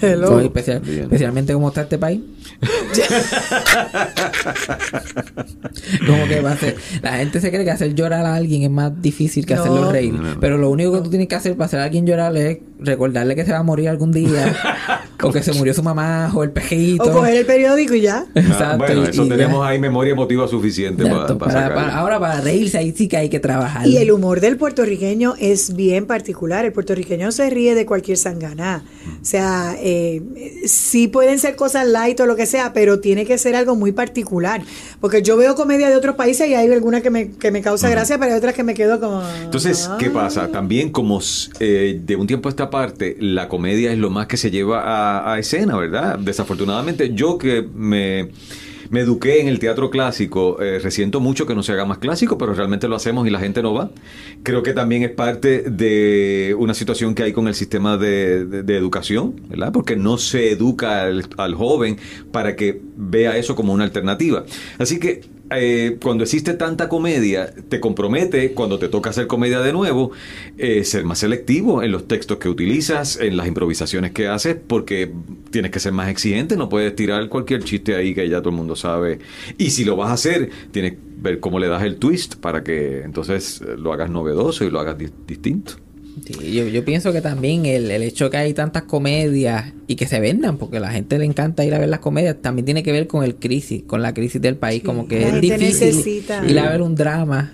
Hello. 0.00 0.40
Especial- 0.40 0.82
especialmente 0.88 1.52
como 1.52 1.68
está 1.68 1.82
este 1.82 1.98
país. 1.98 2.20
como 6.06 6.26
que 6.26 6.40
va 6.40 6.52
a 6.52 6.56
ser. 6.56 6.76
La 7.02 7.16
gente 7.18 7.40
se 7.40 7.50
cree 7.50 7.64
que 7.64 7.70
hacer 7.70 7.94
llorar 7.94 8.24
a 8.26 8.34
alguien 8.34 8.62
es 8.62 8.70
más 8.70 9.00
difícil 9.00 9.46
que 9.46 9.54
No. 9.54 9.60
hacerlo 9.60 9.92
reír. 9.92 10.14
No, 10.14 10.22
no. 10.34 10.40
Pero 10.40 10.58
lo 10.58 10.70
único 10.70 10.92
que 10.92 11.00
tú 11.02 11.10
tienes 11.10 11.28
que 11.28 11.34
hacer 11.34 11.52
para 11.56 11.66
hacer 11.66 11.80
a 11.80 11.84
alguien 11.84 12.06
llorar 12.06 12.36
es 12.36 12.58
recordarle 12.80 13.34
que 13.34 13.44
se 13.44 13.52
va 13.52 13.58
a 13.58 13.62
morir 13.62 13.88
algún 13.88 14.12
día. 14.12 14.54
o 15.22 15.32
que 15.32 15.42
se 15.42 15.52
murió 15.52 15.74
su 15.74 15.82
mamá 15.82 16.30
o 16.34 16.44
el 16.44 16.50
pejito. 16.50 17.02
O 17.04 17.12
coger 17.12 17.34
el 17.38 17.46
periódico 17.46 17.94
y 17.94 18.02
ya. 18.02 18.24
Ah, 18.34 18.40
Exacto, 18.40 18.78
bueno, 18.78 19.02
y- 19.04 19.08
eso 19.08 19.24
y 19.24 19.28
ya. 19.28 19.36
tenemos 19.36 19.66
ahí 19.66 19.78
memoria 19.78 20.12
emotiva 20.12 20.46
suficiente 20.48 21.02
Exacto, 21.02 21.38
para, 21.38 21.74
para- 21.74 21.96
ahora 21.98 22.20
para 22.20 22.40
reírse 22.40 22.78
ahí 22.78 22.94
sí 22.96 23.08
que 23.08 23.16
hay 23.16 23.28
que 23.28 23.40
trabajar. 23.40 23.86
Y 23.86 23.96
el 23.96 24.10
humor 24.12 24.40
del 24.40 24.56
puertorriqueño 24.56 25.34
es 25.38 25.74
bien 25.74 26.06
particular. 26.06 26.64
El 26.64 26.72
puertorriqueño 26.72 27.32
se 27.32 27.50
ríe 27.50 27.74
de 27.74 27.84
cualquier 27.84 28.16
sanganá. 28.16 28.84
O 29.20 29.24
sea, 29.24 29.74
eh, 29.78 30.22
sí 30.66 31.08
pueden 31.08 31.38
ser 31.38 31.56
cosas 31.56 31.86
light 31.86 32.18
o 32.20 32.26
lo 32.26 32.36
que 32.36 32.46
sea, 32.46 32.72
pero 32.72 33.00
tiene 33.00 33.24
que 33.26 33.38
ser 33.38 33.56
algo 33.56 33.74
muy 33.76 33.92
particular. 33.92 34.62
Porque 35.00 35.22
yo 35.22 35.36
veo 35.36 35.54
comedia 35.54 35.88
de 35.88 35.96
otros 35.96 36.14
países 36.14 36.48
y 36.48 36.54
hay 36.54 36.70
alguna 36.70 37.00
que 37.00 37.10
me, 37.10 37.30
que 37.32 37.50
me 37.50 37.60
causa 37.60 37.88
gracia, 37.90 38.18
pero 38.18 38.32
hay 38.32 38.38
otras 38.38 38.54
que 38.54 38.62
me 38.62 38.74
quedo 38.74 39.00
como... 39.00 39.22
Entonces, 39.42 39.90
¿qué 39.98 40.10
pasa? 40.10 40.48
También 40.48 40.90
como 40.90 41.20
eh, 41.60 42.00
de 42.04 42.16
un 42.16 42.26
tiempo 42.26 42.48
a 42.48 42.50
parte, 42.70 43.16
la 43.20 43.48
comedia 43.48 43.92
es 43.92 43.98
lo 43.98 44.10
más 44.10 44.26
que 44.26 44.36
se 44.36 44.50
lleva 44.50 45.32
a, 45.32 45.38
escena, 45.38 45.76
¿verdad? 45.76 46.18
Desafortunadamente, 46.18 47.14
yo 47.14 47.38
que 47.38 47.62
me, 47.74 48.30
eduqué 48.92 49.40
en 49.40 49.48
el 49.48 49.58
teatro 49.58 49.90
clásico, 49.90 50.60
eh, 50.60 50.78
resiento 50.78 51.20
mucho 51.20 51.46
que 51.46 51.54
no 51.54 51.62
se 51.62 51.72
haga 51.72 51.84
más 51.84 51.98
clásico, 51.98 52.38
pero 52.38 52.54
realmente 52.54 52.88
lo 52.88 52.96
hacemos 52.96 53.26
y 53.26 53.30
la 53.30 53.38
gente 53.38 53.62
no 53.62 53.74
va. 53.74 53.90
Creo 54.42 54.62
que 54.62 54.72
también 54.72 55.02
es 55.02 55.10
parte 55.10 55.62
de 55.62 56.54
una 56.58 56.74
situación 56.74 57.14
que 57.14 57.22
hay 57.22 57.32
con 57.32 57.48
el 57.48 57.54
sistema 57.54 57.96
de 57.96 58.76
educación, 58.76 59.40
¿verdad? 59.48 59.72
Porque 59.72 59.96
no 59.96 60.18
se 60.18 60.52
educa 60.52 61.02
al, 61.02 61.26
al 61.36 61.54
joven 61.54 61.98
para 62.32 62.56
que 62.56 62.80
vea 62.96 63.36
eso 63.36 63.54
como 63.54 63.72
una 63.72 63.84
alternativa. 63.84 64.44
Así 64.78 64.98
que 64.98 65.37
eh, 65.50 65.96
cuando 66.02 66.24
existe 66.24 66.54
tanta 66.54 66.88
comedia, 66.88 67.52
te 67.68 67.80
compromete, 67.80 68.52
cuando 68.52 68.78
te 68.78 68.88
toca 68.88 69.10
hacer 69.10 69.26
comedia 69.26 69.60
de 69.60 69.72
nuevo, 69.72 70.10
eh, 70.58 70.84
ser 70.84 71.04
más 71.04 71.18
selectivo 71.18 71.82
en 71.82 71.92
los 71.92 72.06
textos 72.06 72.38
que 72.38 72.48
utilizas, 72.48 73.18
en 73.20 73.36
las 73.36 73.46
improvisaciones 73.46 74.12
que 74.12 74.28
haces, 74.28 74.56
porque 74.66 75.10
tienes 75.50 75.70
que 75.70 75.80
ser 75.80 75.92
más 75.92 76.08
exigente, 76.08 76.56
no 76.56 76.68
puedes 76.68 76.94
tirar 76.94 77.28
cualquier 77.28 77.64
chiste 77.64 77.94
ahí 77.96 78.14
que 78.14 78.28
ya 78.28 78.38
todo 78.40 78.50
el 78.50 78.56
mundo 78.56 78.76
sabe. 78.76 79.18
Y 79.56 79.70
si 79.70 79.84
lo 79.84 79.96
vas 79.96 80.10
a 80.10 80.14
hacer, 80.14 80.50
tienes 80.70 80.92
que 80.92 80.98
ver 81.20 81.40
cómo 81.40 81.58
le 81.58 81.68
das 81.68 81.82
el 81.82 81.96
twist 81.96 82.36
para 82.36 82.62
que 82.62 83.02
entonces 83.02 83.60
eh, 83.60 83.76
lo 83.76 83.92
hagas 83.92 84.10
novedoso 84.10 84.64
y 84.64 84.70
lo 84.70 84.80
hagas 84.80 84.98
di- 84.98 85.08
distinto. 85.26 85.74
Sí, 86.28 86.52
yo, 86.52 86.68
yo 86.68 86.84
pienso 86.84 87.12
que 87.12 87.20
también 87.22 87.64
el, 87.66 87.90
el 87.90 88.02
hecho 88.02 88.28
que 88.30 88.36
hay 88.36 88.52
tantas 88.54 88.82
comedias 88.82 89.72
y 89.86 89.96
que 89.96 90.06
se 90.06 90.20
vendan, 90.20 90.58
porque 90.58 90.76
a 90.76 90.80
la 90.80 90.90
gente 90.90 91.18
le 91.18 91.24
encanta 91.24 91.64
ir 91.64 91.74
a 91.74 91.78
ver 91.78 91.88
las 91.88 92.00
comedias, 92.00 92.36
también 92.42 92.64
tiene 92.66 92.82
que 92.82 92.92
ver 92.92 93.06
con 93.06 93.24
el 93.24 93.36
crisis, 93.36 93.82
con 93.86 94.02
la 94.02 94.12
crisis 94.12 94.40
del 94.42 94.56
país, 94.56 94.82
como 94.82 95.08
que 95.08 95.20
la 95.20 95.26
es 95.28 95.32
gente 95.40 95.40
difícil 95.58 95.86
necesita- 95.96 96.46
ir 96.46 96.58
a 96.58 96.70
ver 96.70 96.82
un 96.82 96.94
drama 96.94 97.52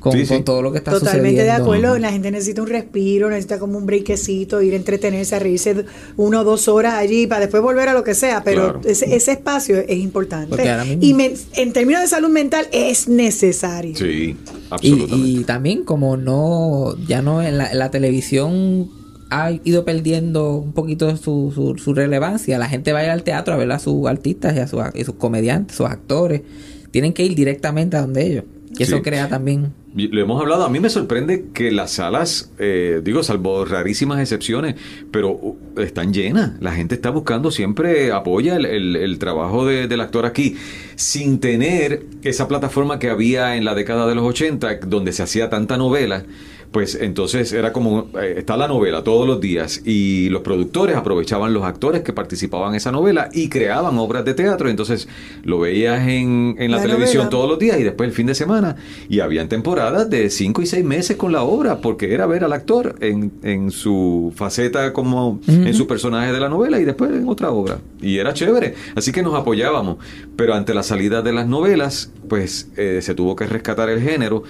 con, 0.00 0.12
Sí, 0.12 0.24
sí. 0.26 0.34
con 0.34 0.44
todo 0.44 0.62
lo 0.62 0.72
que 0.72 0.78
está 0.78 0.90
Totalmente 0.92 1.42
de 1.42 1.48
sucediendo. 1.50 1.62
acuerdo, 1.62 1.98
la 1.98 2.10
gente 2.10 2.30
necesita 2.30 2.62
un 2.62 2.68
respiro, 2.68 3.28
necesita 3.30 3.58
como 3.58 3.78
un 3.78 3.86
breakcito, 3.86 4.60
ir 4.62 4.72
a 4.72 4.76
entretenerse, 4.76 5.36
a 5.36 5.38
reírse 5.38 5.84
una 6.16 6.40
o 6.40 6.44
dos 6.44 6.66
horas 6.68 6.94
allí 6.94 7.26
para 7.26 7.42
después 7.42 7.62
volver 7.62 7.88
a 7.88 7.92
lo 7.92 8.02
que 8.02 8.14
sea, 8.14 8.42
pero 8.42 8.62
Claro. 8.62 8.80
ese, 8.84 9.14
ese 9.14 9.32
espacio 9.32 9.78
es 9.78 9.98
importante. 9.98 10.56
Y 11.00 11.14
me- 11.14 11.34
en 11.54 11.72
términos 11.72 12.00
de 12.02 12.08
salud 12.08 12.30
mental 12.30 12.66
es 12.72 13.08
necesario. 13.08 13.94
Sí, 13.96 14.04
Y, 14.04 14.36
absolutamente. 14.70 15.28
y 15.28 15.44
también 15.44 15.84
como 15.84 16.16
no, 16.16 16.96
ya 17.06 17.22
no 17.22 17.42
en 17.42 17.58
la, 17.58 17.70
en 17.70 17.78
la 17.78 17.90
televisión 17.90 18.90
ha 19.30 19.52
ido 19.64 19.84
perdiendo 19.84 20.56
un 20.56 20.72
poquito 20.72 21.14
su, 21.16 21.52
su, 21.54 21.76
su 21.78 21.94
relevancia. 21.94 22.58
La 22.58 22.68
gente 22.68 22.92
va 22.92 23.00
a 23.00 23.04
ir 23.04 23.10
al 23.10 23.22
teatro 23.22 23.54
a 23.54 23.56
ver 23.56 23.70
a 23.70 23.78
sus 23.78 24.06
artistas 24.08 24.56
y 24.56 24.58
a 24.58 24.66
sus, 24.66 24.80
y 24.94 25.04
sus 25.04 25.14
comediantes, 25.14 25.76
sus 25.76 25.86
actores. 25.86 26.42
Tienen 26.90 27.12
que 27.12 27.24
ir 27.24 27.36
directamente 27.36 27.96
a 27.96 28.00
donde 28.00 28.26
ellos. 28.26 28.44
Y 28.78 28.84
eso 28.84 28.96
Sí. 28.96 29.02
crea 29.02 29.28
también 29.28 29.72
Lo 29.94 30.20
hemos 30.22 30.40
hablado, 30.40 30.64
a 30.64 30.68
mí 30.68 30.78
me 30.78 30.88
sorprende 30.88 31.46
que 31.52 31.72
las 31.72 31.90
salas, 31.90 32.52
eh, 32.60 33.00
digo, 33.02 33.24
salvo 33.24 33.64
rarísimas 33.64 34.20
excepciones, 34.20 34.76
pero 35.10 35.30
uh, 35.32 35.58
están 35.78 36.12
llenas. 36.14 36.52
La 36.60 36.70
gente 36.72 36.94
está 36.94 37.10
buscando, 37.10 37.50
siempre 37.50 38.12
apoya 38.12 38.54
el, 38.54 38.66
el- 38.66 38.94
el 38.94 39.18
trabajo 39.18 39.66
de- 39.66 39.88
del 39.88 40.00
actor 40.00 40.26
aquí, 40.26 40.54
sin 40.94 41.40
tener 41.40 42.04
esa 42.22 42.46
plataforma 42.46 43.00
que 43.00 43.10
había 43.10 43.56
en 43.56 43.64
la 43.64 43.74
década 43.74 44.06
de 44.06 44.14
los 44.14 44.24
80, 44.24 44.76
donde 44.86 45.12
se 45.12 45.24
hacía 45.24 45.50
tanta 45.50 45.76
novela. 45.76 46.22
Pues 46.70 46.94
entonces 46.94 47.52
era 47.52 47.72
como, 47.72 48.08
eh, 48.20 48.34
está 48.38 48.56
la 48.56 48.68
novela 48.68 49.02
todos 49.02 49.26
los 49.26 49.40
días 49.40 49.82
y 49.84 50.28
los 50.28 50.42
productores 50.42 50.94
aprovechaban 50.94 51.52
los 51.52 51.64
actores 51.64 52.02
que 52.02 52.12
participaban 52.12 52.70
en 52.70 52.76
esa 52.76 52.92
novela 52.92 53.28
y 53.32 53.48
creaban 53.48 53.98
obras 53.98 54.24
de 54.24 54.34
teatro. 54.34 54.68
Entonces 54.68 55.08
lo 55.42 55.58
veías 55.58 56.06
en, 56.06 56.54
en 56.58 56.70
la, 56.70 56.76
La 56.76 56.82
televisión 56.84 57.24
novela. 57.24 57.30
todos 57.30 57.48
los 57.50 57.58
días 57.58 57.80
y 57.80 57.82
después 57.82 58.08
el 58.08 58.14
fin 58.14 58.28
de 58.28 58.36
semana. 58.36 58.76
Y 59.08 59.18
habían 59.18 59.48
temporadas 59.48 60.08
de 60.10 60.30
cinco 60.30 60.62
y 60.62 60.66
seis 60.66 60.84
meses 60.84 61.16
con 61.16 61.32
la 61.32 61.42
obra 61.42 61.80
porque 61.80 62.14
era 62.14 62.26
ver 62.26 62.44
al 62.44 62.52
actor 62.52 62.94
en, 63.00 63.32
en 63.42 63.72
su 63.72 64.32
faceta 64.36 64.92
como 64.92 65.40
en 65.48 65.74
su 65.74 65.88
personaje 65.88 66.32
de 66.32 66.38
la 66.38 66.48
novela 66.48 66.78
y 66.78 66.84
después 66.84 67.10
en 67.10 67.28
otra 67.28 67.50
obra. 67.50 67.80
Y 68.00 68.18
era 68.18 68.32
chévere. 68.32 68.74
Así 68.94 69.10
que 69.10 69.24
nos 69.24 69.34
apoyábamos. 69.34 69.96
Pero 70.36 70.54
ante 70.54 70.72
la 70.72 70.84
salida 70.84 71.20
de 71.20 71.32
las 71.32 71.48
novelas, 71.48 72.12
pues 72.28 72.68
eh, 72.76 73.00
se 73.02 73.14
tuvo 73.16 73.34
que 73.34 73.46
rescatar 73.48 73.88
el 73.90 74.00
género 74.00 74.44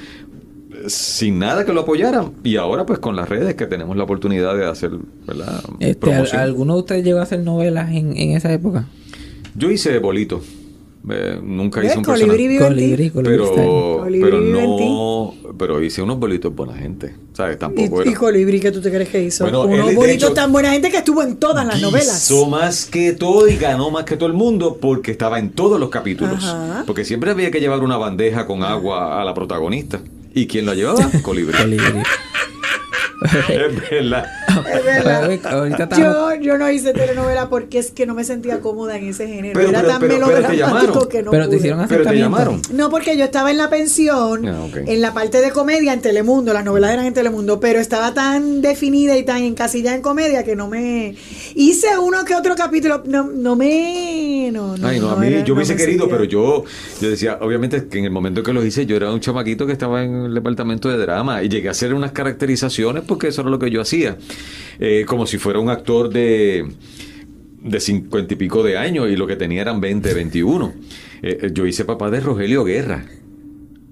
sin 0.87 1.39
nada 1.39 1.65
que 1.65 1.73
lo 1.73 1.81
apoyaran 1.83 2.33
y 2.43 2.57
ahora 2.57 2.87
pues 2.87 2.99
con 2.99 3.17
las 3.17 3.29
redes 3.29 3.55
que 3.55 3.67
tenemos 3.67 3.97
la 3.97 4.05
oportunidad 4.05 4.57
de 4.57 4.67
hacer 4.67 4.91
¿verdad? 5.27 5.63
Este. 5.79 6.11
¿Alguno 6.37 6.75
de 6.75 6.81
ustedes 6.81 7.05
llegó 7.05 7.19
a 7.19 7.23
hacer 7.23 7.41
novelas 7.41 7.91
en, 7.91 8.17
en 8.17 8.37
esa 8.37 8.53
época? 8.53 8.87
yo 9.55 9.71
hice 9.71 9.99
bolito 9.99 10.41
Eh, 11.09 11.41
nunca 11.43 11.83
hice 11.83 11.97
un 11.97 12.05
Colibrí. 12.05 12.59
Colibrí, 12.59 13.11
colibrí 13.11 13.43
pero 13.55 14.07
pero 14.11 14.41
no 14.41 15.35
pero 15.57 15.83
hice 15.83 16.03
unos 16.03 16.19
bolitos 16.19 16.55
buena 16.55 16.75
gente 16.75 17.15
sabes 17.33 17.59
tampoco 17.59 18.05
Y, 18.05 18.11
y 18.11 18.15
Colibrí, 18.15 18.61
¿qué 18.61 18.71
tú 18.71 18.81
te 18.83 18.91
crees 18.91 19.09
que 19.09 19.23
hizo? 19.23 19.45
Bueno, 19.45 19.63
Unos 19.63 20.07
hecho, 20.09 20.33
tan 20.33 20.53
buena 20.53 20.73
gente 20.73 20.91
que 20.91 20.99
estuvo 20.99 21.23
en 21.23 21.37
todas 21.37 21.67
las 21.67 21.81
novelas. 21.81 22.31
Hizo 22.31 22.47
más 22.47 22.85
que 22.85 23.13
todo 23.13 23.49
y 23.49 23.57
ganó 23.57 23.91
más 23.91 24.05
que 24.05 24.17
todo 24.17 24.29
el 24.29 24.35
mundo 24.35 24.77
porque 24.81 25.11
estaba 25.11 25.39
en 25.39 25.51
todos 25.51 25.81
los 25.81 25.89
capítulos. 25.89 26.45
Ajá. 26.45 26.85
Porque 26.87 27.05
siempre 27.05 27.31
había 27.31 27.51
que 27.51 27.61
llevar 27.61 27.81
una 27.81 27.97
bandeja 27.97 28.47
con 28.47 28.63
agua 28.63 29.21
a 29.21 29.25
la 29.25 29.33
protagonista. 29.33 30.01
¿Y 30.35 30.47
quién 30.47 30.67
la 30.67 30.75
llevaba? 30.75 31.11
Colibrí. 31.23 31.57
Colibrí. 31.57 32.03
es 33.49 33.91
verdad. 33.91 34.27
Es 34.75 34.85
verdad. 34.85 35.29
Oye, 35.29 35.41
ahorita 35.45 35.83
estamos- 35.85 35.99
Yo, 35.99 36.35
yo 36.37 36.59
no 36.59 36.71
hice 36.71 36.93
telenovela 36.93 37.49
porque 37.49 37.79
es 37.79 37.91
que 37.91 38.07
no 38.07 38.15
me 38.15 38.25
sentía 38.25 38.61
cómoda 38.61 38.97
en 38.97 39.09
ese 39.09 39.27
género. 39.27 39.55
Pero- 39.55 39.69
Era 39.71 39.81
pero- 39.81 39.91
tan 39.93 40.01
pero- 40.01 40.15
te 40.15 40.21
melodramático 40.27 41.09
que 41.09 41.23
no 41.23 41.31
Pero 41.31 41.49
te 41.49 41.57
hicieron 41.57 41.79
Pero 41.81 41.89
te 41.89 41.95
acercamiento. 42.09 42.31
llamaron. 42.39 42.63
No, 42.73 42.91
porque 42.91 43.17
yo 43.17 43.25
estaba 43.25 43.51
en 43.51 43.57
la 43.59 43.71
pensión, 43.71 44.47
Ah, 44.47 44.67
en 44.87 45.01
la 45.01 45.13
parte 45.15 45.41
de 45.41 45.51
comedia 45.51 45.93
en 45.93 46.01
Telemundo, 46.01 46.53
las 46.53 46.65
novelas 46.65 46.93
eran 46.93 47.07
en 47.07 47.15
Telemundo, 47.15 47.61
pero 47.61 47.79
estaba 47.81 48.15
tan 48.15 48.61
definida 48.63 49.17
y 49.17 49.25
tan 49.25 49.43
encasillada 49.43 49.97
en 49.97 50.03
comedia 50.03 50.45
que 50.45 50.57
no 50.57 50.69
me... 50.69 51.15
Hice 51.55 51.87
uno 51.99 52.25
que 52.25 52.35
otro 52.35 52.55
capítulo, 52.57 53.03
no, 53.07 53.25
no 53.25 53.57
me... 53.57 54.51
No, 54.53 54.77
no, 54.77 54.87
Ay, 54.89 54.99
no, 55.01 55.11
a 55.11 55.17
mí 55.17 55.27
era- 55.29 55.45
yo 55.45 55.55
hubiese 55.55 55.77
querido, 55.77 56.05
sentía. 56.07 56.17
pero 56.19 56.25
yo, 56.25 56.65
yo 57.01 57.11
decía, 57.11 57.39
obviamente 57.41 57.87
que 57.89 57.99
en 57.99 58.05
el 58.05 58.11
momento 58.11 58.43
que 58.43 58.53
lo 58.53 58.65
hice, 58.65 58.87
yo 58.87 58.97
era 58.97 59.13
un 59.13 59.21
chamaquito 59.21 59.67
que 59.67 59.73
estaba 59.73 60.03
en 60.03 60.25
el 60.27 60.35
departamento 60.35 60.89
de 60.89 60.97
drama 60.99 61.43
y 61.43 61.49
llegué 61.49 61.69
a 61.69 61.71
hacer 61.73 61.95
unas 61.95 62.13
caracterizaciones 62.13 63.03
porque 63.07 63.29
eso 63.29 63.43
era 63.43 63.51
lo 63.51 63.59
que 63.59 63.71
yo 63.71 63.81
hacía. 63.81 64.17
Eh, 64.81 65.05
como 65.07 65.27
si 65.27 65.39
fuera 65.39 65.59
un 65.61 65.69
actor 65.71 66.09
de 66.11 66.67
de 67.63 67.79
cincuenta 67.81 68.33
y 68.33 68.37
pico 68.39 68.63
de 68.63 68.79
años 68.79 69.09
y 69.11 69.17
lo 69.17 69.27
que 69.27 69.37
tenía 69.37 69.61
eran 69.61 69.81
20, 69.83 70.15
21. 70.15 70.73
Eh, 71.23 71.39
eh, 71.43 71.51
yo 71.53 71.67
hice 71.67 71.85
papá 71.85 72.11
de 72.11 72.21
Rogelio 72.21 72.65
Guerra. 72.65 73.05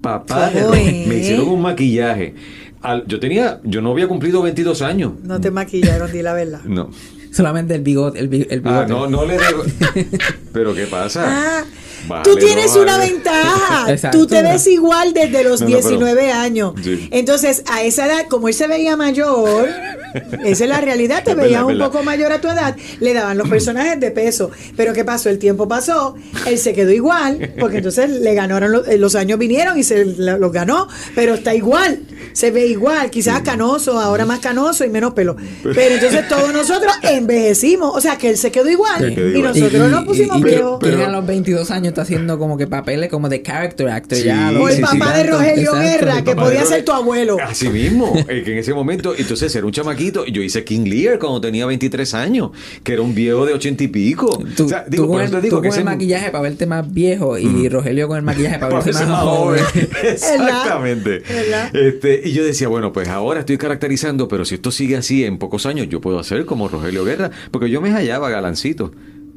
Papá 0.01 0.49
de 0.49 0.61
¿Cómo 0.61 0.73
Rogelio. 0.73 1.07
Me 1.07 1.17
hicieron 1.17 1.47
un 1.49 1.61
maquillaje. 1.61 2.33
Al- 2.81 3.05
yo 3.05 3.19
tenía, 3.19 3.59
yo 3.63 3.81
no 3.81 3.91
había 3.91 4.07
cumplido 4.07 4.41
22 4.41 4.81
años. 4.81 5.13
No 5.23 5.39
te 5.39 5.51
maquillaron, 5.51 6.11
di 6.11 6.21
la 6.23 6.33
verdad. 6.33 6.61
No. 6.63 6.89
Solamente 7.31 7.75
el 7.75 7.81
bigote. 7.83 8.17
El, 8.19 8.33
el 8.49 8.61
bigote. 8.61 8.67
Ah, 8.69 8.85
no, 8.87 9.07
no 9.07 9.23
le 9.25 9.37
debo. 9.37 9.63
Pero 10.53 10.73
¿qué 10.73 10.85
pasa? 10.87 11.25
Ah, 11.27 11.65
Vale, 12.07 12.23
tú 12.23 12.31
no 12.31 12.35
tienes 12.37 12.69
vale. 12.71 12.81
una 12.81 12.97
ventaja. 12.97 13.85
Exacto. 13.91 14.17
Tú 14.17 14.27
te 14.27 14.41
ves 14.41 14.67
igual 14.67 15.13
desde 15.13 15.43
los 15.43 15.61
No, 15.61 15.67
no, 15.69 15.75
pero- 15.75 15.89
19 15.89 16.31
años. 16.31 16.73
Sí. 16.83 17.07
Entonces, 17.11 17.63
a 17.71 17.83
esa 17.83 18.05
edad, 18.07 18.25
como 18.29 18.47
él 18.47 18.53
se 18.53 18.67
veía 18.67 18.95
mayor, 18.97 19.67
esa 20.45 20.63
es 20.63 20.69
la 20.69 20.81
realidad, 20.81 21.23
te 21.23 21.35
veías 21.35 21.63
un 21.63 21.77
poco 21.77 22.03
mayor 22.03 22.31
a 22.31 22.41
tu 22.41 22.47
edad, 22.47 22.75
le 22.99 23.13
daban 23.13 23.37
los 23.37 23.49
personajes 23.49 23.99
de 23.99 24.11
peso. 24.11 24.51
Pero 24.75 24.93
¿qué 24.93 25.03
pasó? 25.05 25.29
El 25.29 25.39
tiempo 25.39 25.67
pasó, 25.67 26.15
él 26.45 26.57
se 26.57 26.73
quedó 26.73 26.91
igual, 26.91 27.53
porque 27.59 27.77
entonces 27.77 28.09
le 28.09 28.33
ganaron, 28.33 28.71
los, 28.71 28.87
eh, 28.87 28.97
los 28.97 29.15
años 29.15 29.37
vinieron 29.39 29.77
y 29.77 29.83
se 29.83 30.05
los 30.05 30.51
ganó, 30.51 30.87
pero 31.15 31.35
está 31.35 31.53
igual. 31.53 31.99
Se 32.33 32.51
ve 32.51 32.67
igual, 32.67 33.09
quizás 33.09 33.41
canoso, 33.41 33.99
ahora 33.99 34.25
más 34.25 34.39
canoso 34.39 34.85
y 34.85 34.89
menos 34.89 35.13
pelo. 35.13 35.35
Pero 35.63 35.95
entonces 35.95 36.27
todos 36.27 36.53
nosotros 36.53 36.93
envejecimos, 37.03 37.95
o 37.95 38.01
sea 38.01 38.17
que 38.17 38.29
él 38.29 38.37
se 38.37 38.51
quedó 38.51 38.69
igual 38.69 38.99
Se 38.99 39.13
quedó 39.15 39.27
y 39.29 39.37
igual. 39.37 39.53
nosotros 39.59 39.91
nos 39.91 40.05
pusimos 40.05 40.39
y- 40.39 40.43
viejos. 40.43 40.79
a 40.83 41.09
los 41.09 41.25
22 41.25 41.71
años, 41.71 41.87
está 41.89 42.01
haciendo 42.03 42.37
como 42.39 42.57
que 42.57 42.67
papeles 42.67 43.09
como 43.09 43.29
de 43.29 43.41
character 43.41 43.89
actor 43.89 44.17
Sí, 44.17 44.25
ya. 44.25 44.51
o 44.59 44.67
el 44.69 44.75
sí, 44.75 44.81
sí. 44.89 44.97
papá 44.97 45.13
de 45.17 45.23
Rogelio 45.23 45.71
exacto. 45.75 45.79
Guerra, 45.79 46.17
El 46.19 46.23
que 46.23 46.35
podía 46.35 46.65
ser 46.65 46.83
tu 46.85 46.91
abuelo. 46.91 47.37
Así 47.43 47.69
mismo, 47.69 48.13
eh, 48.27 48.41
que 48.43 48.53
en 48.53 48.57
ese 48.59 48.73
momento, 48.73 49.13
entonces 49.17 49.53
era 49.55 49.65
un 49.65 49.71
chamaquito. 49.71 50.25
y 50.25 50.31
Yo 50.31 50.41
hice 50.41 50.63
King 50.63 50.85
Lear 50.85 51.19
cuando 51.19 51.41
tenía 51.41 51.65
23 51.65 52.13
años, 52.13 52.51
que 52.83 52.93
era 52.93 53.01
un 53.01 53.13
viejo 53.15 53.45
de 53.45 53.53
80 53.53 53.83
y 53.83 53.87
pico. 53.87 54.41
Tú, 54.55 54.65
O 54.65 54.69
sea, 54.69 54.85
tú 54.85 54.91
digo, 54.91 55.03
con 55.07 55.13
por 55.13 55.21
el, 55.21 55.27
eso 55.27 55.35
te 55.35 55.39
tú 55.41 55.43
digo 55.45 55.55
con 55.57 55.61
que 55.63 55.67
el 55.69 55.73
ese- 55.73 55.83
maquillaje 55.83 56.29
para 56.31 56.41
verte 56.43 56.65
más 56.65 56.93
viejo 56.93 57.37
y 57.37 57.69
Rogelio 57.69 58.07
con 58.07 58.17
el 58.17 58.23
maquillaje 58.23 58.59
para 58.59 58.69
para 58.71 58.83
verse 58.85 58.99
verse 58.99 59.11
más 59.11 59.23
joven. 59.23 59.63
Exactamente. 60.03 61.19
¿Verdad? 61.27 61.75
Este, 61.75 62.08
y 62.23 62.31
yo 62.33 62.43
decía, 62.43 62.67
bueno, 62.67 62.91
pues 62.93 63.07
ahora 63.07 63.41
estoy 63.41 63.57
caracterizando, 63.57 64.27
pero 64.27 64.45
si 64.45 64.55
esto 64.55 64.71
sigue 64.71 64.97
así 64.97 65.23
en 65.25 65.37
pocos 65.37 65.65
años, 65.65 65.87
yo 65.89 66.01
puedo 66.01 66.19
hacer 66.19 66.45
como 66.45 66.67
Rogelio 66.67 67.03
Guerra, 67.05 67.31
porque 67.51 67.69
yo 67.69 67.81
me 67.81 67.91
hallaba 67.91 68.29
galancito. 68.29 68.91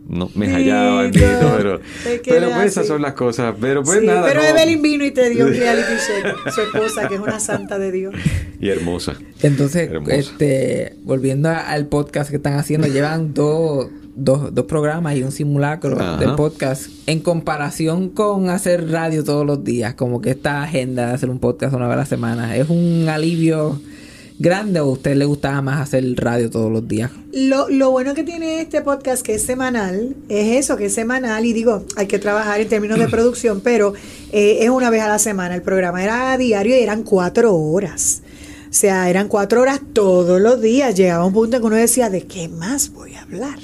No, 0.08 0.28
me 0.34 0.48
hallaba, 0.52 1.08
pero, 1.12 1.80
pero 2.24 2.50
pues 2.50 2.66
esas 2.72 2.88
son 2.88 3.00
las 3.02 3.12
cosas. 3.14 3.54
Pero 3.60 3.84
pues 3.84 4.00
Sí, 4.00 4.06
nada. 4.06 4.24
pero 4.26 4.42
no. 4.42 4.48
Evelyn 4.48 4.82
vino 4.82 5.04
y 5.04 5.12
te 5.12 5.30
dio 5.30 5.46
un 5.46 5.52
reality 5.52 5.92
check, 6.06 6.52
su 6.52 6.60
esposa, 6.62 7.06
que 7.08 7.14
es 7.14 7.20
una 7.20 7.38
santa 7.40 7.78
de 7.78 7.92
Dios. 7.92 8.14
Y 8.60 8.68
hermosa. 8.68 9.14
Entonces, 9.42 9.90
Hermosa. 9.90 10.14
este, 10.16 10.96
volviendo 11.04 11.50
a- 11.50 11.58
al 11.70 11.86
podcast 11.86 12.30
que 12.30 12.36
están 12.36 12.54
haciendo, 12.54 12.88
llevan 12.88 13.32
dos, 13.32 13.86
dos, 14.14 14.54
dos 14.54 14.66
programas 14.66 15.16
y 15.16 15.22
un 15.22 15.32
simulacro 15.32 16.00
Ajá. 16.00 16.16
de 16.16 16.28
podcast 16.36 16.88
en 17.06 17.20
comparación 17.20 18.08
con 18.08 18.50
hacer 18.50 18.90
radio 18.90 19.24
todos 19.24 19.46
los 19.46 19.64
días, 19.64 19.94
como 19.94 20.20
que 20.20 20.30
esta 20.30 20.62
agenda 20.62 21.08
de 21.08 21.14
hacer 21.14 21.30
un 21.30 21.38
podcast 21.38 21.74
una 21.74 21.86
vez 21.86 21.94
a 21.94 21.98
la 21.98 22.06
semana, 22.06 22.56
¿es 22.56 22.68
un 22.68 23.08
alivio 23.08 23.80
grande 24.38 24.80
o 24.80 24.84
a 24.84 24.92
usted 24.92 25.14
le 25.14 25.24
gustaba 25.24 25.62
más 25.62 25.80
hacer 25.80 26.04
radio 26.16 26.50
todos 26.50 26.70
los 26.70 26.86
días? 26.86 27.10
Lo, 27.32 27.68
lo 27.68 27.90
bueno 27.90 28.14
que 28.14 28.24
tiene 28.24 28.60
este 28.60 28.82
podcast, 28.82 29.24
que 29.24 29.34
es 29.34 29.42
semanal, 29.42 30.16
es 30.28 30.64
eso, 30.64 30.76
que 30.76 30.86
es 30.86 30.94
semanal. 30.94 31.44
Y 31.46 31.52
digo, 31.52 31.84
hay 31.96 32.06
que 32.06 32.18
trabajar 32.18 32.60
en 32.60 32.68
términos 32.68 32.98
de 32.98 33.08
producción, 33.08 33.60
pero 33.60 33.94
eh, 34.32 34.58
es 34.60 34.70
una 34.70 34.90
vez 34.90 35.02
a 35.02 35.08
la 35.08 35.18
semana. 35.18 35.54
El 35.54 35.62
programa 35.62 36.02
era 36.02 36.36
diario 36.36 36.76
y 36.76 36.80
eran 36.80 37.02
cuatro 37.04 37.54
horas. 37.54 38.22
O 38.68 38.74
sea, 38.74 39.08
eran 39.10 39.28
cuatro 39.28 39.60
horas 39.60 39.80
todos 39.92 40.40
los 40.40 40.60
días. 40.60 40.94
Llegaba 40.94 41.24
un 41.24 41.32
punto 41.32 41.56
en 41.56 41.62
que 41.62 41.66
uno 41.66 41.76
decía, 41.76 42.10
¿de 42.10 42.22
qué 42.22 42.48
más 42.48 42.90
voy 42.92 43.14
a 43.14 43.22
hablar? 43.22 43.58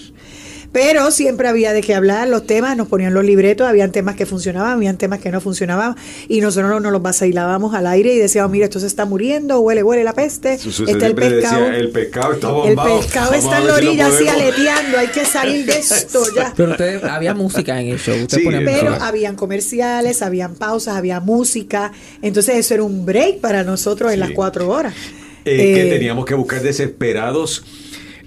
Pero 0.71 1.11
siempre 1.11 1.49
había 1.49 1.73
de 1.73 1.81
qué 1.81 1.95
hablar, 1.95 2.29
los 2.29 2.47
temas, 2.47 2.77
nos 2.77 2.89
ponían 2.89 3.15
los 3.15 3.25
libretos, 3.25 3.67
habían 3.67 3.91
temas 3.91 4.17
que 4.17 4.27
funcionaban, 4.27 4.73
habían 4.73 4.99
temas 4.99 5.19
que 5.19 5.31
no 5.31 5.41
funcionaban, 5.41 5.97
y 6.29 6.43
nosotros 6.43 6.71
no 6.71 6.79
nos 6.79 6.93
los 6.93 7.01
vacilábamos 7.01 7.75
al 7.75 7.87
aire 7.87 8.13
y 8.15 8.19
decíamos, 8.19 8.53
mira, 8.53 8.67
esto 8.67 8.79
se 8.79 8.87
está 8.87 9.07
muriendo, 9.07 9.61
huele, 9.61 9.83
huele 9.83 10.05
la 10.05 10.13
peste, 10.13 10.59
Su- 10.59 10.71
su- 10.71 10.85
está 10.85 11.07
el 11.07 11.15
pescado. 11.15 11.63
decía, 11.63 11.77
el 11.79 11.91
pescado 11.91 12.33
está 12.35 12.49
El 12.49 12.53
bombado. 12.55 13.01
pescado 13.01 13.31
Vamos 13.31 13.45
está 13.45 13.59
en 13.59 13.67
la 13.67 13.73
si 13.79 13.87
orilla 13.87 14.07
así 14.09 14.25
podemos". 14.25 14.43
aleteando, 14.43 14.99
hay 14.99 15.07
que 15.09 15.25
salir 15.25 15.67
de 15.67 15.79
esto 15.79 16.23
ya. 16.37 16.53
Pero 16.57 16.71
ustedes, 16.73 17.03
había 17.05 17.35
música 17.35 17.81
en 17.81 17.89
el 17.89 17.99
show, 17.99 18.15
Sí, 18.29 18.43
Pero 18.45 18.61
música. 18.61 19.07
habían 19.07 19.37
comerciales, 19.37 20.21
habían 20.23 20.55
pausas, 20.55 20.97
había 20.97 21.19
música. 21.21 21.93
Entonces 22.21 22.57
eso 22.57 22.75
era 22.75 22.83
un 22.83 23.07
break 23.07 23.41
para 23.41 23.65
nosotros 23.65 24.13
en 24.13 24.21
las 24.21 24.31
cuatro 24.33 24.69
horas. 24.69 24.93
Eh, 25.45 25.57
que 25.57 25.87
Eh, 25.89 25.91
teníamos 25.91 26.27
que 26.27 26.35
buscar 26.35 26.61
desesperados. 26.61 27.65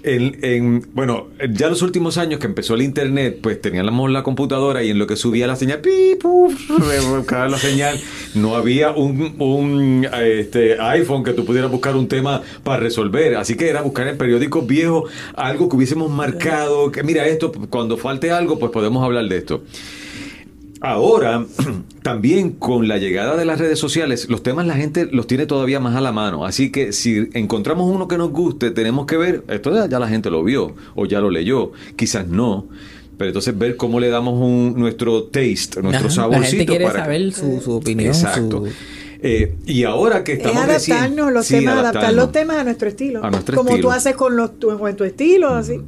En, 0.04 0.38
en- 0.42 0.88
bueno, 0.94 1.28
ya 1.52 1.68
los 1.68 1.80
últimos 1.82 2.18
años 2.18 2.40
que 2.40 2.46
empezó 2.46 2.74
el 2.74 2.82
internet, 2.82 3.38
pues 3.40 3.60
teníamos 3.60 4.10
la 4.10 4.22
computadora 4.24 4.82
y 4.82 4.90
en 4.90 4.98
lo 4.98 5.06
que 5.06 5.14
subía 5.16 5.46
la 5.46 5.54
señal, 5.54 5.80
pi, 5.80 6.18
la 7.30 7.58
señal, 7.58 8.00
no 8.34 8.56
había 8.56 8.90
un, 8.90 9.36
un, 9.38 10.06
este, 10.12 10.80
iPhone 10.80 11.22
que 11.22 11.32
tú 11.32 11.44
pudieras 11.44 11.70
buscar 11.70 11.94
un 11.96 12.08
tema 12.08 12.42
para 12.64 12.80
resolver. 12.80 13.36
Así 13.36 13.56
que 13.56 13.68
era 13.68 13.82
buscar 13.82 14.08
en 14.08 14.18
periódicos 14.18 14.66
viejos 14.66 15.10
algo 15.34 15.68
que 15.68 15.76
hubiésemos 15.76 16.10
marcado, 16.10 16.90
que 16.90 17.02
mira 17.04 17.26
esto, 17.26 17.52
cuando 17.70 17.96
falte 17.96 18.32
algo, 18.32 18.58
pues 18.58 18.72
podemos 18.72 19.04
hablar 19.04 19.26
de 19.28 19.36
esto. 19.38 19.62
Ahora, 20.82 21.46
también 22.02 22.50
con 22.50 22.88
la 22.88 22.98
llegada 22.98 23.36
de 23.36 23.44
las 23.44 23.60
redes 23.60 23.78
sociales, 23.78 24.28
los 24.28 24.42
temas 24.42 24.66
la 24.66 24.74
gente 24.74 25.06
los 25.10 25.26
tiene 25.28 25.46
todavía 25.46 25.78
más 25.78 25.94
a 25.94 26.00
la 26.00 26.10
mano. 26.10 26.44
Así 26.44 26.70
que 26.70 26.92
si 26.92 27.28
encontramos 27.34 27.88
uno 27.88 28.08
que 28.08 28.18
nos 28.18 28.30
guste, 28.32 28.72
tenemos 28.72 29.06
que 29.06 29.16
ver, 29.16 29.44
esto 29.48 29.86
ya, 29.86 29.98
la 29.98 30.08
gente 30.08 30.28
lo 30.30 30.42
vio 30.42 30.74
o 30.96 31.06
ya 31.06 31.20
lo 31.20 31.30
leyó, 31.30 31.70
quizás 31.94 32.26
no. 32.26 32.66
Pero 33.16 33.28
entonces 33.28 33.56
ver 33.56 33.76
cómo 33.76 34.00
le 34.00 34.08
damos 34.08 34.34
un, 34.34 34.74
nuestro 34.76 35.24
taste, 35.24 35.80
nuestro 35.82 36.08
Ajá, 36.08 36.10
saborcito. 36.10 36.40
La 36.42 36.46
gente 36.48 36.66
quiere 36.66 36.84
para 36.86 37.04
saber 37.04 37.32
su, 37.32 37.60
su 37.60 37.72
opinión. 37.72 38.08
Exacto. 38.08 38.64
su- 38.66 38.72
Eh, 39.22 39.54
y 39.66 39.84
ahora 39.84 40.24
que 40.24 40.32
es 40.32 40.38
estamos 40.38 40.66
recién- 40.66 40.96
adaptarnos 40.96 41.32
los 41.32 41.46
sí, 41.46 41.54
temas, 41.54 41.74
adaptar 41.74 41.90
adaptarnos. 41.96 42.24
los 42.24 42.32
temas 42.32 42.56
a 42.58 42.64
nuestro 42.64 42.88
estilo. 42.88 43.24
A 43.24 43.30
nuestro 43.30 43.56
Como 43.56 43.70
estilo. 43.70 43.88
tú 43.88 43.92
haces 43.94 44.16
con 44.16 44.36
los 44.36 44.58
tu, 44.58 44.76
con 44.78 44.96
tu 44.96 45.04
estilo, 45.04 45.50
así. 45.50 45.80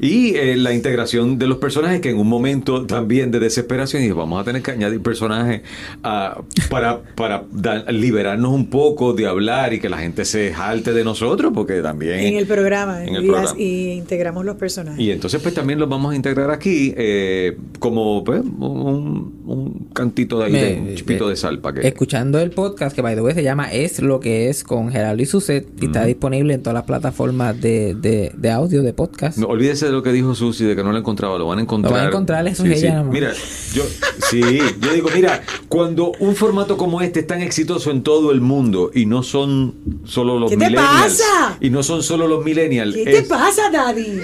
Y 0.00 0.34
eh, 0.36 0.56
la 0.56 0.72
integración 0.72 1.38
de 1.38 1.46
los 1.46 1.58
personajes 1.58 2.00
que 2.00 2.10
en 2.10 2.18
un 2.18 2.26
momento 2.28 2.86
también 2.86 3.30
de 3.30 3.38
desesperación 3.38 4.02
y 4.02 4.10
vamos 4.12 4.40
a 4.40 4.44
tener 4.44 4.62
que 4.62 4.70
añadir 4.70 5.00
personajes 5.02 5.60
ah, 6.02 6.40
para, 6.70 7.02
para 7.14 7.44
liberarnos 7.90 8.50
un 8.52 8.70
poco 8.70 9.12
de 9.12 9.26
hablar 9.26 9.74
y 9.74 9.80
que 9.80 9.88
la 9.90 9.98
gente 9.98 10.24
se 10.24 10.52
jalte 10.54 10.92
de 10.94 11.04
nosotros 11.04 11.52
porque 11.54 11.82
también... 11.82 12.20
En 12.20 12.36
el 12.36 12.46
programa. 12.46 13.04
En 13.04 13.14
el 13.14 13.24
y, 13.24 13.28
programa. 13.28 13.54
y 13.58 13.90
integramos 13.90 14.44
los 14.44 14.56
personajes. 14.56 14.98
Y 15.00 15.10
entonces 15.10 15.40
pues 15.42 15.54
también 15.54 15.78
los 15.78 15.88
vamos 15.88 16.12
a 16.12 16.16
integrar 16.16 16.50
aquí 16.50 16.94
eh, 16.96 17.58
como 17.78 18.24
pues, 18.24 18.40
un, 18.40 19.42
un 19.46 19.88
cantito 19.92 20.38
de 20.38 20.44
ahí, 20.46 20.52
Me- 20.52 20.64
de, 20.64 20.80
un 20.80 20.94
chipito 20.94 21.26
eh, 21.26 21.30
de 21.30 21.36
sal 21.36 21.58
para 21.58 21.80
que... 21.80 21.88
Escuchando 21.88 22.38
el 22.40 22.50
podcast 22.52 22.69
que 22.74 23.02
by 23.02 23.14
the 23.14 23.20
way 23.22 23.34
se 23.34 23.42
llama 23.42 23.72
Es 23.72 24.00
lo 24.00 24.20
que 24.20 24.48
es 24.48 24.64
con 24.64 24.90
Gerardo 24.90 25.22
y 25.22 25.26
Suset 25.26 25.66
y 25.80 25.86
está 25.86 26.04
disponible 26.04 26.54
en 26.54 26.62
todas 26.62 26.74
las 26.74 26.84
plataformas 26.84 27.60
de, 27.60 27.94
de, 27.94 28.32
de 28.36 28.50
audio 28.50 28.82
de 28.82 28.92
podcast. 28.92 29.38
No, 29.38 29.46
olvídese 29.48 29.86
de 29.86 29.92
lo 29.92 30.02
que 30.02 30.12
dijo 30.12 30.34
Susi, 30.34 30.64
de 30.64 30.74
que 30.76 30.82
no 30.82 30.92
lo 30.92 30.98
encontraba, 30.98 31.38
lo 31.38 31.46
van 31.46 31.58
a 31.58 31.62
encontrar. 31.62 31.90
Lo 31.92 31.96
van 31.96 32.06
a 32.06 32.08
encontrar, 32.08 32.46
eso 32.48 32.62
Sí, 32.64 32.72
es 32.72 32.80
sí. 32.80 32.86
ella, 32.86 33.00
amor. 33.00 33.12
Mira, 33.12 33.32
yo, 33.74 33.82
sí, 34.30 34.40
yo 34.80 34.92
digo, 34.92 35.08
mira, 35.14 35.42
cuando 35.68 36.12
un 36.20 36.34
formato 36.34 36.76
como 36.76 37.00
este 37.02 37.20
es 37.20 37.26
tan 37.26 37.40
exitoso 37.42 37.90
en 37.90 38.02
todo 38.02 38.30
el 38.32 38.40
mundo 38.40 38.90
y 38.94 39.06
no 39.06 39.22
son 39.22 39.74
solo 40.04 40.38
los 40.38 40.50
¿Qué 40.50 40.56
te 40.56 40.64
millennials. 40.66 41.20
pasa? 41.22 41.56
Y 41.60 41.70
no 41.70 41.82
son 41.82 42.02
solo 42.02 42.26
los 42.26 42.44
millennials. 42.44 42.94
¿Qué 42.94 43.04
te 43.04 43.22
pasa, 43.22 43.70
Daddy? 43.72 44.20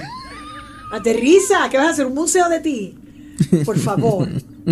Aterriza, 0.93 1.69
¿qué 1.71 1.79
vas 1.79 1.89
a 1.89 1.91
hacer? 1.91 2.07
¿Un 2.07 2.15
museo 2.15 2.49
de 2.49 2.61
ti? 2.61 2.95
Por 3.65 3.79
favor. 3.79 4.29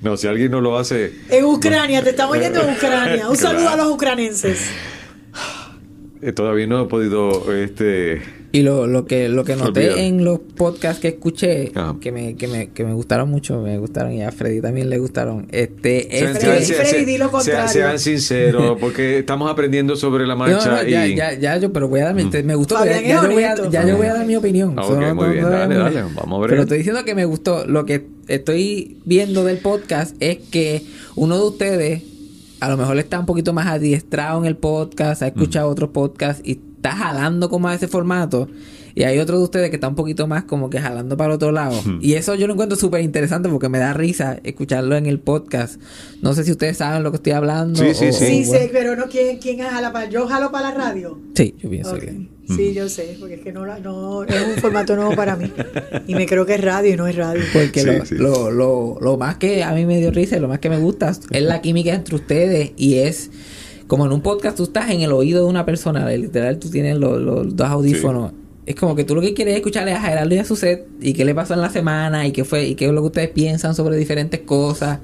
No, 0.00 0.16
si 0.16 0.26
alguien 0.26 0.50
no 0.50 0.60
lo 0.60 0.78
hace. 0.78 1.12
En 1.28 1.44
Ucrania, 1.44 2.02
te 2.02 2.10
estamos 2.10 2.38
yendo 2.38 2.60
en 2.62 2.74
Ucrania. 2.74 3.28
Un 3.28 3.36
saludo 3.36 3.68
a 3.68 3.76
los 3.76 3.86
ucranenses. 3.88 4.70
eh, 6.22 6.32
todavía 6.32 6.66
no 6.66 6.82
he 6.82 6.86
podido. 6.86 7.52
Este, 7.54 8.22
Y 8.56 8.62
lo, 8.62 8.86
lo 8.86 9.04
que 9.04 9.28
lo 9.28 9.44
que 9.44 9.54
noté 9.56 10.06
en 10.06 10.24
los 10.24 10.38
podcasts 10.38 11.00
que 11.00 11.08
escuché, 11.08 11.72
Ajá. 11.74 11.96
que 12.00 12.10
me, 12.12 12.36
que, 12.36 12.48
me, 12.48 12.68
que 12.70 12.84
me 12.84 12.94
gustaron 12.94 13.28
mucho, 13.30 13.60
me 13.60 13.76
gustaron 13.78 14.12
y 14.12 14.22
a 14.22 14.32
Freddy 14.32 14.60
también 14.62 14.88
le 14.88 14.98
gustaron, 14.98 15.46
este 15.50 16.08
sean, 16.10 16.36
es 16.36 16.38
Freddy, 16.38 16.58
que- 16.60 16.64
sean- 16.64 16.86
Freddy, 16.86 17.04
di 17.04 17.18
lo 17.18 17.24
sean- 17.24 17.30
contrario. 17.32 17.68
sean 17.72 17.98
sinceros, 17.98 18.78
porque 18.80 19.18
estamos 19.18 19.50
aprendiendo 19.50 19.94
sobre 19.96 20.26
la 20.26 20.36
marcha. 20.36 20.70
no, 20.82 20.88
ya, 20.88 21.06
y... 21.06 21.16
ya, 21.16 21.34
ya, 21.38 21.58
yo, 21.58 21.72
pero 21.72 21.88
voy 21.88 22.00
a 22.00 22.04
dar 22.06 22.14
mi, 22.14 22.24
me 22.24 22.54
gustó, 22.54 22.82
ya, 22.84 23.00
yo 23.02 23.30
voy 23.30 23.42
a, 23.44 23.52
honesto, 23.52 23.64
ya 23.70 23.70
yo 23.70 23.78
Fabián. 23.80 23.96
voy 23.98 24.06
a 24.06 24.14
dar 24.14 24.26
mi 24.26 24.36
opinión. 24.36 24.74
Ah, 24.78 24.84
So, 24.86 24.94
ok, 24.94 25.00
no- 25.00 25.14
muy 25.14 25.24
no- 25.26 25.32
bien, 25.32 25.44
no- 25.44 25.50
dale, 25.50 25.74
dale, 25.76 26.02
vamos 26.14 26.38
a 26.38 26.40
ver. 26.40 26.50
Pero 26.50 26.62
estoy 26.62 26.78
diciendo 26.78 27.04
que 27.04 27.14
me 27.14 27.24
gustó. 27.26 27.66
Lo 27.66 27.84
que 27.84 28.06
estoy 28.28 28.96
viendo 29.04 29.44
del 29.44 29.58
podcast 29.58 30.16
es 30.20 30.38
que 30.38 30.82
uno 31.14 31.36
de 31.38 31.44
ustedes 31.46 32.02
a 32.60 32.70
lo 32.70 32.78
mejor 32.78 32.96
está 32.98 33.20
un 33.20 33.26
poquito 33.26 33.52
más 33.52 33.66
adiestrado 33.66 34.40
en 34.40 34.46
el 34.46 34.56
podcast, 34.56 35.20
ha 35.22 35.26
escuchado 35.26 35.68
otros 35.68 35.90
podcasts 35.90 36.40
y 36.42 36.58
está 36.88 36.96
jalando 36.96 37.48
como 37.48 37.68
a 37.68 37.74
ese 37.74 37.88
formato. 37.88 38.48
Y 38.94 39.02
hay 39.02 39.18
otro 39.18 39.36
de 39.36 39.44
ustedes 39.44 39.68
que 39.68 39.76
está 39.76 39.88
un 39.88 39.94
poquito 39.94 40.26
más 40.26 40.44
como 40.44 40.70
que 40.70 40.80
jalando 40.80 41.18
para 41.18 41.28
el 41.28 41.34
otro 41.34 41.52
lado. 41.52 41.78
Y 42.00 42.14
eso 42.14 42.34
yo 42.34 42.46
lo 42.46 42.54
encuentro 42.54 42.78
súper 42.78 43.02
interesante 43.02 43.46
porque 43.50 43.68
me 43.68 43.78
da 43.78 43.92
risa 43.92 44.38
escucharlo 44.42 44.96
en 44.96 45.04
el 45.04 45.18
podcast. 45.20 45.78
No 46.22 46.32
sé 46.32 46.44
si 46.44 46.52
ustedes 46.52 46.78
saben 46.78 47.02
lo 47.02 47.10
que 47.10 47.16
estoy 47.16 47.32
hablando. 47.32 47.78
Sí, 47.82 47.92
sí, 47.92 48.06
o- 48.08 48.12
sí. 48.14 48.24
Sí, 48.44 48.48
o- 48.48 48.52
sé, 48.54 48.70
pero 48.72 48.96
no, 48.96 49.04
¿quién, 49.10 49.36
quién 49.36 49.58
jala 49.58 49.92
para? 49.92 50.08
Yo 50.08 50.26
jalo 50.26 50.50
para 50.50 50.70
la 50.70 50.74
radio. 50.74 51.18
Sí, 51.34 51.54
yo 51.62 51.68
pienso 51.68 51.94
que... 51.98 52.26
Sí, 52.48 52.72
yo 52.74 52.88
sé, 52.88 53.16
porque 53.18 53.34
es 53.34 53.40
que 53.42 53.52
no, 53.52 53.66
no 53.66 54.22
es 54.22 54.46
un 54.54 54.62
formato 54.62 54.94
nuevo 54.96 55.14
para 55.16 55.34
mí. 55.36 55.52
Y 56.06 56.14
me 56.14 56.24
creo 56.26 56.46
que 56.46 56.54
es 56.54 56.60
radio 56.62 56.94
y 56.94 56.96
no 56.96 57.06
es 57.08 57.16
radio. 57.16 57.42
Porque 57.52 57.80
Sí, 57.80 57.86
lo, 57.86 58.06
sí. 58.06 58.14
Lo, 58.14 58.50
lo, 58.52 58.98
lo 59.00 59.16
más 59.18 59.36
que 59.36 59.62
a 59.64 59.72
mí 59.72 59.84
me 59.84 59.98
dio 59.98 60.10
risa 60.12 60.36
y 60.36 60.40
lo 60.40 60.46
más 60.48 60.60
que 60.60 60.70
me 60.70 60.78
gusta 60.78 61.10
es 61.10 61.42
la 61.42 61.60
química 61.60 61.92
entre 61.92 62.14
ustedes 62.14 62.70
y 62.76 62.94
es 63.00 63.30
como 63.86 64.06
en 64.06 64.12
un 64.12 64.20
podcast 64.20 64.56
tú 64.56 64.64
estás 64.64 64.90
en 64.90 65.00
el 65.02 65.12
oído 65.12 65.44
de 65.44 65.48
una 65.50 65.64
persona, 65.64 66.08
literal 66.10 66.58
tú 66.58 66.70
tienes 66.70 66.96
los, 66.98 67.20
los 67.20 67.54
dos 67.56 67.68
audífonos. 67.68 68.32
Es 68.66 68.74
como 68.74 68.96
que 68.96 69.04
tú 69.04 69.14
lo 69.14 69.20
que 69.20 69.32
quieres 69.32 69.52
es 69.52 69.58
escucharle 69.58 69.92
a 69.92 70.00
Gerardo 70.00 70.34
y 70.34 70.38
a 70.38 70.44
su 70.44 70.56
set 70.56 70.86
y 71.00 71.12
qué 71.12 71.24
le 71.24 71.34
pasó 71.36 71.54
en 71.54 71.60
la 71.60 71.70
semana 71.70 72.26
y 72.26 72.32
qué 72.32 72.44
fue 72.44 72.66
y 72.66 72.74
qué 72.74 72.86
es 72.86 72.92
lo 72.92 73.00
que 73.02 73.06
ustedes 73.06 73.30
piensan 73.30 73.74
sobre 73.76 73.96
diferentes 73.96 74.40
cosas. 74.40 74.98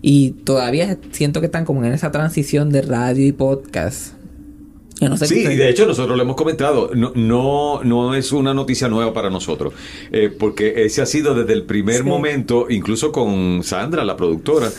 Y 0.00 0.30
todavía 0.44 0.98
siento 1.10 1.40
que 1.40 1.46
están 1.46 1.64
como 1.66 1.84
en 1.84 1.92
esa 1.92 2.10
transición 2.10 2.70
de 2.70 2.82
radio 2.82 3.26
y 3.26 3.32
podcast. 3.32 4.14
Yo 4.98 5.10
no 5.10 5.18
sé 5.18 5.26
Sí, 5.26 5.42
de 5.44 5.68
hecho 5.68 5.84
nosotros 5.86 6.16
lo 6.16 6.22
hemos 6.22 6.36
comentado, 6.36 6.90
no, 6.94 7.12
no, 7.14 7.84
no 7.84 8.14
es 8.14 8.32
una 8.32 8.54
noticia 8.54 8.88
nueva 8.88 9.12
para 9.12 9.28
nosotros, 9.28 9.74
eh, 10.10 10.30
porque 10.38 10.84
ese 10.86 11.02
ha 11.02 11.06
sido 11.06 11.34
desde 11.34 11.52
el 11.52 11.64
primer 11.64 11.96
Sí. 11.98 12.02
momento, 12.02 12.66
incluso 12.70 13.12
con 13.12 13.62
Sandra, 13.62 14.06
la 14.06 14.16
productora, 14.16 14.70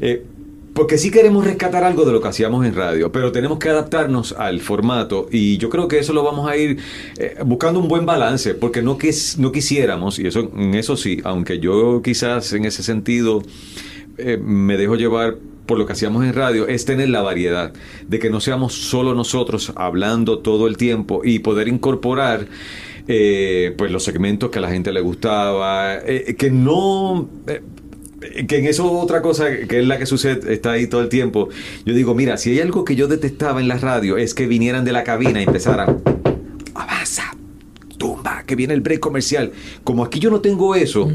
eh, 0.00 0.24
porque 0.80 0.96
sí 0.96 1.10
queremos 1.10 1.44
rescatar 1.44 1.84
algo 1.84 2.06
de 2.06 2.12
lo 2.12 2.22
que 2.22 2.28
hacíamos 2.28 2.64
en 2.64 2.74
radio, 2.74 3.12
pero 3.12 3.32
tenemos 3.32 3.58
que 3.58 3.68
adaptarnos 3.68 4.32
al 4.32 4.60
formato 4.60 5.28
y 5.30 5.58
yo 5.58 5.68
creo 5.68 5.88
que 5.88 5.98
eso 5.98 6.14
lo 6.14 6.24
vamos 6.24 6.48
a 6.50 6.56
ir 6.56 6.78
eh, 7.18 7.36
buscando 7.44 7.80
un 7.80 7.86
buen 7.86 8.06
balance, 8.06 8.54
porque 8.54 8.80
no, 8.80 8.96
que, 8.96 9.14
no 9.36 9.52
quisiéramos, 9.52 10.18
y 10.18 10.26
eso, 10.26 10.50
en 10.56 10.74
eso 10.74 10.96
sí, 10.96 11.20
aunque 11.22 11.58
yo 11.58 12.00
quizás 12.02 12.54
en 12.54 12.64
ese 12.64 12.82
sentido 12.82 13.42
eh, 14.16 14.38
me 14.42 14.78
dejo 14.78 14.96
llevar 14.96 15.36
por 15.66 15.76
lo 15.76 15.84
que 15.84 15.92
hacíamos 15.92 16.24
en 16.24 16.32
radio, 16.32 16.66
es 16.66 16.86
tener 16.86 17.10
la 17.10 17.20
variedad, 17.20 17.74
de 18.08 18.18
que 18.18 18.30
no 18.30 18.40
seamos 18.40 18.72
solo 18.72 19.14
nosotros 19.14 19.74
hablando 19.76 20.38
todo 20.38 20.66
el 20.66 20.78
tiempo 20.78 21.20
y 21.22 21.40
poder 21.40 21.68
incorporar 21.68 22.46
eh, 23.06 23.74
pues 23.76 23.90
los 23.90 24.02
segmentos 24.02 24.48
que 24.48 24.60
a 24.60 24.62
la 24.62 24.70
gente 24.70 24.92
le 24.92 25.02
gustaba, 25.02 25.96
eh, 25.98 26.34
que 26.38 26.50
no... 26.50 27.28
que 28.20 28.58
en 28.58 28.66
eso 28.66 28.90
otra 28.92 29.22
cosa 29.22 29.50
que 29.50 29.80
es 29.80 29.86
la 29.86 29.98
que 29.98 30.06
sucede, 30.06 30.52
está 30.52 30.72
ahí 30.72 30.86
todo 30.86 31.00
el 31.00 31.08
tiempo. 31.08 31.48
Yo 31.84 31.94
digo, 31.94 32.14
mira, 32.14 32.36
si 32.36 32.50
hay 32.50 32.60
algo 32.60 32.84
que 32.84 32.96
yo 32.96 33.08
detestaba 33.08 33.60
en 33.60 33.68
la 33.68 33.78
radio 33.78 34.16
es 34.16 34.34
que 34.34 34.46
vinieran 34.46 34.84
de 34.84 34.92
la 34.92 35.04
cabina 35.04 35.40
y 35.40 35.44
empezaran, 35.44 36.02
avanza, 36.74 37.34
tumba, 37.98 38.44
que 38.46 38.56
viene 38.56 38.74
el 38.74 38.80
break 38.80 39.00
comercial. 39.00 39.52
Como 39.84 40.04
aquí 40.04 40.20
yo 40.20 40.30
no 40.30 40.40
tengo 40.40 40.74
eso, 40.74 41.10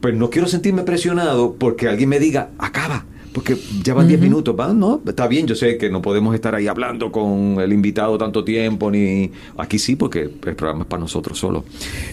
pues 0.00 0.14
no 0.14 0.30
quiero 0.30 0.48
sentirme 0.48 0.82
presionado 0.82 1.54
porque 1.58 1.88
alguien 1.88 2.08
me 2.08 2.20
diga, 2.20 2.50
acaba. 2.58 3.06
Porque 3.32 3.56
ya 3.82 3.94
van 3.94 4.08
10 4.08 4.20
minutos, 4.20 4.54
¿va? 4.58 4.72
No, 4.72 5.00
está 5.06 5.26
bien, 5.26 5.46
yo 5.46 5.54
sé 5.54 5.78
que 5.78 5.88
no 5.88 6.02
podemos 6.02 6.34
estar 6.34 6.54
ahí 6.54 6.66
hablando 6.66 7.10
con 7.10 7.58
el 7.60 7.72
invitado 7.72 8.18
tanto 8.18 8.44
tiempo, 8.44 8.90
ni 8.90 9.30
aquí 9.56 9.78
sí, 9.78 9.96
porque 9.96 10.22
el 10.22 10.54
programa 10.56 10.82
es 10.82 10.86
para 10.86 11.00
nosotros 11.00 11.38
solo. 11.38 11.64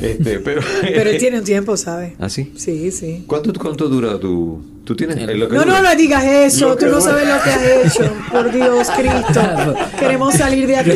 Este, 0.01 0.39
pero, 0.39 0.61
tiene 1.20 1.39
un 1.39 1.43
tiempo, 1.43 1.76
¿sabes? 1.78 2.13
¿Ah, 2.20 2.30
sí? 2.30 2.51
Sí, 2.55 2.91
sí. 2.91 3.24
¿Cuánto, 3.28 3.53
cuánto 3.53 3.89
dura 3.89 4.20
tu...? 4.20 4.61
¿Tú 4.86 4.95
tienes? 4.95 5.17
eh, 5.17 5.36
lo 5.36 5.47
que 5.47 5.55
No, 5.55 5.65
no, 5.65 5.82
no 5.84 5.95
digas 5.95 6.23
eso. 6.23 6.75
Tú 6.75 6.86
no 6.88 6.93
dura. 6.99 7.01
sabes 7.01 7.27
lo 7.27 7.43
que 7.43 7.49
has 7.51 7.95
hecho. 7.95 8.11
Por 8.32 8.51
Dios, 8.51 8.88
Cristo. 8.97 9.75
Queremos 9.99 10.34
salir 10.34 10.67
de 10.67 10.77
aquí. 10.77 10.91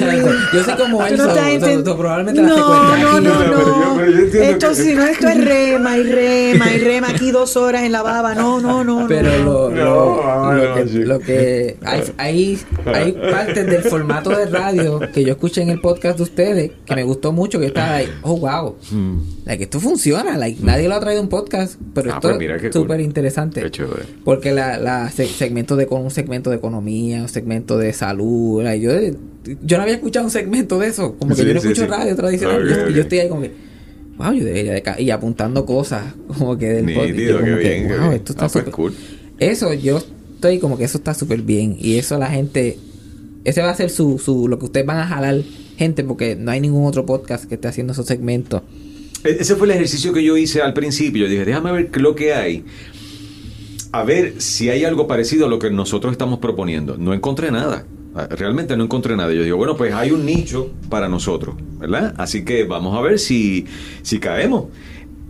Yo 0.53 0.63
soy 0.63 0.73
como 0.75 0.97
Tú 0.99 1.05
él, 1.05 1.17
no 1.17 1.23
so- 1.25 1.29
estás 1.29 1.45
so- 1.45 1.51
enten- 1.67 1.85
so 1.85 1.97
probablemente 1.97 2.41
la 2.41 2.47
no, 2.47 2.97
no, 2.97 3.19
no, 3.21 3.21
Pero 3.21 3.21
yo- 3.21 3.79
no. 3.85 3.95
pero 3.97 4.11
yo 4.11 4.19
entiendo 4.19 4.49
Esto, 4.49 4.69
que- 4.69 4.75
si 4.75 4.93
no, 4.95 5.03
esto 5.03 5.27
es 5.27 5.45
rema 5.45 5.97
y 5.97 6.03
rema 6.03 6.73
y 6.73 6.77
rema. 6.79 7.09
Aquí 7.09 7.31
dos 7.31 7.55
horas 7.55 7.83
en 7.83 7.91
la 7.91 8.01
baba. 8.01 8.33
No, 8.33 8.59
no, 8.59 8.83
no. 8.83 9.05
Pero 9.07 9.29
no. 9.43 9.43
lo, 9.43 9.69
No, 9.69 10.53
lo, 10.53 10.63
lo 10.65 10.75
que, 10.75 10.87
sí. 10.87 10.97
lo 11.03 11.19
que 11.19 11.77
hay, 11.85 12.01
hay, 12.17 12.59
hay 12.85 13.11
partes 13.11 13.65
del 13.67 13.83
formato 13.83 14.31
de 14.31 14.45
radio 14.47 14.99
que 15.13 15.23
yo 15.23 15.31
escuché 15.33 15.61
en 15.61 15.69
el 15.69 15.79
podcast 15.81 16.17
de 16.17 16.23
ustedes 16.23 16.71
que 16.85 16.95
me 16.95 17.03
gustó 17.03 17.31
mucho 17.31 17.59
que 17.59 17.67
estaba 17.67 17.95
ahí, 17.95 18.09
oh 18.23 18.37
wow, 18.37 18.75
like, 19.45 19.63
esto 19.65 19.79
funciona, 19.79 20.37
like, 20.37 20.59
nadie 20.63 20.87
lo 20.87 20.95
ha 20.95 20.99
traído 20.99 21.21
un 21.21 21.29
podcast, 21.29 21.75
pero 21.93 22.03
Mm. 22.03 22.13
Ah, 22.13 22.17
esto 22.17 22.35
pues 22.37 22.49
es 22.51 22.61
cool. 22.61 22.71
súper 22.83 22.99
interesante. 23.01 23.61
Chévere. 23.73 24.03
Porque 24.23 24.51
la, 24.53 24.77
la 24.77 25.11
se- 25.11 25.27
segmento 25.27 25.75
de 25.75 25.85
con 25.87 26.01
un 26.03 26.11
segmento 26.11 26.49
de 26.49 26.55
economía, 26.55 27.21
un 27.23 27.27
segmento 27.29 27.77
de 27.77 27.91
salud, 27.91 28.63
yo, 28.79 28.91
yo 29.61 29.77
no 29.77 29.83
había 29.83 29.95
escuchado 29.95 30.25
un 30.25 30.31
segmento 30.31 30.79
de 30.79 30.87
eso, 30.87 31.15
como 31.17 31.35
que 31.35 31.41
Sí, 31.41 31.47
yo 31.47 31.53
no 31.55 31.59
sí, 31.59 31.67
escucho 31.67 31.81
sí. 31.85 31.87
radio 31.87 32.15
tradicional, 32.15 32.61
Ok, 32.63 32.65
y 32.65 32.73
yo, 32.73 32.89
yo 32.89 33.01
estoy 33.01 33.19
ahí 33.19 33.27
como 33.29 33.41
que 33.41 33.51
Wow, 34.17 34.31
yo 34.33 34.45
debería 34.45 34.73
de 34.73 34.83
y 34.99 35.09
apuntando 35.09 35.65
cosas 35.65 36.13
como 36.37 36.57
que 36.57 36.67
del 36.69 36.85
podcast. 36.93 37.09
Nítido, 37.09 37.31
Yo 37.39 37.45
como 37.45 37.57
qué 37.57 37.63
que, 37.63 37.69
bien, 37.69 37.87
wow, 37.89 37.99
bien. 37.99 38.13
esto 38.13 38.31
está 38.33 38.45
Ah, 38.45 38.49
pues 38.53 38.63
súper- 38.65 38.73
cool. 38.73 38.93
eso 39.39 39.73
yo 39.73 39.97
estoy 40.35 40.59
como 40.59 40.77
que 40.77 40.83
eso 40.83 40.97
está 40.99 41.13
súper 41.15 41.41
bien 41.41 41.75
y 41.79 41.97
eso 41.97 42.17
la 42.19 42.27
gente 42.29 42.77
ese 43.43 43.61
va 43.61 43.71
a 43.71 43.75
ser 43.75 43.89
su, 43.89 44.19
su 44.19 44.47
lo 44.47 44.59
que 44.59 44.65
ustedes 44.65 44.85
van 44.85 44.99
a 44.99 45.07
jalar 45.07 45.41
gente 45.77 46.03
porque 46.03 46.35
no 46.35 46.51
hay 46.51 46.61
ningún 46.61 46.85
otro 46.85 47.05
podcast 47.07 47.45
que 47.45 47.55
esté 47.55 47.67
haciendo 47.67 47.93
esos 47.93 48.05
segmentos 48.05 48.61
E- 49.25 49.37
Ese 49.39 49.55
fue 49.55 49.65
el 49.67 49.71
ejercicio 49.71 50.13
que 50.13 50.23
yo 50.23 50.35
hice 50.37 50.61
al 50.61 50.73
principio. 50.73 51.27
Dije, 51.29 51.45
déjame 51.45 51.71
ver 51.71 51.89
lo 52.01 52.13
que 52.13 52.33
hay. 52.33 52.63
A 53.93 54.03
ver 54.03 54.41
si 54.41 54.71
hay 54.71 54.85
algo 54.85 55.05
parecido 55.05 55.45
a 55.45 55.49
lo 55.49 55.59
que 55.59 55.69
nosotros 55.69 56.11
estamos 56.11 56.39
proponiendo. 56.39 56.97
No 56.97 57.13
encontré 57.13 57.51
nada. 57.51 57.85
Ah, 58.15 58.27
Realmente 58.31 58.75
no 58.75 58.85
encontré 58.85 59.15
nada. 59.15 59.31
Yo 59.31 59.43
digo, 59.43 59.55
bueno, 59.55 59.77
pues 59.77 59.93
hay 59.93 60.09
un 60.09 60.25
nicho 60.25 60.71
para 60.89 61.07
nosotros, 61.07 61.55
¿verdad? 61.77 62.15
Así 62.17 62.43
que 62.43 62.63
vamos 62.63 62.97
a 62.97 63.01
ver 63.01 63.19
si, 63.19 63.67
si 64.01 64.19
caemos. 64.19 64.65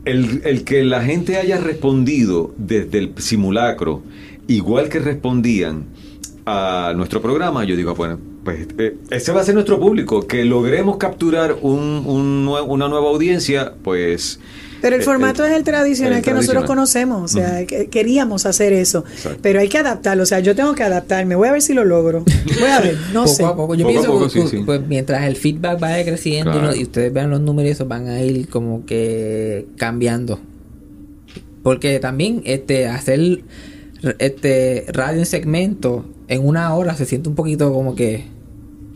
El, 0.06 0.44
el 0.46 0.64
que 0.64 0.82
la 0.86 1.04
gente 1.04 1.36
haya 1.36 1.58
respondido 1.58 2.54
desde 2.58 3.00
el 3.00 3.14
simulacro, 3.18 4.02
igual 4.48 4.88
que 4.88 5.00
respondían 5.00 5.84
a 6.46 6.94
nuestro 6.96 7.22
programa, 7.22 7.66
yo 7.66 7.76
digo, 7.76 7.94
bueno, 7.96 8.18
pues 8.46 8.66
eh, 8.78 8.96
ese 9.10 9.34
va 9.34 9.42
a 9.42 9.44
ser 9.44 9.56
nuestro 9.56 9.78
público. 9.78 10.26
Que 10.26 10.46
logremos 10.46 10.96
capturar 10.96 11.58
un, 11.62 12.04
un 12.06 12.48
una 12.48 12.88
nueva 12.88 13.10
audiencia, 13.10 13.74
pues... 13.84 14.40
Pero 14.84 14.96
el 14.98 15.02
eh, 15.02 15.06
formato 15.06 15.44
eh, 15.44 15.50
es 15.50 15.54
el 15.56 15.64
tradicional 15.64 16.18
el 16.18 16.22
que 16.24 16.34
nosotros 16.34 16.66
conocemos, 16.66 17.24
o 17.24 17.28
sea, 17.40 17.66
que- 17.66 17.88
queríamos 17.88 18.46
hacer 18.46 18.72
eso, 18.74 19.04
Exacto. 19.12 19.40
pero 19.42 19.60
hay 19.62 19.68
que 19.70 19.80
adaptarlo, 19.80 20.22
o 20.22 20.26
sea, 20.28 20.40
yo 20.42 20.56
tengo 20.56 20.76
que 20.76 20.84
adaptarme, 20.84 21.34
voy 21.36 21.48
a 21.48 21.54
ver 21.54 21.62
si 21.64 21.74
lo 21.74 21.84
logro, 21.86 22.24
voy 22.60 22.70
a 22.70 22.80
ver, 22.82 22.96
no 23.14 23.24
poco 23.24 23.36
sé. 23.36 23.44
a 23.46 23.56
poco 23.56 23.74
yo 23.76 23.86
Poco 23.86 23.90
a 23.90 24.02
pienso 24.02 24.12
poco, 24.12 24.26
que, 24.26 24.30
sí, 24.30 24.42
que, 24.42 24.48
sí. 24.50 24.64
pues, 24.64 24.82
mientras 24.88 25.24
el 25.24 25.36
feedback 25.38 25.80
vaya 25.80 26.04
creciendo 26.06 26.52
y 26.52 26.56
no- 26.56 26.60
Claro. 26.62 26.76
y, 26.76 26.84
ustedes 26.84 27.12
vean 27.12 27.30
los 27.32 27.42
números 27.42 27.70
y 27.70 27.72
eso 27.72 27.86
van 27.88 28.08
a 28.10 28.22
ir 28.22 28.48
como 28.50 28.86
que 28.86 29.66
cambiando 29.78 30.40
porque 31.64 32.00
también 32.00 32.42
este 32.46 32.88
hacer 32.88 33.42
este 34.20 34.86
radio 34.92 35.20
en 35.20 35.26
segmento 35.26 36.06
en 36.28 36.46
una 36.46 36.74
hora 36.76 36.94
se 36.96 37.06
siente 37.06 37.30
un 37.30 37.36
poquito 37.36 37.72
como 37.74 37.96
que 37.96 38.26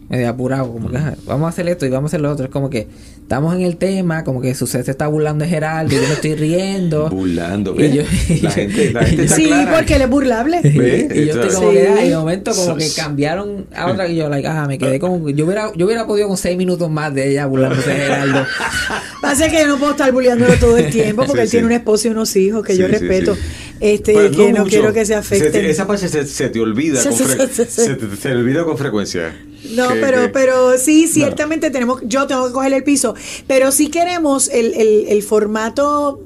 medio 0.10 0.30
apurado, 0.30 0.72
como 0.72 0.90
que 0.90 0.98
"Ah, 0.98 1.16
vamos 1.26 1.46
a 1.48 1.50
hacer 1.50 1.68
esto 1.70 1.86
y 1.86 1.90
vamos 1.90 2.10
a 2.10 2.12
hacer 2.12 2.22
lo 2.22 2.32
otro. 2.32 2.46
Es 2.46 2.52
como 2.52 2.70
que 2.70 2.88
estamos 3.28 3.54
en 3.56 3.62
el 3.64 3.76
tema, 3.76 4.24
como 4.24 4.40
que 4.40 4.56
su 4.56 4.68
se 4.68 4.80
está 4.80 5.06
burlando 5.08 5.44
de 5.44 5.50
Geraldo, 5.52 5.94
y 5.94 5.98
yo 5.98 6.08
me 6.08 6.14
estoy 6.14 6.36
riendo. 6.36 7.10
Burlando, 7.12 7.76
Y 7.76 7.80
¿ves? 7.80 7.94
yo- 7.94 8.04
La 8.42 8.52
gente, 8.52 8.94
la 8.94 9.04
gente 9.04 9.24
está 9.26 9.36
Sí, 9.36 9.48
clara. 9.48 9.76
porque 9.76 9.96
él 9.96 10.02
es 10.04 10.10
burlable. 10.10 10.62
Y, 10.64 10.78
Ve, 10.78 11.10
y 11.14 11.26
yo 11.26 11.34
estoy 11.34 11.48
esto- 11.48 11.60
como 11.60 11.72
que, 11.72 11.82
Sí. 11.88 11.94
ah, 11.98 12.06
y 12.06 12.10
de 12.10 12.16
momento 12.16 12.52
como 12.56 12.78
que 12.78 12.90
cambiaron 12.96 13.66
a 13.76 13.88
otra 13.92 14.08
y 14.08 14.16
yo, 14.16 14.30
like, 14.30 14.48
ah, 14.48 14.66
me 14.66 14.78
quedé 14.78 14.98
como, 15.00 15.30
yo 15.30 15.46
hubiera, 15.46 15.74
yo 15.76 15.86
hubiera 15.88 16.08
podido 16.08 16.30
con 16.30 16.38
seis 16.38 16.58
minutos 16.58 16.90
más 16.90 17.14
de 17.14 17.30
ella 17.32 17.46
burlándose 17.48 17.90
de 17.90 17.96
Geraldo. 17.98 18.46
Pasa 19.22 19.50
que 19.50 19.60
yo 19.60 19.68
no 19.68 19.78
puedo 19.78 19.92
estar 19.92 20.10
bulleándolo 20.14 20.54
todo 20.56 20.78
el 20.78 20.90
tiempo 20.90 21.26
porque 21.26 21.42
Sí, 21.42 21.44
él 21.48 21.50
tiene 21.52 21.64
sí. 21.64 21.66
una 21.66 21.76
esposa 21.76 22.08
y 22.08 22.12
unos 22.12 22.34
hijos 22.38 22.64
que 22.66 22.74
Sí, 22.76 22.80
yo 22.80 22.88
respeto, 22.88 23.36
sí. 23.36 23.42
este, 23.82 24.14
Pero 24.14 24.32
que 24.32 24.54
no 24.54 24.60
mucho. 24.60 24.70
quiero 24.70 24.94
que 24.94 25.06
se 25.06 25.14
te- 25.14 25.20
afecten. 25.20 25.66
esa 25.66 25.86
parte 25.86 26.08
se, 26.08 26.26
se 26.26 26.48
te 26.48 26.60
olvida 26.62 27.04
con 27.04 27.14
te, 27.18 27.66
se 27.66 27.96
te 27.96 28.32
olvida 28.32 28.64
con 28.64 28.78
frecuencia. 28.78 29.36
No, 29.72 29.89
Que- 29.89 29.95
pero, 29.99 30.22
que- 30.24 30.30
pero 30.30 30.78
sí, 30.78 31.08
ciertamente 31.08 31.72
tenemos, 31.72 32.01
yo 32.03 32.28
tengo 32.28 32.47
que 32.47 32.53
coger 32.53 32.74
el 32.74 32.84
piso, 32.84 33.16
pero 33.47 33.72
sí 33.72 33.89
queremos 33.89 34.49
el, 34.49 34.74
el, 34.74 35.05
el 35.10 35.24
formato 35.24 36.22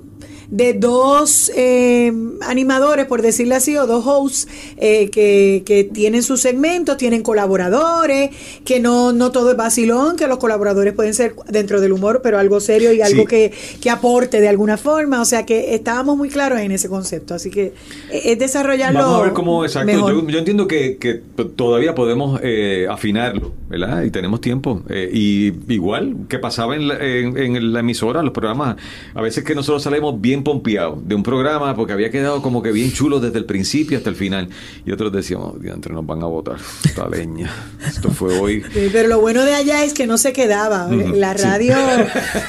de 0.52 0.74
dos 0.74 1.52
eh, 1.56 2.12
animadores, 2.42 3.06
por 3.08 3.22
decirlo 3.22 3.56
así, 3.56 3.78
o 3.78 3.88
dos 3.88 4.06
hosts 4.06 4.48
eh, 4.78 5.10
que, 5.10 5.64
que 5.66 5.86
tienen 5.86 6.24
sus 6.24 6.42
segmentos, 6.42 6.98
tienen 6.98 7.24
colaboradores, 7.24 8.30
que 8.66 8.80
no, 8.80 9.14
no 9.14 9.32
todo 9.32 9.52
es 9.52 9.58
vacilón, 9.58 10.18
que 10.18 10.28
los 10.28 10.38
colaboradores 10.38 10.94
pueden 10.94 11.14
ser 11.14 11.36
dentro 11.50 11.80
del 11.82 11.94
humor, 11.94 12.20
pero 12.22 12.38
algo 12.38 12.60
serio 12.60 12.92
y 12.94 13.02
algo 13.02 13.22
Sí. 13.22 13.28
que, 13.28 13.52
que 13.82 13.90
aporte 13.90 14.42
de 14.42 14.50
alguna 14.50 14.78
forma. 14.78 15.22
O 15.22 15.26
sea 15.26 15.46
que 15.46 15.74
estábamos 15.74 16.18
muy 16.18 16.30
claros 16.30 16.60
en 16.60 16.72
ese 16.72 16.90
concepto. 16.90 17.34
Así 17.34 17.50
que 17.50 17.74
eh, 18.12 18.22
es 18.26 18.40
desarrollarlo. 18.40 19.00
Vamos 19.00 19.20
a 19.20 19.24
ver 19.24 19.34
cómo, 19.34 19.64
exacto. 19.64 19.92
Yo, 19.92 20.28
yo 20.28 20.40
entiendo 20.40 20.68
que, 20.68 20.98
que 20.98 21.22
todavía 21.56 21.96
podemos 21.96 22.40
eh, 22.44 22.88
afinarlo, 22.90 23.54
¿verdad? 23.70 24.04
Y 24.04 24.12
tenemos 24.12 24.42
tiempo. 24.42 24.82
Eh, 24.90 25.10
y 25.14 25.74
igual 25.74 26.16
que 26.28 26.40
pasaba 26.40 26.76
en 26.76 26.88
la, 26.90 26.96
en, 27.00 27.38
en 27.38 27.72
la 27.74 27.80
emisora, 27.80 28.22
los 28.22 28.34
programas, 28.34 28.76
a 29.14 29.22
veces 29.22 29.44
que 29.44 29.56
nosotros 29.56 29.84
salimos 29.84 30.20
bien 30.20 30.41
pompeados 30.44 31.00
de 31.08 31.16
un 31.16 31.24
programa 31.24 31.76
porque 31.76 31.94
había 31.94 32.10
quedado 32.10 32.42
como 32.42 32.62
que 32.62 32.72
bien 32.72 32.92
chulo 32.92 33.20
desde 33.20 33.38
el 33.40 33.46
principio 33.46 33.98
hasta 33.98 34.10
el 34.10 34.16
final. 34.16 34.50
Y 34.86 34.92
otros 34.92 35.12
decíamos, 35.12 35.56
entre 35.64 35.94
nos 35.94 36.06
van 36.06 36.22
a 36.24 36.26
votar 36.26 36.58
esta 36.86 37.08
leña. 37.10 37.52
Esto 37.86 38.10
fue 38.12 38.38
hoy. 38.40 38.64
Sí, 38.74 38.90
pero 38.92 39.08
lo 39.10 39.20
bueno 39.22 39.44
de 39.46 39.54
allá 39.54 39.84
es 39.84 39.94
que 39.94 40.08
no 40.08 40.18
se 40.18 40.34
quedaba. 40.34 40.88
La 40.90 41.36
sí. 41.38 41.44
radio, 41.44 41.76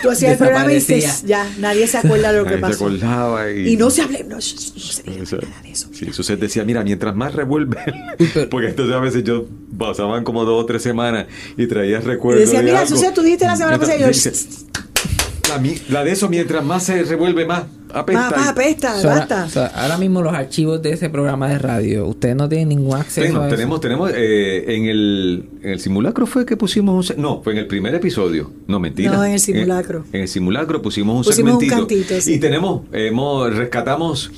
tú 0.02 0.10
hacías 0.10 0.32
el 0.32 0.38
programa 0.38 0.70
y 0.72 0.76
dices, 0.76 1.22
ya, 1.24 1.48
nadie 1.58 1.86
se 1.86 1.98
acuerda 1.98 2.32
de 2.32 2.38
lo 2.38 2.44
que 2.44 2.54
se 2.54 2.58
pasó. 2.58 2.86
acordaba 2.86 3.50
y, 3.50 3.70
Y 3.72 3.76
no 3.76 3.90
se 3.90 4.02
hable, 4.02 4.24
no, 4.24 4.36
no 4.36 4.40
se 4.40 5.02
diga 5.04 5.22
Eso- 5.22 5.36
nada 5.36 5.62
de 5.62 5.70
eso. 5.70 5.88
Sí, 5.92 6.12
Suset 6.12 6.38
decía, 6.40 6.64
mira, 6.64 6.82
mientras 6.84 7.14
más 7.14 7.34
revuelve, 7.34 7.78
porque 8.50 8.68
entonces 8.68 8.94
a 8.94 9.00
veces 9.00 9.24
yo 9.24 9.46
pasaban 9.78 10.24
como 10.24 10.44
dos 10.44 10.62
o 10.62 10.66
tres 10.66 10.82
semanas 10.82 11.26
y 11.56 11.66
traía 11.66 11.98
Y 11.98 12.00
recuerdos. 12.00 12.44
decía, 12.44 12.60
de 12.60 12.64
mira. 12.66 12.86
Suset, 12.86 13.14
tú 13.14 13.22
dijiste 13.22 13.44
la 13.46 13.56
semana 13.56 13.78
pasada 13.78 13.96
y 13.98 14.00
yo, 14.00 14.08
Dice, 14.08 14.30
"Shh, 14.30 15.48
la, 15.48 15.58
mi- 15.58 15.78
la 15.88 16.04
de 16.04 16.12
eso, 16.12 16.28
mientras 16.28 16.64
más 16.64 16.84
se 16.84 17.02
revuelve, 17.04 17.44
más 17.46 17.64
apesta. 17.94 18.20
más, 18.30 18.36
más 18.36 18.48
apesta, 18.48 19.00
So, 19.00 19.08
basta. 19.08 19.48
so, 19.48 19.64
ahora 19.74 19.96
mismo 19.98 20.22
los 20.22 20.32
archivos 20.34 20.80
de 20.82 20.92
ese 20.92 21.08
programa 21.10 21.48
de 21.48 21.58
radio, 21.58 22.06
ustedes 22.06 22.34
no 22.36 22.48
tienen 22.48 22.68
ningún 22.70 22.96
acceso 22.96 23.26
Bueno, 23.26 23.42
a 23.42 23.46
eso. 23.48 23.56
tenemos, 23.56 23.80
tenemos 23.80 24.10
eh, 24.14 24.74
en, 24.76 24.86
el, 24.86 25.48
en 25.62 25.70
el 25.70 25.80
simulacro 25.80 26.26
fue 26.26 26.44
que 26.46 26.56
pusimos 26.56 27.10
un... 27.10 27.20
No, 27.22 27.42
fue 27.42 27.52
en 27.52 27.58
el 27.60 27.66
primer 27.66 27.94
episodio. 27.94 28.50
No, 28.66 28.80
mentira. 28.80 29.12
No, 29.12 29.24
en 29.24 29.32
el 29.32 29.40
simulacro. 29.40 30.04
En, 30.10 30.16
en 30.16 30.20
el 30.22 30.28
simulacro 30.28 30.80
pusimos 30.82 31.16
un 31.16 31.22
Pusimos 31.24 31.54
un 31.54 31.60
segmentito. 31.60 31.88
cantito, 32.04 32.20
sí. 32.20 32.34
Y 32.34 32.38
tenemos, 32.40 32.82
hemos, 32.92 33.54
rescatamos... 33.54 34.30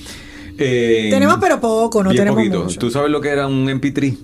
eh, 0.58 1.08
Tenemos, 1.10 1.38
pero 1.40 1.60
poco, 1.60 2.02
no 2.02 2.10
bien 2.10 2.20
tenemos 2.22 2.38
poquito. 2.38 2.64
mucho. 2.64 2.78
¿Tú 2.78 2.90
sabes 2.90 3.10
lo 3.10 3.20
que 3.20 3.28
era 3.30 3.46
un 3.46 3.66
MP3? 3.66 4.16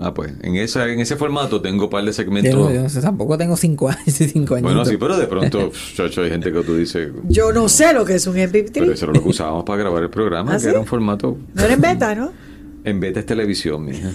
Ah, 0.00 0.14
pues, 0.14 0.32
en, 0.42 0.54
esa, 0.56 0.86
en 0.88 1.00
ese 1.00 1.16
formato 1.16 1.60
tengo 1.60 1.84
un 1.86 1.90
par 1.90 2.02
de 2.04 2.08
Yo, 2.10 2.12
segmentos. 2.12 2.72
yo 2.72 2.88
sé, 2.88 3.00
tampoco 3.00 3.36
tengo 3.36 3.56
cinco 3.56 3.88
años, 3.88 4.02
cinco 4.06 4.54
años. 4.54 4.62
bueno, 4.62 4.84
sí, 4.84 4.96
pero 4.96 5.18
de 5.18 5.26
pronto, 5.26 5.72
chacho, 5.96 6.22
hay 6.22 6.30
gente 6.30 6.52
que 6.52 6.60
tú 6.62 6.76
dices... 6.76 7.08
Yo 7.28 7.52
no 7.52 7.68
sé 7.68 7.92
lo 7.92 8.04
que 8.04 8.14
es 8.14 8.26
un 8.28 8.34
Pero 8.34 8.52
MP3. 8.52 8.92
eso 8.92 9.04
era 9.06 9.14
lo 9.14 9.22
que 9.22 9.28
usábamos 9.28 9.64
para 9.64 9.80
grabar 9.80 10.02
el 10.04 10.10
programa, 10.10 10.52
¿Ah, 10.52 10.54
que 10.54 10.60
sí? 10.62 10.68
era 10.68 10.78
un 10.78 10.86
formato... 10.86 11.36
No 11.54 11.62
era 11.64 11.74
en 11.74 11.80
beta, 11.80 12.14
¿no? 12.14 12.30
En 12.84 13.00
vez 13.00 13.12
de 13.12 13.22
televisión, 13.24 13.84
mija. 13.84 14.12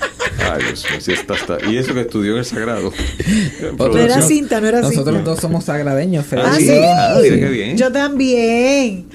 Ay, 0.51 0.63
Dios 0.63 0.85
mío, 0.89 0.99
sí 1.01 1.11
está, 1.11 1.35
está- 1.35 1.57
Y 1.69 1.77
eso 1.77 1.93
que 1.93 1.99
estudió 2.01 2.31
en 2.31 2.39
el 2.39 2.45
Sagrado. 2.45 2.91
No 3.77 3.97
era 3.97 4.21
cinta, 4.21 4.61
no 4.61 4.67
era 4.67 4.81
Nosotros 4.81 5.15
cinta. 5.15 5.29
dos 5.29 5.39
somos 5.41 5.65
sagradeños, 5.65 6.25
Fede. 6.25 6.41
Ah, 6.43 6.51
Ah, 6.53 6.55
sí. 6.57 6.67
¿sí? 6.67 6.73
Ah, 6.81 7.17
mira 7.21 7.35
qué 7.35 7.49
bien. 7.49 7.77
Yo 7.77 7.91
también. 7.91 9.05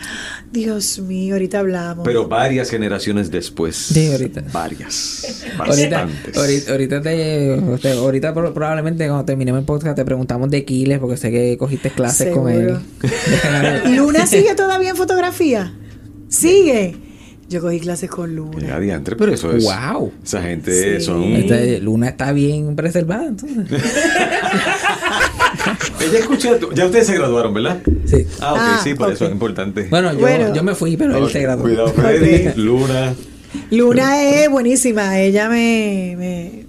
Dios 0.51 0.99
mío, 1.01 1.35
ahorita 1.35 1.59
hablamos. 1.61 2.05
Pero 2.05 2.27
varias 2.27 2.71
generaciones 2.71 3.31
después. 3.31 3.77
Sí, 3.77 4.11
ahorita. 4.11 4.45
Varias. 4.53 5.45
Ahorita, 5.59 6.05
Bastantes. 6.05 6.37
ahorita, 6.37 6.71
ahorita 6.73 7.03
te, 7.03 7.61
te- 7.83 7.93
ahorita 7.93 8.33
pro- 8.35 8.55
probablemente 8.55 9.07
cuando 9.07 9.25
terminemos 9.25 9.59
el 9.61 9.65
podcast 9.67 9.97
te 9.97 10.05
preguntamos 10.05 10.49
de 10.51 10.65
Kiles 10.65 10.99
porque 11.01 11.17
sé 11.17 11.31
que 11.31 11.57
cogiste 11.59 11.91
clases 11.91 12.33
con 12.35 12.49
él. 12.49 12.79
¿Luna 13.97 14.27
sigue 14.27 14.55
todavía 14.55 14.91
en 14.91 14.97
fotografía? 14.97 15.75
¿Sigue? 16.29 16.97
Yo 17.49 17.61
cogí 17.63 17.81
clases 17.81 18.11
con 18.11 18.37
Luna. 18.37 18.67
Ya, 18.67 18.79
diantre, 18.79 19.17
pero 19.17 19.33
eso 19.33 19.51
es. 19.53 19.65
Wow. 19.65 20.13
Esa 20.23 20.43
gente 20.43 20.99
Sí. 21.01 21.05
son. 21.05 21.23
Este, 21.25 21.81
Luna 21.81 22.09
está 22.11 22.31
bien 22.33 22.77
preservada, 22.77 23.27
entonces. 23.27 23.57
Ella 26.01 26.19
escucha. 26.21 26.59
tu- 26.59 26.73
Ya 26.73 26.87
ustedes 26.87 27.07
se 27.07 27.15
graduaron, 27.15 27.55
¿verdad? 27.55 27.79
Sí. 28.07 28.27
Ah, 28.41 28.53
ok, 28.55 28.61
Ah, 28.63 28.81
sí, 28.83 28.95
por 28.95 29.11
eso 29.13 29.25
es 29.27 29.33
importante. 29.33 29.87
Bueno, 29.91 30.13
yo, 30.13 30.19
Bueno. 30.21 30.55
yo 30.55 30.63
me 30.63 30.75
fui, 30.75 30.97
pero 30.97 31.17
él 31.17 31.25
Ok, 31.25 31.31
se 31.31 31.41
graduó. 31.41 31.63
Cuidado, 31.65 31.89
Freddy. 31.89 32.51
Luna. 32.57 33.15
Luna 33.71 34.23
es 34.23 34.51
buenísima. 34.51 35.19
Ella 35.19 35.49
me, 35.49 36.15
me, 36.19 36.65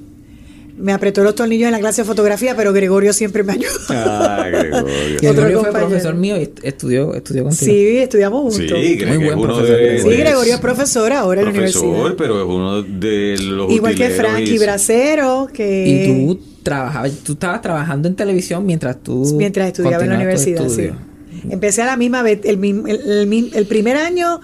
me 0.80 0.94
apretó 0.94 1.24
los 1.24 1.36
tornillos 1.36 1.66
en 1.68 1.74
la 1.74 1.80
clase 1.80 2.02
de 2.02 2.06
fotografía, 2.08 2.56
pero 2.56 2.72
Gregorio 2.74 3.14
siempre 3.14 3.44
me 3.44 3.54
ayudó. 3.54 3.70
Ah, 3.90 4.46
Gregorio. 4.48 5.16
Otro 5.18 5.44
Gregorio 5.44 5.60
fue 5.62 5.72
profesor 5.72 6.16
mío 6.16 6.38
y 6.38 6.44
est- 6.44 6.60
estudió, 6.64 7.14
estudió 7.14 7.44
contigo. 7.44 7.66
Sí, 7.66 7.98
estudiamos 7.98 8.54
Sí, 8.56 8.62
juntos. 8.68 8.80
Greg 8.80 9.08
Muy 9.08 9.18
buen 9.26 9.40
uno 9.40 9.54
profesor, 9.56 9.78
de. 9.78 10.02
Sí, 10.02 10.10
Gregorio 10.10 10.54
es 10.56 10.60
profesor 10.60 11.12
ahora 11.14 11.42
en 11.42 11.48
la 11.48 11.54
profesor, 11.54 11.84
universidad. 11.86 12.16
pero 12.18 12.40
es 12.42 12.48
uno 12.48 12.82
de 12.82 13.36
los 13.40 13.72
Igual 13.72 13.96
que 13.96 14.10
Frankie 14.10 14.56
y- 14.56 14.58
Bracero, 14.58 15.48
que 15.54 15.88
Y 15.88 16.08
tú 16.08 16.40
trabajabas, 16.64 17.12
tú 17.24 17.34
estabas 17.34 17.62
trabajando 17.62 18.08
en 18.08 18.16
televisión 18.16 18.66
mientras 18.66 19.02
tú 19.04 19.34
mientras 19.38 19.68
estudiaba 19.68 20.04
en 20.04 20.10
la 20.10 20.16
universidad, 20.16 20.68
sí. 20.70 20.90
Empecé 21.50 21.82
a 21.84 21.86
la 21.86 21.98
misma 21.98 22.22
vez, 22.22 22.40
el, 22.44 22.58
mim- 22.58 22.86
el, 22.88 23.00
el 23.10 23.28
mim- 23.28 23.50
el 23.54 23.66
primer 23.66 23.96
año 23.98 24.42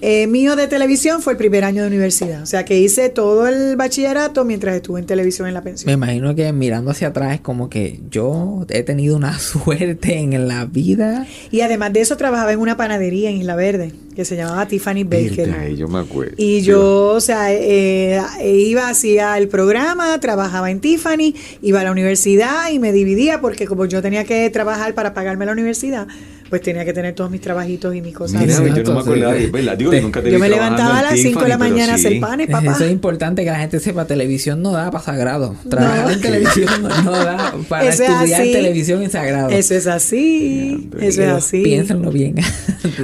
eh, 0.00 0.26
mío 0.26 0.56
de 0.56 0.68
televisión 0.68 1.22
fue 1.22 1.32
el 1.32 1.36
primer 1.36 1.64
año 1.64 1.82
de 1.82 1.88
universidad. 1.88 2.42
O 2.42 2.46
sea 2.46 2.64
que 2.64 2.78
hice 2.78 3.08
todo 3.08 3.48
el 3.48 3.76
bachillerato 3.76 4.44
mientras 4.44 4.76
estuve 4.76 5.00
en 5.00 5.06
televisión 5.06 5.48
en 5.48 5.54
la 5.54 5.60
Me 5.60 5.64
pensión. 5.70 5.92
imagino 5.92 6.34
que 6.34 6.52
mirando 6.52 6.90
hacia 6.90 7.08
atrás 7.08 7.34
es 7.34 7.40
como 7.40 7.68
que 7.68 8.00
yo 8.10 8.66
he 8.68 8.82
tenido 8.82 9.16
una 9.16 9.38
suerte 9.38 10.18
en 10.18 10.48
la 10.48 10.64
vida. 10.66 11.26
Y 11.50 11.62
además 11.62 11.92
de 11.92 12.00
eso 12.00 12.16
trabajaba 12.16 12.52
en 12.52 12.60
una 12.60 12.76
panadería 12.76 13.30
en 13.30 13.38
Isla 13.38 13.56
Verde 13.56 13.92
que 14.18 14.24
se 14.24 14.34
llamaba 14.34 14.66
Tiffany 14.66 15.04
Baker. 15.04 15.54
Ay, 15.60 15.76
yo 15.76 15.86
me 15.86 16.00
acuerdo. 16.00 16.34
Y 16.38 16.62
yo, 16.62 17.10
o 17.10 17.20
sea, 17.20 17.52
eh, 17.52 18.20
eh, 18.40 18.52
iba, 18.52 18.88
hacía 18.88 19.38
el 19.38 19.46
programa, 19.46 20.18
trabajaba 20.18 20.72
en 20.72 20.80
Tiffany, 20.80 21.36
iba 21.62 21.80
a 21.82 21.84
la 21.84 21.92
universidad 21.92 22.68
y 22.72 22.80
me 22.80 22.90
dividía 22.90 23.40
porque 23.40 23.66
como 23.68 23.84
yo 23.86 24.02
tenía 24.02 24.24
que 24.24 24.50
trabajar 24.50 24.94
para 24.94 25.14
pagarme 25.14 25.46
la 25.46 25.52
universidad, 25.52 26.08
pues 26.48 26.62
tenía 26.62 26.84
que 26.84 26.92
tener 26.92 27.14
todos 27.14 27.30
mis 27.30 27.40
trabajitos 27.40 27.94
y 27.94 28.00
mis 28.00 28.14
cosas. 28.14 28.40
Mira, 28.40 28.54
así. 28.54 28.62
yo 28.62 28.68
no 28.68 28.74
me 28.74 28.78
Exacto, 28.80 29.00
acordaba, 29.00 29.36
sí. 29.36 29.44
es 29.44 29.52
verdad. 29.52 29.76
Digo, 29.76 29.90
Te- 29.90 30.00
nunca 30.00 30.22
te 30.22 30.30
Yo 30.30 30.38
me 30.38 30.48
levantaba 30.48 30.98
a 30.98 31.02
las 31.02 31.20
5 31.20 31.42
de 31.42 31.48
la 31.48 31.58
mañana 31.58 31.92
a 31.92 31.96
hacer 31.96 32.12
sí. 32.14 32.20
panes, 32.20 32.48
papá. 32.48 32.72
Eso 32.72 32.84
es 32.84 32.92
importante 32.92 33.44
que 33.44 33.50
la 33.50 33.58
gente 33.58 33.80
sepa, 33.80 34.06
televisión 34.06 34.62
no 34.62 34.72
da 34.72 34.90
para 34.90 35.04
sagrado. 35.04 35.54
Trabajar 35.68 36.12
en 36.12 36.20
televisión 36.22 36.68
no, 36.82 37.02
no 37.02 37.10
da 37.12 37.54
para 37.68 37.88
Eso 37.88 38.02
estudiar 38.04 38.42
televisión 38.42 39.02
en 39.02 39.10
sagrado. 39.10 39.50
Eso 39.50 39.74
es 39.74 39.86
así, 39.86 40.88
eso 41.00 41.22
es 41.22 41.28
así. 41.28 41.62
Piénsenlo 41.62 42.10
bien. 42.10 42.34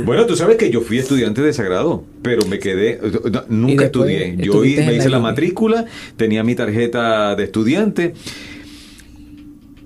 Bueno, 0.05 0.25
tú 0.27 0.35
sabes 0.37 0.57
que 0.57 0.71
yo 0.71 0.81
fui 0.81 0.99
estudiante 0.99 1.41
de 1.43 1.53
Sagrado, 1.53 2.05
pero 2.23 2.45
me 2.47 2.59
quedé, 2.59 3.01
no, 3.31 3.45
nunca 3.49 3.85
estudié. 3.87 4.37
Yo 4.39 4.61
me 4.61 4.95
hice 4.95 5.09
la 5.09 5.19
matrícula, 5.19 5.85
tenía 6.17 6.43
mi 6.43 6.55
tarjeta 6.55 7.35
de 7.37 7.45
estudiante, 7.45 8.15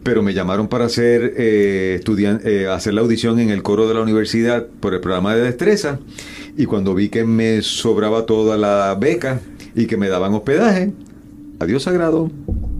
pero 0.02 0.22
me 0.22 0.32
llamaron 0.34 0.68
para 0.68 0.86
hacer, 0.86 1.34
eh, 1.36 1.96
estudian- 1.98 2.40
eh, 2.44 2.66
hacer 2.68 2.94
la 2.94 3.00
audición 3.02 3.38
en 3.40 3.50
el 3.50 3.62
coro 3.62 3.88
de 3.88 3.94
la 3.94 4.00
universidad 4.00 4.66
por 4.80 4.94
el 4.94 5.00
programa 5.00 5.34
de 5.34 5.42
destreza, 5.42 5.98
y 6.56 6.66
cuando 6.66 6.94
vi 6.94 7.08
que 7.08 7.24
me 7.24 7.62
sobraba 7.62 8.26
toda 8.26 8.56
la 8.56 8.96
beca 8.98 9.40
y 9.74 9.86
que 9.86 9.96
me 9.96 10.08
daban 10.08 10.34
hospedaje, 10.34 10.92
adiós 11.60 11.82
Sagrado, 11.82 12.30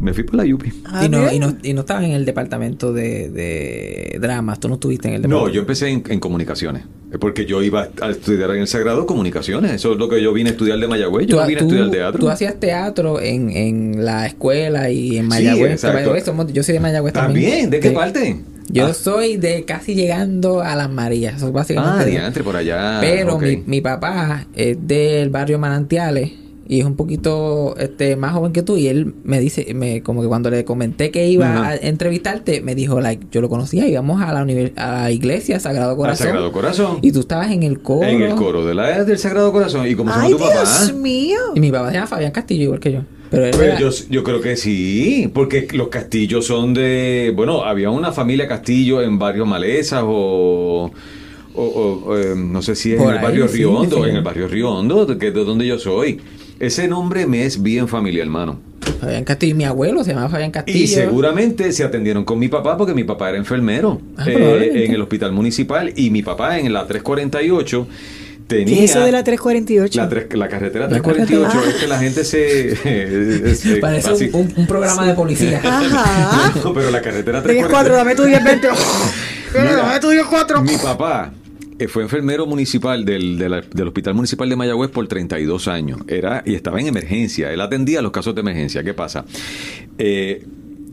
me 0.09 0.15
fui 0.15 0.25
por 0.25 0.37
la 0.37 0.55
UPI. 0.55 0.73
Ah, 0.87 1.05
y, 1.05 1.09
no, 1.11 1.31
y, 1.33 1.39
no, 1.39 1.57
y 1.63 1.75
no 1.75 1.81
estabas 1.83 2.05
en 2.05 2.13
el 2.13 2.25
departamento 2.25 2.93
de, 2.93 3.29
de 3.29 4.19
dramas, 4.21 4.59
tú 4.59 4.69
no 4.69 4.75
estuviste 4.75 5.09
en 5.09 5.15
el 5.15 5.23
No, 5.23 5.29
departamento. 5.29 5.55
yo 5.55 5.61
empecé 5.61 5.89
en, 5.89 6.03
en 6.09 6.19
comunicaciones, 6.21 6.85
porque 7.21 7.45
yo 7.45 7.63
iba 7.63 7.89
a 8.01 8.11
estudiar 8.11 8.51
en 8.53 8.61
el 8.63 8.67
Sagrado 8.69 9.05
comunicaciones, 9.07 9.73
eso 9.73 9.93
es 9.93 9.99
lo 9.99 10.09
que 10.09 10.23
yo 10.23 10.33
vine 10.33 10.49
a 10.51 10.53
estudiar 10.53 10.79
de 10.79 10.89
Mayagüez, 10.89 11.27
yo 11.27 11.37
Tú, 11.37 11.41
no 11.43 11.47
vine 11.47 11.61
a 11.61 11.65
estudiar 11.65 11.91
teatro. 11.91 12.21
tú 12.21 12.31
hacías 12.31 12.59
teatro 12.59 13.21
en, 13.21 13.51
en 13.51 14.05
la 14.05 14.27
escuela 14.27 14.91
y 14.91 15.19
en 15.19 15.25
Sí, 15.25 15.29
Mayagüez. 15.29 15.73
exacto. 15.73 15.99
Mayagüez 15.99 16.25
somos- 16.25 16.53
yo 16.53 16.63
soy 16.63 16.73
de 16.75 16.81
Mayagüez 16.81 17.13
también. 17.13 17.45
¿También? 17.51 17.71
¿De 17.71 17.81
qué 17.81 17.89
Sí. 17.91 17.95
parte? 17.95 18.37
Yo 18.71 18.87
Ah. 18.87 18.95
soy 18.95 19.37
de 19.39 19.65
casi 19.65 19.95
llegando 19.95 20.61
a 20.61 20.77
las 20.77 20.91
Marías. 20.91 21.37
Eso 21.37 21.47
es 21.47 21.53
básicamente. 21.55 22.03
Ah, 22.03 22.05
diantre, 22.05 22.45
por 22.45 22.55
allá. 22.57 22.99
Pero 23.01 23.39
mi, 23.39 23.57
mi 23.65 23.81
papá 23.81 24.47
es 24.55 24.77
del 24.87 25.31
barrio 25.31 25.59
Manantiales 25.59 26.33
y 26.71 26.81
es 26.81 26.85
un 26.87 26.97
poquito 26.97 27.75
este 27.79 28.15
más 28.17 28.35
joven 28.35 28.53
que 28.53 28.63
tú 28.63 28.77
y 28.77 28.89
él 28.89 29.15
me 29.25 29.41
dice 29.41 29.73
me 29.75 30.03
como 30.03 30.21
que 30.21 30.29
cuando 30.29 30.51
le 30.51 30.65
comenté 30.67 31.11
que 31.11 31.27
iba 31.27 31.67
a 31.67 31.77
entrevistarte 31.77 32.61
me 32.61 32.75
dijo 32.75 33.01
like 33.01 33.27
yo 33.33 33.41
lo 33.41 33.49
conocía 33.49 33.89
íbamos 33.89 34.21
a 34.21 34.33
la 34.35 34.41
a 34.77 34.93
la 35.05 35.11
iglesia 35.11 35.59
Sagrado 35.61 35.97
Corazón 35.97 36.27
Sagrado 36.27 36.53
Corazón. 36.53 36.99
y 37.01 37.11
tú 37.13 37.21
estabas 37.21 37.51
en 37.53 37.63
el 37.63 37.81
coro 37.81 38.07
En 38.07 38.21
el 38.23 38.35
coro 38.35 38.67
de 38.67 38.75
la 38.75 39.03
del 39.05 39.19
Sagrado 39.19 39.51
Corazón. 39.51 39.87
¿Y 39.89 39.95
cómo 39.95 40.13
se 40.13 40.21
Ay, 40.21 40.33
llama 40.33 40.45
tu 40.45 40.51
papá? 40.51 40.63
Dios 40.85 40.95
mío. 40.95 41.39
y 41.55 41.61
mi 41.61 41.73
papá 41.73 41.89
se 41.89 41.95
llama 41.95 42.07
Fabián 42.07 42.33
Castillo 42.33 42.65
igual 42.65 42.81
que 42.81 42.93
yo 42.93 43.01
pero 43.31 43.45
él 43.45 43.55
era- 43.61 43.79
yo, 43.79 43.91
yo 44.11 44.25
creo 44.25 44.41
que 44.41 44.57
sí, 44.57 45.31
porque 45.35 45.69
los 45.75 45.89
castillos 45.89 46.47
son 46.47 46.73
de... 46.73 47.31
Bueno, 47.37 47.63
había 47.63 47.91
una 47.91 48.11
familia 48.11 48.49
Castillo 48.49 49.03
en 49.03 49.19
barrio 49.19 49.45
Malezas 49.45 50.03
o... 50.03 50.91
o- 51.55 51.63
o, 52.07 52.17
eh, 52.19 52.35
no 52.37 52.63
sé 52.63 52.75
si 52.75 52.93
es 52.93 52.99
Por 52.99 53.09
en 53.09 53.13
el 53.13 53.19
ahí, 53.19 53.25
barrio 53.25 53.49
sí, 53.49 53.57
Río 53.59 53.73
Hondo, 53.75 53.97
sí. 54.05 54.11
en 54.11 54.17
el 54.17 54.23
barrio 54.23 54.49
Río 54.49 54.71
Hondo, 54.71 55.05
de, 55.05 55.19
que- 55.19 55.31
de 55.31 55.45
donde 55.45 55.67
yo 55.67 55.79
soy. 55.79 56.19
Ese 56.61 56.89
nombre 56.89 57.27
me 57.27 57.45
es 57.45 57.63
bien 57.63 57.89
familiar, 57.89 58.27
hermano. 58.27 58.61
Fabián 59.01 59.25
Castillo 59.25 59.53
y 59.53 59.55
mi 59.57 59.65
abuelo 59.65 60.03
se 60.03 60.11
llamaba 60.11 60.29
Fabián 60.31 60.51
Castillo 60.51 60.79
Y 60.79 60.87
seguramente 60.89 61.73
se 61.73 61.85
atendieron 61.85 62.25
con 62.25 62.39
mi 62.39 62.49
papá 62.49 62.77
porque 62.77 62.95
mi 62.95 63.05
papá 63.05 63.29
era 63.29 63.39
enfermero 63.39 64.01
Ah, 64.17 64.25
eh, 64.29 64.85
en 64.87 64.93
el 64.95 65.01
hospital 65.03 65.31
municipal 65.33 65.93
y 65.95 66.11
mi 66.11 66.23
papá 66.23 66.59
en 66.59 66.73
la 66.73 66.87
348 66.87 67.87
tenía... 68.47 68.65
¿Qué 68.79 68.85
es 68.85 68.91
eso 68.91 69.01
de 69.01 69.13
la 69.13 69.23
348? 69.23 70.01
La, 70.01 70.09
tres- 70.09 70.27
la 70.35 70.49
carretera 70.49 70.87
La 70.89 71.01
348 71.01 71.43
carretera. 71.49 71.71
es 71.75 71.81
que 71.81 71.87
la 71.87 71.99
gente 71.99 72.25
se... 72.25 73.55
se- 73.55 73.77
parece 73.81 74.11
así- 74.11 74.31
un, 74.33 74.67
programa 74.67 75.07
de 75.07 75.15
policía 75.15 75.61
Ajá. 75.65 76.53
No, 76.65 76.73
pero 76.73 76.91
la 76.91 77.03
carretera 77.03 77.41
10 77.43 77.69
348... 77.69 77.71
4, 77.71 77.95
dame 77.95 78.15
tu 78.17 78.25
10 78.25 78.43
20. 78.45 78.69
Mira, 79.53 79.77
Dame 79.77 80.01
tu 80.01 80.09
10 80.11 80.25
4. 80.27 80.63
Mi 80.63 80.77
papá 80.77 81.31
eh, 81.35 81.48
fue 81.87 82.03
enfermero 82.03 82.47
municipal 82.47 83.05
del, 83.05 83.39
del 83.39 83.87
Hospital 83.87 84.15
Municipal 84.15 84.49
de 84.49 84.57
Mayagüez 84.57 84.91
por 84.91 85.07
32 85.07 85.69
años. 85.69 86.01
Era, 86.09 86.43
y 86.45 86.55
estaba 86.55 86.81
en 86.81 86.89
emergencia. 86.89 87.53
Él 87.53 87.61
atendía 87.61 88.03
los 88.03 88.11
casos 88.11 88.35
de 88.35 88.41
emergencia. 88.41 88.83
¿Qué 88.83 88.95
pasa? 88.95 89.25
Eh, 89.99 90.45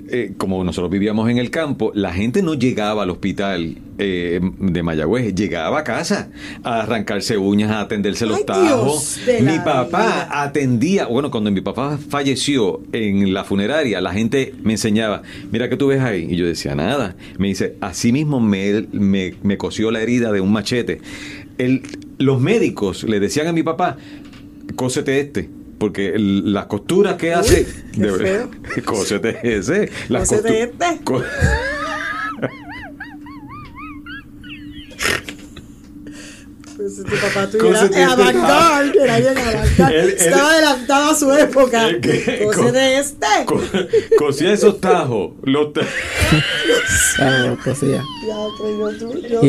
eh, 0.09 0.33
como 0.37 0.63
nosotros 0.63 0.91
vivíamos 0.91 1.29
en 1.29 1.37
el 1.37 1.49
campo, 1.49 1.91
la 1.95 2.13
gente 2.13 2.41
no 2.41 2.53
llegaba 2.53 3.03
al 3.03 3.09
hospital 3.09 3.77
eh, 3.97 4.39
de 4.59 4.83
Mayagüez, 4.83 5.33
llegaba 5.35 5.79
a 5.79 5.83
casa 5.83 6.29
a 6.63 6.81
arrancarse 6.81 7.37
uñas, 7.37 7.71
a 7.71 7.81
atenderse 7.81 8.25
los 8.25 8.45
tajos. 8.45 9.17
Mi 9.41 9.57
papá 9.59 10.03
vida. 10.05 10.43
atendía, 10.43 11.05
bueno, 11.07 11.31
cuando 11.31 11.49
mi 11.51 11.61
papá 11.61 11.97
falleció 11.97 12.81
en 12.91 13.33
la 13.33 13.43
funeraria, 13.43 14.01
la 14.01 14.11
gente 14.13 14.53
me 14.63 14.73
enseñaba, 14.73 15.23
mira 15.51 15.69
que 15.69 15.77
tú 15.77 15.87
ves 15.87 16.01
ahí. 16.01 16.27
Y 16.29 16.35
yo 16.35 16.45
decía, 16.45 16.75
nada. 16.75 17.15
Me 17.37 17.47
dice, 17.47 17.75
así 17.81 18.11
mismo 18.11 18.39
me, 18.39 18.85
me, 18.91 19.33
me 19.43 19.57
cosió 19.57 19.91
la 19.91 20.01
herida 20.01 20.31
de 20.31 20.41
un 20.41 20.51
machete. 20.51 21.01
El- 21.57 21.81
los 22.17 22.39
médicos 22.39 23.03
le 23.03 23.19
decían 23.19 23.47
a 23.47 23.53
mi 23.53 23.63
papá, 23.63 23.97
cósete 24.75 25.19
este. 25.19 25.49
Porque 25.85 26.07
el- 26.15 26.51
las 26.51 26.65
costuras 26.65 27.13
que 27.15 27.31
hace. 27.31 27.63
feo. 27.63 28.49
Cósete 28.85 29.37
ese. 29.43 29.91
Las 30.09 30.27
Cósete 30.29 30.63
este. 30.63 30.99
co- 31.03 31.21
Pues 36.75 36.97
tu 36.97 37.03
papá 37.15 37.47
tuyo 37.49 37.67
era 37.69 37.79
Cósete 37.79 38.01
este. 38.01 39.03
era 39.03 39.17
bien 39.17 39.37
Estaba 40.17 40.49
adelantado 40.51 41.11
a 41.11 41.15
su 41.15 41.31
época. 41.33 41.87
Cose 42.53 42.71
de 42.73 42.97
este. 42.97 43.27
co- 43.45 43.61
cosía 44.17 44.51
esos 44.53 44.81
tajos. 44.81 45.33
Los 45.43 45.71
ta- 45.71 45.81
Claro, 47.15 47.57
cosilla. 47.63 48.01
Ya, 48.27 48.35
que 48.57 48.99
yo, 48.99 49.13
yo- 49.29 49.41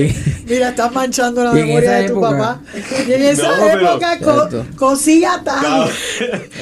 Mira, 0.46 0.68
estás 0.70 0.92
manchando 0.92 1.42
la 1.42 1.52
memoria 1.52 1.90
de 1.92 2.04
tu 2.08 2.12
época- 2.12 2.30
papá. 2.30 2.60
Y 3.06 3.12
en 3.12 3.22
esa 3.22 3.56
No, 3.56 3.66
época 3.66 4.18
co- 4.20 4.48
cosía 4.76 5.40
tajos. 5.44 5.90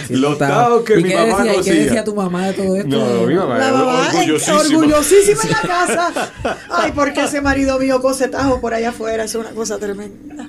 los 0.08 0.38
tajos 0.38 0.82
que 0.84 1.00
¿Y 1.00 1.02
mi 1.02 1.08
qué 1.10 1.16
mamá 1.16 1.36
decía, 1.44 1.44
¿Y 1.44 1.48
qué 1.52 1.56
cosía. 1.58 1.74
decía 1.84 2.04
tu 2.04 2.14
mamá 2.14 2.46
de 2.48 2.52
todo 2.54 2.76
esto? 2.76 2.88
No, 2.96 3.26
mi 3.26 3.34
mamá 3.34 3.58
La 3.58 3.72
mamá 3.72 4.08
orgullosísima. 4.08 4.58
orgullosísima 4.78 5.42
en 5.42 5.50
la 5.50 5.60
casa. 5.68 6.30
Ay, 6.70 6.92
porque 6.94 7.24
ese 7.24 7.40
marido 7.42 7.78
mío 7.78 8.00
cose 8.00 8.28
tajos 8.28 8.58
por 8.60 8.72
allá 8.74 8.88
afuera. 8.90 9.24
Es 9.24 9.34
una 9.34 9.50
cosa 9.50 9.78
tremenda. 9.78 10.48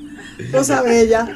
Cosa 0.51 0.81
bella. 0.81 1.27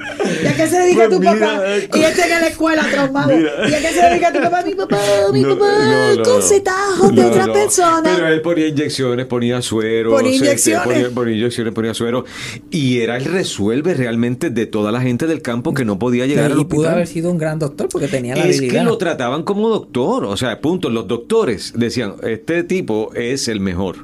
¿Y 0.44 0.48
a 0.48 0.56
qué 0.56 0.68
se 0.68 0.78
dedica 0.80 0.98
Pues 1.08 1.10
tu 1.10 1.20
mira, 1.20 1.32
papá? 1.34 1.62
eh, 1.78 1.90
Y 1.96 2.00
este 2.02 2.24
en 2.24 2.30
la 2.42 2.48
escuela 2.48 2.86
traumado. 2.92 3.36
Mira. 3.36 3.52
¿Y 3.70 3.74
a 3.74 3.80
qué 3.80 3.88
se 3.94 4.02
dedica 4.02 4.34
tu 4.34 4.40
papá? 4.42 4.62
Mi 4.66 4.76
papá, 4.76 4.98
mi 5.34 5.42
No, 5.42 5.50
papá, 5.58 5.72
no, 5.86 6.16
no, 6.16 6.24
con 6.24 6.36
no. 6.36 6.42
cetajos 6.42 7.16
de 7.16 7.22
No, 7.22 7.28
otra 7.30 7.46
no. 7.48 7.54
persona. 7.54 8.02
Pero 8.04 8.28
él 8.28 8.42
ponía 8.42 8.68
inyecciones, 8.68 9.26
ponía 9.26 9.62
suero. 9.62 10.12
Ponía 10.12 10.32
este, 10.32 10.46
inyecciones. 10.46 10.84
ponía, 10.88 11.10
ponía 11.12 11.36
inyecciones, 11.36 11.74
ponía 11.74 11.94
suero. 11.94 12.26
Y 12.72 13.00
era 13.00 13.18
el 13.18 13.26
resuelve 13.26 13.94
realmente 13.94 14.50
de 14.50 14.66
toda 14.66 14.92
la 14.92 15.02
gente 15.02 15.28
del 15.28 15.42
campo 15.42 15.74
que 15.74 15.86
no 15.86 15.98
podía 16.00 16.26
llegar 16.26 16.52
al 16.52 16.60
y 16.60 16.66
pudo 16.66 16.80
hospital. 16.82 16.94
haber 16.94 17.08
sido 17.08 17.32
un 17.32 17.38
gran 17.38 17.60
doctor 17.60 17.88
porque 17.90 18.08
tenía 18.08 18.36
la 18.36 18.44
Es 18.46 18.58
habilidad. 18.58 18.82
que 18.82 18.86
lo 18.86 18.98
trataban 18.98 19.44
como 19.44 19.70
doctor, 19.70 20.26
o 20.26 20.36
sea, 20.38 20.60
punto. 20.62 20.90
Los 20.90 21.08
doctores 21.08 21.74
decían, 21.76 22.16
este 22.24 22.64
tipo 22.64 23.12
es 23.16 23.48
el 23.48 23.60
mejor. 23.60 23.98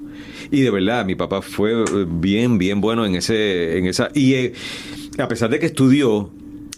Y 0.52 0.62
de 0.62 0.70
verdad, 0.72 1.06
mi 1.06 1.16
papá 1.16 1.42
fue 1.42 1.72
eh, 1.74 2.06
bien, 2.08 2.58
bien 2.58 2.82
bueno 2.82 3.06
en 3.06 3.16
ese, 3.16 3.78
en 3.78 3.86
esa. 3.88 4.10
Y 4.14 4.34
eh, 4.36 4.54
a 5.18 5.28
pesar 5.28 5.50
de 5.50 5.60
que 5.60 5.66
estudió, 5.66 6.30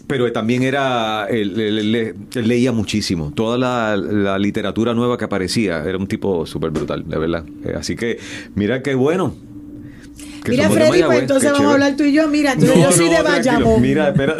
pero 0.06 0.30
también 0.32 0.62
era, 0.62 1.26
él, 1.28 1.60
él- 1.60 1.78
él- 1.94 2.14
él 2.34 2.48
leía 2.48 2.72
muchísimo. 2.72 3.32
Toda 3.34 3.58
la, 3.58 3.96
la 3.96 4.38
literatura 4.38 4.94
nueva 4.94 5.18
que 5.18 5.24
aparecía, 5.26 5.82
era 5.84 5.98
un 5.98 6.06
tipo 6.06 6.46
súper 6.46 6.70
brutal, 6.70 7.04
de 7.06 7.18
verdad. 7.18 7.44
Eh, 7.64 7.74
así 7.78 7.94
que, 7.94 8.18
mira 8.54 8.82
qué 8.82 8.94
bueno. 8.94 9.34
que 10.44 10.52
Mira, 10.52 10.70
Freddy, 10.70 11.02
pues 11.02 11.18
entonces 11.20 11.52
vamos 11.52 11.68
a 11.68 11.74
hablar 11.74 11.94
tú 11.96 12.04
y 12.04 12.12
yo. 12.12 12.26
Mira, 12.28 12.52
entonces 12.52 12.76
No, 12.78 12.84
yo 12.84 12.92
soy 12.92 13.10
no, 13.10 13.16
de. 13.18 13.22
Bayamón. 13.22 13.82
Mira, 13.82 14.08
espera. 14.08 14.36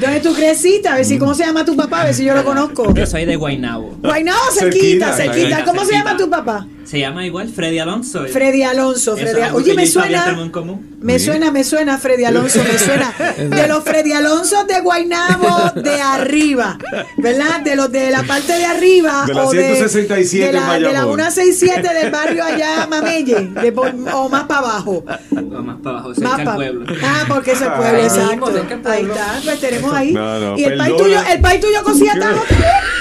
¿Dónde 0.00 0.20
tú 0.20 0.32
creciste? 0.34 0.88
A 0.88 0.94
ver 0.94 1.04
si, 1.04 1.18
¿cómo 1.18 1.34
se 1.34 1.44
llama 1.44 1.64
tu 1.64 1.74
papá? 1.74 2.02
A 2.02 2.04
ver 2.04 2.14
si 2.14 2.24
yo 2.24 2.34
lo 2.34 2.44
conozco. 2.44 2.94
Yo 2.94 3.04
soy 3.06 3.24
de 3.24 3.34
Guaynabo. 3.34 3.96
Guaynabo, 4.00 4.38
cerquita, 4.52 5.12
Cerquita, 5.12 5.12
cerquita. 5.14 5.32
cerquita, 5.56 5.64
¿Cómo 5.64 5.84
se 5.84 5.92
llama 5.94 6.16
tu 6.16 6.30
papá? 6.30 6.66
Se 6.88 6.98
llama 6.98 7.26
igual 7.26 7.48
Freddy 7.50 7.78
Alonso. 7.80 8.24
Freddy 8.26 8.62
Alonso. 8.62 9.14
Freddy- 9.16 9.42
algo 9.42 9.58
Oye, 9.58 9.74
me 9.74 9.86
suena. 9.86 10.24
tenemos 10.24 10.46
en 10.46 10.50
común. 10.52 10.96
Me 11.00 11.18
Sí. 11.18 11.26
suena, 11.26 11.52
me 11.52 11.62
suena 11.62 11.98
Freddy 11.98 12.24
Alonso, 12.24 12.60
me 12.64 12.78
suena. 12.78 13.12
De 13.38 13.68
los 13.68 13.84
Freddy 13.84 14.12
Alonso 14.12 14.64
de 14.64 14.80
Guaynabo 14.80 15.70
de 15.76 16.00
arriba, 16.00 16.78
¿verdad? 17.18 17.60
De 17.60 17.76
los 17.76 17.92
de 17.92 18.10
la 18.10 18.22
parte 18.22 18.54
de 18.54 18.64
arriba. 18.64 19.24
De 19.26 19.34
la 19.34 19.44
o 19.44 19.50
167 19.50 20.46
de, 20.46 20.52
la, 20.54 20.76
en 20.76 20.82
de 20.82 20.92
la 20.92 21.04
Bayamón. 21.04 21.16
167 21.20 21.94
del 21.94 22.10
barrio 22.10 22.42
allá 22.44 22.86
Mamelle, 22.88 23.34
de 23.60 23.72
o 24.12 24.28
más 24.30 24.44
para 24.44 24.60
abajo. 24.60 25.04
O 25.30 25.62
más 25.62 25.76
para 25.82 25.98
abajo, 25.98 26.14
cerca 26.14 26.28
Más 26.30 26.36
del 26.38 26.46
pa- 26.46 26.54
pueblo. 26.56 26.86
Ah, 27.04 27.24
porque 27.28 27.52
ese 27.52 27.66
pueblo, 27.66 27.98
Ahí 27.98 28.04
exacto. 28.06 28.46
Ahí 28.90 29.02
está, 29.04 29.40
pues 29.44 29.60
tenemos 29.60 29.92
ahí. 29.94 30.12
No, 30.12 30.38
no, 30.40 30.58
y 30.58 30.64
el 30.64 30.78
país 30.78 30.96
tuyo, 30.96 31.20
el 31.32 31.40
país 31.42 31.60
tuyo 31.60 31.82
cosía. 31.84 32.14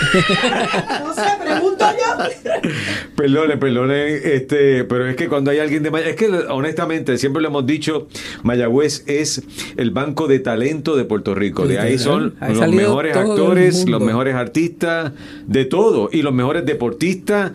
No 0.08 1.14
sé, 1.14 1.22
pregunto 1.44 1.86
yo. 1.92 2.62
Perdone, 3.16 3.58
perdone, 3.58 3.77
este, 3.86 4.84
pero 4.84 5.08
es 5.08 5.16
que 5.16 5.28
cuando 5.28 5.52
hay 5.52 5.60
alguien 5.60 5.84
de 5.84 5.92
Mayagüez, 5.92 6.16
es 6.16 6.20
que 6.20 6.38
honestamente, 6.50 7.18
siempre 7.18 7.42
lo 7.42 7.50
hemos 7.50 7.66
dicho, 7.66 8.08
Mayagüez 8.44 9.04
es 9.08 9.44
el 9.78 9.92
banco 9.92 10.28
de 10.28 10.40
talento 10.40 10.96
de 10.96 11.06
Puerto 11.06 11.36
Rico. 11.36 11.68
De 11.68 11.80
ahí 11.80 11.98
son 11.98 12.36
los 12.40 12.72
mejores 12.72 13.16
actores, 13.16 13.88
los 13.88 14.02
mejores 14.02 14.36
artistas, 14.36 15.14
de 15.46 15.66
todo, 15.66 16.10
y 16.12 16.22
los 16.22 16.34
mejores 16.34 16.66
deportistas, 16.66 17.52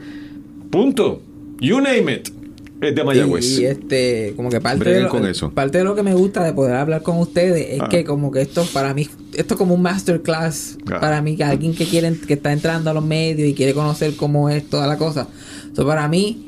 punto. 0.71 1.23
You 1.61 1.81
name 1.81 2.13
it. 2.13 2.42
Es 2.83 2.95
de 2.95 3.05
Mayagüez. 3.05 3.59
Y, 3.59 3.65
este, 3.65 4.33
como 4.37 4.51
que 4.51 4.61
parte 4.61 4.91
de, 4.91 5.01
lo, 5.03 5.09
con 5.09 5.25
eso. 5.27 5.51
parte 5.53 5.79
de 5.79 5.85
lo 5.85 5.95
que 5.95 6.03
me 6.03 6.15
gusta 6.15 6.43
de 6.45 6.53
poder 6.53 6.75
hablar 6.77 7.03
con 7.03 7.19
ustedes 7.19 7.67
es 7.71 7.81
Ah. 7.81 7.89
que 7.89 8.05
como 8.05 8.31
que 8.33 8.43
esto 8.43 8.67
para 8.75 8.93
mí, 8.93 9.09
esto 9.35 9.55
es 9.55 9.59
como 9.59 9.75
un 9.75 9.83
masterclass 9.83 10.79
Ah. 10.91 10.99
para 11.01 11.23
mí, 11.23 11.37
que 11.37 11.45
alguien 11.45 11.75
que 11.75 11.87
quiere, 11.87 12.13
que 12.27 12.35
está 12.35 12.53
entrando 12.53 12.91
a 12.91 12.93
los 12.95 13.05
medios 13.05 13.49
y 13.49 13.55
quiere 13.55 13.73
conocer 13.73 14.17
cómo 14.17 14.49
es 14.51 14.69
toda 14.69 14.87
la 14.87 14.99
cosa. 14.99 15.29
Para 15.77 16.09
mí, 16.09 16.45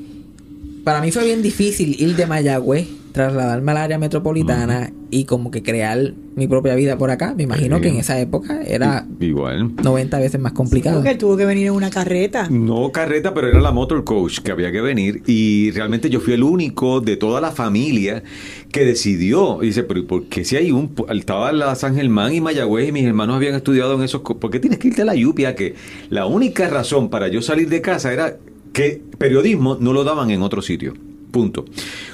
para 0.84 1.00
mí 1.00 1.10
fue 1.12 1.24
bien 1.24 1.40
difícil 1.40 1.96
ir 1.98 2.14
de 2.16 2.26
Mayagüez, 2.26 2.86
trasladarme 3.14 3.70
al 3.70 3.76
área 3.78 3.96
metropolitana 3.96 4.92
y 5.08 5.24
como 5.24 5.52
que 5.52 5.62
crear 5.62 6.14
mi 6.34 6.48
propia 6.48 6.74
vida 6.74 6.98
por 6.98 7.12
acá. 7.12 7.32
Me 7.36 7.44
imagino 7.44 7.76
Sí. 7.76 7.82
que 7.82 7.88
en 7.90 7.96
esa 7.98 8.18
época 8.18 8.60
era 8.66 9.06
Igual. 9.20 9.70
90 9.84 10.18
veces 10.18 10.40
más 10.40 10.50
complicado. 10.50 10.96
Porque 10.96 11.12
él 11.12 11.18
tuvo 11.18 11.36
que 11.36 11.46
venir 11.46 11.68
en 11.68 11.74
una 11.74 11.90
carreta. 11.90 12.48
No 12.50 12.90
carreta, 12.90 13.32
pero 13.32 13.46
era 13.46 13.60
la 13.60 13.70
motor 13.70 14.02
coach 14.02 14.40
que 14.40 14.50
había 14.50 14.72
que 14.72 14.80
venir 14.80 15.22
y 15.28 15.70
realmente 15.70 16.10
yo 16.10 16.18
fui 16.18 16.32
el 16.32 16.42
único 16.42 17.00
de 17.00 17.16
toda 17.16 17.40
la 17.40 17.52
familia 17.52 18.24
que 18.72 18.84
decidió. 18.84 19.62
Y 19.62 19.66
dice, 19.66 19.84
pero 19.84 20.00
¿y 20.00 20.02
¿por 20.02 20.24
qué 20.24 20.44
si 20.44 20.56
hay 20.56 20.72
un... 20.72 20.92
Estaba 21.08 21.52
la 21.52 21.72
San 21.76 21.94
Germán 21.94 22.34
y 22.34 22.40
Mayagüez 22.40 22.88
y 22.88 22.92
mis 22.92 23.04
hermanos 23.04 23.36
habían 23.36 23.54
estudiado 23.54 23.94
en 23.94 24.02
esos... 24.02 24.22
¿Por 24.22 24.50
qué 24.50 24.58
tienes 24.58 24.80
que 24.80 24.88
irte 24.88 25.02
a 25.02 25.04
la 25.04 25.14
Yupia? 25.14 25.54
Que 25.54 25.76
la 26.10 26.26
única 26.26 26.68
razón 26.68 27.10
para 27.10 27.28
yo 27.28 27.42
salir 27.42 27.68
de 27.68 27.80
casa 27.80 28.12
era 28.12 28.38
que 28.72 29.00
periodismo 29.18 29.76
no 29.80 29.92
lo 29.92 30.02
daban 30.02 30.32
en 30.32 30.42
otro 30.42 30.62
sitio. 30.62 30.94
Punto. 31.34 31.64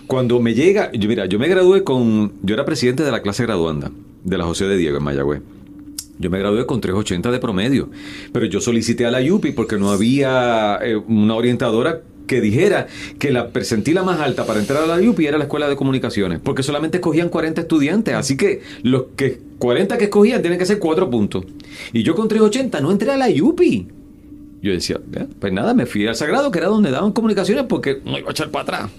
Cuando 0.07 0.41
me 0.41 0.55
llega, 0.55 0.91
mira, 0.95 1.27
yo 1.27 1.39
me 1.39 1.47
gradué 1.47 1.85
con, 1.85 2.33
yo 2.43 2.55
era 2.55 2.65
presidente 2.65 3.05
de 3.05 3.11
la 3.11 3.21
clase 3.21 3.43
graduanda 3.43 3.91
de 4.25 4.39
la 4.39 4.45
José 4.45 4.65
de 4.65 4.79
Diego 4.79 4.97
en 4.97 5.05
Mayagüez. 5.05 5.43
Yo 6.19 6.31
me 6.31 6.39
gradué 6.39 6.65
con 6.65 6.81
380 6.81 7.31
de 7.31 7.39
promedio, 7.39 7.91
pero 8.33 8.47
yo 8.47 8.63
solicité 8.63 9.05
a 9.05 9.11
la 9.11 9.21
UPI 9.21 9.53
porque 9.53 9.77
no 9.77 9.91
había 9.91 10.79
eh, 10.81 10.97
una 10.97 11.35
orientadora 11.35 12.01
que 12.27 12.41
dijera 12.41 12.87
que 13.19 13.31
la 13.31 13.49
percentila 13.49 14.03
más 14.03 14.21
alta 14.21 14.47
para 14.47 14.59
entrar 14.59 14.85
a 14.85 14.87
la 14.87 15.11
UPI 15.11 15.27
era 15.27 15.37
la 15.37 15.45
escuela 15.45 15.69
de 15.69 15.77
comunicaciones, 15.77 16.41
porque 16.43 16.63
solamente 16.63 16.97
escogían 16.97 17.29
40 17.29 17.61
estudiantes, 17.61 18.15
así 18.15 18.39
que 18.39 18.63
los 18.83 19.05
que 19.17 19.39
40 19.59 19.99
que 19.99 20.05
escogían 20.05 20.41
tienen 20.41 20.59
que 20.59 20.65
ser 20.65 20.79
4 20.79 21.11
puntos. 21.11 21.45
Y 21.93 22.05
yo 22.05 22.15
con 22.15 22.27
380 22.27 22.81
no 22.81 22.91
entré 22.91 23.11
a 23.11 23.19
la 23.19 23.29
UPI. 23.29 23.87
Yo 24.63 24.73
decía, 24.73 25.01
"Ya, 25.11 25.27
pues 25.41 25.53
nada, 25.53 25.73
me 25.73 25.87
fui 25.87 26.07
al 26.07 26.15
Sagrado, 26.15 26.51
que 26.51 26.59
era 26.59 26.69
donde 26.69 26.91
daban 26.91 27.13
comunicaciones, 27.13 27.65
porque 27.67 28.01
no 28.05 28.19
iba 28.19 28.29
a 28.29 28.33
echar 28.33 28.51
para 28.51 28.63
atrás. 28.63 28.91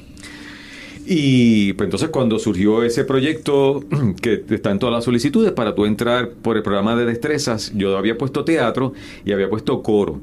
Y 1.06 1.74
pues 1.74 1.88
entonces 1.88 2.10
cuando 2.10 2.38
surgió 2.38 2.84
ese 2.84 3.04
proyecto 3.04 3.84
que 4.22 4.44
está 4.50 4.72
en 4.72 4.80
todas 4.80 4.94
las 4.94 5.04
solicitudes 5.04 5.52
para 5.52 5.74
tú 5.74 5.86
entrar 5.86 6.30
por 6.30 6.58
el 6.58 6.64
programa 6.64 6.96
de 6.96 7.06
destrezas, 7.06 7.72
yo 7.76 7.98
había 7.98 8.18
puesto 8.18 8.44
teatro 8.44 8.94
y 9.26 9.32
había 9.32 9.50
puesto 9.50 9.82
coro. 9.82 10.22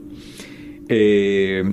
Eh, 0.89 1.65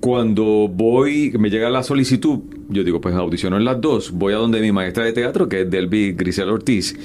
cuando 0.00 0.68
voy, 0.68 1.32
me 1.38 1.50
llega 1.50 1.68
la 1.70 1.82
solicitud, 1.82 2.38
yo 2.68 2.84
digo, 2.84 3.00
pues 3.00 3.14
audiciono 3.14 3.56
en 3.56 3.64
las 3.64 3.80
dos, 3.80 4.12
voy 4.12 4.32
a 4.32 4.36
donde 4.36 4.60
mi 4.60 4.72
maestra 4.72 5.04
de 5.04 5.12
teatro, 5.12 5.48
que 5.48 5.62
es 5.62 5.70
Delby 5.70 6.12
Grisel 6.12 6.48
Ortiz, 6.48 6.96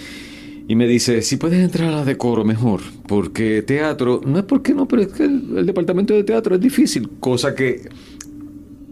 y 0.67 0.75
me 0.75 0.87
dice, 0.87 1.21
si 1.23 1.37
puedes 1.37 1.59
entrar 1.59 1.89
a 1.89 1.97
la 1.97 2.05
de 2.05 2.17
coro 2.17 2.45
mejor, 2.45 2.81
porque 3.07 3.63
teatro, 3.63 4.21
no 4.25 4.37
es 4.37 4.45
porque 4.45 4.73
no, 4.73 4.87
pero 4.87 5.01
es 5.01 5.09
que 5.09 5.25
el, 5.25 5.57
el 5.57 5.65
departamento 5.65 6.13
de 6.13 6.23
teatro 6.23 6.55
es 6.55 6.61
difícil, 6.61 7.09
cosa 7.19 7.55
que 7.55 7.81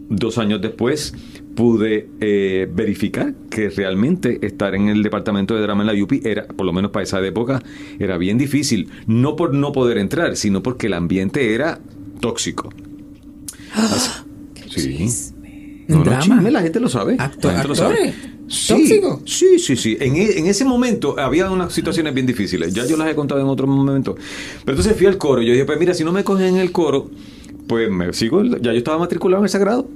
dos 0.08 0.36
años 0.36 0.60
después 0.60 1.14
pude 1.54 2.08
eh, 2.20 2.68
verificar 2.74 3.34
que 3.50 3.68
realmente 3.70 4.38
estar 4.46 4.74
en 4.74 4.88
el 4.88 5.02
departamento 5.02 5.54
de 5.54 5.62
drama 5.62 5.82
en 5.82 5.96
la 5.96 6.02
UPI 6.04 6.22
era, 6.24 6.46
por 6.46 6.64
lo 6.64 6.72
menos 6.72 6.90
para 6.90 7.02
esa 7.02 7.20
época, 7.26 7.62
era 7.98 8.16
bien 8.18 8.38
difícil. 8.38 8.88
No 9.06 9.36
por 9.36 9.52
no 9.54 9.72
poder 9.72 9.98
entrar, 9.98 10.36
sino 10.36 10.62
porque 10.62 10.86
el 10.86 10.94
ambiente 10.94 11.54
era 11.54 11.78
tóxico. 12.20 12.70
Así- 13.74 14.10
sí. 14.68 14.96
¿En 15.88 15.88
No, 15.88 15.96
no, 15.98 16.04
drama? 16.04 16.20
chisme, 16.22 16.50
la 16.50 16.62
gente 16.62 16.80
lo 16.80 16.88
sabe. 16.88 17.16
Acto- 17.18 17.48
La 17.48 17.54
gente 17.54 17.68
lo 17.68 17.74
sabe. 17.74 17.94
¿Actores? 17.94 18.14
Sí, 18.48 19.00
sí, 19.26 19.58
sí, 19.58 19.76
sí. 19.76 19.96
En, 20.00 20.14
e- 20.16 20.38
en 20.38 20.46
ese 20.46 20.64
momento 20.64 21.18
había 21.18 21.50
unas 21.50 21.72
situaciones 21.72 22.12
bien 22.14 22.26
difíciles. 22.26 22.72
Ya 22.74 22.86
yo 22.86 22.96
las 22.96 23.08
he 23.08 23.14
contado 23.14 23.40
en 23.40 23.46
otro 23.46 23.66
momento. 23.66 24.14
Pero 24.64 24.76
entonces 24.76 24.96
fui 24.96 25.06
al 25.06 25.16
coro. 25.18 25.40
Yo 25.42 25.52
dije, 25.52 25.64
pues 25.64 25.78
mira, 25.78 25.94
si 25.94 26.04
no 26.04 26.12
me 26.12 26.22
cogen 26.22 26.46
en 26.46 26.56
el 26.56 26.70
coro, 26.70 27.10
pues 27.66 27.90
me 27.90 28.12
sigo. 28.12 28.42
Ya 28.44 28.72
yo 28.72 28.78
estaba 28.78 28.98
matriculado 28.98 29.42
en 29.42 29.44
el 29.46 29.50
Sagrado. 29.50 29.88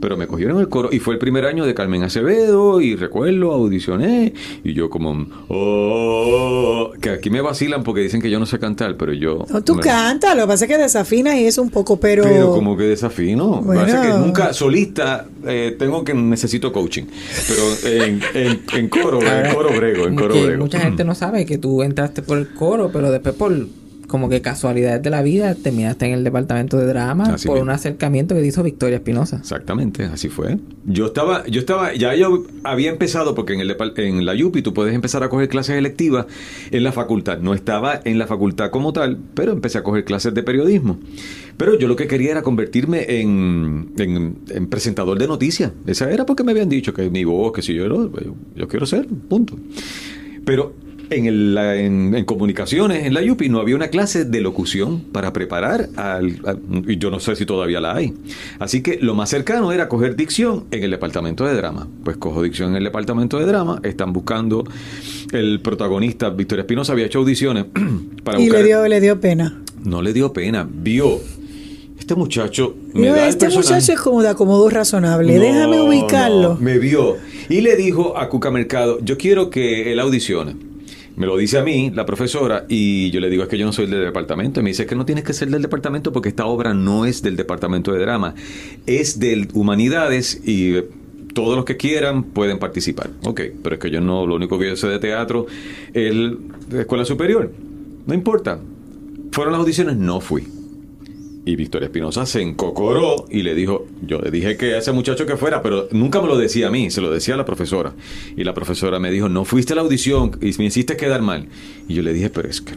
Pero 0.00 0.16
me 0.16 0.26
cogieron 0.26 0.58
el 0.60 0.68
coro 0.68 0.88
y 0.92 0.98
fue 0.98 1.14
el 1.14 1.18
primer 1.18 1.44
año 1.44 1.66
de 1.66 1.74
Carmen 1.74 2.02
Acevedo 2.02 2.80
y 2.80 2.96
recuerdo, 2.96 3.52
audicioné 3.52 4.32
y 4.64 4.72
yo 4.72 4.88
como, 4.88 5.26
oh, 5.48 6.92
que 7.00 7.10
aquí 7.10 7.30
me 7.30 7.40
vacilan 7.40 7.82
porque 7.82 8.00
dicen 8.00 8.20
que 8.20 8.30
yo 8.30 8.38
no 8.38 8.46
sé 8.46 8.58
cantar, 8.58 8.96
pero 8.96 9.12
yo... 9.12 9.44
No, 9.50 9.62
tú 9.62 9.74
me- 9.76 9.82
cantas, 9.82 10.34
lo 10.36 10.42
que 10.42 10.48
pasa 10.48 10.64
es 10.64 10.70
que 10.70 10.78
desafinas 10.78 11.34
y 11.36 11.46
eso 11.46 11.62
un 11.62 11.70
poco, 11.70 11.98
pero. 11.98 12.22
pero 12.24 12.50
como 12.52 12.76
que 12.76 12.84
desafino. 12.84 13.60
Bueno. 13.62 13.82
Parece 13.82 14.00
que 14.08 14.14
nunca 14.18 14.52
solista 14.52 15.26
eh, 15.46 15.76
tengo 15.78 16.04
que 16.04 16.14
necesito 16.14 16.72
coaching. 16.72 17.04
Pero 17.48 17.94
en, 18.04 18.20
en, 18.34 18.62
en 18.74 18.88
coro, 18.88 19.20
en 19.22 19.54
coro 19.54 19.70
brego, 19.76 20.06
en 20.06 20.16
coro 20.16 20.34
brego. 20.34 20.62
Mucha 20.64 20.80
gente 20.80 21.04
no 21.04 21.14
sabe 21.14 21.44
que 21.46 21.58
tú 21.58 21.82
entraste 21.82 22.22
por 22.22 22.38
el 22.38 22.48
coro, 22.54 22.90
pero 22.92 23.10
después 23.10 23.34
por 23.34 23.54
como 24.10 24.28
que 24.28 24.42
casualidades 24.42 25.02
de 25.02 25.08
la 25.10 25.22
vida 25.22 25.54
terminaste 25.54 26.06
en 26.06 26.12
el 26.12 26.24
departamento 26.24 26.76
de 26.76 26.86
drama 26.86 27.34
Así 27.34 27.46
por 27.48 27.58
un 27.58 27.70
acercamiento 27.70 28.34
que 28.34 28.40
te 28.42 28.46
hizo 28.48 28.62
Victoria 28.62 28.96
Espinosa. 28.96 29.36
Exactamente, 29.36 30.04
así 30.04 30.28
fue. 30.28 30.58
Yo 30.84 31.06
estaba, 31.06 31.46
yo 31.46 31.60
estaba, 31.60 31.94
ya 31.94 32.14
yo 32.14 32.44
había 32.64 32.90
empezado, 32.90 33.34
porque 33.34 33.54
en, 33.54 33.60
el, 33.60 33.76
en 33.96 34.26
la 34.26 34.34
UPI 34.34 34.62
tú 34.62 34.74
puedes 34.74 34.94
empezar 34.94 35.22
a 35.22 35.28
coger 35.28 35.48
clases 35.48 35.76
electivas 35.76 36.26
en 36.70 36.82
la 36.84 36.92
facultad. 36.92 37.38
No 37.38 37.54
estaba 37.54 38.00
en 38.04 38.18
la 38.18 38.26
facultad 38.26 38.70
como 38.70 38.92
tal, 38.92 39.18
pero 39.34 39.52
empecé 39.52 39.78
a 39.78 39.82
coger 39.82 40.04
clases 40.04 40.34
de 40.34 40.42
periodismo. 40.42 40.98
Pero 41.56 41.78
yo 41.78 41.88
lo 41.88 41.96
que 41.96 42.06
quería 42.06 42.30
era 42.32 42.42
convertirme 42.42 43.20
en, 43.20 43.92
en- 43.98 44.38
en 44.48 44.66
presentador 44.68 45.18
de 45.18 45.26
noticias. 45.28 45.72
Esa 45.86 46.10
era 46.10 46.26
porque 46.26 46.42
me 46.42 46.52
habían 46.52 46.68
dicho 46.68 46.92
que 46.94 47.10
mi 47.10 47.24
voz, 47.24 47.52
que 47.52 47.62
si 47.62 47.74
yo, 47.74 47.86
yo, 47.86 48.10
yo 48.56 48.68
quiero 48.68 48.86
ser, 48.86 49.06
punto. 49.28 49.56
Pero 50.44 50.72
en, 51.10 51.26
el- 51.26 51.58
en, 51.58 52.14
en 52.14 52.24
comunicaciones, 52.24 53.04
en 53.06 53.14
la 53.14 53.20
UPI, 53.32 53.48
no 53.48 53.60
había 53.60 53.76
una 53.76 53.88
clase 53.88 54.24
de 54.24 54.40
locución 54.40 55.00
para 55.12 55.32
preparar 55.32 55.88
al, 55.96 56.40
al- 56.46 56.60
Y 56.88 56.96
yo 56.98 57.10
no 57.10 57.20
sé 57.20 57.36
si 57.36 57.44
todavía 57.46 57.80
la 57.80 57.94
hay. 57.96 58.14
Así 58.58 58.82
que 58.82 58.98
lo 59.00 59.14
más 59.14 59.28
cercano 59.30 59.72
era 59.72 59.88
coger 59.88 60.16
dicción 60.16 60.64
en 60.70 60.82
el 60.84 60.90
departamento 60.90 61.44
de 61.44 61.54
drama. 61.54 61.88
Pues 62.04 62.16
cojo 62.16 62.42
dicción 62.42 62.70
en 62.70 62.76
el 62.76 62.84
departamento 62.84 63.38
de 63.38 63.46
drama. 63.46 63.80
Están 63.82 64.12
buscando 64.12 64.64
el 65.32 65.60
protagonista, 65.60 66.30
Victoria 66.30 66.62
Espinosa, 66.62 66.92
había 66.92 67.06
hecho 67.06 67.18
audiciones 67.18 67.66
para 68.24 68.38
Y 68.40 68.44
buscar... 68.44 68.60
le 68.62 68.66
dio, 68.66 68.88
le 68.88 69.00
dio 69.00 69.20
pena. 69.20 69.60
No 69.84 70.02
le 70.02 70.12
dio 70.12 70.32
pena, 70.32 70.68
vio. 70.70 71.18
Este 71.98 72.14
muchacho 72.14 72.74
me 72.94 73.08
da 73.08 73.24
el 73.24 73.28
este 73.28 73.48
muchacho 73.50 73.92
es 73.92 74.00
como 74.00 74.22
de 74.22 74.28
acomodo 74.30 74.68
razonable. 74.70 75.34
No, 75.36 75.40
Déjame 75.42 75.80
ubicarlo. 75.80 76.54
no, 76.54 76.60
me 76.60 76.78
vio 76.78 77.16
y 77.48 77.60
le 77.60 77.76
dijo 77.76 78.16
a 78.18 78.28
Cuca 78.28 78.50
Mercado, 78.50 78.98
yo 79.04 79.16
quiero 79.18 79.50
que 79.50 79.92
él 79.92 80.00
audicione. 80.00 80.56
Me 81.16 81.26
lo 81.26 81.36
dice 81.36 81.58
a 81.58 81.62
mí, 81.62 81.90
la 81.90 82.06
profesora, 82.06 82.64
y 82.68 83.10
yo 83.10 83.20
le 83.20 83.28
digo, 83.28 83.42
es 83.42 83.48
que 83.48 83.58
yo 83.58 83.66
no 83.66 83.72
soy 83.72 83.86
del 83.86 84.04
departamento. 84.04 84.60
Y 84.60 84.62
me 84.62 84.70
dice, 84.70 84.84
es 84.84 84.88
que 84.88 84.94
no 84.94 85.04
tienes 85.04 85.24
que 85.24 85.32
ser 85.32 85.50
del 85.50 85.62
departamento 85.62 86.12
porque 86.12 86.28
esta 86.28 86.46
obra 86.46 86.72
no 86.72 87.04
es 87.04 87.22
del 87.22 87.36
departamento 87.36 87.92
de 87.92 88.00
drama, 88.00 88.34
es 88.86 89.18
del 89.18 89.48
Humanidades 89.52 90.40
y 90.44 90.76
eh, 90.76 90.88
todos 91.34 91.56
los 91.56 91.64
que 91.64 91.76
quieran 91.76 92.24
pueden 92.24 92.58
participar. 92.58 93.10
Ok, 93.24 93.40
pero 93.62 93.74
es 93.74 93.80
que 93.80 93.90
yo 93.90 94.00
no, 94.00 94.26
lo 94.26 94.36
único 94.36 94.58
que 94.58 94.68
yo 94.68 94.76
sé 94.76 94.88
de 94.88 94.98
teatro 94.98 95.46
es 95.92 96.14
la 96.14 96.80
escuela 96.80 97.04
superior. 97.04 97.52
No 98.06 98.14
importa. 98.14 98.58
Fueron 99.32 99.52
las 99.52 99.60
audiciones, 99.60 99.96
no 99.96 100.20
fui. 100.20 100.59
Y 101.44 101.56
Victoria 101.56 101.86
Espinosa 101.86 102.26
se 102.26 102.42
encocoró 102.42 103.24
y 103.30 103.42
le 103.42 103.54
dijo, 103.54 103.86
yo 104.06 104.18
le 104.20 104.30
dije 104.30 104.56
que 104.58 104.74
a 104.74 104.78
ese 104.78 104.92
muchacho 104.92 105.24
que 105.24 105.36
fuera, 105.36 105.62
pero 105.62 105.88
nunca 105.90 106.20
me 106.20 106.28
lo 106.28 106.36
decía 106.36 106.68
a 106.68 106.70
mí, 106.70 106.90
se 106.90 107.00
lo 107.00 107.10
decía 107.10 107.32
a 107.34 107.36
la 107.38 107.46
profesora. 107.46 107.94
Y 108.36 108.44
la 108.44 108.52
profesora 108.52 108.98
me 108.98 109.10
dijo, 109.10 109.28
no 109.30 109.44
fuiste 109.46 109.72
a 109.72 109.76
la 109.76 109.82
audición 109.82 110.32
y 110.42 110.52
me 110.58 110.66
hiciste 110.66 110.96
quedar 110.96 111.22
mal. 111.22 111.46
Y 111.88 111.94
yo 111.94 112.02
le 112.02 112.12
dije, 112.12 112.28
pero 112.28 112.48
es 112.48 112.60
que 112.60 112.74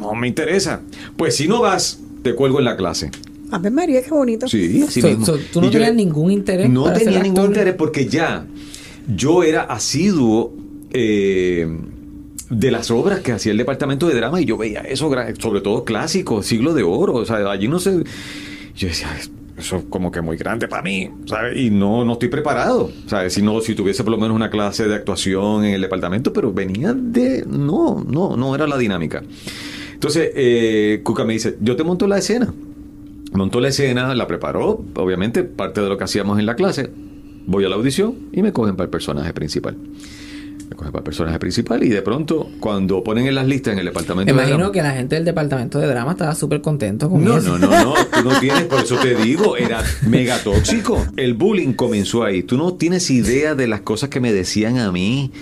no 0.00 0.14
me 0.14 0.28
interesa. 0.28 0.80
Pues 1.18 1.36
si 1.36 1.46
no 1.46 1.60
vas, 1.60 2.00
te 2.22 2.34
cuelgo 2.34 2.58
en 2.58 2.64
la 2.64 2.76
clase. 2.76 3.10
A 3.52 3.58
ver, 3.58 3.70
María, 3.72 4.02
qué 4.02 4.10
bonito. 4.10 4.48
Sí, 4.48 4.82
así 4.82 5.00
So- 5.02 5.08
mismo. 5.08 5.26
so, 5.26 5.38
¿tú 5.52 5.60
no 5.60 5.66
Y 5.66 5.70
tenías 5.70 5.94
ningún 5.94 6.30
interés 6.30 6.70
No 6.70 6.84
para 6.84 6.96
ser 6.96 7.04
tenía 7.06 7.22
ningún 7.22 7.40
actor? 7.40 7.50
interés 7.56 7.74
porque 7.74 8.06
ya 8.06 8.46
yo 9.14 9.42
era 9.42 9.62
asiduo 9.64 10.54
eh, 10.92 11.68
de 12.50 12.70
las 12.70 12.90
obras 12.90 13.20
que 13.20 13.32
hacía 13.32 13.52
el 13.52 13.58
departamento 13.58 14.08
de 14.08 14.14
drama 14.14 14.40
y 14.40 14.44
yo 14.44 14.58
veía 14.58 14.80
eso, 14.80 15.10
sobre 15.38 15.60
todo 15.60 15.84
clásicos, 15.84 16.44
siglo 16.44 16.74
de 16.74 16.82
oro. 16.82 17.14
O 17.14 17.24
sea, 17.24 17.50
allí 17.50 17.68
no 17.68 17.78
sé. 17.78 18.02
Yo 18.76 18.88
decía, 18.88 19.08
eso 19.56 19.76
es 19.76 19.84
como 19.88 20.10
que 20.10 20.20
muy 20.20 20.36
grande 20.36 20.68
para 20.68 20.82
mí, 20.82 21.10
¿sabes? 21.26 21.56
Y 21.56 21.70
no, 21.70 22.04
no 22.04 22.14
estoy 22.14 22.28
preparado, 22.28 22.90
¿sabes? 23.06 23.34
Si 23.34 23.42
no, 23.42 23.60
si 23.60 23.74
tuviese 23.74 24.02
por 24.02 24.10
lo 24.10 24.18
menos 24.18 24.34
una 24.34 24.50
clase 24.50 24.88
de 24.88 24.94
actuación 24.94 25.64
en 25.64 25.74
el 25.74 25.80
departamento, 25.80 26.32
pero 26.32 26.52
venía 26.52 26.92
de. 26.92 27.44
No, 27.46 28.04
no, 28.06 28.36
no 28.36 28.54
era 28.54 28.66
la 28.66 28.76
dinámica. 28.76 29.22
Entonces, 29.94 30.30
eh, 30.34 31.00
Cuca 31.04 31.24
me 31.24 31.34
dice, 31.34 31.56
yo 31.60 31.76
te 31.76 31.84
monto 31.84 32.06
la 32.06 32.18
escena. 32.18 32.52
Montó 33.32 33.60
la 33.60 33.68
escena, 33.68 34.12
la 34.14 34.26
preparó, 34.26 34.84
obviamente, 34.94 35.44
parte 35.44 35.80
de 35.80 35.88
lo 35.88 35.96
que 35.96 36.04
hacíamos 36.04 36.40
en 36.40 36.46
la 36.46 36.56
clase. 36.56 36.90
Voy 37.46 37.64
a 37.64 37.68
la 37.68 37.76
audición 37.76 38.16
y 38.32 38.42
me 38.42 38.52
cogen 38.52 38.74
para 38.74 38.86
el 38.86 38.90
personaje 38.90 39.32
principal. 39.32 39.76
Me 40.70 40.76
cogen 40.76 40.92
para 40.92 41.00
el 41.00 41.04
personaje 41.04 41.38
principal 41.40 41.82
y 41.82 41.88
de 41.88 42.00
pronto, 42.00 42.48
cuando 42.60 43.02
ponen 43.02 43.26
en 43.26 43.34
las 43.34 43.44
listas 43.46 43.72
en 43.72 43.80
el 43.80 43.86
departamento 43.86 44.32
Me 44.32 44.40
de 44.40 44.46
imagino 44.46 44.58
drama- 44.58 44.72
que 44.72 44.82
la 44.82 44.92
gente 44.92 45.16
del 45.16 45.24
departamento 45.24 45.80
de 45.80 45.86
drama 45.88 46.12
estaba 46.12 46.34
súper 46.36 46.60
contento 46.60 47.10
con 47.10 47.24
no, 47.24 47.38
eso. 47.38 47.58
no, 47.58 47.66
no, 47.68 47.84
no, 47.84 47.94
tú 48.22 48.28
no 48.28 48.38
tienes, 48.38 48.62
por 48.64 48.80
eso 48.80 48.96
te 48.96 49.16
digo, 49.16 49.56
era 49.56 49.82
mega 50.06 50.38
tóxico. 50.38 51.04
El 51.16 51.34
bullying 51.34 51.72
comenzó 51.72 52.22
ahí. 52.22 52.44
Tú 52.44 52.56
no 52.56 52.74
tienes 52.74 53.10
idea 53.10 53.56
de 53.56 53.66
las 53.66 53.80
cosas 53.80 54.10
que 54.10 54.20
me 54.20 54.32
decían 54.32 54.78
a 54.78 54.92
mí, 54.92 55.32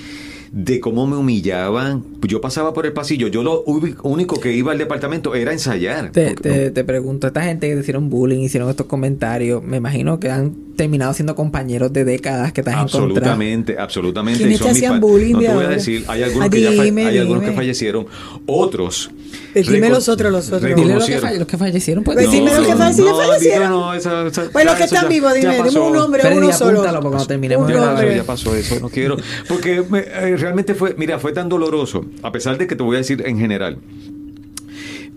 de 0.51 0.81
cómo 0.81 1.07
me 1.07 1.17
humillaban. 1.17 2.05
Yo 2.23 2.41
pasaba 2.41 2.73
por 2.73 2.87
el 2.87 2.95
pasillo, 2.95 3.29
yo 3.29 3.43
lo 3.43 3.65
único 3.65 4.41
que 4.41 4.55
iba 4.55 4.73
al 4.73 4.79
departamento 4.79 5.35
era 5.35 5.53
ensayar. 5.53 6.11
Te, 6.11 6.35
te, 6.37 6.71
te 6.71 6.85
pregunto, 6.85 7.27
esta 7.27 7.43
gente 7.43 7.69
que 7.71 7.79
hicieron 7.79 8.09
bullying, 8.09 8.39
hicieron 8.41 8.71
estos 8.71 8.87
comentarios, 8.87 9.63
me 9.63 9.77
imagino 9.77 10.19
que 10.21 10.31
han 10.31 10.68
terminado 10.79 11.13
siendo 11.13 11.35
compañeros 11.35 11.93
de 11.93 12.05
décadas 12.07 12.53
que 12.55 12.63
te 12.63 12.71
has 12.71 12.77
encontrado. 12.77 13.05
Absolutamente, 13.09 13.77
absolutamente. 13.79 14.39
¿Quiénes 14.39 14.55
Y 14.55 14.59
son 14.59 14.67
te 14.69 14.73
hacían 14.73 15.01
bullying 15.01 15.33
No 15.35 15.41
te 15.41 15.53
voy 15.53 15.65
a 15.65 15.69
decir, 15.69 16.05
hay 16.09 16.23
algunos, 16.23 16.47
Ah, 16.47 16.51
que, 16.51 16.61
ya 16.63 16.73
fa- 16.73 16.83
dime, 16.85 17.05
hay 17.05 17.19
algunos 17.19 17.43
que 17.43 17.49
dime. 17.51 17.57
fallecieron, 17.57 18.07
otros. 18.47 19.11
Eh, 19.55 19.63
dime 19.69 19.91
los 19.91 20.09
otros, 20.09 20.33
los 20.33 20.47
otros. 20.51 20.63
Dile 20.75 20.95
lo 20.95 21.05
que, 21.05 21.19
falle- 21.21 21.39
los 21.39 21.47
que 21.49 21.59
fallecieron, 21.59 22.05
pues. 22.05 22.17
Pues 22.17 22.31
dime 22.31 22.51
no, 22.53 22.57
los 22.59 22.67
que 22.67 22.73
no, 22.73 22.79
fallecieron. 22.79 23.11
no, 23.13 23.17
fallecieron. 23.27 23.69
digo, 23.69 23.81
no, 23.81 23.95
esa- 23.95 24.27
esa- 24.27 24.51
Pues 24.51 24.65
los 24.65 24.75
que 24.77 24.85
están 24.85 25.03
ya- 25.03 25.09
vivos, 25.09 25.35
dime, 25.35 25.57
dime 25.63 25.81
un 25.81 25.93
nombre, 25.93 26.21
Freddy, 26.23 26.39
uno 26.39 26.53
solo. 26.53 26.71
apúntalo 26.71 27.01
porque 27.01 27.09
cuando 27.11 27.27
terminemos 27.27 27.69
Ya, 27.69 28.25
pasó 28.25 28.55
eso, 28.55 28.79
no 28.81 28.89
quiero. 28.89 29.17
Porque 29.49 29.83
me- 29.91 29.99
eh, 30.01 30.37
realmente 30.37 30.75
fue, 30.75 30.95
mira, 30.97 31.19
fue 31.19 31.33
tan 31.33 31.49
doloroso, 31.49 32.05
a 32.23 32.33
pesar 32.33 32.57
de 32.57 32.67
que 32.67 32.77
te 32.77 32.83
voy 32.83 32.95
a 32.97 32.99
decir 32.99 33.23
en 33.27 33.39
general. 33.39 33.79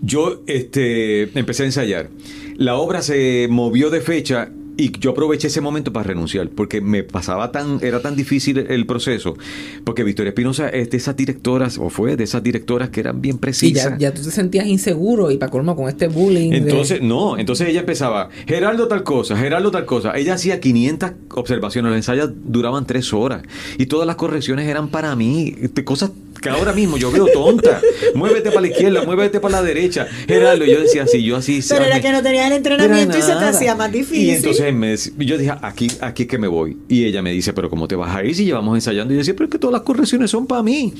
Yo 0.00 0.42
este, 0.46 1.38
empecé 1.38 1.62
a 1.62 1.66
ensayar. 1.66 2.08
La 2.56 2.74
obra 2.74 3.02
se 3.02 3.46
movió 3.48 3.88
de 3.90 4.00
fecha 4.00 4.50
y 4.76 4.90
yo 4.98 5.10
aproveché 5.10 5.48
ese 5.48 5.60
momento 5.60 5.92
para 5.92 6.04
renunciar, 6.04 6.48
porque 6.48 6.80
me 6.80 7.02
pasaba 7.02 7.52
tan, 7.52 7.78
era 7.82 8.00
tan 8.00 8.16
difícil 8.16 8.58
el 8.58 8.86
proceso, 8.86 9.36
porque 9.84 10.02
Victoria 10.02 10.30
Espinosa 10.30 10.68
es 10.70 10.90
de 10.90 10.96
esas 10.96 11.14
directoras, 11.16 11.78
o 11.78 11.90
fue 11.90 12.16
de 12.16 12.24
esas 12.24 12.42
directoras 12.42 12.88
que 12.90 13.00
eran 13.00 13.20
bien 13.20 13.36
Y 13.36 13.38
precisas. 13.38 13.92
ya, 13.92 13.98
ya 13.98 14.14
tú 14.14 14.22
te 14.22 14.30
sentías 14.30 14.66
inseguro 14.66 15.30
y 15.30 15.36
para 15.36 15.50
colmo 15.50 15.76
con 15.76 15.88
este 15.88 16.08
bullying. 16.08 16.50
de- 16.50 16.56
Entonces, 16.56 17.02
no, 17.02 17.36
entonces 17.38 17.68
ella 17.68 17.80
empezaba, 17.80 18.30
Gerardo 18.46 18.88
tal 18.88 19.02
cosa, 19.02 19.36
Gerardo 19.36 19.70
tal 19.70 19.84
cosa. 19.84 20.16
Ella 20.16 20.34
hacía 20.34 20.58
500 20.60 21.12
observaciones, 21.34 21.90
los 21.90 21.96
ensayos 21.96 22.30
duraban 22.44 22.86
tres 22.86 23.12
horas 23.12 23.42
y 23.78 23.86
todas 23.86 24.06
las 24.06 24.16
correcciones 24.16 24.66
eran 24.68 24.88
para 24.88 25.14
mí, 25.16 25.54
cosas 25.84 26.12
que 26.42 26.50
ahora 26.50 26.72
mismo 26.72 26.98
yo 26.98 27.10
veo 27.10 27.26
tonta. 27.28 27.80
muévete 28.14 28.50
para 28.50 28.62
la 28.62 28.66
izquierda, 28.68 29.02
muévete 29.04 29.40
para 29.40 29.60
la 29.60 29.62
derecha. 29.62 30.06
Gerardo, 30.26 30.64
y 30.66 30.70
yo 30.72 30.80
decía 30.80 31.04
así, 31.04 31.22
yo 31.22 31.36
así. 31.36 31.60
Pero 31.66 31.84
era 31.84 31.94
me- 31.96 32.00
que 32.02 32.12
no 32.12 32.22
tenías 32.22 32.46
el 32.48 32.52
entrenamiento 32.54 33.16
y 33.16 33.22
se 33.22 33.28
te 33.32 33.44
hacía 33.44 33.74
más 33.74 33.90
difícil. 33.90 34.24
Y 34.26 34.30
entonces 34.30 34.74
me 34.74 34.94
yo 35.24 35.38
dije, 35.38 35.52
aquí, 35.62 35.86
aquí 36.00 36.24
es 36.24 36.28
que 36.28 36.38
me 36.38 36.48
voy. 36.48 36.76
Y 36.88 37.04
ella 37.04 37.22
me 37.22 37.30
dice, 37.32 37.52
pero 37.52 37.70
¿cómo 37.70 37.88
te 37.88 37.94
vas 37.96 38.14
a 38.14 38.24
ir 38.24 38.34
si 38.34 38.44
llevamos 38.44 38.74
ensayando? 38.76 39.14
Y 39.14 39.16
yo 39.16 39.18
decía, 39.20 39.34
pero 39.34 39.44
es 39.46 39.52
que 39.52 39.58
todas 39.58 39.72
las 39.72 39.82
correcciones 39.82 40.30
son 40.30 40.46
para 40.46 40.62
mí. 40.62 40.92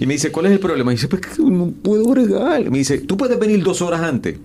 Y 0.00 0.06
me 0.06 0.14
dice, 0.14 0.30
¿cuál 0.30 0.46
es 0.46 0.52
el 0.52 0.60
problema? 0.60 0.92
Y 0.92 0.94
dice, 0.94 1.08
pues 1.08 1.22
que 1.22 1.42
no 1.42 1.72
puedo 1.82 2.04
bregar. 2.06 2.70
Me 2.70 2.78
dice, 2.78 2.98
¿tú 2.98 3.16
puedes 3.16 3.38
venir 3.38 3.62
dos 3.64 3.82
horas 3.82 4.00
antes? 4.00 4.36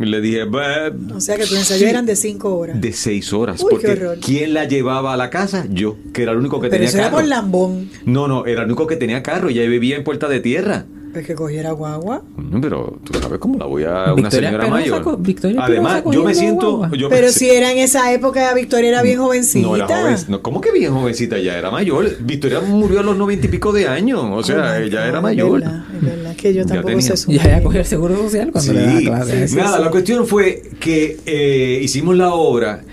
Y 0.00 0.06
le 0.06 0.20
dije, 0.20 0.44
"Bah, 0.44 0.90
O 1.14 1.20
sea 1.20 1.36
que 1.36 1.42
tus 1.42 1.52
ensayos 1.58 1.80
sí". 1.82 1.84
eran 1.88 2.06
de 2.06 2.16
cinco 2.16 2.56
horas. 2.56 2.80
De 2.80 2.92
seis 2.92 3.32
horas. 3.32 3.60
Uy, 3.62 3.66
qué 3.68 3.74
porque 3.88 3.92
horror. 3.92 4.18
¿quién 4.24 4.54
la 4.54 4.64
llevaba 4.64 5.12
a 5.12 5.16
la 5.16 5.28
casa? 5.30 5.66
Yo, 5.70 5.96
que 6.14 6.22
era 6.22 6.32
el 6.32 6.38
único 6.38 6.60
que 6.60 6.68
Pero 6.68 6.72
tenía 6.78 6.88
eso 6.88 6.96
era 6.98 7.06
carro. 7.08 7.18
por 7.18 7.26
lambón. 7.28 7.90
No, 8.06 8.26
no, 8.26 8.46
era 8.46 8.60
el 8.62 8.66
único 8.68 8.86
que 8.86 8.96
tenía 8.96 9.22
carro. 9.22 9.50
Ella 9.50 9.62
vivía 9.68 9.96
en 9.96 10.04
Puerta 10.04 10.28
de 10.28 10.40
Tierra. 10.40 10.86
Pues 11.12 11.26
que 11.26 11.34
cogiera 11.34 11.72
guagua. 11.72 12.22
No, 12.38 12.58
pero 12.60 12.98
tú 13.04 13.12
sabes 13.18 13.38
cómo 13.38 13.58
la 13.58 13.66
voy 13.66 13.84
a 13.84 14.04
una 14.14 14.14
Victoria 14.14 14.48
señora 14.48 14.66
mayor. 14.68 15.18
Victoria 15.20 15.62
Además, 15.62 16.02
yo 16.10 16.24
me 16.24 16.34
siento. 16.34 16.78
me- 16.88 17.08
Pero 17.10 17.28
si 17.30 17.50
era 17.50 17.70
en 17.70 17.78
esa 17.78 18.10
época, 18.14 18.54
Victoria 18.54 18.88
era 18.88 19.02
bien 19.02 19.18
jovencita. 19.18 19.66
No, 19.68 19.76
era 19.76 19.86
joven. 19.86 20.16
No, 20.28 20.40
¿Cómo 20.42 20.60
que 20.62 20.72
bien 20.72 20.92
jovencita? 20.94 21.38
Ya 21.38 21.58
era 21.58 21.70
mayor. 21.70 22.16
Victoria 22.20 22.60
murió 22.60 23.00
a 23.00 23.02
los 23.02 23.16
noventa 23.16 23.46
y 23.46 23.50
pico 23.50 23.72
de 23.72 23.88
años. 23.88 24.20
O 24.32 24.42
sea, 24.42 24.76
Oh 24.78 24.82
ella 24.82 25.06
era 25.06 25.18
es 25.18 25.22
mayor. 25.22 25.60
verdad, 25.60 25.84
Es 25.94 26.02
verdad, 26.02 26.36
que 26.36 26.54
yo 26.54 26.62
Ya 26.62 26.66
tampoco 26.68 26.88
tenía. 26.88 27.02
sé 27.02 27.16
su 27.18 27.30
Y 27.30 27.34
ella 27.36 27.62
cogió 27.62 27.80
el 27.80 27.86
seguro 27.86 28.16
social 28.16 28.50
cuando 28.50 28.72
Sí. 28.72 28.78
le 28.78 28.86
daba 28.86 29.00
clase. 29.24 29.48
Sí, 29.48 29.56
Nada, 29.56 29.76
sí. 29.76 29.84
la 29.84 29.90
cuestión 29.90 30.26
fue 30.26 30.62
que 30.80 31.18
eh, 31.26 31.80
hicimos 31.82 32.16
la 32.16 32.32
obra 32.32 32.84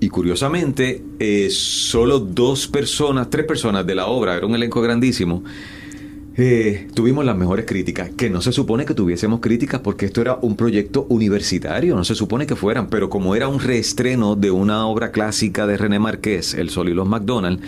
y 0.00 0.08
curiosamente 0.08 1.02
eh, 1.20 1.48
solo 1.50 2.18
dos 2.18 2.66
personas, 2.66 3.30
tres 3.30 3.46
personas 3.46 3.86
de 3.86 3.94
la 3.94 4.06
obra, 4.06 4.34
era 4.36 4.46
un 4.46 4.54
elenco 4.56 4.80
grandísimo, 4.80 5.42
eh, 6.38 6.86
tuvimos 6.94 7.24
las 7.24 7.36
mejores 7.36 7.66
críticas, 7.66 8.10
que 8.16 8.30
no 8.30 8.40
se 8.40 8.52
supone 8.52 8.84
que 8.84 8.94
tuviésemos 8.94 9.40
críticas 9.40 9.80
porque 9.80 10.06
esto 10.06 10.20
era 10.20 10.38
un 10.40 10.54
proyecto 10.54 11.04
universitario, 11.08 11.96
no 11.96 12.04
se 12.04 12.14
supone 12.14 12.46
que 12.46 12.54
fueran, 12.54 12.88
pero 12.88 13.10
como 13.10 13.34
era 13.34 13.48
un 13.48 13.58
reestreno 13.58 14.36
de 14.36 14.52
una 14.52 14.86
obra 14.86 15.10
clásica 15.10 15.66
de 15.66 15.76
René 15.76 15.98
Marqués, 15.98 16.54
El 16.54 16.70
Sol 16.70 16.88
y 16.88 16.94
los 16.94 17.08
McDonald, 17.08 17.60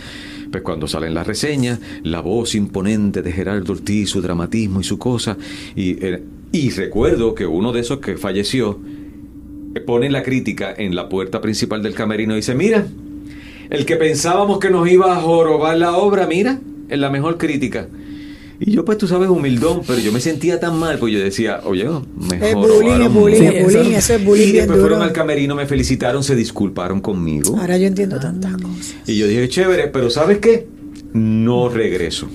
pues 0.53 0.63
cuando 0.63 0.87
salen 0.87 1.15
las 1.15 1.27
reseñas, 1.27 1.81
la 2.05 2.21
voz 2.21 2.55
imponente 2.55 3.23
de 3.23 3.33
Gerardo 3.33 3.73
Ortiz, 3.73 4.11
su 4.11 4.23
dramatismo 4.23 4.81
y 4.81 4.85
su 4.85 4.99
cosa, 4.99 5.37
y, 5.75 6.05
eh, 6.05 6.23
y 6.53 6.71
recuerdo 6.71 7.35
que 7.35 7.47
uno 7.47 7.73
de 7.73 7.81
esos 7.81 7.99
que 7.99 8.17
falleció, 8.17 8.79
eh, 9.75 9.81
pone 9.81 10.11
la 10.11 10.23
crítica 10.23 10.73
en 10.77 10.95
la 10.95 11.09
puerta 11.09 11.41
principal 11.41 11.83
del 11.83 11.95
camerino 11.95 12.35
y 12.35 12.37
dice, 12.37 12.55
mira, 12.55 12.87
el 13.69 13.85
que 13.85 13.97
pensábamos 13.97 14.61
que 14.61 14.71
nos 14.71 14.89
iba 14.89 15.17
a 15.17 15.21
jorobar 15.21 15.77
la 15.77 15.97
obra, 15.97 16.29
mira, 16.29 16.61
es 16.89 16.99
la 16.99 17.11
mejor 17.11 17.37
crítica. 17.37 17.89
Y 18.63 18.73
yo, 18.73 18.85
pues 18.85 18.99
tú 18.99 19.09
sabes, 19.09 19.31
humildón, 19.31 19.81
pero 19.87 19.99
yo 20.01 20.13
me 20.13 20.21
sentía 20.21 20.61
tan 20.61 20.79
mal, 20.79 20.99
pues 20.99 21.15
yo 21.15 21.19
decía, 21.19 21.61
oye, 21.65 21.85
me 21.85 22.37
Es 22.51 22.55
bullying, 22.55 23.01
es 23.01 23.13
bullying, 23.13 23.43
es 23.43 23.65
bullying, 23.65 23.93
eso- 23.93 24.15
es 24.15 24.25
bullying 24.25 24.49
Y 24.49 24.53
después 24.53 24.79
fueron 24.81 25.01
al 25.01 25.13
camerino, 25.13 25.55
me 25.55 25.67
felicitaron, 25.67 26.23
se 26.23 26.37
disculparon 26.37 27.01
conmigo. 27.01 27.57
Ahora 27.59 27.79
yo 27.79 27.87
entiendo 27.87 28.21
tantas 28.21 28.53
cosas. 28.59 28.97
Y 29.07 29.17
yo 29.17 29.27
dije, 29.27 29.49
chévere, 29.49 29.89
pero 29.89 30.11
¿sabes 30.11 30.39
qué? 30.39 30.67
No 31.15 31.71
regreso. 31.71 32.29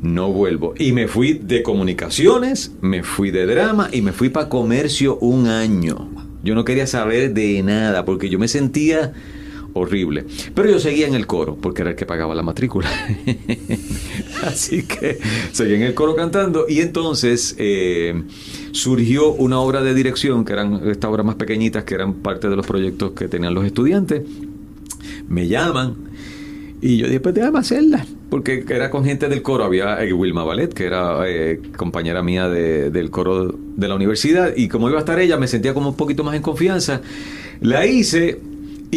No 0.00 0.30
vuelvo. 0.32 0.74
Y 0.78 0.92
me 0.92 1.08
fui 1.08 1.34
de 1.34 1.64
comunicaciones, 1.64 2.70
me 2.80 3.02
fui 3.02 3.32
de 3.32 3.46
drama 3.46 3.88
y 3.92 4.02
me 4.02 4.12
fui 4.12 4.28
para 4.28 4.48
comercio 4.48 5.18
un 5.18 5.48
año. 5.48 6.08
Yo 6.44 6.54
no 6.54 6.64
quería 6.64 6.86
saber 6.86 7.34
de 7.34 7.60
nada 7.64 8.04
porque 8.04 8.28
yo 8.28 8.38
me 8.38 8.46
sentía 8.46 9.12
horrible. 9.78 10.24
Pero 10.54 10.70
yo 10.70 10.78
seguía 10.78 11.06
en 11.06 11.14
el 11.14 11.26
coro 11.26 11.56
porque 11.60 11.82
era 11.82 11.90
el 11.90 11.96
que 11.96 12.06
pagaba 12.06 12.34
la 12.34 12.42
matrícula. 12.42 12.88
Así 14.44 14.82
que 14.84 15.18
seguía 15.52 15.76
en 15.76 15.82
el 15.82 15.94
coro 15.94 16.14
cantando 16.16 16.66
y 16.68 16.80
entonces 16.80 17.54
eh, 17.58 18.22
surgió 18.72 19.32
una 19.32 19.58
obra 19.60 19.82
de 19.82 19.94
dirección 19.94 20.44
que 20.44 20.52
eran 20.52 20.80
estas 20.88 21.10
obras 21.10 21.26
más 21.26 21.36
pequeñitas 21.36 21.84
que 21.84 21.94
eran 21.94 22.14
parte 22.14 22.48
de 22.48 22.56
los 22.56 22.66
proyectos 22.66 23.12
que 23.12 23.28
tenían 23.28 23.54
los 23.54 23.64
estudiantes 23.64 24.22
me 25.28 25.48
llaman 25.48 25.94
y 26.80 26.98
yo 26.98 27.06
dije, 27.06 27.20
pues 27.20 27.34
déjame 27.34 27.58
hacerla. 27.58 28.06
porque 28.28 28.64
era 28.68 28.90
con 28.90 29.04
gente 29.04 29.28
del 29.28 29.40
coro. 29.42 29.64
Había 29.64 30.04
eh, 30.04 30.12
Wilma 30.12 30.44
Ballet, 30.44 30.72
que 30.74 30.84
era 30.84 31.18
eh, 31.26 31.60
compañera 31.76 32.22
mía 32.22 32.48
de- 32.50 32.90
del 32.90 33.10
coro 33.10 33.56
de 33.76 33.88
la 33.88 33.94
universidad. 33.94 34.52
Y 34.54 34.68
como 34.68 34.88
iba 34.88 34.98
a 34.98 35.00
estar 35.00 35.18
ella, 35.18 35.38
me 35.38 35.48
sentía 35.48 35.72
como 35.72 35.88
un 35.88 35.96
poquito 35.96 36.22
más 36.22 36.36
en 36.36 36.42
confianza. 36.42 37.00
La 37.62 37.86
hice 37.86 38.38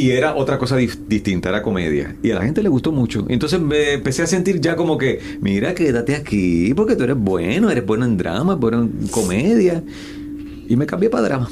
y 0.02 0.12
era 0.12 0.36
otra 0.36 0.58
cosa 0.58 0.76
distinta, 0.78 1.50
era 1.50 1.62
comedia. 1.62 2.16
Y 2.24 2.32
a 2.32 2.36
la 2.36 2.42
gente 2.44 2.62
le 2.64 2.70
gustó 2.70 2.92
mucho. 2.92 3.26
Entonces 3.30 3.60
me 3.60 3.94
empecé 3.94 4.24
a 4.24 4.28
sentir 4.28 4.60
ya 4.62 4.76
como 4.76 4.98
que, 4.98 5.20
mira, 5.42 5.74
quédate 5.74 6.16
aquí, 6.16 6.74
porque 6.76 6.96
tú 6.96 7.04
eres 7.04 7.18
bueno, 7.18 7.70
eres 7.70 7.86
bueno 7.86 8.06
en 8.06 8.18
drama, 8.18 8.56
bueno 8.56 8.82
en 8.84 9.08
comedia. 9.10 9.84
Y 10.68 10.76
me 10.76 10.86
cambié 10.86 11.10
para 11.10 11.24
drama. 11.24 11.50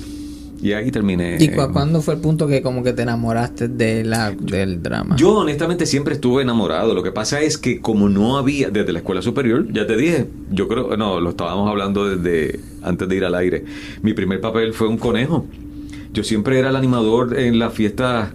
Y 0.59 0.71
ahí 0.73 0.89
terminé. 0.89 1.37
¿Y 1.39 1.49
cu- 1.49 1.71
cuándo 1.71 2.01
fue 2.01 2.15
el 2.15 2.19
punto 2.19 2.47
que 2.47 2.63
como 2.63 2.81
que 2.83 2.91
te 2.91 3.03
enamoraste 3.03 3.67
de 3.67 4.03
la, 4.03 4.31
del 4.31 4.81
drama? 4.81 5.15
Yo 5.15 5.33
honestamente 5.35 5.85
siempre 5.85 6.15
estuve 6.15 6.41
enamorado. 6.41 6.95
Lo 6.95 7.03
que 7.03 7.11
pasa 7.11 7.41
es 7.41 7.59
que 7.59 7.79
como 7.79 8.09
no 8.09 8.37
había 8.37 8.71
desde 8.71 8.91
la 8.91 8.99
escuela 8.99 9.21
superior, 9.21 9.71
ya 9.71 9.85
te 9.85 9.95
dije, 9.95 10.25
yo 10.51 10.67
creo, 10.67 10.97
no, 10.97 11.19
lo 11.19 11.29
estábamos 11.29 11.69
hablando 11.69 12.09
desde 12.17 12.59
antes 12.81 13.07
de 13.07 13.15
ir 13.15 13.25
al 13.25 13.35
aire. 13.35 13.65
Mi 14.01 14.13
primer 14.13 14.41
papel 14.41 14.73
fue 14.73 14.87
un 14.87 14.97
conejo. 14.97 15.45
Yo 16.18 16.24
siempre 16.24 16.57
era 16.57 16.70
el 16.72 16.76
animador 16.76 17.38
en 17.38 17.59
las 17.59 17.72
fiestas 17.76 18.30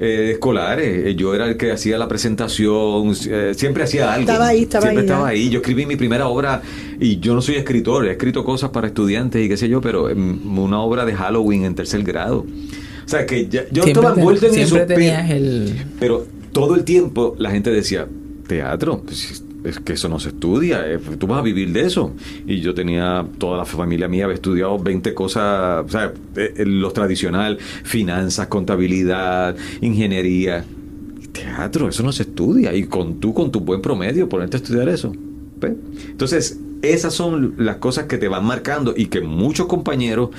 eh, 0.00 0.30
escolares. 0.32 1.06
Eh, 1.06 1.14
Yo 1.14 1.32
era 1.32 1.46
el 1.46 1.56
que 1.56 1.70
hacía 1.70 1.96
la 1.96 2.08
presentación, 2.08 3.14
eh, 3.28 3.52
siempre 3.56 3.84
hacía 3.84 4.12
algo. 4.12 4.28
Estaba 4.28 4.48
ahí, 4.48 4.62
estaba 4.62 4.82
siempre 4.82 5.00
ahí, 5.02 5.06
estaba 5.06 5.28
ahí. 5.28 5.48
Yo 5.48 5.60
escribí 5.60 5.86
mi 5.86 5.94
primera 5.94 6.26
obra 6.26 6.60
y 6.98 7.20
yo 7.20 7.32
no 7.36 7.40
soy 7.40 7.54
escritor, 7.54 8.08
he 8.08 8.10
escrito 8.10 8.44
cosas 8.44 8.70
para 8.70 8.88
estudiantes 8.88 9.44
y 9.46 9.48
qué 9.48 9.56
sé 9.56 9.68
yo, 9.68 9.80
pero 9.80 10.10
em, 10.10 10.58
una 10.58 10.80
obra 10.80 11.04
de 11.04 11.14
Halloween 11.14 11.64
en 11.66 11.76
tercer 11.76 12.02
grado. 12.02 12.40
O 12.40 13.08
sea 13.08 13.24
que 13.26 13.46
ya- 13.48 13.62
yo 13.70 13.84
Siempre 13.84 14.02
estaba 14.02 14.14
envuelto 14.16 14.46
en 14.46 14.58
eso. 14.58 14.76
El... 14.76 15.86
pero 16.00 16.26
todo 16.50 16.74
el 16.74 16.82
tiempo 16.82 17.36
la 17.38 17.52
gente 17.52 17.70
decía, 17.70 18.08
teatro, 18.48 19.02
pues, 19.06 19.44
es 19.64 19.78
que 19.80 19.92
eso 19.92 20.08
no 20.08 20.18
se 20.18 20.30
estudia, 20.30 20.90
eh, 20.90 20.98
tú 21.18 21.26
vas 21.26 21.38
a 21.38 21.42
vivir 21.42 21.72
de 21.72 21.82
eso. 21.82 22.12
Y 22.46 22.60
yo 22.60 22.74
tenía, 22.74 23.26
toda 23.38 23.58
la 23.58 23.64
familia 23.64 24.08
mía 24.08 24.24
había 24.24 24.34
estudiado 24.34 24.78
20 24.78 25.14
cosas, 25.14 25.84
o 25.84 25.88
sea, 25.88 26.12
eh, 26.36 26.54
eh, 26.56 26.64
los 26.66 26.92
tradicional, 26.92 27.58
finanzas, 27.58 28.46
contabilidad, 28.46 29.56
ingeniería. 29.80 30.64
Teatro, 31.32 31.88
eso 31.88 32.02
no 32.02 32.12
se 32.12 32.24
estudia. 32.24 32.74
Y 32.74 32.84
con 32.84 33.20
tú, 33.20 33.32
con 33.34 33.52
tu 33.52 33.60
buen 33.60 33.80
promedio, 33.80 34.28
ponerte 34.28 34.56
a 34.56 34.60
estudiar 34.60 34.88
eso. 34.88 35.12
Entonces, 35.62 36.58
esas 36.82 37.12
son 37.12 37.54
las 37.58 37.76
cosas 37.76 38.06
que 38.06 38.18
te 38.18 38.28
van 38.28 38.44
marcando 38.44 38.94
y 38.96 39.06
que 39.06 39.20
muchos 39.20 39.66
compañeros 39.66 40.30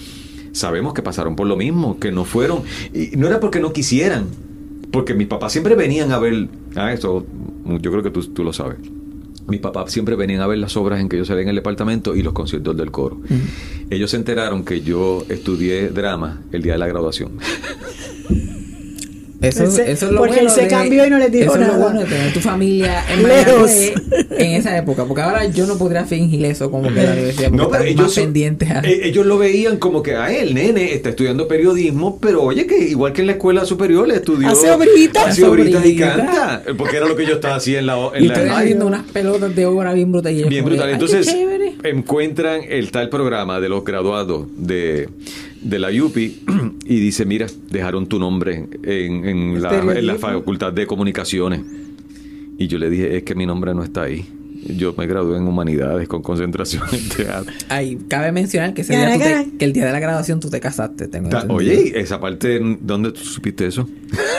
sabemos 0.51 0.93
que 0.93 1.01
pasaron 1.01 1.35
por 1.35 1.47
lo 1.47 1.55
mismo, 1.55 1.99
que 1.99 2.11
no 2.11 2.25
fueron, 2.25 2.63
y 2.93 3.15
no 3.15 3.27
era 3.27 3.39
porque 3.39 3.59
no 3.59 3.71
quisieran, 3.71 4.25
porque 4.91 5.13
mis 5.13 5.27
papás 5.27 5.51
siempre 5.51 5.75
venían 5.75 6.11
a 6.11 6.19
ver, 6.19 6.49
ah, 6.75 6.91
eso 6.91 7.25
yo 7.65 7.91
creo 7.91 8.03
que 8.03 8.09
tú, 8.09 8.21
tú 8.27 8.43
lo 8.43 8.51
sabes. 8.51 8.77
Mis 9.47 9.59
papás 9.59 9.91
siempre 9.91 10.15
venían 10.15 10.41
a 10.41 10.47
ver 10.47 10.57
las 10.57 10.77
obras 10.77 10.99
en 10.99 11.09
que 11.09 11.17
yo 11.17 11.25
salía 11.25 11.43
en 11.43 11.49
el 11.49 11.55
departamento 11.55 12.15
y 12.15 12.23
los 12.23 12.33
conciertos 12.33 12.77
del 12.77 12.91
coro. 12.91 13.19
Ellos 13.89 14.11
se 14.11 14.17
enteraron 14.17 14.63
que 14.63 14.81
yo 14.81 15.25
estudié 15.29 15.89
drama 15.89 16.41
el 16.51 16.61
día 16.61 16.73
de 16.73 16.79
la 16.79 16.87
graduación. 16.87 17.31
Eso, 19.41 19.63
Ese- 19.63 19.91
eso 19.91 20.05
es 20.05 20.11
lo 20.11 20.19
porque 20.19 20.35
bueno 20.35 20.49
él 20.49 20.55
se 20.55 20.61
de- 20.61 20.67
cambió 20.67 21.05
y 21.05 21.09
no 21.09 21.17
les 21.17 21.31
dijo 21.31 21.45
eso 21.45 21.53
es 21.55 21.59
nada. 21.61 21.73
lo 21.77 21.83
bueno 21.83 21.99
de 22.01 22.05
tener 22.05 22.31
tu 22.33 22.39
familia 22.39 23.03
en 23.11 23.23
Lejos. 23.23 23.47
Mayagüez 23.47 23.93
en 24.37 24.51
esa 24.51 24.77
época. 24.77 25.05
Porque 25.05 25.21
ahora 25.23 25.45
yo 25.45 25.65
no 25.65 25.77
podría 25.77 26.05
fingir 26.05 26.45
eso 26.45 26.69
como 26.69 26.89
que 26.93 27.01
la 27.03 27.11
universidad. 27.13 27.49
Porque 27.49 27.57
No, 27.63 27.69
pero 27.69 27.83
ellos, 27.83 28.01
más 28.03 28.11
son- 28.13 28.23
pendientes 28.25 28.69
a... 28.69 28.79
eh, 28.81 29.01
ellos 29.07 29.25
lo 29.25 29.37
veían 29.39 29.77
como 29.77 30.03
que, 30.03 30.15
ah, 30.15 30.31
el 30.31 30.53
nene 30.53 30.93
está 30.93 31.09
estudiando 31.09 31.47
periodismo, 31.47 32.19
pero 32.21 32.43
oye, 32.43 32.67
que 32.67 32.77
igual 32.77 33.13
que 33.13 33.21
en 33.21 33.27
la 33.27 33.33
escuela 33.33 33.65
superior 33.65 34.07
le 34.07 34.15
estudió. 34.15 34.47
Hace 34.49 34.69
obritas. 34.71 35.27
Hace 35.29 35.43
obritas 35.43 35.85
y 35.85 35.95
canta. 35.95 36.61
Porque 36.77 36.97
era 36.97 37.07
lo 37.07 37.15
que 37.15 37.25
yo 37.25 37.33
estaba 37.35 37.55
haciendo 37.55 37.81
en 37.81 37.87
la, 37.87 38.17
en 38.17 38.23
y 38.23 38.27
la 38.47 38.57
haciendo 38.59 38.85
unas 38.85 39.03
pelotas 39.11 39.55
de 39.55 39.65
obra 39.65 39.93
bien 39.93 40.11
brutales. 40.11 40.47
Bien 40.47 40.63
como 40.63 40.69
que, 40.71 40.75
brutal. 40.75 40.89
"Ay, 40.93 40.99
qué 40.99 41.03
Entonces, 41.05 41.27
chévere". 41.33 41.73
encuentran 41.83 42.61
el 42.69 42.91
tal 42.91 43.09
programa 43.09 43.59
de 43.59 43.69
los 43.69 43.83
graduados 43.83 44.45
de, 44.57 45.09
de 45.61 45.79
la 45.79 45.89
UPI 45.89 46.43
y 46.85 46.99
dice, 46.99 47.25
mira, 47.25 47.47
dejaron 47.69 48.07
tu 48.07 48.19
nombre 48.19 48.67
en, 48.83 49.25
en 49.25 49.55
El 49.55 49.61
la, 49.61 49.79
en 49.97 50.07
la. 50.07 50.15
Facultad 50.15 50.73
de 50.73 50.87
Comunicaciones. 50.87 51.61
Y 52.57 52.67
yo 52.67 52.77
le 52.77 52.89
dije, 52.89 53.17
es 53.17 53.23
que 53.23 53.35
mi 53.35 53.45
nombre 53.45 53.73
no 53.73 53.83
está 53.83 54.03
ahí. 54.03 54.25
Yo 54.63 54.93
me 54.97 55.07
gradué 55.07 55.37
en 55.37 55.47
Humanidades 55.47 56.07
con 56.07 56.21
concentración 56.21 56.83
en 56.91 57.09
teatro. 57.09 57.53
Ay, 57.69 57.97
cabe 58.07 58.31
mencionar 58.31 58.73
que, 58.73 58.81
ese 58.81 58.93
día 58.93 59.03
Gara, 59.03 59.13
tú 59.15 59.19
te- 59.23 59.29
gara. 59.31 59.45
que 59.57 59.65
el 59.65 59.73
día 59.73 59.85
de 59.85 59.91
la 59.91 59.99
graduación 59.99 60.39
tú 60.39 60.49
te 60.49 60.59
casaste. 60.59 61.07
Tengo 61.07 61.29
Ta-. 61.29 61.45
Oye, 61.49 61.99
esa 61.99 62.19
parte, 62.19 62.59
¿dónde 62.81 63.11
tú 63.11 63.21
supiste 63.21 63.65
eso? 63.67 63.87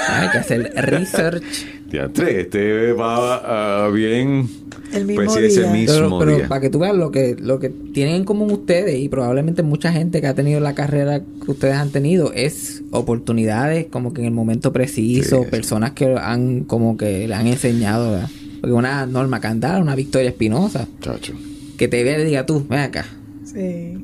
Hay 0.09 0.29
que 0.31 0.39
hacer 0.39 0.73
research. 0.77 1.43
Teatre, 1.91 2.41
este 2.41 2.93
va 2.93 3.85
ah, 3.87 3.89
bien. 3.91 4.49
El 4.95 5.07
mismo 5.07 5.25
pues 5.25 5.33
sí, 5.39 5.45
ese 5.47 5.63
día. 5.63 5.73
mismo 5.73 5.95
Pero, 5.95 6.19
pero 6.19 6.37
día. 6.37 6.49
para 6.49 6.61
que 6.61 6.71
tú 6.71 6.79
veas 6.79 6.95
lo 6.95 7.11
que, 7.11 7.35
lo 7.39 7.59
que 7.59 7.71
tienen 7.71 8.15
en 8.17 8.25
común 8.25 8.51
ustedes 8.51 8.99
y 8.99 9.09
probablemente 9.09 9.63
mucha 9.63 9.91
gente 9.93 10.21
que 10.21 10.27
ha 10.27 10.35
tenido 10.35 10.61
la 10.61 10.75
carrera 10.75 11.21
que 11.21 11.51
ustedes 11.51 11.75
han 11.75 11.91
tenido 11.91 12.33
es 12.35 12.83
oportunidades 12.91 13.87
como 13.91 14.13
que 14.13 14.21
en 14.21 14.27
el 14.29 14.33
momento 14.33 14.73
preciso, 14.73 15.45
sí. 15.45 15.51
personas 15.51 15.93
que 15.93 16.15
han 16.19 16.65
como 16.65 16.97
que 16.97 17.27
le 17.27 17.35
han 17.35 17.47
enseñado. 17.47 18.13
¿verdad? 18.13 18.29
Porque 18.63 18.73
una 18.73 19.05
Norma 19.07 19.41
Candal, 19.41 19.83
una 19.83 19.95
Victoria 19.95 20.31
Espinosa, 20.31 20.89
Chacho. 21.01 21.35
que 21.77 21.89
te 21.89 22.03
vea 22.05 22.19
y 22.21 22.25
diga 22.25 22.47
tú, 22.47 22.65
ven 22.71 22.79
acá, 22.79 23.05
Sí. 23.45 23.99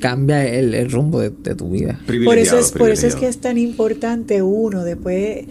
cambia 0.00 0.46
el, 0.46 0.74
el 0.74 0.90
rumbo 0.92 1.18
de, 1.20 1.30
de 1.30 1.54
tu 1.56 1.70
vida. 1.70 1.98
Por 2.24 2.38
eso, 2.38 2.58
es, 2.58 2.70
por 2.72 2.90
eso 2.90 3.06
es 3.08 3.16
que 3.16 3.26
es 3.26 3.38
tan 3.38 3.56
importante 3.58 4.42
uno, 4.42 4.84
después 4.84 5.46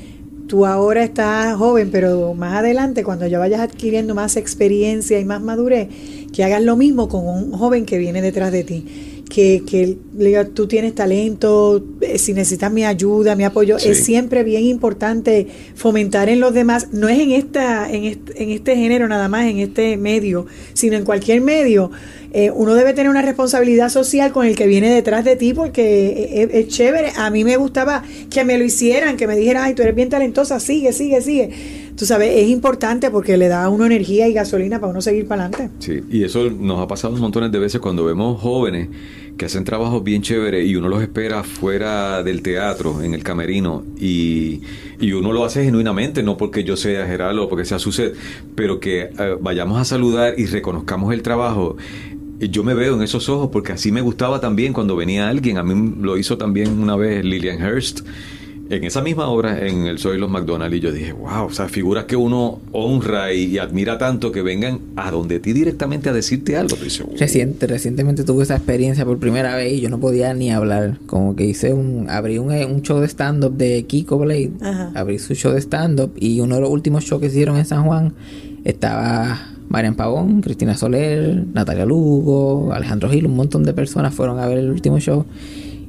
tú 0.47 0.65
ahora 0.67 1.03
estás 1.03 1.55
joven, 1.57 1.89
pero 1.91 2.35
más 2.35 2.53
adelante, 2.55 3.03
cuando 3.03 3.25
ya 3.25 3.39
vayas 3.39 3.61
adquiriendo 3.61 4.13
más 4.13 4.37
experiencia 4.37 5.19
y 5.19 5.25
más 5.25 5.41
madurez, 5.41 5.87
que 6.31 6.43
hagas 6.43 6.61
lo 6.61 6.77
mismo 6.77 7.09
con 7.09 7.27
un 7.27 7.51
joven 7.51 7.85
que 7.85 7.97
viene 7.97 8.21
detrás 8.21 8.51
de 8.51 8.63
ti. 8.63 8.85
Que, 9.29 9.63
que 9.65 9.97
le 10.17 10.25
diga, 10.27 10.45
tú 10.45 10.67
tienes 10.67 10.93
talento, 10.93 11.83
eh, 12.01 12.19
si 12.19 12.33
necesitas 12.33 12.71
mi 12.71 12.85
ayuda, 12.85 13.35
mi 13.35 13.43
apoyo, 13.43 13.79
Sí. 13.79 13.89
es 13.89 14.03
siempre 14.05 14.43
bien 14.43 14.63
importante 14.63 15.47
fomentar 15.73 16.29
en 16.29 16.39
los 16.39 16.53
demás, 16.53 16.89
no 16.93 17.09
es 17.09 17.19
en 17.19 17.31
esta, 17.31 17.91
en 17.91 18.03
este, 18.03 18.43
en 18.43 18.51
este 18.51 18.75
género 18.75 19.07
nada 19.07 19.27
más, 19.27 19.45
en 19.47 19.57
este 19.59 19.97
medio, 19.97 20.45
sino 20.73 20.95
en 20.95 21.03
cualquier 21.05 21.41
medio. 21.41 21.89
Eh, 22.37 22.51
uno 22.53 22.75
debe 22.75 22.93
tener 22.93 23.09
una 23.09 23.21
responsabilidad 23.21 23.87
social 23.87 24.33
con 24.33 24.45
el 24.45 24.57
que 24.57 24.67
viene 24.67 24.89
detrás 24.89 25.23
de 25.23 25.37
ti 25.37 25.53
porque 25.53 26.43
es, 26.43 26.49
es 26.51 26.67
chévere. 26.67 27.13
A 27.15 27.29
mí 27.29 27.45
me 27.45 27.55
gustaba 27.55 28.03
que 28.29 28.43
me 28.43 28.57
lo 28.57 28.65
hicieran, 28.65 29.15
que 29.15 29.25
me 29.25 29.37
dijeran, 29.37 29.63
ay, 29.63 29.73
tú 29.73 29.83
eres 29.83 29.95
bien 29.95 30.09
talentosa, 30.09 30.59
sigue, 30.59 30.91
sigue, 30.91 31.21
sigue. 31.21 31.49
Tú 31.95 32.05
sabes, 32.05 32.35
es 32.35 32.49
importante 32.49 33.09
porque 33.09 33.37
le 33.37 33.47
da 33.47 33.63
a 33.63 33.69
uno 33.69 33.85
energía 33.85 34.27
y 34.27 34.33
gasolina 34.33 34.81
para 34.81 34.91
uno 34.91 34.99
seguir 34.99 35.29
para 35.29 35.45
adelante. 35.45 35.73
Sí, 35.79 36.01
y 36.11 36.25
eso 36.25 36.49
nos 36.49 36.81
ha 36.81 36.87
pasado 36.87 37.13
un 37.13 37.21
montones 37.21 37.53
de 37.53 37.59
veces 37.59 37.79
cuando 37.79 38.03
vemos 38.03 38.41
jóvenes 38.41 38.89
que 39.37 39.45
hacen 39.45 39.63
trabajos 39.63 40.03
bien 40.03 40.21
chéveres 40.21 40.67
y 40.67 40.75
uno 40.75 40.87
los 40.89 41.01
espera 41.01 41.43
fuera 41.43 42.23
del 42.23 42.41
teatro, 42.41 43.01
en 43.01 43.13
el 43.13 43.23
camerino, 43.23 43.83
y, 43.97 44.61
y 44.99 45.11
uno 45.11 45.33
lo 45.33 45.43
hace 45.43 45.63
genuinamente, 45.63 46.23
no 46.23 46.37
porque 46.37 46.63
yo 46.63 46.77
sea 46.77 47.05
Gerardo 47.05 47.45
o 47.45 47.49
porque 47.49 47.65
sea 47.65 47.79
Suset, 47.79 48.13
pero 48.55 48.79
que 48.79 49.03
eh, 49.03 49.37
vayamos 49.39 49.79
a 49.79 49.85
saludar 49.85 50.35
y 50.37 50.45
reconozcamos 50.45 51.13
el 51.13 51.21
trabajo. 51.21 51.75
Y 52.39 52.49
Yo 52.49 52.63
me 52.63 52.73
veo 52.73 52.95
en 52.95 53.01
esos 53.01 53.29
ojos 53.29 53.49
porque 53.51 53.71
así 53.71 53.91
me 53.91 54.01
gustaba 54.01 54.39
también 54.41 54.73
cuando 54.73 54.95
venía 54.95 55.29
alguien. 55.29 55.57
A 55.57 55.63
mí 55.63 55.95
lo 56.01 56.17
hizo 56.17 56.37
también 56.37 56.79
una 56.79 56.95
vez 56.95 57.23
Lillian 57.23 57.61
Hurst 57.63 58.01
en 58.67 58.83
esa 58.83 58.99
misma 59.01 59.27
obra 59.27 59.65
en 59.67 59.85
el 59.85 59.99
Soy 59.99 60.17
los 60.17 60.29
McDonald's 60.29 60.75
y 60.75 60.79
yo 60.79 60.91
dije, 60.91 61.13
wow, 61.13 61.45
o 61.45 61.51
sea, 61.51 61.69
figuras 61.69 62.05
que 62.05 62.15
uno 62.15 62.59
honra 62.71 63.31
y, 63.31 63.43
y 63.45 63.57
admira 63.59 63.97
tanto 63.99 64.31
que 64.31 64.41
vengan 64.41 64.79
a 64.95 65.11
donde 65.11 65.39
ti 65.39 65.53
directamente 65.53 66.09
a 66.09 66.13
decirte 66.13 66.57
algo. 66.57 66.75
"Wow". 66.75 67.15
Reciente, 67.17 67.67
recientemente 67.67 68.23
tuve 68.23 68.41
esa 68.43 68.55
experiencia 68.55 69.05
por 69.05 69.19
primera 69.19 69.55
vez 69.55 69.73
y 69.73 69.81
yo 69.81 69.89
no 69.89 69.99
podía 69.99 70.33
ni 70.33 70.51
hablar. 70.51 70.97
Como 71.05 71.35
que 71.35 71.45
hice 71.45 71.73
un, 71.73 72.09
abrí 72.09 72.39
un, 72.39 72.51
un 72.51 72.81
show 72.81 72.99
de 72.99 73.07
stand-up 73.07 73.55
de 73.55 73.83
Kiko 73.85 74.17
Blade. 74.17 74.51
Ajá. 74.61 74.91
Abrí 74.95 75.19
su 75.19 75.35
show 75.35 75.53
de 75.53 75.61
stand-up 75.61 76.11
y 76.19 76.39
uno 76.39 76.55
de 76.55 76.61
los 76.61 76.69
últimos 76.71 77.03
shows 77.03 77.21
que 77.21 77.27
hicieron 77.27 77.57
en 77.57 77.65
San 77.65 77.83
Juan 77.85 78.13
estaba 78.63 79.51
Marian 79.69 79.95
Pagón, 79.95 80.41
Cristina 80.41 80.75
Soler, 80.75 81.45
Natalia 81.53 81.85
Lugo, 81.85 82.71
Alejandro 82.73 83.09
Gil, 83.09 83.25
un 83.25 83.35
montón 83.35 83.63
de 83.63 83.73
personas 83.73 84.13
fueron 84.13 84.39
a 84.39 84.47
ver 84.47 84.59
el 84.59 84.69
último 84.69 84.99
show. 84.99 85.25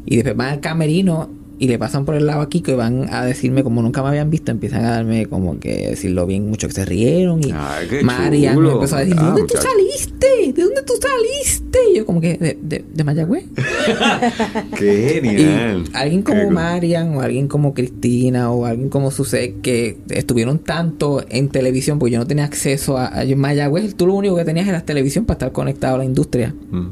Y 0.04 0.16
después 0.16 0.36
van 0.36 0.54
al 0.54 0.60
camerino 0.60 1.28
y 1.58 1.68
le 1.68 1.78
pasan 1.78 2.04
por 2.04 2.14
el 2.14 2.26
lado 2.26 2.42
a 2.42 2.48
Kiko 2.48 2.70
y 2.70 2.74
van 2.74 3.06
a 3.12 3.24
decirme 3.24 3.62
como 3.62 3.80
nunca 3.82 4.02
me 4.02 4.08
habían 4.08 4.28
visto, 4.30 4.50
empiezan 4.50 4.84
a 4.84 4.90
darme 4.90 5.26
como 5.26 5.58
que 5.58 5.88
decirlo 5.90 6.26
bien 6.26 6.48
mucho 6.48 6.66
que 6.68 6.74
se 6.74 6.84
rieron 6.84 7.40
y 7.42 7.50
Ay, 7.54 7.88
Marian 8.02 8.60
me 8.60 8.70
empezó 8.72 8.96
a 8.96 9.00
decir, 9.00 9.14
¿de 9.14 9.20
Ah, 9.22 9.26
dónde 9.26 9.44
tú 9.44 9.54
saliste? 9.56 10.52
¿De 10.54 10.62
dónde 10.62 10.82
tú 10.82 10.92
saliste? 11.00 11.78
Y 11.92 11.96
yo 11.96 12.06
como 12.06 12.20
que, 12.20 12.34
¿de, 12.36 12.58
de, 12.62 12.84
de 12.92 13.04
Mayagüez? 13.04 13.44
Qué 14.78 15.20
Y 15.22 15.28
genial. 15.28 15.84
alguien 15.92 16.22
como. 16.22 16.50
Marian 16.50 17.16
o 17.16 17.20
alguien 17.22 17.48
como 17.48 17.74
Cristina 17.74 18.50
o 18.50 18.64
alguien 18.66 18.88
como 18.88 19.10
Susé 19.10 19.54
que 19.62 19.98
estuvieron 20.10 20.58
tanto 20.58 21.24
en 21.28 21.48
televisión 21.48 21.98
porque 21.98 22.12
yo 22.12 22.18
no 22.18 22.26
tenía 22.26 22.44
acceso 22.44 22.96
a, 22.96 23.06
a 23.18 23.24
yo 23.24 23.36
Mayagüez, 23.36 23.94
tú 23.96 24.06
lo 24.06 24.14
único 24.14 24.36
que 24.36 24.44
tenías 24.44 24.68
era 24.68 24.80
televisión 24.82 25.24
para 25.24 25.34
estar 25.36 25.52
conectado 25.52 25.96
a 25.96 25.98
la 25.98 26.04
industria. 26.04 26.54
Mm. 26.70 26.88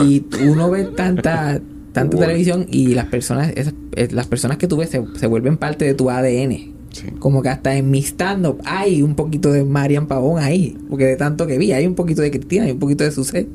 Y 0.00 0.24
uno 0.46 0.70
ve 0.70 0.84
tanta 0.84 1.60
tanta 2.00 2.16
Ahora. 2.16 2.26
televisión 2.28 2.66
y 2.70 2.94
las 2.94 3.06
personas 3.06 3.52
esas- 3.56 3.74
eh, 3.96 4.08
las 4.12 4.26
personas 4.26 4.56
que 4.58 4.66
tú 4.66 4.76
ves 4.76 4.90
se, 4.90 5.02
se 5.16 5.26
vuelven 5.26 5.56
parte 5.56 5.84
de 5.84 5.94
tu 5.94 6.10
ADN. 6.10 6.72
Sí. 6.92 7.06
Como 7.18 7.42
que 7.42 7.48
hasta 7.50 7.76
en 7.76 7.90
mi 7.90 8.00
stand-up 8.02 8.60
hay 8.64 9.02
un 9.02 9.14
poquito 9.14 9.52
de 9.52 9.62
Marian 9.64 10.06
Pavón 10.06 10.42
ahí. 10.42 10.76
Porque 10.88 11.04
de 11.04 11.16
tanto 11.16 11.46
que 11.46 11.58
vi, 11.58 11.72
hay 11.72 11.86
un 11.86 11.94
poquito 11.94 12.22
de 12.22 12.30
Cristina, 12.30 12.64
hay 12.64 12.72
un 12.72 12.78
poquito 12.78 13.04
de 13.04 13.10
Suset. 13.10 13.46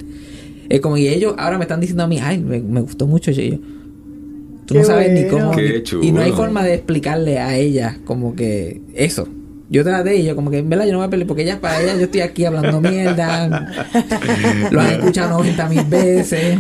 Es 0.69 0.79
como, 0.81 0.97
y 0.97 1.07
ellos 1.07 1.33
ahora 1.37 1.57
me 1.57 1.63
están 1.63 1.79
diciendo 1.79 2.03
a 2.03 2.07
mí, 2.07 2.19
ay, 2.21 2.37
me, 2.39 2.59
me 2.61 2.81
gustó 2.81 3.05
mucho. 3.07 3.31
Y 3.31 3.51
yo, 3.51 3.57
tú 4.65 4.75
no 4.75 4.83
sabes 4.83 5.11
ni 5.11 5.27
cómo. 5.29 5.51
Qué 5.51 5.73
ni- 5.77 5.83
chulo. 5.83 6.03
y 6.03 6.11
no 6.11 6.21
hay 6.21 6.31
forma 6.31 6.63
de 6.63 6.75
explicarle 6.75 7.39
a 7.39 7.55
ella 7.57 7.97
como 8.05 8.35
que 8.35 8.81
eso. 8.93 9.27
Yo 9.69 9.83
traté 9.83 10.17
y 10.17 10.23
yo 10.25 10.35
como 10.35 10.51
que 10.51 10.59
en 10.59 10.69
verdad 10.69 10.85
yo 10.85 10.91
no 10.91 10.99
voy 10.99 11.07
a 11.07 11.09
pelear 11.09 11.27
porque 11.27 11.41
ella 11.43 11.59
para 11.59 11.81
ella 11.81 11.95
yo 11.95 12.03
estoy 12.03 12.21
aquí 12.21 12.45
hablando 12.45 12.79
mierda. 12.79 13.47
Lo 14.71 14.79
han 14.81 14.91
escuchado 14.91 15.31
90 15.39 15.69
mil 15.69 15.83
veces. 15.85 16.57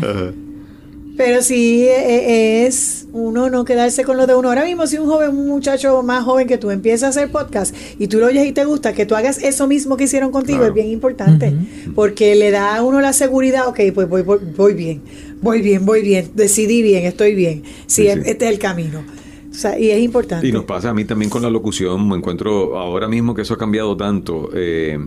Pero 1.15 1.43
sí 1.43 1.83
eh, 1.87 2.65
es 2.65 3.07
uno 3.13 3.49
no 3.51 3.65
quedarse 3.65 4.03
con 4.03 4.17
lo 4.17 4.25
de 4.25 4.33
uno. 4.35 4.49
Ahora 4.49 4.65
mismo, 4.65 4.87
si 4.87 4.97
un 4.97 5.05
joven, 5.07 5.29
un 5.29 5.47
muchacho 5.47 6.01
más 6.01 6.23
joven 6.23 6.47
que 6.47 6.57
tú 6.57 6.71
empieza 6.71 7.05
a 7.05 7.09
hacer 7.09 7.29
podcast 7.29 7.75
y 7.99 8.07
tú 8.07 8.17
lo 8.17 8.25
oyes 8.25 8.47
y 8.47 8.51
te 8.51 8.65
gusta, 8.65 8.93
que 8.93 9.05
tú 9.05 9.13
hagas 9.15 9.37
eso 9.43 9.67
mismo 9.67 9.95
que 9.95 10.05
hicieron 10.05 10.31
contigo 10.31 10.57
Claro. 10.59 10.71
es 10.71 10.73
bien 10.75 10.87
importante. 10.89 11.53
Porque 11.93 12.33
le 12.35 12.49
da 12.49 12.75
a 12.77 12.83
uno 12.83 12.99
la 12.99 13.13
seguridad, 13.13 13.67
ok, 13.67 13.79
pues 13.93 14.09
voy, 14.09 14.23
voy, 14.23 14.39
voy 14.57 14.73
bien, 14.73 15.01
voy 15.41 15.61
bien, 15.61 15.85
voy 15.85 16.01
bien, 16.01 16.31
decidí 16.33 16.81
bien, 16.81 17.05
estoy 17.05 17.35
bien. 17.35 17.61
Sí, 17.85 18.03
Sí, 18.03 18.07
es- 18.07 18.15
sí. 18.15 18.21
este 18.25 18.45
es 18.45 18.51
el 18.53 18.57
camino. 18.59 19.03
O 19.51 19.53
sea, 19.55 19.77
y 19.77 19.91
es 19.91 20.01
importante. 20.01 20.47
Y 20.47 20.51
nos 20.51 20.63
pasa 20.65 20.89
a 20.89 20.93
mí 20.95 21.05
también 21.05 21.29
con 21.29 21.43
la 21.43 21.49
locución. 21.51 22.09
Me 22.09 22.15
encuentro 22.15 22.75
ahora 22.79 23.07
mismo 23.07 23.35
que 23.35 23.43
eso 23.43 23.53
ha 23.53 23.57
cambiado 23.59 23.95
tanto. 23.95 24.49
Eh, 24.55 24.97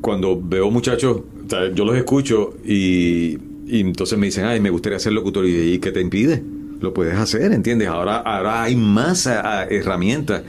cuando 0.00 0.40
veo 0.40 0.70
muchachos, 0.70 1.16
o 1.46 1.50
sea, 1.50 1.72
yo 1.74 1.84
los 1.84 1.96
escucho 1.96 2.54
y, 2.64 3.38
y 3.66 3.80
entonces 3.80 4.18
me 4.18 4.26
dicen, 4.26 4.44
ay, 4.44 4.60
me 4.60 4.70
gustaría 4.70 4.98
ser 4.98 5.12
locutor. 5.12 5.46
Y, 5.46 5.72
¿y 5.74 5.78
qué 5.78 5.90
te 5.90 6.00
impide? 6.00 6.42
Lo 6.80 6.92
puedes 6.92 7.14
hacer, 7.16 7.52
¿entiendes? 7.52 7.88
Ahora, 7.88 8.18
ahora 8.18 8.62
hay 8.62 8.76
más 8.76 9.26
ah, 9.26 9.66
herramientas. 9.68 10.42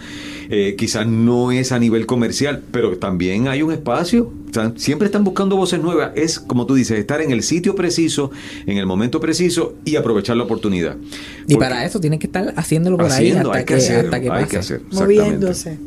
Eh, 0.49 0.76
quizás 0.78 1.07
no 1.07 1.51
es 1.51 1.72
a 1.72 1.80
nivel 1.80 2.05
comercial, 2.05 2.63
pero 2.72 2.97
también 2.97 3.47
hay 3.47 3.61
un 3.61 3.72
espacio. 3.72 4.32
O 4.49 4.53
sea, 4.53 4.74
siempre 4.76 5.07
están 5.07 5.24
buscando 5.24 5.55
voces 5.55 5.82
nuevas. 5.82 6.11
Es, 6.15 6.39
como 6.39 6.65
tú 6.65 6.76
dices, 6.76 6.99
estar 6.99 7.22
en 7.22 7.32
el 7.32 7.43
sitio 7.43 7.76
preciso, 7.76 8.32
en 8.65 8.78
el 8.78 8.86
momento 8.86 9.20
preciso 9.20 9.76
y 9.84 9.95
aprovechar 9.95 10.38
la 10.38 10.43
oportunidad. 10.43 10.95
Y 11.47 11.53
Porque- 11.53 11.57
para 11.57 11.86
eso 11.86 11.99
tienes 11.99 12.20
que 12.20 12.28
estar 12.28 12.53
haciéndolo 12.55 12.97
por 12.97 13.07
haciendo, 13.07 13.51
ahí 13.53 13.61
hasta 13.61 13.74
hay 13.76 13.82
que, 13.82 13.93
hasta 13.95 14.22
que 14.22 14.26
hay 14.30 14.43
pase. 14.43 14.47
que 14.47 14.57
hacer. 14.57 14.82
exactamente. 14.89 15.22
moviéndose. 15.24 15.78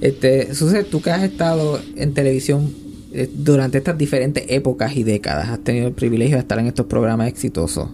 Este, 0.00 0.54
Suce, 0.54 0.84
tú 0.84 1.00
que 1.00 1.10
has 1.10 1.22
estado 1.22 1.80
en 1.96 2.12
televisión 2.12 2.70
eh, 3.16 3.30
durante 3.34 3.78
estas 3.78 3.96
diferentes 3.96 4.44
épocas 4.48 4.94
y 4.94 5.02
décadas, 5.02 5.48
has 5.48 5.60
tenido 5.60 5.86
el 5.86 5.94
privilegio 5.94 6.36
de 6.36 6.40
estar 6.40 6.58
en 6.58 6.66
estos 6.66 6.84
programas 6.84 7.28
exitosos. 7.28 7.88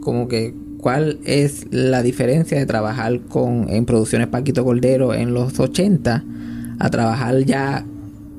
Como 0.00 0.28
que, 0.28 0.54
¿cuál 0.78 1.18
es 1.24 1.66
la 1.72 2.04
diferencia 2.04 2.56
de 2.56 2.64
trabajar 2.64 3.20
con 3.22 3.68
en 3.70 3.84
producciones 3.86 4.28
Paquito 4.28 4.64
Cordero 4.64 5.14
en 5.14 5.34
los 5.34 5.58
80 5.58 6.24
a 6.78 6.90
trabajar 6.90 7.44
ya 7.44 7.84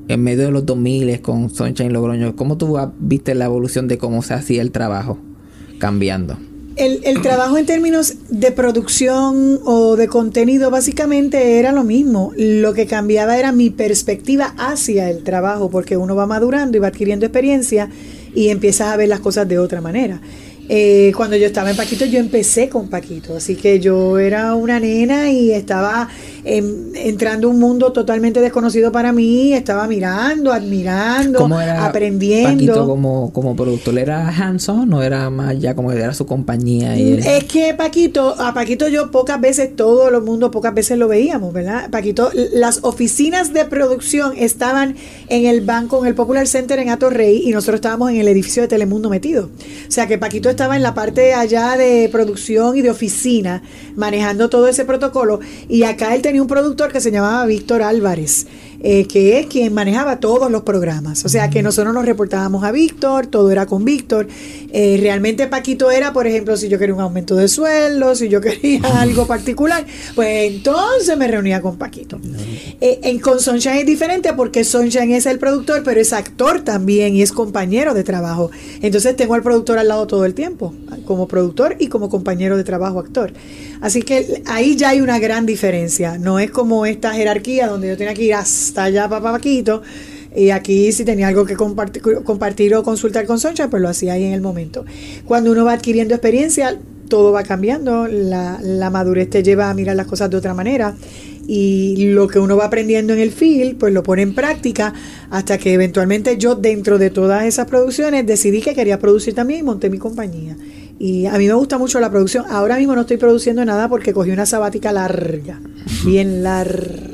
en 0.08 0.22
medio 0.22 0.46
de 0.46 0.50
los 0.50 0.64
2000 0.64 1.20
con 1.20 1.50
Sunshine 1.50 1.92
Logroño? 1.92 2.34
¿Cómo 2.36 2.56
tú 2.56 2.74
viste 2.98 3.34
la 3.34 3.44
evolución 3.44 3.86
de 3.86 3.98
cómo 3.98 4.22
se 4.22 4.32
hacía 4.32 4.62
el 4.62 4.70
trabajo 4.70 5.18
cambiando? 5.78 6.38
El, 6.80 7.02
el 7.04 7.20
trabajo 7.20 7.58
en 7.58 7.66
términos 7.66 8.14
de 8.30 8.52
producción 8.52 9.60
o 9.66 9.96
de 9.96 10.08
contenido 10.08 10.70
básicamente 10.70 11.58
era 11.58 11.72
lo 11.72 11.84
mismo. 11.84 12.32
Lo 12.38 12.72
que 12.72 12.86
cambiaba 12.86 13.36
era 13.36 13.52
mi 13.52 13.68
perspectiva 13.68 14.54
hacia 14.56 15.10
el 15.10 15.22
trabajo, 15.22 15.68
porque 15.68 15.98
uno 15.98 16.16
va 16.16 16.24
madurando 16.24 16.78
y 16.78 16.80
va 16.80 16.86
adquiriendo 16.86 17.26
experiencia 17.26 17.90
y 18.34 18.48
empiezas 18.48 18.88
a 18.88 18.96
ver 18.96 19.10
las 19.10 19.20
cosas 19.20 19.46
de 19.46 19.58
otra 19.58 19.82
manera. 19.82 20.22
Eh, 20.70 21.12
cuando 21.16 21.36
yo 21.36 21.46
estaba 21.46 21.70
en 21.70 21.76
Paquito, 21.76 22.06
yo 22.06 22.18
empecé 22.18 22.70
con 22.70 22.88
Paquito, 22.88 23.36
así 23.36 23.56
que 23.56 23.78
yo 23.78 24.18
era 24.18 24.54
una 24.54 24.80
nena 24.80 25.28
y 25.28 25.50
estaba 25.50 26.08
em, 26.44 26.94
entrando 26.94 27.48
a 27.48 27.50
un 27.50 27.58
mundo 27.58 27.92
totalmente 27.92 28.40
desconocido 28.40 28.92
para 28.92 29.12
mí, 29.12 29.52
estaba 29.52 29.86
mirando, 29.86 30.52
admirando, 30.52 31.38
¿Cómo 31.38 31.60
era 31.60 31.86
aprendiendo. 31.86 32.50
Paquito 32.50 32.86
como, 32.86 33.32
como 33.32 33.56
productor? 33.56 33.98
¿Era 33.98 34.28
hands-on 34.28 34.88
no 34.88 35.02
era 35.02 35.28
más 35.30 35.58
ya 35.58 35.74
como 35.74 35.92
era 35.92 36.12
su 36.14 36.26
compañía? 36.26 36.96
Y 36.98 37.12
él- 37.14 37.18
Es 37.26 37.44
que 37.44 37.74
Paquito, 37.74 38.34
a 38.40 38.54
Paquito 38.54 38.88
yo 38.88 39.10
pocas 39.10 39.40
veces, 39.40 39.74
todo 39.76 40.08
el 40.08 40.20
mundo 40.22 40.50
pocas 40.50 40.74
veces 40.74 40.98
lo 40.98 41.08
veíamos, 41.08 41.52
¿verdad? 41.52 41.90
Paquito, 41.90 42.30
las 42.52 42.80
oficinas 42.82 43.52
de 43.52 43.64
producción 43.64 44.32
estaban 44.36 44.96
en 45.28 45.46
el 45.46 45.60
banco, 45.60 46.00
en 46.00 46.06
el 46.06 46.14
Popular 46.14 46.46
Center 46.46 46.78
en 46.78 46.88
Atorrey 46.90 47.42
y 47.46 47.50
nosotros 47.52 47.76
estábamos 47.76 48.10
en 48.10 48.16
el 48.16 48.28
edificio 48.28 48.62
de 48.62 48.68
Telemundo 48.68 49.10
metido. 49.10 49.50
O 49.88 49.90
sea 49.90 50.06
que 50.06 50.18
Paquito 50.18 50.48
estaba 50.50 50.76
en 50.76 50.82
la 50.82 50.94
parte 50.94 51.34
allá 51.34 51.76
de 51.76 52.08
producción 52.10 52.76
y 52.76 52.82
de 52.82 52.90
oficina, 52.90 53.62
manejando 53.96 54.48
todo 54.48 54.68
ese 54.68 54.84
protocolo 54.84 55.40
y 55.68 55.82
acá 55.84 56.14
él 56.14 56.22
tenía 56.30 56.42
un 56.42 56.48
productor 56.48 56.92
que 56.92 57.00
se 57.00 57.10
llamaba 57.10 57.44
Víctor 57.44 57.82
Álvarez. 57.82 58.46
eh, 58.82 59.06
que 59.06 59.38
es 59.38 59.46
quien 59.46 59.72
manejaba 59.74 60.20
todos 60.20 60.50
los 60.50 60.62
programas. 60.62 61.24
O 61.24 61.28
sea 61.28 61.50
que 61.50 61.62
nosotros 61.62 61.92
nos 61.92 62.06
reportábamos 62.06 62.64
a 62.64 62.72
Víctor, 62.72 63.26
todo 63.26 63.50
era 63.50 63.66
con 63.66 63.84
Víctor. 63.84 64.26
Eh, 64.72 64.98
realmente 65.00 65.46
Paquito 65.46 65.90
era, 65.90 66.12
por 66.12 66.26
ejemplo, 66.26 66.56
si 66.56 66.68
yo 66.68 66.78
quería 66.78 66.94
un 66.94 67.00
aumento 67.00 67.36
de 67.36 67.48
sueldo, 67.48 68.14
si 68.14 68.28
yo 68.28 68.40
quería 68.40 68.80
algo 69.00 69.26
particular, 69.26 69.84
pues 70.14 70.52
entonces 70.52 71.16
me 71.16 71.28
reunía 71.28 71.60
con 71.60 71.76
Paquito. 71.76 72.18
Eh, 72.80 73.00
en, 73.02 73.18
con 73.18 73.40
Sunshine 73.40 73.78
es 73.78 73.86
diferente 73.86 74.32
porque 74.32 74.64
Sunshine 74.64 75.12
es 75.12 75.26
el 75.26 75.38
productor, 75.38 75.82
pero 75.84 76.00
es 76.00 76.12
actor 76.12 76.62
también 76.62 77.14
y 77.14 77.22
es 77.22 77.32
compañero 77.32 77.92
de 77.92 78.02
trabajo. 78.02 78.50
Entonces 78.80 79.14
tengo 79.14 79.34
al 79.34 79.42
productor 79.42 79.78
al 79.78 79.88
lado 79.88 80.06
todo 80.06 80.24
el 80.24 80.34
tiempo, 80.34 80.74
como 81.04 81.28
productor 81.28 81.76
y 81.78 81.88
como 81.88 82.08
compañero 82.08 82.56
de 82.56 82.64
trabajo 82.64 82.98
actor. 82.98 83.32
Así 83.80 84.02
que 84.02 84.42
ahí 84.46 84.76
ya 84.76 84.90
hay 84.90 85.00
una 85.00 85.18
gran 85.18 85.46
diferencia. 85.46 86.18
No 86.18 86.38
es 86.38 86.50
como 86.50 86.86
esta 86.86 87.12
jerarquía 87.12 87.66
donde 87.66 87.88
yo 87.88 87.96
tenía 87.96 88.14
que 88.14 88.24
ir 88.24 88.34
hasta 88.34 88.84
allá 88.84 89.08
para 89.08 89.32
Paquito. 89.32 89.82
Y 90.34 90.50
aquí 90.50 90.92
si 90.92 91.04
tenía 91.04 91.28
algo 91.28 91.44
que 91.44 91.56
compartir, 91.56 92.02
compartir 92.24 92.74
o 92.74 92.82
consultar 92.82 93.26
con 93.26 93.38
Soncha, 93.38 93.68
pues 93.68 93.82
lo 93.82 93.88
hacía 93.88 94.12
ahí 94.12 94.24
en 94.24 94.32
el 94.32 94.40
momento. 94.40 94.84
Cuando 95.24 95.50
uno 95.50 95.64
va 95.64 95.72
adquiriendo 95.72 96.14
experiencia, 96.14 96.78
todo 97.08 97.32
va 97.32 97.42
cambiando, 97.42 98.06
la, 98.06 98.60
la 98.62 98.90
madurez 98.90 99.28
te 99.28 99.42
lleva 99.42 99.70
a 99.70 99.74
mirar 99.74 99.96
las 99.96 100.06
cosas 100.06 100.30
de 100.30 100.36
otra 100.36 100.54
manera 100.54 100.94
y 101.52 102.12
lo 102.12 102.28
que 102.28 102.38
uno 102.38 102.56
va 102.56 102.66
aprendiendo 102.66 103.12
en 103.12 103.18
el 103.18 103.32
field, 103.32 103.76
pues 103.76 103.92
lo 103.92 104.04
pone 104.04 104.22
en 104.22 104.36
práctica 104.36 104.94
hasta 105.30 105.58
que 105.58 105.72
eventualmente 105.72 106.36
yo 106.38 106.54
dentro 106.54 106.96
de 106.96 107.10
todas 107.10 107.44
esas 107.44 107.66
producciones 107.66 108.24
decidí 108.24 108.60
que 108.60 108.72
quería 108.72 109.00
producir 109.00 109.34
también 109.34 109.60
y 109.60 109.62
monté 109.64 109.90
mi 109.90 109.98
compañía. 109.98 110.56
Y 111.00 111.24
a 111.24 111.32
mí 111.38 111.46
me 111.46 111.54
gusta 111.54 111.78
mucho 111.78 111.98
la 111.98 112.10
producción. 112.10 112.44
Ahora 112.50 112.76
mismo 112.76 112.94
no 112.94 113.00
estoy 113.00 113.16
produciendo 113.16 113.64
nada 113.64 113.88
porque 113.88 114.12
cogí 114.12 114.32
una 114.32 114.44
sabática 114.44 114.92
larga, 114.92 115.58
bien 116.04 116.42
larga. 116.42 117.08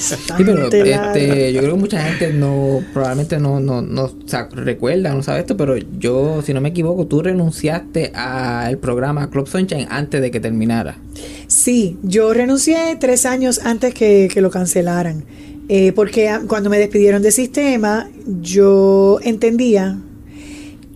Sí, 0.00 0.16
pero 0.36 0.66
este, 0.66 1.52
yo 1.52 1.60
creo 1.60 1.74
que 1.74 1.80
mucha 1.80 2.00
gente 2.00 2.32
no, 2.32 2.82
probablemente 2.92 3.38
no, 3.38 3.60
no, 3.60 3.80
no 3.80 4.04
o 4.04 4.12
sea, 4.26 4.48
recuerda, 4.52 5.14
no 5.14 5.22
sabe 5.22 5.40
esto, 5.40 5.56
pero 5.56 5.76
yo, 5.76 6.42
si 6.44 6.52
no 6.52 6.60
me 6.60 6.70
equivoco, 6.70 7.06
tú 7.06 7.22
renunciaste 7.22 8.10
al 8.12 8.76
programa 8.78 9.30
Club 9.30 9.46
Sunshine 9.46 9.86
antes 9.88 10.20
de 10.20 10.30
que 10.32 10.40
terminara. 10.40 10.98
Sí, 11.46 11.96
yo 12.02 12.34
renuncié 12.34 12.96
tres 12.98 13.24
años 13.24 13.60
antes 13.64 13.94
que, 13.94 14.28
que 14.30 14.40
lo 14.40 14.50
cancelaran, 14.50 15.24
eh, 15.68 15.92
porque 15.92 16.38
cuando 16.48 16.70
me 16.70 16.78
despidieron 16.78 17.22
de 17.22 17.30
sistema, 17.30 18.10
yo 18.42 19.20
entendía 19.22 19.98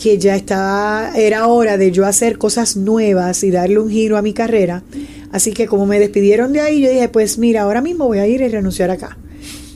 que 0.03 0.19
ya 0.19 0.35
estaba, 0.35 1.13
era 1.15 1.47
hora 1.47 1.79
de 1.79 1.93
yo 1.93 2.07
hacer 2.07 2.37
cosas 2.37 2.77
nuevas 2.77 3.45
y 3.45 3.53
darle 3.53 3.79
un 3.79 3.89
giro 3.89 4.17
a 4.17 4.23
mi 4.23 4.33
carrera. 4.33 4.83
Así 5.31 5.53
que 5.53 5.67
como 5.67 5.87
me 5.87 6.01
despidieron 6.01 6.53
de 6.53 6.61
ahí, 6.61 6.81
yo 6.81 6.91
dije, 6.91 7.09
pues 7.09 7.39
mira, 7.39 7.63
ahora 7.63 7.81
mismo 7.81 8.07
voy 8.07 8.19
a 8.19 8.27
ir 8.27 8.41
y 8.41 8.49
renunciar 8.49 8.91
acá. 8.91 9.17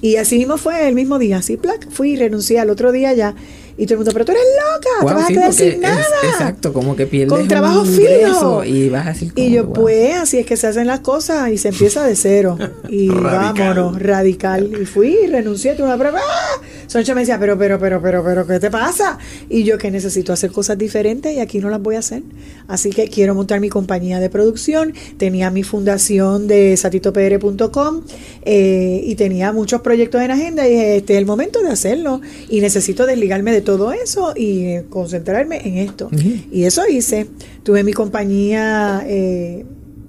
Y 0.03 0.17
así 0.17 0.39
mismo 0.39 0.57
fue 0.59 0.89
el 0.89 0.97
mismo 0.97 1.21
día, 1.21 1.39
así, 1.39 1.57
plac, 1.57 1.89
fui 1.91 2.15
y 2.15 2.17
renuncié 2.17 2.59
al 2.59 2.71
otro 2.71 2.91
día 2.91 3.13
ya. 3.15 3.37
Y 3.79 3.85
todo 3.85 3.95
el 3.95 3.99
mundo, 3.99 4.11
pero 4.13 4.25
tú 4.25 4.33
eres 4.33 4.45
loca, 4.57 4.89
te 5.01 5.05
Wow, 5.05 5.15
vas 5.15 5.25
a 5.25 5.29
quedar 5.29 5.53
sin 5.53 5.81
nada. 5.81 6.01
es- 6.23 6.29
exacto, 6.31 6.73
como 6.73 6.97
que 6.97 7.07
pierdes 7.07 7.37
Con 7.39 7.47
trabajo 7.47 7.83
un 7.83 7.87
fijo. 7.87 8.65
y 8.65 8.89
vas 8.89 9.07
a 9.07 9.11
decir 9.11 9.35
como 9.35 9.47
Y 9.47 9.51
yo, 9.51 9.65
wow. 9.65 9.73
pues, 9.75 10.17
así 10.17 10.39
es 10.39 10.47
que 10.47 10.57
se 10.57 10.67
hacen 10.67 10.87
las 10.87 11.01
cosas 11.01 11.51
y 11.51 11.59
se 11.59 11.69
empieza 11.69 12.07
de 12.07 12.17
cero. 12.17 12.57
Y 12.89 13.09
Radical. 13.11 13.75
vámonos, 13.77 14.01
radical. 14.03 14.71
Y 14.81 14.87
fui 14.87 15.17
y 15.25 15.27
renuncié, 15.27 15.75
tuve 15.75 15.87
una 15.87 15.99
prueba. 15.99 16.21
¡Ah! 16.27 16.61
Soncha 16.87 17.15
me 17.15 17.23
decía, 17.23 17.39
pero, 17.39 17.59
pero, 17.59 17.79
pero, 17.81 18.01
pero, 18.01 18.25
pero, 18.25 18.47
¿qué 18.47 18.61
te 18.61 18.71
pasa? 18.71 19.19
Y 19.51 19.65
yo 19.65 19.77
que 19.77 19.91
necesito 19.91 20.33
hacer 20.33 20.53
cosas 20.53 20.79
diferentes 20.79 21.35
y 21.35 21.41
aquí 21.41 21.59
no 21.59 21.69
las 21.69 21.83
voy 21.83 21.97
a 21.97 21.99
hacer. 21.99 22.23
Así 22.69 22.91
que 22.91 23.09
quiero 23.09 23.35
montar 23.35 23.59
mi 23.61 23.69
compañía 23.69 24.21
de 24.21 24.31
producción. 24.31 24.95
Tenía 25.19 25.51
mi 25.51 25.65
fundación 25.65 26.47
de 26.47 26.77
satitopr.com 26.77 28.03
eh, 28.45 29.01
y 29.05 29.15
tenía 29.17 29.53
muchos 29.53 29.81
proyectos 29.81 30.23
en 30.23 30.31
agenda 30.31 30.67
y 30.67 30.71
dije, 30.71 30.97
este 30.99 31.15
es 31.15 31.19
el 31.19 31.27
momento 31.27 31.61
de 31.63 31.71
hacerlo. 31.71 32.21
Y 32.49 32.61
necesito 32.61 33.05
desligarme 33.05 33.53
de 33.53 33.63
todo 33.67 33.93
eso 33.93 34.33
y 34.35 34.65
eh, 34.65 34.85
concentrarme 34.89 35.61
en 35.69 35.77
esto. 35.77 36.09
Y 36.51 36.65
eso 36.65 36.89
hice. 36.89 37.27
Tuve 37.63 37.85
mi 37.85 37.93
compañía 37.93 39.05
eh, 39.07 39.67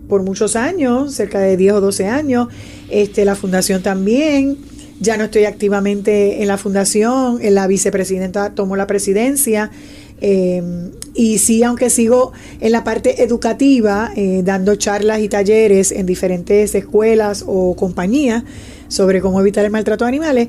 por 0.07 0.23
muchos 0.23 0.55
años, 0.55 1.13
cerca 1.13 1.39
de 1.39 1.57
10 1.57 1.73
o 1.73 1.81
12 1.81 2.07
años. 2.07 2.47
Este, 2.89 3.25
la 3.25 3.35
fundación 3.35 3.83
también. 3.83 4.57
Ya 5.01 5.17
no 5.17 5.25
estoy 5.25 5.43
activamente 5.43 6.41
en 6.41 6.47
la 6.47 6.57
fundación. 6.57 7.39
En 7.41 7.53
la 7.55 7.67
vicepresidenta 7.67 8.55
tomó 8.55 8.77
la 8.77 8.87
presidencia. 8.87 9.69
Eh, 10.21 10.91
y 11.13 11.37
sí, 11.37 11.63
aunque 11.63 11.89
sigo 11.89 12.31
en 12.59 12.71
la 12.71 12.83
parte 12.83 13.23
educativa, 13.23 14.11
eh, 14.15 14.41
dando 14.43 14.75
charlas 14.75 15.19
y 15.19 15.29
talleres 15.29 15.91
en 15.91 16.05
diferentes 16.05 16.73
escuelas 16.75 17.43
o 17.45 17.75
compañías 17.75 18.43
sobre 18.87 19.21
cómo 19.21 19.41
evitar 19.41 19.65
el 19.65 19.71
maltrato 19.71 20.05
de 20.05 20.09
animales, 20.09 20.47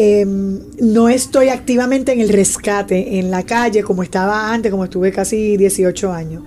eh, 0.00 0.24
no 0.24 1.08
estoy 1.08 1.48
activamente 1.48 2.12
en 2.12 2.20
el 2.20 2.28
rescate 2.28 3.18
en 3.18 3.32
la 3.32 3.42
calle 3.42 3.82
como 3.82 4.04
estaba 4.04 4.52
antes, 4.52 4.70
como 4.70 4.84
estuve 4.84 5.10
casi 5.10 5.56
18 5.56 6.12
años. 6.12 6.44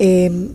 Eh, 0.00 0.48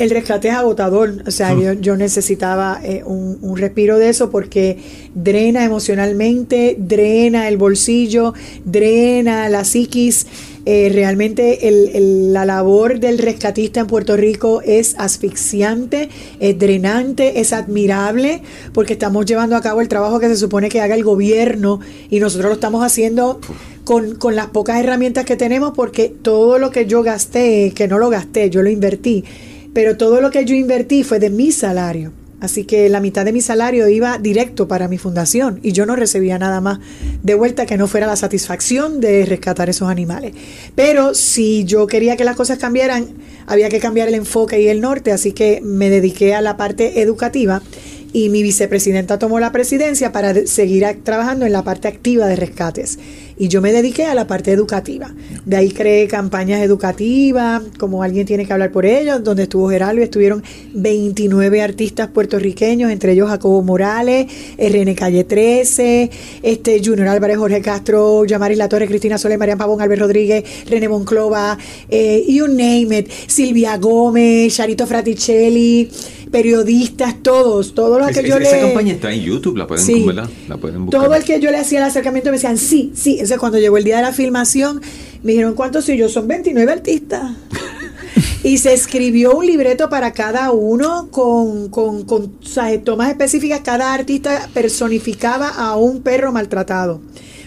el 0.00 0.10
rescate 0.10 0.48
es 0.48 0.54
agotador, 0.54 1.22
o 1.24 1.30
sea, 1.30 1.54
yo, 1.54 1.74
yo 1.74 1.96
necesitaba 1.96 2.80
eh, 2.82 3.04
un, 3.04 3.38
un 3.40 3.56
respiro 3.56 3.96
de 3.96 4.08
eso 4.08 4.28
porque 4.28 4.76
drena 5.14 5.64
emocionalmente, 5.64 6.74
drena 6.80 7.46
el 7.46 7.58
bolsillo, 7.58 8.34
drena 8.64 9.48
la 9.48 9.62
psiquis. 9.62 10.26
Eh, 10.66 10.90
realmente 10.92 11.68
el- 11.68 11.90
el- 11.94 12.32
la 12.32 12.46
labor 12.46 12.98
del 12.98 13.18
rescatista 13.18 13.80
en 13.80 13.86
Puerto 13.86 14.16
Rico 14.16 14.62
es 14.64 14.94
asfixiante, 14.98 16.08
es 16.40 16.58
drenante, 16.58 17.40
es 17.40 17.52
admirable, 17.52 18.40
porque 18.72 18.94
estamos 18.94 19.26
llevando 19.26 19.56
a 19.56 19.60
cabo 19.60 19.82
el 19.82 19.88
trabajo 19.88 20.20
que 20.20 20.28
se 20.28 20.36
supone 20.36 20.70
que 20.70 20.80
haga 20.80 20.94
el 20.94 21.04
gobierno 21.04 21.80
y 22.08 22.18
nosotros 22.18 22.48
lo 22.48 22.54
estamos 22.54 22.82
haciendo 22.82 23.40
con, 23.84 24.14
con 24.14 24.34
las 24.36 24.46
pocas 24.46 24.80
herramientas 24.80 25.26
que 25.26 25.36
tenemos, 25.36 25.72
porque 25.76 26.08
todo 26.08 26.58
lo 26.58 26.70
que 26.70 26.86
yo 26.86 27.02
gasté, 27.02 27.72
que 27.74 27.86
no 27.86 27.98
lo 27.98 28.08
gasté, 28.08 28.48
yo 28.48 28.62
lo 28.62 28.70
invertí, 28.70 29.22
pero 29.74 29.98
todo 29.98 30.22
lo 30.22 30.30
que 30.30 30.46
yo 30.46 30.54
invertí 30.54 31.02
fue 31.04 31.18
de 31.18 31.28
mi 31.28 31.52
salario. 31.52 32.12
Así 32.44 32.64
que 32.64 32.88
la 32.90 33.00
mitad 33.00 33.24
de 33.24 33.32
mi 33.32 33.40
salario 33.40 33.88
iba 33.88 34.18
directo 34.18 34.68
para 34.68 34.86
mi 34.86 34.98
fundación 34.98 35.60
y 35.62 35.72
yo 35.72 35.86
no 35.86 35.96
recibía 35.96 36.38
nada 36.38 36.60
más 36.60 36.78
de 37.22 37.34
vuelta 37.34 37.64
que 37.64 37.78
no 37.78 37.88
fuera 37.88 38.06
la 38.06 38.16
satisfacción 38.16 39.00
de 39.00 39.24
rescatar 39.24 39.70
esos 39.70 39.88
animales. 39.88 40.34
Pero 40.74 41.14
si 41.14 41.64
yo 41.64 41.86
quería 41.86 42.16
que 42.16 42.24
las 42.24 42.36
cosas 42.36 42.58
cambiaran, 42.58 43.08
había 43.46 43.70
que 43.70 43.80
cambiar 43.80 44.08
el 44.08 44.14
enfoque 44.14 44.60
y 44.60 44.68
el 44.68 44.82
norte, 44.82 45.10
así 45.10 45.32
que 45.32 45.60
me 45.62 45.88
dediqué 45.88 46.34
a 46.34 46.42
la 46.42 46.56
parte 46.58 47.00
educativa 47.00 47.62
y 48.12 48.28
mi 48.28 48.42
vicepresidenta 48.42 49.18
tomó 49.18 49.40
la 49.40 49.50
presidencia 49.50 50.12
para 50.12 50.46
seguir 50.46 50.86
trabajando 51.02 51.46
en 51.46 51.52
la 51.52 51.64
parte 51.64 51.88
activa 51.88 52.26
de 52.26 52.36
rescates. 52.36 52.98
Y 53.36 53.48
yo 53.48 53.60
me 53.60 53.72
dediqué 53.72 54.04
a 54.04 54.14
la 54.14 54.26
parte 54.26 54.52
educativa. 54.52 55.12
De 55.44 55.56
ahí 55.56 55.70
creé 55.70 56.06
campañas 56.06 56.62
educativas, 56.62 57.62
como 57.78 58.02
alguien 58.02 58.26
tiene 58.26 58.46
que 58.46 58.52
hablar 58.52 58.70
por 58.70 58.86
ellos, 58.86 59.22
donde 59.24 59.44
estuvo 59.44 59.68
Geraldo 59.68 60.00
y 60.00 60.04
estuvieron 60.04 60.42
29 60.72 61.62
artistas 61.62 62.08
puertorriqueños, 62.08 62.90
entre 62.90 63.12
ellos 63.12 63.28
Jacobo 63.28 63.62
Morales, 63.62 64.26
RN 64.58 64.94
Calle 64.94 65.24
13, 65.24 66.10
este 66.42 66.80
Junior 66.84 67.08
Álvarez, 67.08 67.38
Jorge 67.38 67.60
Castro, 67.60 68.24
Yamaris 68.24 68.58
La 68.58 68.68
Torre, 68.68 68.86
Cristina 68.86 69.18
Soler, 69.18 69.38
Marian 69.38 69.58
Pavón, 69.58 69.80
Albert 69.80 70.02
Rodríguez, 70.02 70.44
René 70.68 70.88
Monclova, 70.88 71.58
eh, 71.88 72.24
you 72.28 72.46
name 72.46 72.98
it, 72.98 73.10
Silvia 73.26 73.76
Gómez, 73.78 74.54
Charito 74.54 74.86
Fraticelli, 74.86 75.90
periodistas, 76.34 77.22
todos, 77.22 77.74
todos 77.74 78.00
los 78.00 78.10
Esa, 78.10 78.20
que 78.20 78.28
yo 78.28 78.36
esa 78.38 78.56
le... 78.56 78.62
campaña 78.62 78.92
está 78.94 79.12
en 79.12 79.20
YouTube, 79.20 79.56
la 79.56 79.68
pueden, 79.68 79.84
Sí. 79.84 80.04
La 80.48 80.56
pueden 80.56 80.86
buscar. 80.86 81.04
Todo 81.04 81.14
el 81.14 81.22
que 81.22 81.38
yo 81.38 81.52
le 81.52 81.58
hacía 81.58 81.78
el 81.78 81.84
acercamiento 81.84 82.30
me 82.30 82.38
decían, 82.38 82.58
sí, 82.58 82.90
sí. 82.94 83.23
Entonces, 83.24 83.38
cuando 83.40 83.58
llegó 83.58 83.78
el 83.78 83.84
día 83.84 83.96
de 83.96 84.02
la 84.02 84.12
filmación, 84.12 84.82
me 85.22 85.32
dijeron, 85.32 85.54
¿cuántos 85.54 85.86
soy 85.86 85.96
yo? 85.96 86.10
Son 86.10 86.28
29 86.28 86.70
artistas. 86.70 87.32
y 88.44 88.58
se 88.58 88.74
escribió 88.74 89.34
un 89.34 89.46
libreto 89.46 89.88
para 89.88 90.12
cada 90.12 90.50
uno 90.50 91.08
con, 91.10 91.70
con, 91.70 92.04
con 92.04 92.36
o 92.42 92.46
sea, 92.46 92.78
tomas 92.82 93.08
específicas. 93.08 93.60
Cada 93.64 93.94
artista 93.94 94.50
personificaba 94.52 95.48
a 95.48 95.74
un 95.76 96.02
perro 96.02 96.32
maltratado 96.32 97.00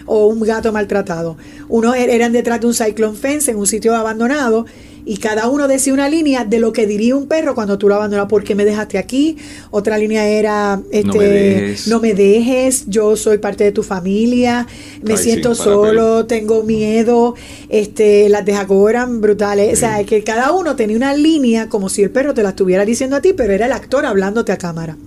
o 0.04 0.26
un 0.26 0.40
gato 0.40 0.72
maltratado. 0.72 1.36
Unos 1.68 1.94
er- 1.94 2.10
eran 2.10 2.32
detrás 2.32 2.60
de 2.60 2.66
un 2.66 2.74
cyclone 2.74 3.16
fence 3.16 3.52
en 3.52 3.56
un 3.58 3.68
sitio 3.68 3.94
abandonado 3.94 4.66
y 5.08 5.16
cada 5.16 5.48
uno 5.48 5.68
decía 5.68 5.94
una 5.94 6.06
línea 6.06 6.44
de 6.44 6.60
lo 6.60 6.74
que 6.74 6.86
diría 6.86 7.16
un 7.16 7.28
perro 7.28 7.54
cuando 7.54 7.78
tú 7.78 7.88
lo 7.88 7.94
abandonas. 7.94 8.26
¿Por 8.26 8.44
qué 8.44 8.54
me 8.54 8.66
dejaste 8.66 8.98
aquí? 8.98 9.38
Otra 9.70 9.96
línea 9.96 10.28
era, 10.28 10.82
este, 10.90 11.08
No 11.08 11.14
me 11.14 11.24
dejes. 11.24 11.88
no 11.88 12.00
me 12.00 12.12
dejes, 12.12 12.84
yo 12.88 13.16
soy 13.16 13.38
parte 13.38 13.64
de 13.64 13.72
tu 13.72 13.82
familia, 13.82 14.66
me 15.00 15.14
Ay, 15.14 15.18
siento 15.18 15.54
solo, 15.54 16.26
tengo 16.26 16.62
miedo, 16.62 17.34
este, 17.70 18.28
las 18.28 18.44
de 18.44 18.52
Jacobo 18.52 18.90
eran 18.90 19.22
brutales, 19.22 19.72
o 19.72 19.80
sea, 19.80 20.04
que 20.04 20.22
cada 20.22 20.52
uno 20.52 20.76
tenía 20.76 20.98
una 20.98 21.14
línea 21.14 21.70
como 21.70 21.88
si 21.88 22.02
el 22.02 22.10
perro 22.10 22.34
te 22.34 22.42
la 22.42 22.50
estuviera 22.50 22.84
diciendo 22.84 23.16
a 23.16 23.22
ti, 23.22 23.32
pero 23.32 23.54
era 23.54 23.64
el 23.64 23.72
actor 23.72 24.04
hablándote 24.04 24.52
a 24.52 24.58
cámara. 24.58 24.98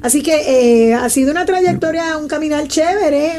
Así 0.00 0.22
que 0.22 0.88
eh, 0.88 0.94
ha 0.94 1.10
sido 1.10 1.30
una 1.30 1.44
trayectoria, 1.44 2.16
un 2.16 2.28
caminar 2.28 2.66
chévere, 2.66 3.32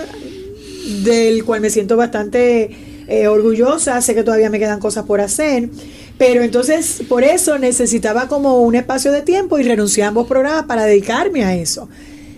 del 1.03 1.43
cual 1.43 1.61
me 1.61 1.71
siento 1.71 1.97
bastante 1.97 2.94
eh, 3.07 3.27
orgullosa, 3.27 4.01
sé 4.01 4.15
que 4.15 4.23
todavía 4.23 4.49
me 4.49 4.59
quedan 4.59 4.79
cosas 4.79 5.05
por 5.05 5.21
hacer, 5.21 5.69
pero 6.17 6.41
entonces 6.41 7.03
por 7.07 7.23
eso 7.23 7.59
necesitaba 7.59 8.27
como 8.27 8.61
un 8.61 8.75
espacio 8.75 9.11
de 9.11 9.21
tiempo 9.21 9.59
y 9.59 9.63
renuncié 9.63 10.03
a 10.03 10.07
ambos 10.07 10.27
programas 10.27 10.65
para 10.65 10.85
dedicarme 10.85 11.43
a 11.43 11.55
eso. 11.55 11.87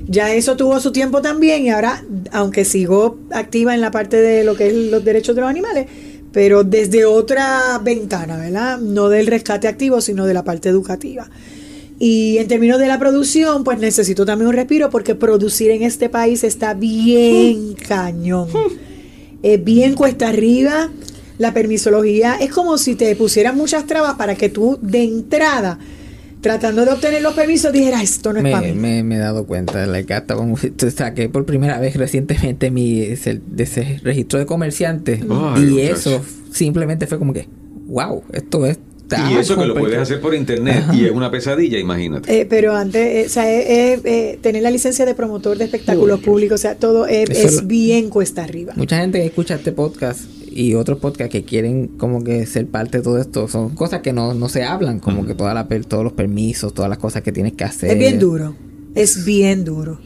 Ya 0.08 0.34
eso 0.34 0.56
tuvo 0.56 0.80
su 0.80 0.92
tiempo 0.92 1.22
también 1.22 1.64
y 1.64 1.70
ahora, 1.70 2.04
aunque 2.32 2.64
sigo 2.66 3.20
activa 3.32 3.76
en 3.76 3.82
la 3.82 3.92
parte 3.92 4.22
de 4.22 4.44
lo 4.44 4.56
que 4.56 4.68
es 4.68 4.74
los 4.74 5.04
derechos 5.04 5.36
de 5.36 5.42
los 5.42 5.50
animales, 5.50 5.88
pero 6.32 6.64
desde 6.64 7.06
otra 7.06 7.80
ventana, 7.84 8.38
¿verdad? 8.38 8.78
No 8.78 9.10
del 9.10 9.28
rescate 9.28 9.68
activo, 9.68 10.02
sino 10.02 10.26
de 10.26 10.34
la 10.34 10.44
parte 10.44 10.70
educativa. 10.70 11.30
Y 12.00 12.38
en 12.38 12.48
términos 12.48 12.80
de 12.80 12.88
la 12.88 13.00
producción, 13.00 13.64
pues 13.64 13.80
necesito 13.80 14.26
también 14.26 14.50
un 14.50 14.54
respiro 14.54 14.90
porque 14.90 15.16
producir 15.16 15.72
en 15.72 15.84
este 15.84 16.10
país 16.10 16.44
está 16.44 16.74
bien 16.74 17.74
cañón. 17.74 18.48
Es 19.44 19.64
bien 19.64 19.94
cuesta 19.96 20.30
arriba. 20.30 20.90
La 21.38 21.54
permisología 21.54 22.36
es 22.42 22.50
como 22.52 22.78
si 22.78 22.96
te 22.96 23.16
pusieran 23.16 23.56
muchas 23.56 23.86
trabas 23.86 24.16
para 24.16 24.36
que 24.36 24.50
tú 24.50 24.80
de 24.82 25.04
entrada, 25.04 25.78
tratando 26.42 26.84
de 26.84 26.92
obtener 26.92 27.22
los 27.22 27.34
permisos, 27.36 27.72
dijeras, 27.72 28.02
esto 28.02 28.34
no 28.34 28.40
es 28.40 28.52
para 28.52 28.62
Me, 28.62 28.74
mí. 28.74 28.80
me, 28.80 29.04
me 29.04 29.16
he 29.16 29.20
dado 29.20 29.46
cuenta, 29.46 29.86
like, 29.86 30.12
hasta 30.14 30.36
como 30.36 30.56
saqué 30.96 31.30
por 31.30 31.46
primera 31.46 31.80
vez 31.80 31.96
recientemente 31.96 32.72
mi 32.72 33.02
ese, 33.02 33.40
de 33.46 33.64
ese 33.64 34.00
registro 34.04 34.40
de 34.40 34.48
comerciante 34.48 35.20
Ay, 35.30 35.64
y 35.64 35.66
muchacho. 35.74 36.16
eso 36.16 36.22
simplemente 36.52 37.06
fue 37.06 37.20
como 37.20 37.34
que, 37.34 37.48
wow, 37.88 38.24
esto 38.34 38.66
es 38.66 38.80
Y 39.30 39.38
eso 39.38 39.56
que 39.56 39.62
lo 39.62 39.74
complejo". 39.74 39.80
puedes 39.88 40.00
hacer 40.00 40.20
por 40.22 40.36
internet 40.36 40.84
y 40.94 41.06
es 41.06 41.12
una 41.12 41.32
pesadilla, 41.32 41.80
imagínate. 41.80 42.42
Eh, 42.42 42.46
pero 42.46 42.76
antes, 42.76 43.02
eh, 43.06 43.24
o 43.26 43.30
sea, 43.30 43.52
es- 43.52 44.00
es, 44.00 44.06
eh, 44.06 44.40
tener 44.42 44.62
la 44.64 44.72
licencia 44.72 45.06
de 45.06 45.16
promotor 45.16 45.58
de 45.58 45.66
espectáculos 45.66 46.20
públicos, 46.20 46.56
o 46.56 46.62
sea, 46.62 46.76
todo 46.76 47.08
es, 47.08 47.66
bien 47.68 48.10
cuesta 48.10 48.44
arriba. 48.44 48.74
Mucha 48.76 48.98
gente 49.00 49.20
que 49.20 49.26
escucha 49.28 49.56
este 49.56 49.72
podcast 49.72 50.22
y 50.52 50.74
otros 50.74 51.00
podcasts 51.00 51.32
que 51.32 51.44
quieren 51.44 51.88
como 51.98 52.24
que 52.24 52.46
ser 52.48 52.66
parte 52.68 52.98
de 52.98 53.04
todo 53.04 53.20
esto 53.20 53.48
son 53.48 53.70
cosas 53.76 54.02
que 54.02 54.12
no, 54.14 54.34
no 54.34 54.50
se 54.50 54.64
hablan, 54.64 55.00
como 55.00 55.26
que 55.26 55.36
toda 55.36 55.54
la, 55.54 55.68
per- 55.68 55.86
todos 55.86 56.04
los 56.04 56.14
permisos, 56.14 56.74
todas 56.74 56.90
las 56.90 56.98
cosas 56.98 57.22
que 57.22 57.32
tienes 57.32 57.54
que 57.54 57.64
hacer. 57.64 57.92
Es 57.92 57.98
bien 58.00 58.20
duro, 58.20 58.56
es 58.96 59.24
bien 59.26 59.64
duro. 59.64 60.00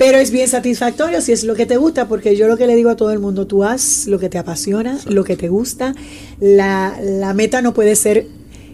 Pero 0.00 0.16
es 0.16 0.30
bien 0.30 0.48
satisfactorio 0.48 1.20
si 1.20 1.32
es 1.32 1.44
lo 1.44 1.54
que 1.54 1.66
te 1.66 1.76
gusta, 1.76 2.08
porque 2.08 2.34
yo 2.34 2.48
lo 2.48 2.56
que 2.56 2.66
le 2.66 2.74
digo 2.74 2.88
a 2.88 2.96
todo 2.96 3.12
el 3.12 3.18
mundo, 3.18 3.46
tú 3.46 3.64
haz 3.64 4.06
lo 4.06 4.18
que 4.18 4.30
te 4.30 4.38
apasiona, 4.38 4.98
lo 5.06 5.24
que 5.24 5.36
te 5.36 5.48
gusta. 5.48 5.94
La, 6.40 6.98
la 7.02 7.34
meta 7.34 7.60
no 7.60 7.74
puede 7.74 7.94
ser 7.96 8.26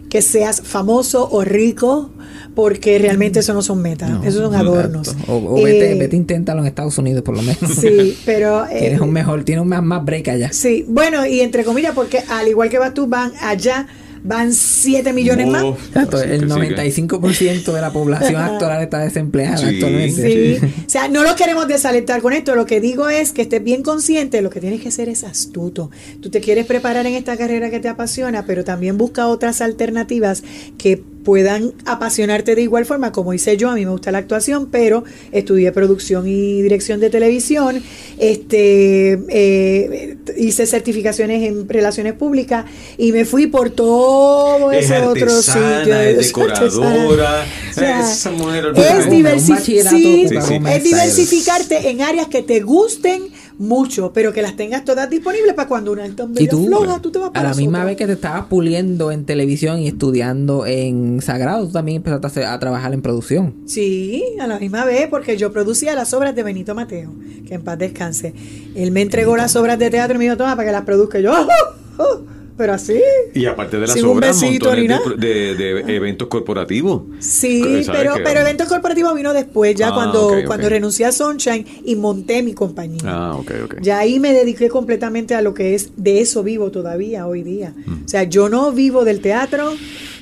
que 0.09 0.21
seas 0.21 0.61
famoso 0.61 1.27
o 1.29 1.43
rico, 1.43 2.11
porque 2.55 2.97
realmente 2.97 3.41
eso 3.41 3.53
no 3.53 3.61
son 3.61 3.81
metas, 3.81 4.09
No, 4.09 4.23
esos 4.23 4.35
son 4.41 4.53
exacto. 4.53 4.71
adornos. 4.73 5.15
O, 5.27 5.35
o 5.35 5.55
vete, 5.61 5.91
Eh, 5.91 5.99
vete 5.99 6.15
inténtalo 6.15 6.61
en 6.61 6.67
Estados 6.67 6.97
Unidos 6.97 7.23
por 7.23 7.35
lo 7.35 7.41
menos. 7.41 7.71
Sí, 7.77 8.17
pero... 8.25 8.65
eh, 8.67 8.77
tienes 8.79 9.01
un 9.01 9.11
mejor, 9.11 9.43
tienes 9.43 9.63
un 9.63 9.67
más, 9.67 9.83
más 9.83 10.05
break 10.05 10.29
allá. 10.29 10.53
Sí, 10.53 10.85
bueno, 10.87 11.25
y 11.25 11.41
entre 11.41 11.65
comillas, 11.65 11.93
porque 11.93 12.19
al 12.29 12.47
igual 12.47 12.69
que 12.69 12.79
vas 12.79 12.93
tú, 12.93 13.07
van 13.07 13.33
allá, 13.41 13.85
van 14.27 14.53
7 14.53 15.13
millones 15.13 15.47
más. 15.47 15.63
Oh, 15.63 15.77
Exacto, 15.87 16.17
así 16.17 16.29
el 16.29 16.41
que 16.41 16.53
sigue. 16.53 16.75
95% 16.75 17.73
de 17.73 17.81
la 17.81 17.91
población 17.91 18.35
actual 18.41 18.83
está 18.83 18.99
desempleada 18.99 19.57
Sí, 19.57 19.65
actualmente. 19.65 20.59
Sí. 20.59 20.65
O 20.85 20.89
sea, 20.89 21.07
no 21.07 21.23
lo 21.23 21.35
queremos 21.35 21.67
desalentar 21.67 22.21
con 22.21 22.33
esto. 22.33 22.55
Lo 22.55 22.65
que 22.65 22.81
digo 22.81 23.09
es 23.09 23.31
que 23.31 23.43
estés 23.43 23.63
bien 23.63 23.83
consciente. 23.83 24.41
Lo 24.41 24.49
que 24.49 24.59
tienes 24.59 24.81
que 24.81 24.89
hacer 24.89 25.09
es 25.09 25.23
astuto. 25.23 25.89
Tú 26.21 26.29
te 26.29 26.41
quieres 26.41 26.65
preparar 26.65 27.05
en 27.05 27.13
esta 27.13 27.37
carrera 27.37 27.69
que 27.69 27.79
te 27.79 27.87
apasiona, 27.87 28.45
pero 28.45 28.63
también 28.63 28.97
busca 28.97 29.27
otras 29.27 29.61
alternativas 29.61 30.43
que 30.77 31.01
puedan 31.27 31.73
apasionarte 31.83 32.55
de 32.55 32.61
igual 32.61 32.85
forma, 32.85 33.11
como 33.11 33.33
hice 33.33 33.57
yo. 33.57 33.69
A 33.69 33.75
mí 33.75 33.83
me 33.85 33.91
gusta 33.91 34.13
la 34.13 34.19
actuación, 34.19 34.69
pero 34.71 35.03
estudié 35.33 35.73
producción 35.73 36.25
y 36.25 36.61
dirección 36.61 37.01
de 37.01 37.09
televisión. 37.09 37.83
Este, 38.17 39.19
eh, 39.27 40.15
hice 40.37 40.65
certificaciones 40.65 41.43
en 41.43 41.67
relaciones 41.67 42.13
públicas 42.13 42.63
y 42.97 43.11
me 43.11 43.25
fui 43.25 43.47
por 43.47 43.71
todo 43.71 44.71
Es 44.71 44.85
ese 44.85 45.01
otro 45.01 45.29
sitio. 45.41 45.61
es 45.61 46.33
artesana. 46.33 46.61
decoradora. 46.61 47.45
O 47.71 47.73
sea, 47.73 48.09
Esa 48.09 48.31
mujer 48.31 48.67
es, 48.73 49.07
diversi- 49.09 49.83
sí, 49.89 50.27
diversificarte 50.81 51.89
en 51.89 52.01
áreas 52.03 52.27
que 52.27 52.41
te 52.41 52.61
gusten 52.61 53.23
mucho, 53.59 54.13
pero 54.13 54.31
que 54.33 54.41
las 54.41 54.55
tengas 54.55 54.85
todas 54.85 55.09
disponibles 55.09 55.53
para 55.55 55.67
cuando 55.67 55.91
una 55.91 56.05
está 56.05 56.27
medio 56.27 56.47
tú, 56.49 56.65
floja, 56.67 56.99
tú 57.01 57.11
te 57.11 57.19
vas 57.19 57.29
a 57.29 57.33
para 57.33 57.43
la 57.43 57.49
las 57.49 57.57
misma 57.57 57.83
vez 57.85 57.97
que 57.97 58.05
te 58.05 58.13
estabas 58.13 58.45
puliendo 58.45 59.11
en 59.11 59.25
televisión 59.25 59.79
y 59.79 59.87
estudiando 59.87 60.65
en 60.65 61.21
Sagrado, 61.21 61.65
tú 61.65 61.71
también 61.73 61.97
empezaste 61.97 62.25
a, 62.27 62.29
hacer- 62.29 62.45
a 62.45 62.59
trabajar 62.59 62.93
en 62.93 63.01
producción. 63.01 63.55
Sí, 63.65 64.23
a 64.39 64.47
la 64.47 64.59
misma 64.59 64.85
vez, 64.85 65.07
porque 65.09 65.37
yo 65.37 65.51
producía 65.51 65.95
las 65.95 66.13
obras 66.13 66.35
de 66.35 66.43
Benito 66.43 66.75
Mateo, 66.75 67.11
que 67.47 67.55
en 67.55 67.63
paz 67.63 67.77
descanse. 67.79 68.33
Él 68.75 68.91
me 68.91 69.01
entregó 69.01 69.35
las 69.37 69.55
obras 69.55 69.79
de 69.79 69.89
teatro 69.89 70.15
y 70.15 70.17
me 70.19 70.23
dijo, 70.25 70.37
toma, 70.37 70.55
para 70.55 70.67
que 70.69 70.71
las 70.73 70.83
produzca. 70.83 71.19
Y 71.19 71.23
yo, 71.23 71.31
"Oh, 71.33 71.47
oh, 72.03 72.21
pero 72.57 72.73
así. 72.73 72.99
Y 73.33 73.45
aparte 73.45 73.77
de 73.79 73.87
las 73.87 74.03
obras, 74.03 74.41
montones 74.41 74.99
de, 75.17 75.55
de- 75.55 75.83
de 75.83 75.95
eventos 75.95 76.27
corporativos. 76.27 77.03
Sí, 77.19 77.83
¿Sabes 77.83 77.89
pero, 77.89 78.13
pero 78.23 78.39
eventos 78.41 78.67
corporativos 78.67 79.13
vino 79.15 79.31
después, 79.33 79.75
ya 79.75 79.89
Ah, 79.89 79.93
cuando, 79.93 80.33
cuando 80.45 80.67
renuncié 80.69 81.05
a 81.05 81.11
Sunshine 81.11 81.65
y 81.85 81.95
monté 81.95 82.41
mi 82.43 82.53
compañía. 82.53 83.01
Ah, 83.05 83.35
ok, 83.37 83.51
ok. 83.65 83.75
Ya 83.81 83.99
ahí 83.99 84.19
me 84.19 84.33
dediqué 84.33 84.69
completamente 84.69 85.35
a 85.35 85.41
lo 85.41 85.53
que 85.53 85.75
es, 85.75 85.91
de 85.95 86.19
eso 86.21 86.43
vivo 86.43 86.71
todavía 86.71 87.27
hoy 87.27 87.43
día. 87.43 87.73
Mm. 87.85 88.03
O 88.05 88.07
sea, 88.07 88.23
yo 88.23 88.49
no 88.49 88.71
vivo 88.71 89.05
del 89.05 89.21
teatro, 89.21 89.73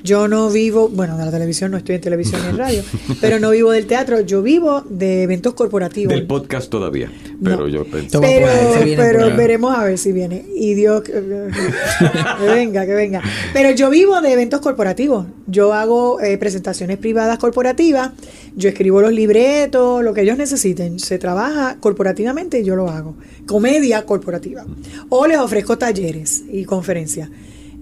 yo 0.05 0.27
no 0.27 0.49
vivo, 0.51 0.87
bueno, 0.87 1.17
de 1.17 1.25
la 1.25 1.31
televisión, 1.31 1.71
no 1.71 1.77
estoy 1.77 1.95
en 1.95 2.01
televisión 2.01 2.41
ni 2.43 2.49
en 2.49 2.57
radio, 2.57 2.83
pero 3.21 3.39
no 3.39 3.49
vivo 3.49 3.71
del 3.71 3.87
teatro, 3.87 4.21
yo 4.21 4.41
vivo 4.43 4.81
de 4.87 5.23
eventos 5.23 5.55
corporativos. 5.55 6.13
Del 6.13 6.27
podcast 6.27 6.69
todavía. 6.69 7.11
Pero 7.43 7.57
No. 7.57 7.67
yo 7.67 7.83
pensé. 7.85 8.19
Pero, 8.19 8.47
pero 8.95 9.35
veremos 9.35 9.75
a 9.75 9.83
ver 9.83 9.97
si 9.97 10.11
viene. 10.11 10.45
Y 10.55 10.75
Dios, 10.75 11.01
que, 11.01 11.11
que 12.39 12.45
venga, 12.47 12.85
que 12.85 12.93
venga. 12.93 13.21
Pero 13.51 13.71
yo 13.71 13.89
vivo 13.89 14.21
de 14.21 14.31
eventos 14.31 14.61
corporativos. 14.61 15.25
Yo 15.47 15.73
hago 15.73 16.21
eh, 16.21 16.37
presentaciones 16.37 16.97
privadas 16.97 17.37
corporativas. 17.39 18.11
Yo 18.55 18.69
escribo 18.69 19.01
los 19.01 19.11
libretos, 19.11 20.03
lo 20.03 20.13
que 20.13 20.21
ellos 20.21 20.37
necesiten. 20.37 20.99
Se 20.99 21.17
trabaja 21.17 21.77
corporativamente 21.79 22.59
y 22.59 22.63
yo 22.63 22.75
lo 22.75 22.89
hago. 22.89 23.15
Comedia 23.47 24.05
corporativa. 24.05 24.65
O 25.09 25.25
les 25.27 25.39
ofrezco 25.39 25.77
talleres 25.77 26.43
y 26.51 26.63
conferencias. 26.65 27.29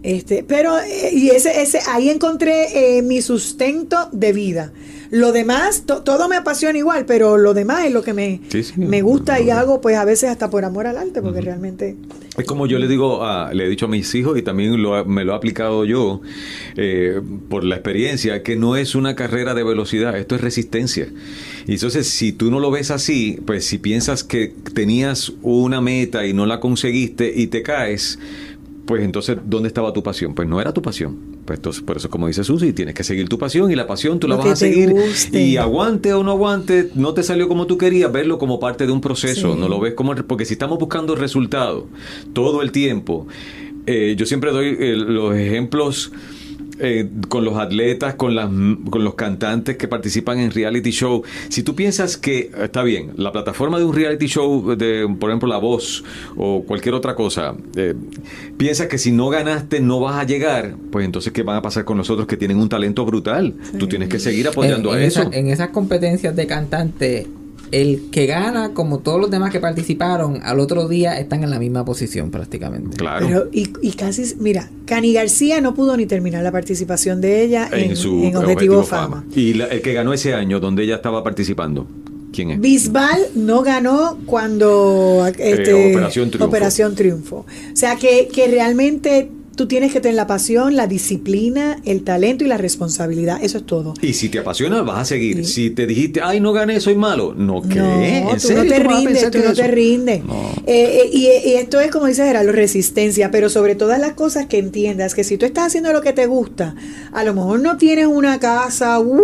Este, 0.04 0.44
pero 0.46 0.78
eh, 0.80 1.12
y 1.14 1.30
ese, 1.30 1.62
ese, 1.62 1.80
ahí 1.90 2.10
encontré 2.10 2.98
eh, 2.98 3.02
mi 3.02 3.22
sustento 3.22 4.10
de 4.12 4.34
vida. 4.34 4.74
Lo 5.12 5.32
demás, 5.32 5.84
to- 5.86 6.02
todo 6.02 6.28
me 6.28 6.36
apasiona 6.36 6.78
igual, 6.78 7.06
pero 7.06 7.38
lo 7.38 7.54
demás 7.54 7.86
es 7.86 7.92
lo 7.94 8.02
que 8.02 8.14
me, 8.14 8.42
Sí, 8.50 8.64
sí. 8.64 8.74
me 8.78 9.04
gusta 9.04 9.40
y 9.40 9.52
hago, 9.52 9.80
pues 9.80 9.96
a 9.96 10.06
veces 10.06 10.30
hasta 10.32 10.50
por 10.50 10.66
amor 10.66 10.88
al 10.88 10.98
arte, 10.98 11.22
porque 11.22 11.40
realmente 11.40 11.96
Es 12.36 12.46
como 12.46 12.66
yo 12.66 12.80
le 12.80 12.88
digo, 12.88 13.24
a- 13.24 13.54
le 13.54 13.66
he 13.66 13.70
dicho 13.70 13.86
a 13.86 13.90
mis 13.90 14.14
hijos 14.16 14.38
y 14.40 14.42
también 14.42 14.82
lo, 14.82 15.06
me 15.06 15.24
lo 15.24 15.34
he 15.34 15.36
aplicado 15.36 15.86
yo 15.86 16.22
eh, 16.76 17.22
por 17.48 17.64
la 17.64 17.76
experiencia, 17.76 18.42
que 18.42 18.56
no 18.56 18.76
es 18.76 18.96
una 18.96 19.16
carrera 19.16 19.54
de 19.54 19.64
velocidad, 19.64 20.18
esto 20.18 20.34
es 20.36 20.42
resistencia. 20.42 21.08
Y 21.68 21.74
entonces, 21.74 22.10
si 22.10 22.34
tú 22.34 22.50
no 22.50 22.60
lo 22.60 22.72
ves 22.72 22.90
así, 22.90 23.40
pues 23.46 23.66
si 23.66 23.78
piensas 23.78 24.24
que 24.24 24.52
tenías 24.74 25.32
una 25.44 25.80
meta 25.80 26.26
y 26.26 26.34
no 26.34 26.48
la 26.48 26.60
conseguiste 26.60 27.32
y 27.36 27.48
te 27.48 27.62
caes, 27.62 28.18
pues 28.86 29.04
entonces, 29.04 29.38
¿dónde 29.46 29.68
estaba 29.68 29.94
tu 29.94 30.04
pasión? 30.04 30.34
Pues 30.36 30.48
no 30.48 30.60
era 30.60 30.74
tu 30.74 30.82
pasión. 30.82 31.18
Pues 31.46 31.60
entonces, 31.60 31.82
por 31.84 31.98
eso, 31.98 32.10
como 32.10 32.28
dice 32.28 32.44
Susi, 32.44 32.74
tienes 32.74 32.94
que 32.96 33.04
seguir 33.04 33.30
tu 33.30 33.38
pasión 33.38 33.72
y 33.72 33.76
la 33.76 33.88
pasión 33.88 34.20
tú 34.20 34.28
la 34.28 34.36
Lo 34.36 34.42
vas 34.44 34.52
a 34.54 34.56
seguir. 34.58 34.90
guste. 34.92 35.42
Y 35.42 35.58
aguante 35.58 36.14
o 36.14 36.24
no 36.24 36.32
aguante, 36.32 36.90
no 36.96 37.14
te 37.14 37.24
salió 37.24 37.48
como 37.48 37.66
tú 37.68 37.78
querías, 37.78 38.12
verlo 38.12 38.38
como 38.38 38.60
parte 38.60 38.86
de 38.86 38.92
un 38.92 39.02
proceso, 39.02 39.54
Sí. 39.54 39.60
no 39.60 39.68
lo 39.70 39.80
ves 39.80 39.94
como... 39.94 40.14
Porque 40.16 40.46
si 40.46 40.54
estamos 40.54 40.80
buscando 40.80 41.16
resultados 41.16 41.86
todo 42.34 42.62
el 42.62 42.72
tiempo, 42.72 43.28
eh, 43.86 44.16
yo 44.18 44.26
siempre 44.26 44.52
doy 44.52 44.76
eh, 44.80 44.96
los 44.98 45.36
ejemplos 45.36 46.12
eh, 46.80 47.10
con 47.30 47.46
los 47.46 47.58
atletas, 47.58 48.16
con, 48.16 48.36
las, 48.36 48.48
con 48.90 49.04
los 49.04 49.16
cantantes 49.16 49.78
que 49.78 49.88
participan 49.88 50.40
en 50.40 50.52
reality 50.52 50.92
show. 50.92 51.24
Si 51.50 51.64
tú 51.64 51.76
piensas 51.76 52.18
que, 52.18 52.52
está 52.62 52.84
bien, 52.84 53.12
la 53.16 53.32
plataforma 53.32 53.78
de 53.80 53.86
un 53.86 53.94
reality 53.96 54.26
show, 54.28 54.76
de, 54.76 55.08
por 55.20 55.30
ejemplo, 55.30 55.48
La 55.48 55.58
Voz 55.58 56.04
o 56.36 56.64
cualquier 56.64 56.96
otra 56.96 57.16
cosa, 57.16 57.56
eh, 57.76 57.94
piensas 58.58 58.88
que 58.88 58.98
si 58.98 59.12
no 59.12 59.30
ganaste 59.30 59.80
no 59.80 60.00
vas 60.00 60.16
a 60.16 60.24
llegar, 60.26 60.76
pues 60.92 61.06
entonces, 61.06 61.32
¿qué 61.34 61.44
van 61.44 61.58
a 61.58 61.62
pasar 61.62 61.86
con 61.86 61.98
nosotros 61.98 62.28
que 62.28 62.38
tienen 62.38 62.58
un 62.58 62.70
talento 62.70 63.06
brutal? 63.06 63.54
Tú 63.78 63.88
tienes 63.88 64.10
que 64.10 64.20
seguir 64.20 64.48
apoyando 64.48 64.96
en, 64.96 65.02
a 65.02 65.06
eso. 65.06 65.22
esa- 65.22 65.36
en 65.38 65.48
esas 65.48 65.70
competencias 65.70 66.36
de 66.36 66.48
cantante, 66.48 67.28
el 67.74 68.10
que 68.12 68.26
gana, 68.28 68.74
como 68.74 69.00
todos 69.00 69.20
los 69.20 69.32
demás 69.32 69.52
que 69.52 69.60
participaron, 69.60 70.42
al 70.44 70.60
otro 70.60 70.88
día 70.88 71.20
están 71.20 71.44
en 71.44 71.50
la 71.50 71.60
misma 71.60 71.84
posición 71.84 72.30
prácticamente. 72.32 72.98
Claro. 72.98 73.26
Pero, 73.28 73.50
y, 73.52 73.74
y 73.82 73.92
casi, 73.94 74.36
mira, 74.40 74.70
Cani 74.86 75.12
García 75.14 75.60
no 75.60 75.74
pudo 75.74 75.98
ni 75.98 76.06
terminar 76.06 76.44
la 76.44 76.52
participación 76.52 77.20
de 77.20 77.44
ella 77.44 77.68
en, 77.72 77.92
en 77.92 77.96
su 77.96 78.24
en 78.24 78.36
Objetivo, 78.36 78.84
Fama. 78.84 79.26
Y 79.36 79.54
la- 79.56 79.66
el 79.66 79.82
que 79.82 79.94
ganó 79.94 80.14
ese 80.14 80.34
año, 80.34 80.60
donde 80.60 80.84
ella 80.84 80.96
estaba 80.96 81.24
participando, 81.24 81.88
¿quién 82.32 82.52
es? 82.52 82.60
Bisbal 82.62 83.20
no 83.36 83.62
ganó 83.64 84.18
cuando 84.26 85.26
este, 85.28 85.90
Eh, 85.90 85.92
Operación 85.96 86.30
Triunfo. 86.30 86.46
Operación 86.48 86.96
Triunfo. 86.96 87.36
O 87.38 87.76
sea 87.76 87.96
que, 87.96 88.28
que 88.32 88.48
realmente 88.48 89.30
tú 89.56 89.68
tienes 89.68 89.94
que 89.94 90.00
tener 90.00 90.16
la 90.16 90.28
pasión, 90.28 90.76
la 90.76 90.88
disciplina, 90.88 91.80
el 91.86 92.04
talento 92.04 92.44
y 92.44 92.48
la 92.48 92.58
responsabilidad. 92.58 93.40
Eso 93.42 93.60
es 93.60 93.66
todo. 93.66 93.94
Y 94.02 94.14
si 94.14 94.30
te 94.30 94.40
apasiona, 94.40 94.82
vas 94.82 95.00
a 95.00 95.06
seguir. 95.06 95.46
Sí. 95.46 95.54
Si 95.54 95.70
te 95.70 95.86
dijiste, 95.86 96.22
ay, 96.24 96.40
no 96.40 96.54
gané, 96.54 96.80
soy 96.80 96.96
malo. 96.96 97.34
No, 97.36 97.62
¿qué? 97.62 97.80
No, 97.80 98.02
¿En 98.04 98.30
tú 98.34 98.40
serio? 98.40 98.64
no 98.64 98.70
te 98.70 98.80
rindes, 98.80 99.32
tú 99.32 99.40
no 99.40 99.54
te 99.54 99.68
rindes. 99.68 100.26
No. 100.26 100.34
Eh, 100.66 101.02
eh, 101.04 101.10
y, 101.12 101.50
y 101.50 101.54
esto 101.56 101.80
es, 101.80 101.92
como 101.92 102.08
dice 102.08 102.26
Gerardo, 102.26 102.52
resistencia, 102.52 103.32
pero 103.32 103.50
sobre 103.50 103.76
todas 103.76 104.00
las 104.00 104.14
cosas 104.14 104.48
que 104.48 104.58
entiendas 104.58 105.14
que 105.14 105.24
si 105.24 105.38
tú 105.38 105.46
estás 105.46 105.68
haciendo 105.68 105.94
lo 105.94 106.02
que 106.02 106.14
te 106.14 106.26
gusta, 106.26 106.76
a 107.12 107.24
lo 107.24 107.34
mejor 107.34 107.60
no 107.60 107.78
tienes 107.78 108.08
una 108.08 108.40
casa, 108.40 109.00
¡uh! 109.00 109.22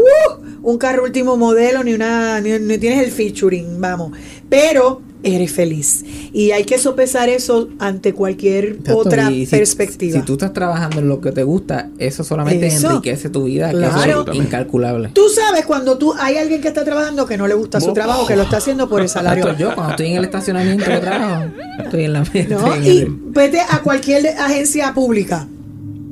un 0.61 0.77
carro 0.77 1.03
último 1.03 1.38
modelo, 1.38 1.84
ni 1.84 1.93
una 1.93 2.39
ni, 2.41 2.57
ni 2.60 2.77
tienes 2.77 3.03
el 3.03 3.11
featuring, 3.11 3.80
vamos, 3.80 4.11
pero 4.49 5.01
eres 5.21 5.51
feliz. 5.51 6.05
Y 6.31 6.51
hay 6.51 6.63
que 6.63 6.77
sopesar 6.77 7.27
eso 7.27 7.67
ante 7.79 8.13
cualquier 8.13 8.65
Exacto, 8.65 8.97
otra 8.97 9.31
y 9.31 9.45
si- 9.45 9.51
perspectiva. 9.55 10.19
Si 10.19 10.25
tú 10.25 10.33
estás 10.33 10.53
trabajando 10.53 10.99
en 10.99 11.09
lo 11.09 11.19
que 11.19 11.31
te 11.33 11.43
gusta, 11.43 11.89
eso 11.99 12.23
solamente 12.23 12.67
Eso. 12.67 12.89
enriquece 12.89 13.29
tu 13.29 13.43
vida, 13.43 13.69
que 13.71 13.77
Claro. 13.77 14.21
eso 14.23 14.31
es 14.31 14.37
incalculable. 14.37 15.09
Tú 15.13 15.27
sabes 15.29 15.65
cuando 15.65 15.97
tú 15.97 16.13
hay 16.17 16.37
alguien 16.37 16.61
que 16.61 16.69
está 16.69 16.85
trabajando 16.85 17.25
que 17.25 17.37
no 17.37 17.47
le 17.47 17.53
gusta 17.53 17.81
su 17.81 17.91
trabajo, 17.93 18.25
que 18.27 18.35
lo 18.37 18.43
está 18.43 18.57
haciendo 18.57 18.87
por 18.87 19.01
el 19.01 19.09
salario. 19.09 19.43
Exacto, 19.43 19.61
yo 19.61 19.75
cuando 19.75 19.91
estoy 19.91 20.07
en 20.07 20.15
el 20.17 20.23
estacionamiento 20.25 20.89
de 20.89 20.97
trabajo, 20.99 21.45
estoy 21.83 22.03
en 22.05 22.13
la 22.13 22.19
¿no? 22.19 22.25
estoy 22.25 22.51
en 22.77 22.83
Y 22.85 22.97
el- 22.99 23.09
vete 23.31 23.59
a 23.59 23.79
cualquier 23.81 24.25
agencia 24.37 24.93
pública. 24.93 25.47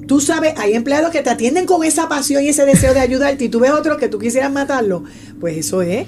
Tú 0.06 0.22
sabes, 0.22 0.54
hay 0.58 0.74
empleados 0.74 1.12
que 1.12 1.22
te 1.22 1.30
atienden 1.30 1.66
con 1.66 1.84
esa 1.84 2.08
pasión 2.08 2.42
y 2.44 2.48
ese 2.50 2.66
deseo 2.66 2.94
de 2.94 3.00
ayudarte 3.02 3.44
y 3.46 3.50
tú 3.50 3.60
ves 3.60 3.72
otros 3.72 3.98
que 3.98 4.08
tú 4.08 4.20
quisieras 4.20 4.52
matarlo. 4.52 5.04
Pues 5.40 5.58
eso 5.58 5.82
es. 5.82 6.08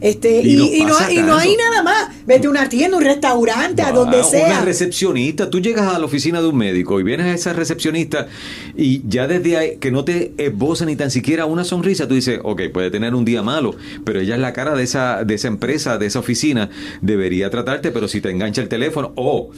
Este, 0.00 0.40
Y 0.42 0.54
y, 0.54 0.84
no, 0.84 0.94
y 1.10 1.16
no 1.22 1.36
hay 1.36 1.56
nada 1.56 1.82
más. 1.82 2.08
Vete 2.26 2.46
a 2.46 2.50
una 2.50 2.68
tienda, 2.68 2.96
un 2.96 3.04
restaurante, 3.04 3.82
a 3.82 3.90
donde 3.92 4.18
Una 4.18 4.26
sea. 4.26 4.60
recepcionista, 4.64 5.50
tú 5.50 5.60
llegas 5.60 5.92
a 5.94 5.98
la 5.98 6.04
oficina 6.04 6.40
de 6.40 6.48
un 6.48 6.56
médico 6.56 7.00
y 7.00 7.02
vienes 7.02 7.26
a 7.26 7.34
esa 7.34 7.52
recepcionista 7.52 8.28
y 8.76 9.02
ya 9.08 9.26
desde 9.26 9.56
ahí 9.56 9.76
que 9.78 9.90
no 9.90 10.04
te 10.04 10.32
esboza 10.38 10.84
ni 10.84 10.94
tan 10.94 11.10
siquiera 11.10 11.46
una 11.46 11.64
sonrisa, 11.64 12.06
tú 12.06 12.14
dices, 12.14 12.38
ok, 12.42 12.62
puede 12.72 12.90
tener 12.90 13.14
un 13.14 13.24
día 13.24 13.42
malo, 13.42 13.74
pero 14.04 14.20
ella 14.20 14.34
es 14.34 14.40
la 14.40 14.52
cara 14.52 14.74
de 14.74 14.84
esa, 14.84 15.24
de 15.24 15.34
esa 15.34 15.48
empresa, 15.48 15.98
de 15.98 16.06
esa 16.06 16.18
oficina, 16.18 16.70
debería 17.00 17.50
tratarte, 17.50 17.90
pero 17.90 18.08
si 18.08 18.20
te 18.20 18.30
engancha 18.30 18.60
el 18.60 18.68
teléfono 18.68 19.12
o 19.16 19.50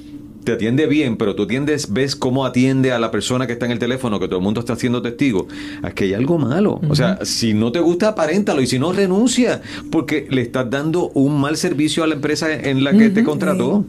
te 0.44 0.52
atiende 0.52 0.86
bien, 0.86 1.16
pero 1.16 1.34
tú 1.34 1.44
atiendes, 1.44 1.92
ves 1.92 2.16
cómo 2.16 2.46
atiende 2.46 2.92
a 2.92 2.98
la 2.98 3.10
persona 3.10 3.46
que 3.46 3.54
está 3.54 3.66
en 3.66 3.72
el 3.72 3.78
teléfono, 3.78 4.18
que 4.18 4.26
todo 4.26 4.38
el 4.38 4.44
mundo 4.44 4.60
está 4.60 4.74
haciendo 4.74 5.02
testigo, 5.02 5.46
es 5.86 5.94
que 5.94 6.04
hay 6.04 6.14
algo 6.14 6.38
malo. 6.38 6.80
O 6.88 6.94
sea, 6.94 7.18
si 7.24 7.54
no 7.54 7.72
te 7.72 7.80
gusta, 7.80 8.08
aparéntalo 8.08 8.60
y 8.60 8.66
si 8.66 8.78
no, 8.78 8.92
renuncia, 8.92 9.62
porque 9.90 10.26
le 10.30 10.42
estás 10.42 10.70
dando 10.70 11.10
un 11.10 11.40
mal 11.40 11.56
servicio 11.56 12.04
a 12.04 12.06
la 12.06 12.14
empresa 12.14 12.52
en 12.52 12.84
la 12.84 12.92
que 12.92 13.10
te 13.10 13.24
contrató. 13.24 13.84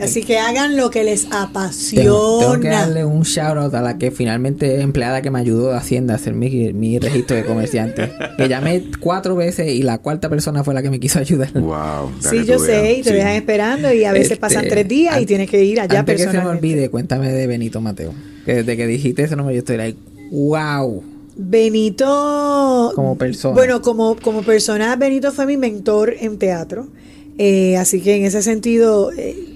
Así 0.00 0.22
que 0.22 0.38
hagan 0.38 0.76
lo 0.76 0.90
que 0.90 1.04
les 1.04 1.26
apasiona. 1.30 2.04
tengo 2.04 2.60
que 2.60 2.68
darle 2.68 3.04
un 3.04 3.22
shout 3.22 3.56
out 3.56 3.74
a 3.74 3.82
la 3.82 3.98
que 3.98 4.10
finalmente 4.10 4.80
empleada 4.80 5.22
que 5.22 5.30
me 5.30 5.38
ayudó 5.38 5.70
de 5.70 5.76
Hacienda 5.76 6.14
a 6.14 6.16
hacer 6.16 6.34
mi, 6.34 6.72
mi 6.72 6.98
registro 6.98 7.36
de 7.36 7.44
comerciante. 7.44 8.12
Que 8.36 8.48
llamé 8.48 8.84
cuatro 9.00 9.34
veces 9.34 9.68
y 9.68 9.82
la 9.82 9.98
cuarta 9.98 10.28
persona 10.28 10.62
fue 10.62 10.74
la 10.74 10.82
que 10.82 10.90
me 10.90 11.00
quiso 11.00 11.18
ayudar. 11.18 11.52
Wow. 11.54 12.12
Sí, 12.20 12.44
yo 12.44 12.58
sé, 12.58 12.98
y 12.98 13.02
te 13.02 13.14
dejan 13.14 13.32
esperando 13.32 13.92
y 13.92 14.04
a 14.04 14.12
veces 14.12 14.32
Este, 14.32 14.40
pasan 14.40 14.66
tres 14.68 14.86
días 14.86 15.20
y 15.20 15.26
tienes 15.26 15.48
que 15.48 15.64
ir 15.64 15.80
allá 15.80 16.00
Antes 16.00 16.16
que 16.16 16.30
se 16.30 16.38
me 16.38 16.46
olvide, 16.46 16.90
cuéntame 16.90 17.32
de 17.32 17.46
Benito 17.46 17.80
Mateo. 17.80 18.12
Que 18.44 18.56
desde 18.56 18.76
que 18.76 18.86
dijiste 18.86 19.22
ese 19.22 19.36
nombre 19.36 19.54
yo 19.54 19.60
estoy 19.60 19.78
like, 19.78 19.98
wow. 20.30 21.02
Benito. 21.36 22.92
Como 22.94 23.16
persona. 23.16 23.54
Bueno, 23.54 23.80
como, 23.82 24.16
como 24.16 24.42
persona, 24.42 24.94
Benito 24.96 25.32
fue 25.32 25.46
mi 25.46 25.56
mentor 25.56 26.14
en 26.20 26.38
teatro. 26.38 26.88
Eh, 27.38 27.76
así 27.76 28.00
que 28.00 28.16
en 28.16 28.24
ese 28.24 28.42
sentido, 28.42 29.12
eh, 29.12 29.55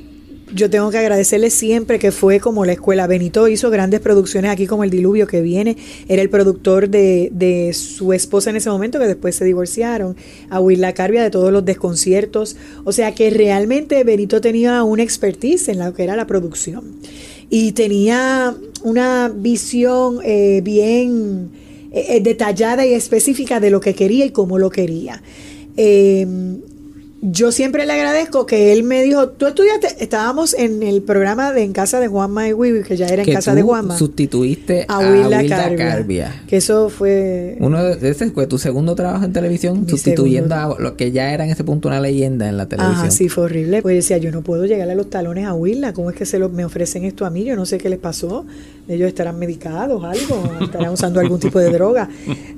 yo 0.55 0.70
tengo 0.70 0.90
que 0.90 0.98
agradecerle 0.98 1.51
siempre 1.51 1.98
que 1.98 2.12
fue 2.12 2.40
como 2.40 2.64
la 2.64 2.72
escuela. 2.72 3.06
Benito 3.06 3.48
hizo 3.48 3.70
grandes 3.70 4.01
producciones 4.01 4.51
aquí, 4.51 4.66
como 4.66 4.85
El 4.85 4.90
Diluvio 4.90 5.27
que 5.27 5.40
viene. 5.40 5.77
Era 6.09 6.22
el 6.22 6.31
productor 6.31 6.89
de, 6.89 7.31
de 7.32 7.72
su 7.72 8.12
esposa 8.12 8.51
en 8.51 8.56
ese 8.56 8.70
momento, 8.70 8.98
que 8.98 9.06
después 9.06 9.35
se 9.35 9.44
divorciaron. 9.44 10.16
A 10.48 10.60
Willa 10.60 10.93
Carbia 10.94 11.22
de 11.22 11.31
todos 11.31 11.52
los 11.52 11.64
desconciertos. 11.64 12.56
O 12.85 12.93
sea 12.93 13.14
que 13.14 13.31
realmente 13.31 14.02
Benito 14.05 14.40
tenía 14.40 14.82
una 14.82 15.02
expertise 15.02 15.68
en 15.68 15.78
lo 15.78 15.93
que 15.94 16.05
era 16.05 16.16
la 16.16 16.27
producción. 16.27 16.97
Y 17.48 17.72
tenía 17.72 18.55
una 18.82 19.32
visión 19.35 20.20
eh, 20.24 20.60
bien 20.62 21.51
eh, 21.93 22.16
eh, 22.16 22.20
detallada 22.20 22.86
y 22.86 22.94
específica 22.94 23.59
de 23.59 23.70
lo 23.70 23.81
que 23.81 23.94
quería 23.94 24.24
y 24.24 24.31
cómo 24.31 24.59
lo 24.59 24.70
quería. 24.70 25.22
Eh, 25.77 26.27
yo 27.22 27.52
siempre 27.52 27.84
le 27.84 27.92
agradezco 27.92 28.47
que 28.47 28.72
él 28.72 28.82
me 28.82 29.02
dijo, 29.02 29.28
tú 29.28 29.47
estudiaste, 29.47 29.88
estábamos 30.01 30.55
en 30.55 30.82
el 30.82 31.02
programa 31.02 31.52
de 31.52 31.62
En 31.62 31.72
Casa 31.72 32.01
de 32.01 32.09
Juanma 32.09 32.48
y 32.48 32.55
Wibi, 32.55 32.82
que 32.82 32.97
ya 32.97 33.06
era 33.06 33.22
en 33.22 33.32
Casa 33.32 33.51
tú 33.51 33.56
de 33.56 33.62
Juanma, 33.62 33.98
sustituiste 33.98 34.86
a 34.88 34.97
a 34.97 34.98
Wilda 35.01 35.38
Wilda 35.40 35.56
Carbia, 35.56 35.90
Carbia. 35.90 36.42
Que 36.48 36.56
eso 36.56 36.88
fue... 36.88 37.56
Uno 37.60 37.82
de 37.84 38.10
ese 38.10 38.30
fue 38.30 38.47
tu 38.47 38.59
segundo 38.59 38.94
trabajo 38.94 39.24
en 39.24 39.32
televisión, 39.32 39.86
sustituyendo 39.86 40.55
segundo. 40.55 40.76
a 40.76 40.80
lo 40.80 40.97
que 40.97 41.12
ya 41.12 41.32
era 41.32 41.44
en 41.44 41.51
ese 41.51 41.62
punto 41.62 41.88
una 41.88 42.01
leyenda 42.01 42.48
en 42.48 42.56
la 42.56 42.66
televisión. 42.66 43.01
Ajá, 43.01 43.10
sí, 43.10 43.28
fue 43.28 43.44
horrible. 43.44 43.82
Pues 43.82 43.97
decía, 43.97 44.16
yo 44.16 44.32
no 44.32 44.42
puedo 44.42 44.64
llegarle 44.64 44.94
a 44.94 44.97
los 44.97 45.10
talones 45.10 45.47
a 45.47 45.52
Willa. 45.52 45.92
¿Cómo 45.92 46.10
es 46.10 46.16
que 46.16 46.24
se 46.24 46.38
lo, 46.38 46.48
me 46.48 46.64
ofrecen 46.64 47.05
esto 47.05 47.26
a 47.26 47.30
mí? 47.30 47.44
Yo 47.44 47.55
no 47.55 47.66
sé 47.66 47.76
qué 47.76 47.90
les 47.90 47.98
pasó. 47.98 48.47
Ellos 48.91 49.07
estarán 49.07 49.39
medicados, 49.39 50.03
algo, 50.03 50.43
estarán 50.62 50.91
usando 50.91 51.21
algún 51.21 51.39
tipo 51.39 51.61
de 51.61 51.71
droga, 51.71 52.09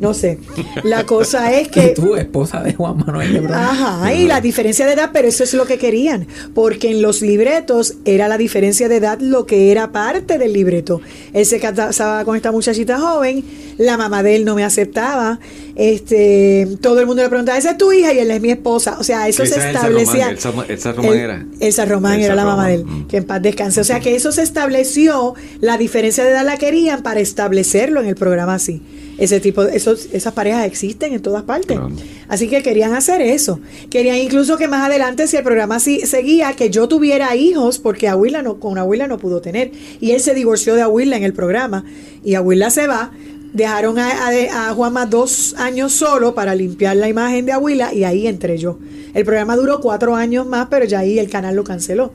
no 0.01 0.15
sé. 0.15 0.39
La 0.83 1.05
cosa 1.05 1.53
es 1.53 1.69
que... 1.69 1.89
Tú, 1.95 2.17
esposa 2.17 2.63
de 2.63 2.73
Juan 2.73 2.97
Manuel. 2.97 3.47
Ajá, 3.53 4.15
y 4.15 4.27
la 4.27 4.41
diferencia 4.41 4.87
de 4.87 4.95
edad, 4.95 5.11
pero 5.13 5.29
eso 5.29 5.45
es 5.45 5.53
lo 5.53 5.67
que 5.67 5.77
querían, 5.77 6.27
porque 6.55 6.91
en 6.91 7.03
los 7.03 7.21
libretos 7.21 7.97
era 8.07 8.29
la 8.29 8.39
diferencia 8.39 8.89
de 8.89 8.97
edad 8.97 9.19
lo 9.21 9.45
que 9.45 9.71
era 9.71 9.93
parte 9.93 10.39
del 10.39 10.55
libreto. 10.55 11.03
Él 11.35 11.45
se 11.45 11.61
casaba 11.61 12.25
con 12.25 12.35
esta 12.35 12.51
muchachita 12.51 12.99
joven, 12.99 13.45
la 13.77 13.99
mamá 13.99 14.23
de 14.23 14.37
él 14.37 14.45
no 14.47 14.55
me 14.55 14.65
aceptaba, 14.65 15.39
este, 15.75 16.69
todo 16.81 17.01
el 17.01 17.07
mundo 17.07 17.23
le 17.23 17.29
preguntaba, 17.29 17.59
esa 17.59 17.73
es 17.73 17.79
tu 17.79 17.93
hija 17.93 18.13
y 18.13 18.19
él 18.19 18.31
es 18.31 18.41
mi 18.41 18.51
esposa, 18.51 18.97
o 18.99 19.05
sea, 19.05 19.29
eso 19.29 19.45
se 19.45 19.55
Elsa 19.57 19.71
establecía. 19.71 20.35
Román, 20.45 20.67
Elsa- 20.69 20.73
Elsa 20.73 20.93
Román 20.93 21.13
El- 21.13 21.19
era. 21.21 21.47
Elsa 21.61 21.85
Román 21.85 22.15
Elsa 22.15 22.27
era 22.27 22.35
la 22.35 22.45
mamá 22.45 22.69
de 22.69 22.75
él, 22.75 22.85
que 23.09 23.17
en 23.19 23.25
paz 23.25 23.43
descanse. 23.43 23.81
O 23.81 23.85
sea 23.85 24.01
que 24.01 24.15
eso 24.15 24.33
se 24.33 24.43
estableció, 24.43 25.35
la 25.61 25.77
diferencia 25.79 26.22
de 26.23 26.31
edad 26.31 26.45
la 26.45 26.57
querían 26.57 27.03
para 27.03 27.21
establecerlo 27.21 28.01
en 28.01 28.07
el 28.07 28.15
programa 28.15 28.55
así. 28.55 28.83
Ese 29.19 29.41
tipo, 29.41 29.63
esos, 29.63 30.09
esas 30.13 30.33
parejas 30.33 30.67
existen 30.67 31.13
en 31.13 31.23
todas 31.23 31.43
partes. 31.43 31.77
Claro. 31.77 31.95
Así 32.29 32.49
que 32.49 32.63
querían 32.63 32.95
hacer 32.95 33.21
eso. 33.21 33.61
Querían 33.91 34.17
incluso 34.17 34.57
que 34.57 34.69
más 34.69 34.87
adelante, 34.87 35.27
si 35.27 35.37
el 35.37 35.45
programa 35.45 35.81
sí 35.81 36.01
seguía, 36.07 36.55
que 36.55 36.71
yo 36.71 36.89
tuviera 36.89 37.37
hijos, 37.37 37.79
porque 37.79 38.09
Abuela 38.09 38.43
no, 38.43 38.59
con 38.59 38.79
Abuela 38.79 39.07
no 39.07 39.19
pudo 39.19 39.41
tener. 39.41 39.71
Y 40.01 40.13
él 40.13 40.21
se 40.21 40.35
divorció 40.35 40.75
de 40.75 40.83
Abuela 40.83 41.17
en 41.17 41.25
el 41.25 41.35
programa. 41.35 41.85
Y 42.25 42.35
Abuela 42.35 42.71
se 42.71 42.87
va. 42.87 43.13
Dejaron 43.53 43.99
a, 43.99 44.29
a, 44.29 44.71
a 44.71 44.75
Juanma 44.75 45.05
dos 45.05 45.55
años 45.59 45.93
solo 45.93 46.35
para 46.35 46.55
limpiar 46.55 46.97
la 46.97 47.09
imagen 47.09 47.45
de 47.45 47.53
Abuela 47.53 47.93
y 47.93 48.05
ahí 48.05 48.27
entré 48.27 48.57
yo. 48.57 48.79
El 49.13 49.27
programa 49.27 49.57
duró 49.57 49.81
cuatro 49.81 50.17
años 50.17 50.47
más, 50.47 50.69
pero 50.71 50.87
ya 50.87 51.01
ahí 51.01 51.19
el 51.19 51.29
canal 51.29 51.55
lo 51.55 51.65
canceló. 51.65 52.13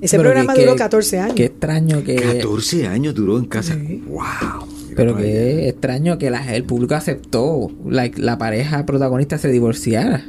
Ese 0.00 0.16
Pero 0.16 0.30
programa 0.30 0.54
que- 0.54 0.60
duró 0.62 0.72
que- 0.72 0.78
14 0.78 1.18
años. 1.18 1.34
Qué 1.34 1.44
extraño 1.46 2.02
que... 2.04 2.14
14 2.16 2.86
años 2.86 3.14
duró 3.14 3.38
en 3.38 3.44
casa. 3.44 3.76
¡Wow! 4.06 4.66
Pero 4.96 5.16
que 5.16 5.68
extraño 5.68 6.18
que 6.18 6.30
la- 6.30 6.54
el 6.54 6.64
público 6.64 6.94
aceptó 6.94 7.70
la, 7.88 8.10
la 8.16 8.38
pareja 8.38 8.84
protagonista 8.86 9.38
se 9.38 9.48
divorciara. 9.48 10.24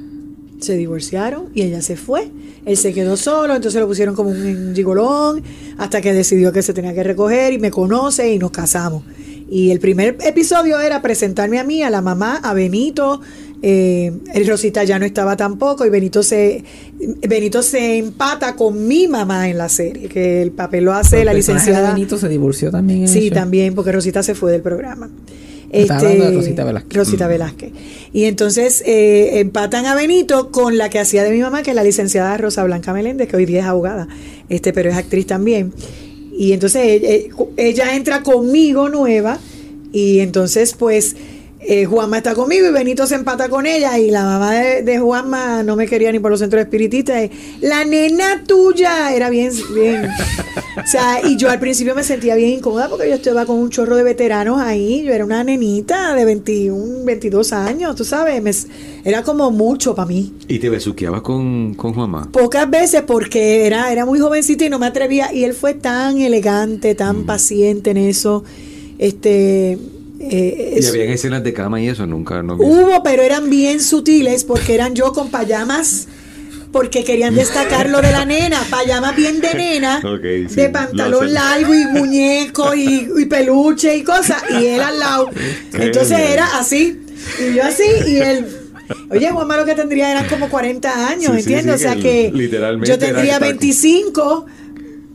se 0.59 0.77
divorciaron 0.77 1.45
y 1.55 1.63
ella 1.63 1.81
se 1.81 1.95
fue. 1.97 2.29
Él 2.65 2.77
se 2.77 2.93
quedó 2.93 3.17
solo, 3.17 3.55
entonces 3.55 3.81
lo 3.81 3.87
pusieron 3.87 4.13
como 4.13 4.29
un 4.29 4.73
gigolón 4.75 5.41
hasta 5.79 6.01
que 6.01 6.13
decidió 6.13 6.51
que 6.51 6.61
se 6.61 6.73
tenía 6.73 6.93
que 6.93 7.01
recoger 7.03 7.53
y 7.53 7.57
me 7.59 7.71
conoce 7.71 8.31
y 8.31 8.37
nos 8.37 8.51
casamos. 8.51 9.03
Y 9.49 9.71
el 9.71 9.79
primer 9.79 10.17
episodio 10.23 10.79
era 10.79 11.01
presentarme 11.01 11.57
a 11.59 11.63
mí, 11.63 11.81
a 11.81 11.89
la 11.89 12.01
mamá, 12.01 12.37
a 12.37 12.53
Benito. 12.53 13.21
Eh, 13.63 14.11
el 14.33 14.47
Rosita 14.47 14.83
ya 14.83 14.97
no 14.97 15.05
estaba 15.05 15.37
tampoco 15.37 15.85
y 15.85 15.89
Benito 15.89 16.23
se 16.23 16.63
Benito 17.27 17.61
se 17.61 17.99
empata 17.99 18.55
con 18.55 18.87
mi 18.87 19.07
mamá 19.07 19.49
en 19.49 19.59
la 19.59 19.69
serie, 19.69 20.09
que 20.09 20.41
el 20.41 20.51
papel 20.51 20.85
lo 20.85 20.93
hace 20.93 21.23
la 21.23 21.31
de 21.31 21.37
licenciada. 21.37 21.93
Benito 21.93 22.17
se 22.17 22.27
divorció 22.27 22.71
también. 22.71 23.07
Sí, 23.07 23.29
también, 23.29 23.75
porque 23.75 23.91
Rosita 23.91 24.23
se 24.23 24.33
fue 24.33 24.51
del 24.51 24.61
programa. 24.61 25.09
De 25.71 26.31
Rosita 26.33 26.65
Velázquez. 26.65 26.97
Rosita 26.97 27.27
Velázquez. 27.27 27.71
Y 28.11 28.25
entonces 28.25 28.83
eh, 28.85 29.39
empatan 29.39 29.85
a 29.85 29.95
Benito 29.95 30.51
con 30.51 30.77
la 30.77 30.89
que 30.89 30.99
hacía 30.99 31.23
de 31.23 31.31
mi 31.31 31.39
mamá, 31.39 31.63
que 31.63 31.69
es 31.69 31.75
la 31.75 31.83
licenciada 31.83 32.35
Rosa 32.37 32.63
Blanca 32.63 32.93
Meléndez, 32.93 33.29
que 33.29 33.37
hoy 33.37 33.45
día 33.45 33.61
es 33.61 33.65
abogada, 33.65 34.07
este, 34.49 34.73
pero 34.73 34.89
es 34.89 34.97
actriz 34.97 35.27
también. 35.27 35.71
Y 36.37 36.53
entonces 36.53 36.81
ella, 36.83 37.29
ella 37.57 37.95
entra 37.95 38.21
conmigo 38.21 38.89
nueva, 38.89 39.39
y 39.93 40.19
entonces 40.19 40.73
pues 40.73 41.15
eh, 41.63 41.85
Juanma 41.85 42.17
está 42.17 42.33
conmigo 42.33 42.67
y 42.67 42.71
Benito 42.71 43.05
se 43.07 43.15
empata 43.15 43.47
con 43.49 43.65
ella 43.65 43.97
y 43.99 44.09
la 44.09 44.23
mamá 44.23 44.51
de, 44.53 44.81
de 44.81 44.97
Juanma 44.99 45.61
no 45.63 45.75
me 45.75 45.87
quería 45.87 46.11
ni 46.11 46.19
por 46.19 46.31
los 46.31 46.39
centros 46.39 46.61
espiritistas. 46.61 47.23
y, 47.25 47.65
la 47.65 47.85
nena 47.85 48.43
tuya 48.47 49.13
era 49.13 49.29
bien, 49.29 49.51
bien. 49.73 50.05
O 50.05 50.87
sea, 50.87 51.19
y 51.23 51.37
yo 51.37 51.49
al 51.49 51.59
principio 51.59 51.93
me 51.93 52.03
sentía 52.03 52.33
bien 52.35 52.49
incómoda 52.51 52.89
porque 52.89 53.07
yo 53.09 53.15
estaba 53.15 53.45
con 53.45 53.57
un 53.59 53.69
chorro 53.69 53.95
de 53.95 54.03
veteranos 54.03 54.59
ahí. 54.59 55.03
Yo 55.03 55.13
era 55.13 55.23
una 55.25 55.43
nenita 55.43 56.15
de 56.15 56.25
21, 56.25 57.05
22 57.05 57.53
años, 57.53 57.95
tú 57.95 58.03
sabes. 58.05 58.41
me- 58.41 58.51
era 59.03 59.23
como 59.23 59.51
mucho 59.51 59.93
para 59.95 60.07
mí. 60.07 60.33
¿Y 60.47 60.59
te 60.59 60.69
besuqueabas 60.69 61.21
con, 61.21 61.73
con 61.75 61.93
Juanma? 61.93 62.29
Pocas 62.31 62.69
veces 62.69 63.03
porque 63.03 63.65
era, 63.67 63.91
era 63.91 64.05
muy 64.05 64.19
jovencita 64.19 64.65
y 64.65 64.69
no 64.69 64.79
me 64.79 64.87
atrevía. 64.87 65.31
Y 65.33 65.43
él 65.43 65.53
fue 65.53 65.73
tan 65.75 66.17
elegante, 66.19 66.95
tan 66.95 67.25
paciente 67.25 67.91
en 67.91 67.97
eso. 67.97 68.43
Este. 68.97 69.77
Eh, 70.29 70.79
¿Y 70.81 70.85
habían 70.85 71.09
escenas 71.09 71.43
de 71.43 71.53
cama 71.53 71.81
y 71.81 71.87
eso? 71.89 72.05
Nunca, 72.05 72.41
no. 72.43 72.55
Hubo, 72.55 73.01
pero 73.03 73.23
eran 73.23 73.49
bien 73.49 73.81
sutiles 73.81 74.43
porque 74.43 74.75
eran 74.75 74.93
yo 74.95 75.13
con 75.13 75.29
payamas. 75.29 76.07
Porque 76.71 77.03
querían 77.03 77.35
destacar 77.35 77.89
lo 77.89 78.01
de 78.01 78.13
la 78.13 78.23
nena, 78.23 78.57
payamas 78.69 79.13
bien 79.13 79.41
de 79.41 79.53
nena, 79.55 80.01
sí, 80.47 80.55
de 80.55 80.69
pantalón 80.69 81.33
largo 81.33 81.73
y 81.73 81.85
muñeco 81.87 82.73
y, 82.73 83.09
y 83.19 83.25
peluche 83.25 83.97
y 83.97 84.03
cosas, 84.03 84.41
y 84.57 84.67
él 84.67 84.79
al 84.79 84.97
lado. 84.97 85.29
Entonces 85.73 86.17
era 86.17 86.57
así, 86.57 87.01
y 87.41 87.55
yo 87.55 87.63
así, 87.65 87.83
y 88.07 88.17
él. 88.19 88.45
Oye, 89.09 89.29
Juanma 89.31 89.57
lo 89.57 89.65
que 89.65 89.75
tendría 89.75 90.11
eran 90.11 90.29
como 90.29 90.47
40 90.49 91.09
años, 91.09 91.33
Sí, 91.33 91.39
¿entiendes? 91.39 91.81
sí, 91.81 91.87
o 91.87 91.91
sea 91.91 92.01
que 92.01 92.31
yo 92.85 92.97
tendría 92.97 93.37
que- 93.39 93.45
25. 93.47 94.45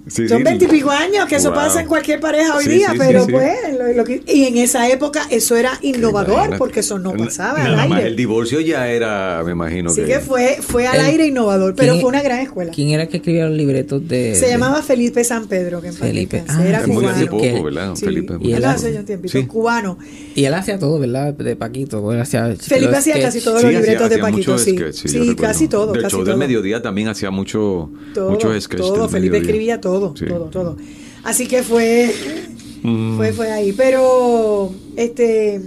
Sí, 0.08 0.28
Son 0.28 0.38
sí. 0.38 0.44
veintipico 0.44 0.90
años, 0.90 1.26
que 1.28 1.34
eso 1.36 1.48
Wow. 1.50 1.56
pasa 1.58 1.80
en 1.80 1.88
cualquier 1.88 2.20
pareja 2.20 2.54
hoy 2.56 2.62
Sí, 2.64 2.70
día, 2.70 2.90
sí, 2.92 2.96
pero 2.98 3.20
sí, 3.20 3.26
sí. 3.26 3.32
pues, 3.32 3.56
lo- 3.76 3.92
lo 3.92 4.04
que- 4.04 4.22
y 4.28 4.44
en 4.44 4.58
esa 4.58 4.88
época 4.88 5.26
eso 5.30 5.56
era 5.56 5.78
innovador, 5.82 6.56
porque 6.58 6.78
eso 6.80 6.98
no 7.00 7.12
pasaba 7.12 7.64
al 7.64 7.72
Nada 7.72 7.88
más 7.88 7.98
aire. 7.98 8.10
el 8.10 8.16
divorcio 8.16 8.60
ya 8.60 8.86
era, 8.88 9.42
me 9.44 9.50
imagino 9.52 9.90
Así 9.90 10.02
que... 10.02 10.06
que 10.06 10.20
fue, 10.20 10.58
fue 10.60 10.86
al 10.86 11.00
El- 11.00 11.06
aire 11.06 11.26
innovador, 11.26 11.74
pero 11.74 11.92
¿quién- 11.94 12.00
fue 12.02 12.08
una 12.10 12.22
gran 12.22 12.38
escuela. 12.38 12.70
¿Quién 12.72 12.90
era 12.90 13.02
el 13.02 13.08
que 13.08 13.16
escribía 13.16 13.46
los 13.46 13.56
libretos 13.56 14.06
de...? 14.06 14.36
Se 14.36 14.46
de- 14.46 14.52
llamaba 14.52 14.80
Felipe 14.82 15.24
San 15.24 15.48
Pedro, 15.48 15.80
que 15.80 15.88
en 15.88 15.94
Felipe. 15.94 16.44
Ah, 16.46 16.64
era 16.64 16.82
cubano. 16.84 17.26
poco, 17.30 17.62
¿verdad? 17.64 17.94
Sí. 17.96 18.04
Felipe. 18.04 18.34
Y 18.40 18.52
él 18.52 18.64
hace- 18.64 18.96
un 18.96 19.04
tiempito, 19.04 19.32
Sí. 19.38 19.44
cubano. 19.46 19.98
Y 20.36 20.44
él 20.44 20.54
hacía 20.54 20.78
todo, 20.78 21.00
¿verdad? 21.00 21.34
De 21.34 21.56
Paquito. 21.56 22.12
él 22.12 22.20
hacía 22.20 22.54
Felipe 22.60 22.94
hacía 22.94 23.20
casi 23.20 23.40
todos 23.40 23.60
Sí, 23.60 23.66
los 23.66 23.74
libretos 23.74 24.08
de 24.10 24.18
Paquito, 24.18 24.56
sí. 24.58 24.76
Sí, 24.92 25.34
casi 25.34 25.66
todo, 25.66 25.92
Del 25.92 26.06
show 26.06 26.22
del 26.22 26.36
mediodía 26.36 26.80
también 26.80 27.08
hacía 27.08 27.32
muchos 27.32 27.88
sketches 28.14 28.68
todo. 28.86 29.08
Felipe 29.08 29.38
escribía 29.38 29.80
todo, 29.80 29.95
Sí. 30.16 30.26
todo, 30.26 30.44
todo. 30.46 30.76
Así 31.24 31.46
que 31.46 31.62
fue, 31.62 32.10
Mm. 32.82 33.16
fue, 33.16 33.32
fue 33.32 33.50
ahí. 33.50 33.72
Pero, 33.72 34.72
este, 34.96 35.60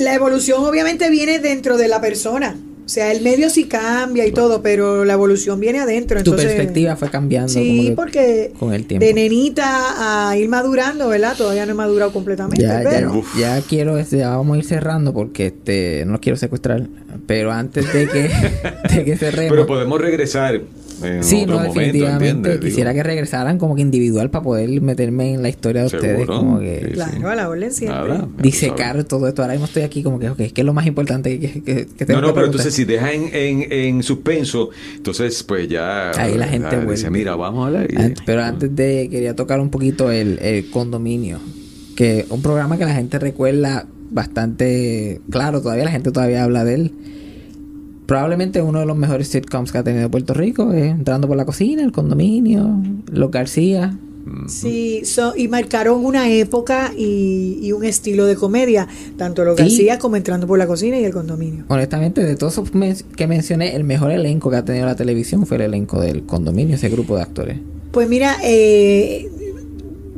la 0.00 0.14
evolución 0.14 0.64
obviamente 0.64 1.10
viene 1.10 1.38
dentro 1.38 1.76
de 1.76 1.88
la 1.88 2.00
persona. 2.00 2.56
O 2.84 2.88
sea, 2.88 3.10
el 3.12 3.22
medio 3.22 3.48
sí 3.48 3.64
cambia 3.64 4.26
y 4.26 4.30
todo, 4.30 4.60
pero 4.60 5.06
la 5.06 5.14
evolución 5.14 5.58
viene 5.58 5.80
adentro. 5.80 6.22
Tu 6.22 6.32
entonces- 6.32 6.52
perspectiva 6.54 6.94
fue 6.96 7.08
cambiando. 7.08 7.50
como 7.50 7.64
Sí, 7.64 7.86
que 7.88 7.92
porque 7.92 8.52
con 8.58 8.74
el 8.74 8.84
tiempo. 8.84 9.06
de 9.06 9.14
nenita 9.14 10.28
a 10.30 10.36
ir 10.36 10.50
madurando, 10.50 11.08
¿verdad? 11.08 11.34
Todavía 11.34 11.64
no 11.64 11.72
he 11.72 11.74
madurado 11.74 12.12
completamente, 12.12 12.60
Ya, 12.62 12.82
ya, 12.82 12.90
pero... 12.90 13.14
Uf. 13.20 13.38
ya 13.38 13.58
quiero, 13.62 13.96
este, 13.96 14.18
ya 14.18 14.36
vamos 14.36 14.56
a 14.56 14.58
ir 14.58 14.66
cerrando 14.66 15.14
porque 15.14 15.46
este, 15.46 16.02
no 16.04 16.12
los 16.12 16.20
quiero 16.20 16.36
secuestrar. 16.36 16.86
Pero 17.26 17.50
antes 17.52 17.90
de 17.90 18.06
que, 18.06 18.28
de 18.94 19.04
que 19.06 19.16
cerremos. 19.16 19.50
Pero 19.52 19.66
podemos 19.66 19.98
regresar 19.98 20.60
en 21.02 21.24
Sí, 21.24 21.42
otro 21.42 21.46
no, 21.46 21.58
momento, 21.58 21.80
definitivamente. 21.80 22.28
¿entiendes? 22.28 22.52
Digo, 22.60 22.64
Quisiera 22.64 22.94
que 22.94 23.02
regresaran 23.02 23.58
como 23.58 23.74
que 23.74 23.82
individual 23.82 24.30
para 24.30 24.42
poder 24.44 24.80
meterme 24.80 25.34
en 25.34 25.42
la 25.42 25.48
historia 25.48 25.82
de 25.82 25.86
ustedes. 25.88 26.18
Seguro, 26.20 26.38
Como 26.38 26.60
que 26.60 26.80
sí. 26.86 26.92
Claro, 26.92 27.28
a 27.30 27.34
la 27.34 27.48
orden 27.48 27.72
siempre. 27.72 28.08
Nada, 28.08 28.28
disecar 28.38 29.04
todo 29.04 29.26
esto. 29.28 29.42
Ahora 29.42 29.54
mismo 29.54 29.66
estoy 29.66 29.82
aquí 29.82 30.02
como 30.02 30.18
que, 30.18 30.30
ok, 30.30 30.36
¿qué 30.52 30.60
es 30.60 30.64
lo 30.64 30.72
más 30.74 30.86
importante 30.86 31.38
que, 31.40 31.62
que, 31.62 31.86
que 31.86 32.06
tengo 32.06 32.20
No, 32.20 32.28
no, 32.28 32.34
que 32.34 32.34
pero 32.34 32.34
preguntar? 32.34 32.44
entonces 32.46 32.74
si 32.74 32.84
deja 32.84 33.12
en, 33.12 33.28
en, 33.32 33.72
en 33.72 34.02
suspenso, 34.02 34.70
entonces 34.96 35.42
pues 35.42 35.68
ya... 35.68 36.10
Ahí 36.12 36.36
la 36.38 36.46
gente 36.46 36.84
dice, 36.86 37.10
mira, 37.10 37.34
vamos 37.36 37.64
a 37.64 37.66
hablar. 37.68 37.88
y- 37.90 38.14
pero 38.26 38.42
antes 38.42 38.74
de, 38.74 39.08
quería 39.10 39.34
tocar 39.34 39.60
un 39.60 39.70
poquito 39.70 40.10
el, 40.10 40.38
el 40.40 40.70
condominio, 40.70 41.38
que 41.96 42.26
un 42.30 42.42
programa 42.42 42.76
que 42.78 42.84
la 42.84 42.94
gente 42.94 43.18
recuerda 43.18 43.86
bastante 44.10 45.20
claro, 45.30 45.60
todavía 45.60 45.84
la 45.84 45.90
gente 45.90 46.10
todavía 46.12 46.44
habla 46.44 46.64
de 46.64 46.74
él. 46.74 46.92
Probablemente 48.06 48.60
uno 48.62 48.80
de 48.80 48.86
los 48.86 48.96
mejores 48.96 49.28
sitcoms 49.28 49.72
que 49.72 49.78
ha 49.78 49.82
tenido 49.82 50.10
Puerto 50.10 50.34
Rico 50.34 50.72
es 50.72 50.84
Entrando 50.90 51.26
por 51.26 51.36
la 51.36 51.44
Cocina, 51.44 51.82
El 51.82 51.92
Condominio, 51.92 52.82
Los 53.10 53.30
García. 53.30 53.96
Sí, 54.48 55.02
so- 55.04 55.34
y 55.36 55.48
marcaron 55.48 56.02
una 56.04 56.30
época 56.30 56.92
y, 56.96 57.58
y 57.62 57.72
un 57.72 57.84
estilo 57.84 58.24
de 58.24 58.36
comedia, 58.36 58.88
tanto 59.18 59.44
los 59.44 59.54
Sí. 59.56 59.62
García 59.62 59.98
como 59.98 60.16
entrando 60.16 60.46
por 60.46 60.58
la 60.58 60.66
cocina 60.66 60.98
y 60.98 61.04
el 61.04 61.12
condominio. 61.12 61.64
Honestamente, 61.68 62.24
de 62.24 62.34
todos 62.34 62.54
esos 62.54 62.74
men- 62.74 62.96
que 63.16 63.26
mencioné, 63.26 63.76
el 63.76 63.84
mejor 63.84 64.10
elenco 64.12 64.50
que 64.50 64.56
ha 64.56 64.64
tenido 64.64 64.86
la 64.86 64.96
televisión 64.96 65.44
fue 65.46 65.58
el 65.58 65.64
elenco 65.64 66.00
del 66.00 66.24
Condominio, 66.24 66.74
ese 66.76 66.88
grupo 66.88 67.16
de 67.16 67.22
actores. 67.22 67.58
Pues 67.92 68.08
mira, 68.08 68.36
eh, 68.42 69.28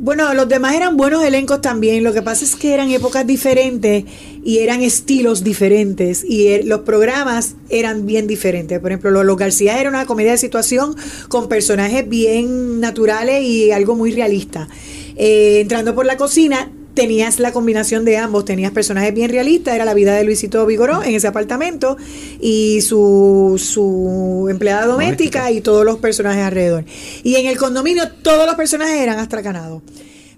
bueno, 0.07 0.33
los 0.33 0.47
demás 0.47 0.73
eran 0.73 0.95
buenos 0.95 1.21
elencos 1.21 1.59
también. 1.59 2.01
Lo 2.01 2.13
que 2.13 2.21
pasa 2.21 2.45
es 2.45 2.55
que 2.55 2.73
eran 2.73 2.89
épocas 2.91 3.27
diferentes 3.27 4.05
y 4.41 4.59
eran 4.59 4.81
estilos 4.81 5.43
diferentes 5.43 6.23
y 6.23 6.47
eh, 6.47 6.61
los 6.63 6.79
programas 6.83 7.55
eran 7.67 8.05
bien 8.05 8.25
diferentes. 8.25 8.79
Por 8.79 8.91
ejemplo, 8.91 9.21
Los 9.21 9.35
García 9.35 9.81
era 9.81 9.89
una 9.89 10.05
comedia 10.05 10.31
de 10.31 10.37
situación 10.37 10.95
con 11.27 11.49
personajes 11.49 12.07
bien 12.07 12.79
naturales 12.79 13.43
y 13.43 13.71
algo 13.71 13.97
muy 13.97 14.13
realista. 14.13 14.69
Eh, 15.17 15.59
entrando 15.59 15.93
por 15.93 16.05
la 16.05 16.15
cocina, 16.15 16.71
tenías 16.97 17.37
la 17.39 17.53
combinación 17.53 18.05
de 18.05 18.17
ambos, 18.17 18.43
tenías 18.43 18.71
personajes 18.71 19.13
bien 19.13 19.29
realistas, 19.29 19.75
era 19.75 19.85
la 19.85 19.93
vida 19.93 20.15
de 20.15 20.23
Luisito 20.23 20.65
Vigoró 20.65 21.03
en 21.03 21.13
ese 21.13 21.27
apartamento 21.27 21.95
y 22.41 22.81
su, 22.81 23.61
su 23.63 24.47
empleada 24.49 24.87
doméstica 24.87 25.51
y 25.51 25.61
todos 25.61 25.85
los 25.85 25.99
personajes 25.99 26.43
alrededor. 26.43 26.85
Y 27.21 27.35
en 27.35 27.45
el 27.45 27.55
condominio 27.55 28.11
todos 28.23 28.47
los 28.47 28.55
personajes 28.55 28.95
eran 28.95 29.19
astracanados. 29.19 29.83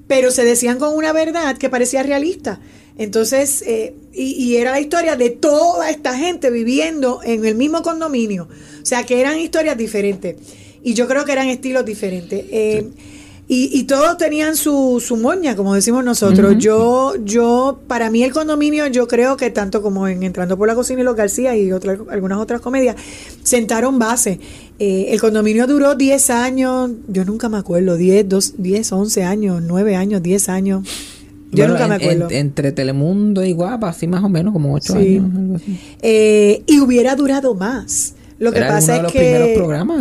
pero 0.05 0.31
se 0.31 0.43
decían 0.43 0.79
con 0.79 0.93
una 0.97 1.13
verdad 1.13 1.57
que 1.57 1.69
parecía 1.69 2.03
realista. 2.03 2.59
Entonces, 2.97 3.63
eh, 3.65 3.93
y, 4.11 4.31
y 4.43 4.57
era 4.57 4.71
la 4.71 4.81
historia 4.81 5.15
de 5.15 5.29
toda 5.29 5.89
esta 5.89 6.17
gente 6.17 6.49
viviendo 6.49 7.21
en 7.23 7.45
el 7.45 7.55
mismo 7.55 7.83
condominio. 7.83 8.49
O 8.81 8.85
sea, 8.85 9.05
que 9.05 9.21
eran 9.21 9.39
historias 9.39 9.77
diferentes. 9.77 10.35
Y 10.83 10.93
yo 10.93 11.07
creo 11.07 11.23
que 11.23 11.31
eran 11.31 11.47
estilos 11.47 11.85
diferentes. 11.85 12.43
Eh, 12.51 12.85
y, 13.51 13.69
y 13.73 13.83
todos 13.85 14.15
tenían 14.17 14.55
su, 14.55 15.03
su 15.05 15.17
moña, 15.17 15.55
como 15.55 15.73
decimos 15.73 16.05
nosotros. 16.05 16.55
Yo, 16.59 17.15
yo, 17.25 17.79
para 17.87 18.09
mí 18.11 18.23
el 18.23 18.31
condominio, 18.31 18.85
yo 18.87 19.07
creo 19.07 19.35
que 19.37 19.49
tanto 19.49 19.81
como 19.81 20.07
en 20.07 20.21
Entrando 20.23 20.55
por 20.57 20.67
la 20.67 20.75
Cocina 20.75 21.01
y 21.01 21.03
los 21.03 21.15
García 21.15 21.57
y 21.57 21.71
otras, 21.71 21.97
algunas 22.11 22.37
otras 22.37 22.61
comedias, 22.61 22.95
sentaron 23.43 23.97
base. 23.99 24.39
Eh, 24.77 25.07
el 25.09 25.19
condominio 25.19 25.65
duró 25.67 25.95
10 25.95 26.29
años, 26.29 26.91
yo 27.07 27.25
nunca 27.25 27.49
me 27.49 27.57
acuerdo, 27.57 27.97
10, 27.97 28.29
2, 28.29 28.53
10, 28.59 28.91
11 28.91 29.23
años, 29.23 29.61
9 29.65 29.95
años, 29.95 30.21
10 30.23 30.47
años. 30.47 30.87
Yo 31.51 31.63
Bueno, 31.63 31.73
nunca 31.73 31.87
me 31.87 31.95
acuerdo. 31.95 32.29
en- 32.29 32.35
entre 32.37 32.71
Telemundo 32.71 33.43
y 33.43 33.53
Guapa, 33.53 33.89
así 33.89 34.05
más 34.05 34.23
o 34.23 34.29
menos, 34.29 34.53
como 34.53 34.71
ocho 34.75 34.93
Sí. 34.93 35.17
años. 35.17 35.31
algo 35.35 35.55
así. 35.55 35.79
Eh, 36.03 36.61
y 36.67 36.79
hubiera 36.79 37.15
durado 37.15 37.55
más. 37.55 38.13
Lo 38.39 38.53
que 38.53 38.61
pasa 38.61 38.95
es 38.95 39.11
que 39.11 39.57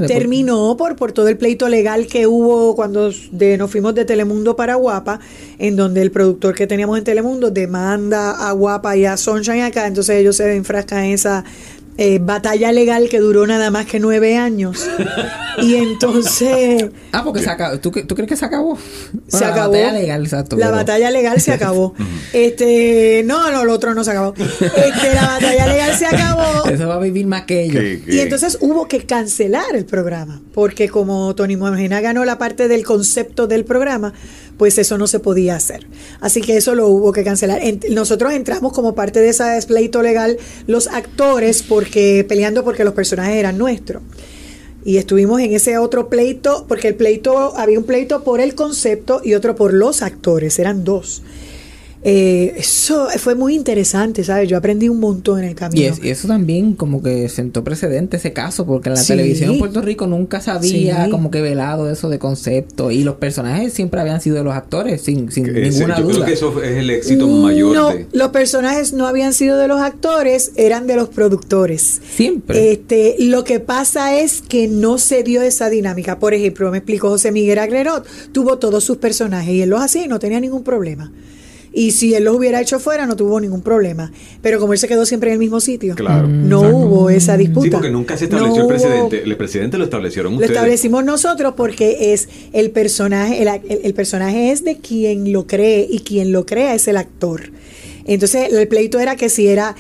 terminó 0.07 0.77
por, 0.77 0.95
por 0.95 1.11
todo 1.11 1.27
el 1.27 1.37
pleito 1.37 1.69
legal 1.69 2.07
que 2.07 2.29
hubo 2.29 2.77
cuando 2.77 3.11
de, 3.33 3.59
nos 3.59 3.69
fuimos 3.69 3.97
de 3.97 4.05
Telemundo 4.05 4.55
para 4.55 4.77
Guapa, 4.77 5.19
en 5.59 5.75
donde 5.75 6.03
el 6.03 6.13
productor 6.13 6.55
que 6.55 6.69
teníamos 6.69 6.97
en 6.99 7.05
Telemundo 7.05 7.51
demanda 7.51 8.49
a 8.49 8.53
Guapa 8.53 8.97
y 8.97 9.07
a 9.07 9.17
Sunshine 9.17 9.63
acá, 9.63 9.89
entonces 9.89 10.17
ellos 10.17 10.37
se 10.37 10.55
enfrascan 10.55 11.05
en 11.05 11.11
esa 11.15 11.45
eh, 11.99 12.19
batalla 12.23 12.73
legal 12.73 13.09
que 13.11 13.19
duró 13.19 13.47
nada 13.47 13.71
más 13.71 13.85
que 13.87 14.01
nueve 14.01 14.37
años. 14.37 14.89
y 15.61 15.75
entonces 15.75 16.87
Ah, 17.13 17.23
porque 17.25 17.43
se 17.43 17.51
acabó. 17.51 17.79
¿Tú, 17.81 17.91
tú 17.91 18.15
crees 18.15 18.29
que 18.29 18.37
se 18.37 18.45
acabó? 18.45 18.77
se 18.77 18.83
Bueno, 19.39 19.47
la 19.47 19.49
acabó. 19.53 19.73
batalla 19.73 19.93
legal, 19.93 20.23
exacto. 20.25 20.57
La 20.57 20.67
pero- 20.67 20.77
batalla 20.77 21.11
legal 21.11 21.41
se 21.41 21.53
acabó. 21.53 21.95
este, 22.33 23.23
no, 23.27 23.51
no, 23.51 23.65
lo 23.65 23.73
otro 23.75 23.95
no 23.95 24.05
se 24.05 24.11
acabó. 24.13 24.35
Este, 24.39 25.15
la 25.15 25.23
batalla 25.27 25.67
legal 25.67 25.95
se 25.99 26.07
acabó. 26.07 26.67
Eso 26.71 26.87
va 26.89 26.95
a 26.95 27.01
vivir 27.01 27.27
más 27.27 27.43
que 27.43 27.65
ellos. 27.65 28.07
Y 28.07 28.21
entonces 28.21 28.59
hubo 28.61 28.87
que 28.89 29.05
cancelar 29.05 29.75
el 29.75 29.85
programa, 29.85 30.41
porque 30.55 30.89
como 30.89 31.35
Tony 31.35 31.57
Monagena 31.57 32.01
ganó 32.01 32.25
la 32.25 32.39
parte 32.39 32.69
del 32.69 32.85
concepto 32.85 33.47
del 33.47 33.65
programa, 33.65 34.13
pues 34.57 34.77
eso 34.79 34.99
no 34.99 35.07
se 35.07 35.21
podía 35.21 35.55
hacer. 35.55 35.87
Así 36.21 36.41
que 36.41 36.57
eso 36.57 36.75
lo 36.75 36.89
hubo 36.89 37.13
que 37.13 37.23
cancelar. 37.23 37.61
En- 37.63 37.81
nosotros 37.91 38.33
entramos 38.33 38.73
como 38.73 38.95
parte 38.95 39.21
de 39.21 39.29
ese 39.29 39.45
pleito 39.69 40.03
legal 40.03 40.37
los 40.67 40.89
actores 40.89 41.63
porque 41.63 41.88
peleando 41.91 42.65
porque 42.65 42.85
los 42.85 42.95
personajes 42.95 43.37
eran 43.37 43.59
nuestros. 43.59 44.03
Y 44.85 44.97
estuvimos 44.97 45.41
en 45.41 45.53
ese 45.53 45.77
otro 45.79 46.09
pleito, 46.09 46.65
porque 46.69 46.89
el 46.89 46.95
pleito, 46.95 47.57
había 47.57 47.79
un 47.79 47.85
pleito 47.85 48.25
por 48.25 48.41
el 48.41 48.55
concepto 48.55 49.21
y 49.25 49.35
otro 49.35 49.55
por 49.55 49.75
los 49.75 50.03
actores, 50.03 50.59
eran 50.59 50.85
dos. 50.85 51.23
Eh, 52.05 52.55
eso 52.57 53.09
fue 53.19 53.35
muy 53.35 53.55
interesante, 53.57 54.23
¿sabes? 54.23 54.49
Yo 54.49 54.57
aprendí 54.57 54.89
un 54.89 55.01
montón 55.01 55.41
en 55.41 55.47
el 55.47 55.55
camino. 55.57 55.81
Y, 55.81 55.85
es- 55.87 56.03
y 56.03 56.11
eso 56.11 56.29
también 56.29 56.75
como 56.75 57.03
que 57.03 57.29
sentó 57.29 57.65
precedente 57.65 58.19
ese 58.19 58.33
caso, 58.33 58.65
porque 58.67 58.89
en 58.89 58.95
la 58.95 59.01
Sí. 59.01 59.09
televisión 59.09 59.53
en 59.53 59.59
Puerto 59.59 59.83
Rico 59.83 60.07
nunca 60.07 60.41
se 60.41 60.53
había 60.53 61.05
Sí. 61.07 61.11
como 61.11 61.31
que 61.33 61.41
velado 61.41 61.91
eso 61.91 62.09
de 62.09 62.19
concepto 62.21 62.93
y 62.93 63.03
los 63.03 63.17
personajes 63.17 63.73
siempre 63.73 64.01
habían 64.01 64.21
sido 64.21 64.37
de 64.37 64.45
los 64.45 64.55
actores, 64.55 65.03
sin, 65.03 65.31
sin 65.33 65.53
ninguna 65.53 65.99
yo 65.99 66.05
duda. 66.05 66.15
creo 66.15 66.25
que 66.27 66.33
eso 66.33 66.63
es 66.63 66.77
el 66.77 66.91
éxito 66.91 67.27
mayor 67.27 67.75
No, 67.75 67.89
de... 67.91 68.07
los 68.13 68.29
personajes 68.29 68.93
no 68.93 69.07
habían 69.09 69.33
sido 69.33 69.59
de 69.59 69.67
los 69.67 69.81
actores, 69.81 70.53
eran 70.55 70.87
de 70.87 70.95
los 70.97 71.09
productores. 71.09 72.01
Siempre. 72.15 72.71
Este, 72.73 73.17
lo 73.19 73.43
que 73.43 73.59
pasa 73.61 74.19
es 74.21 74.41
que 74.41 74.69
no 74.69 74.99
se 74.99 75.25
dio 75.25 75.43
esa 75.43 75.69
dinámica. 75.69 76.19
Por 76.21 76.33
ejemplo, 76.33 76.71
me 76.71 76.79
explicó 76.79 77.09
José 77.09 77.33
Miguel 77.33 77.59
Agrerot, 77.59 78.07
tuvo 78.33 78.59
todos 78.59 78.85
sus 78.85 78.99
personajes 78.99 79.53
y 79.53 79.63
él 79.63 79.71
los 79.71 79.81
hacía 79.81 80.05
y 80.05 80.09
no 80.09 80.19
tenía 80.21 80.39
ningún 80.39 80.63
problema. 80.63 81.11
Y 81.79 81.93
si 81.93 82.13
él 82.15 82.25
los 82.25 82.35
hubiera 82.35 82.61
hecho 82.61 82.81
fuera, 82.81 83.07
no 83.07 83.15
tuvo 83.15 83.39
ningún 83.39 83.63
problema. 83.63 84.11
Pero 84.43 84.59
como 84.59 84.73
él 84.73 84.81
se 84.81 84.89
quedó 84.89 85.07
siempre 85.07 85.31
en 85.31 85.35
el 85.35 85.39
mismo 85.39 85.61
sitio, 85.61 85.95
Claro. 85.95 86.27
no 86.27 86.59
Exacto. 86.65 86.77
hubo 86.77 87.11
esa 87.11 87.37
disputa. 87.37 87.65
Sí, 87.67 87.71
porque 87.71 87.91
nunca 87.91 88.17
se 88.17 88.25
estableció 88.25 88.49
No 88.57 88.57
el 88.57 88.63
hubo- 88.65 88.69
presidente. 88.69 89.23
El 89.23 89.37
presidente 89.37 89.79
lo 89.79 89.85
establecieron 89.85 90.33
lo 90.33 90.39
ustedes. 90.39 90.57
establecimos 90.57 91.05
nosotros 91.05 91.55
porque 91.57 92.13
es 92.13 92.29
el 92.53 92.73
personaje, 92.73 93.43
el, 93.43 93.49
el- 93.49 93.81
el 93.85 93.95
personaje 93.95 94.51
es 94.51 94.65
de 94.65 94.79
quien 94.79 95.33
lo 95.33 95.47
cree 95.47 95.87
y 95.89 96.01
quien 96.01 96.33
lo 96.33 96.45
crea 96.47 96.75
es 96.75 96.89
el 96.89 96.97
actor. 96.97 97.53
Entonces 98.07 98.53
el 98.53 98.67
pleito 98.69 98.99
era 98.99 99.15
que 99.17 99.29
si 99.29 99.47
era 99.49 99.77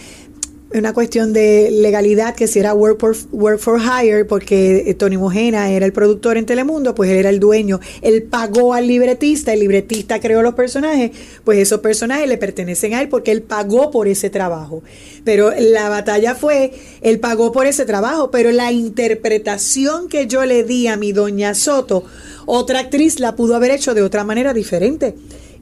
una 0.74 0.92
cuestión 0.92 1.32
de 1.32 1.70
legalidad, 1.70 2.34
que 2.34 2.46
si 2.46 2.58
era 2.58 2.74
work 2.74 3.00
for, 3.00 3.16
work 3.32 3.58
for 3.58 3.80
hire, 3.80 4.24
porque 4.26 4.84
eh, 4.86 4.94
Tony 4.94 5.16
Mojena 5.16 5.70
era 5.70 5.86
el 5.86 5.92
productor 5.92 6.36
en 6.36 6.44
Telemundo, 6.44 6.94
pues 6.94 7.10
él 7.10 7.16
era 7.16 7.30
el 7.30 7.40
dueño. 7.40 7.80
Él 8.02 8.24
pagó 8.24 8.74
al 8.74 8.86
libretista, 8.86 9.52
el 9.54 9.60
libretista 9.60 10.20
creó 10.20 10.42
los 10.42 10.54
personajes, 10.54 11.12
pues 11.44 11.58
esos 11.58 11.80
personajes 11.80 12.28
le 12.28 12.36
pertenecen 12.36 12.94
a 12.94 13.00
él 13.00 13.08
porque 13.08 13.32
él 13.32 13.42
pagó 13.42 13.90
por 13.90 14.08
ese 14.08 14.28
trabajo. 14.28 14.82
Pero 15.24 15.52
la 15.58 15.88
batalla 15.88 16.34
fue, 16.34 16.72
él 17.00 17.18
pagó 17.18 17.50
por 17.50 17.66
ese 17.66 17.86
trabajo, 17.86 18.30
pero 18.30 18.50
la 18.50 18.70
interpretación 18.70 20.08
que 20.08 20.26
yo 20.26 20.44
le 20.44 20.64
di 20.64 20.86
a 20.86 20.96
mi 20.96 21.12
doña 21.12 21.54
Soto, 21.54 22.04
otra 22.44 22.80
actriz 22.80 23.20
la 23.20 23.36
pudo 23.36 23.56
haber 23.56 23.70
hecho 23.70 23.94
de 23.94 24.02
otra 24.02 24.24
manera 24.24 24.52
diferente. 24.52 25.14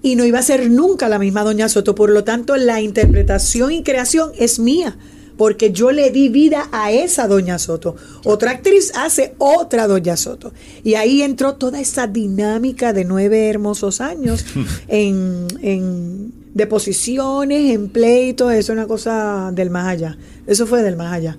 Y 0.02 0.16
no 0.16 0.24
iba 0.24 0.38
a 0.38 0.42
ser 0.42 0.70
nunca 0.70 1.08
la 1.08 1.18
misma 1.18 1.42
doña 1.42 1.68
Soto. 1.68 1.94
Por 1.94 2.10
lo 2.10 2.24
tanto, 2.24 2.56
la 2.56 2.80
interpretación 2.80 3.72
y 3.72 3.82
creación 3.82 4.32
es 4.38 4.58
mía. 4.58 4.96
Porque 5.36 5.70
yo 5.70 5.92
le 5.92 6.10
di 6.10 6.28
vida 6.30 6.68
a 6.72 6.92
esa 6.92 7.28
doña 7.28 7.58
Soto. 7.58 7.96
Otra 8.24 8.52
actriz 8.52 8.92
hace 8.94 9.34
otra 9.38 9.86
doña 9.86 10.16
Soto. 10.16 10.52
Y 10.82 10.94
ahí 10.94 11.22
entró 11.22 11.54
toda 11.56 11.80
esa 11.80 12.06
dinámica 12.06 12.92
de 12.92 13.04
nueve 13.04 13.48
hermosos 13.48 14.00
años 14.00 14.46
en, 14.88 15.46
en 15.60 16.32
deposiciones, 16.54 17.74
en 17.74 17.88
pleitos. 17.90 18.52
Eso 18.52 18.72
es 18.72 18.76
una 18.78 18.86
cosa 18.86 19.50
del 19.52 19.70
más 19.70 19.88
allá. 19.88 20.16
Eso 20.46 20.66
fue 20.66 20.82
del 20.82 20.96
más 20.96 21.12
allá. 21.12 21.36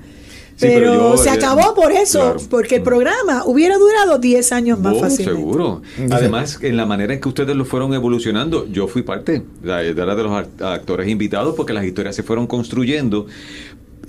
Sí, 0.59 0.65
pero 0.73 0.79
pero 0.91 0.93
yo, 1.11 1.17
se 1.17 1.29
eh, 1.29 1.33
acabó 1.33 1.75
por 1.75 1.91
eso, 1.91 2.19
claro. 2.19 2.39
porque 2.49 2.75
el 2.77 2.81
programa 2.81 3.43
hubiera 3.45 3.77
durado 3.77 4.17
10 4.17 4.51
años 4.51 4.79
más 4.79 4.95
Oh, 4.95 4.99
fácilmente. 5.01 5.39
seguro. 5.39 5.81
Además, 6.11 6.57
en 6.63 6.75
la 6.75 6.85
manera 6.87 7.13
en 7.13 7.21
que 7.21 7.29
ustedes 7.29 7.55
lo 7.55 7.63
fueron 7.63 7.93
evolucionando, 7.93 8.67
yo 8.67 8.87
fui 8.87 9.03
parte 9.03 9.43
la- 9.63 9.83
era 9.83 10.15
de 10.15 10.23
los 10.23 10.31
act- 10.31 10.61
actores 10.61 11.07
invitados 11.09 11.53
porque 11.55 11.73
las 11.73 11.85
historias 11.85 12.15
se 12.15 12.23
fueron 12.23 12.47
construyendo. 12.47 13.27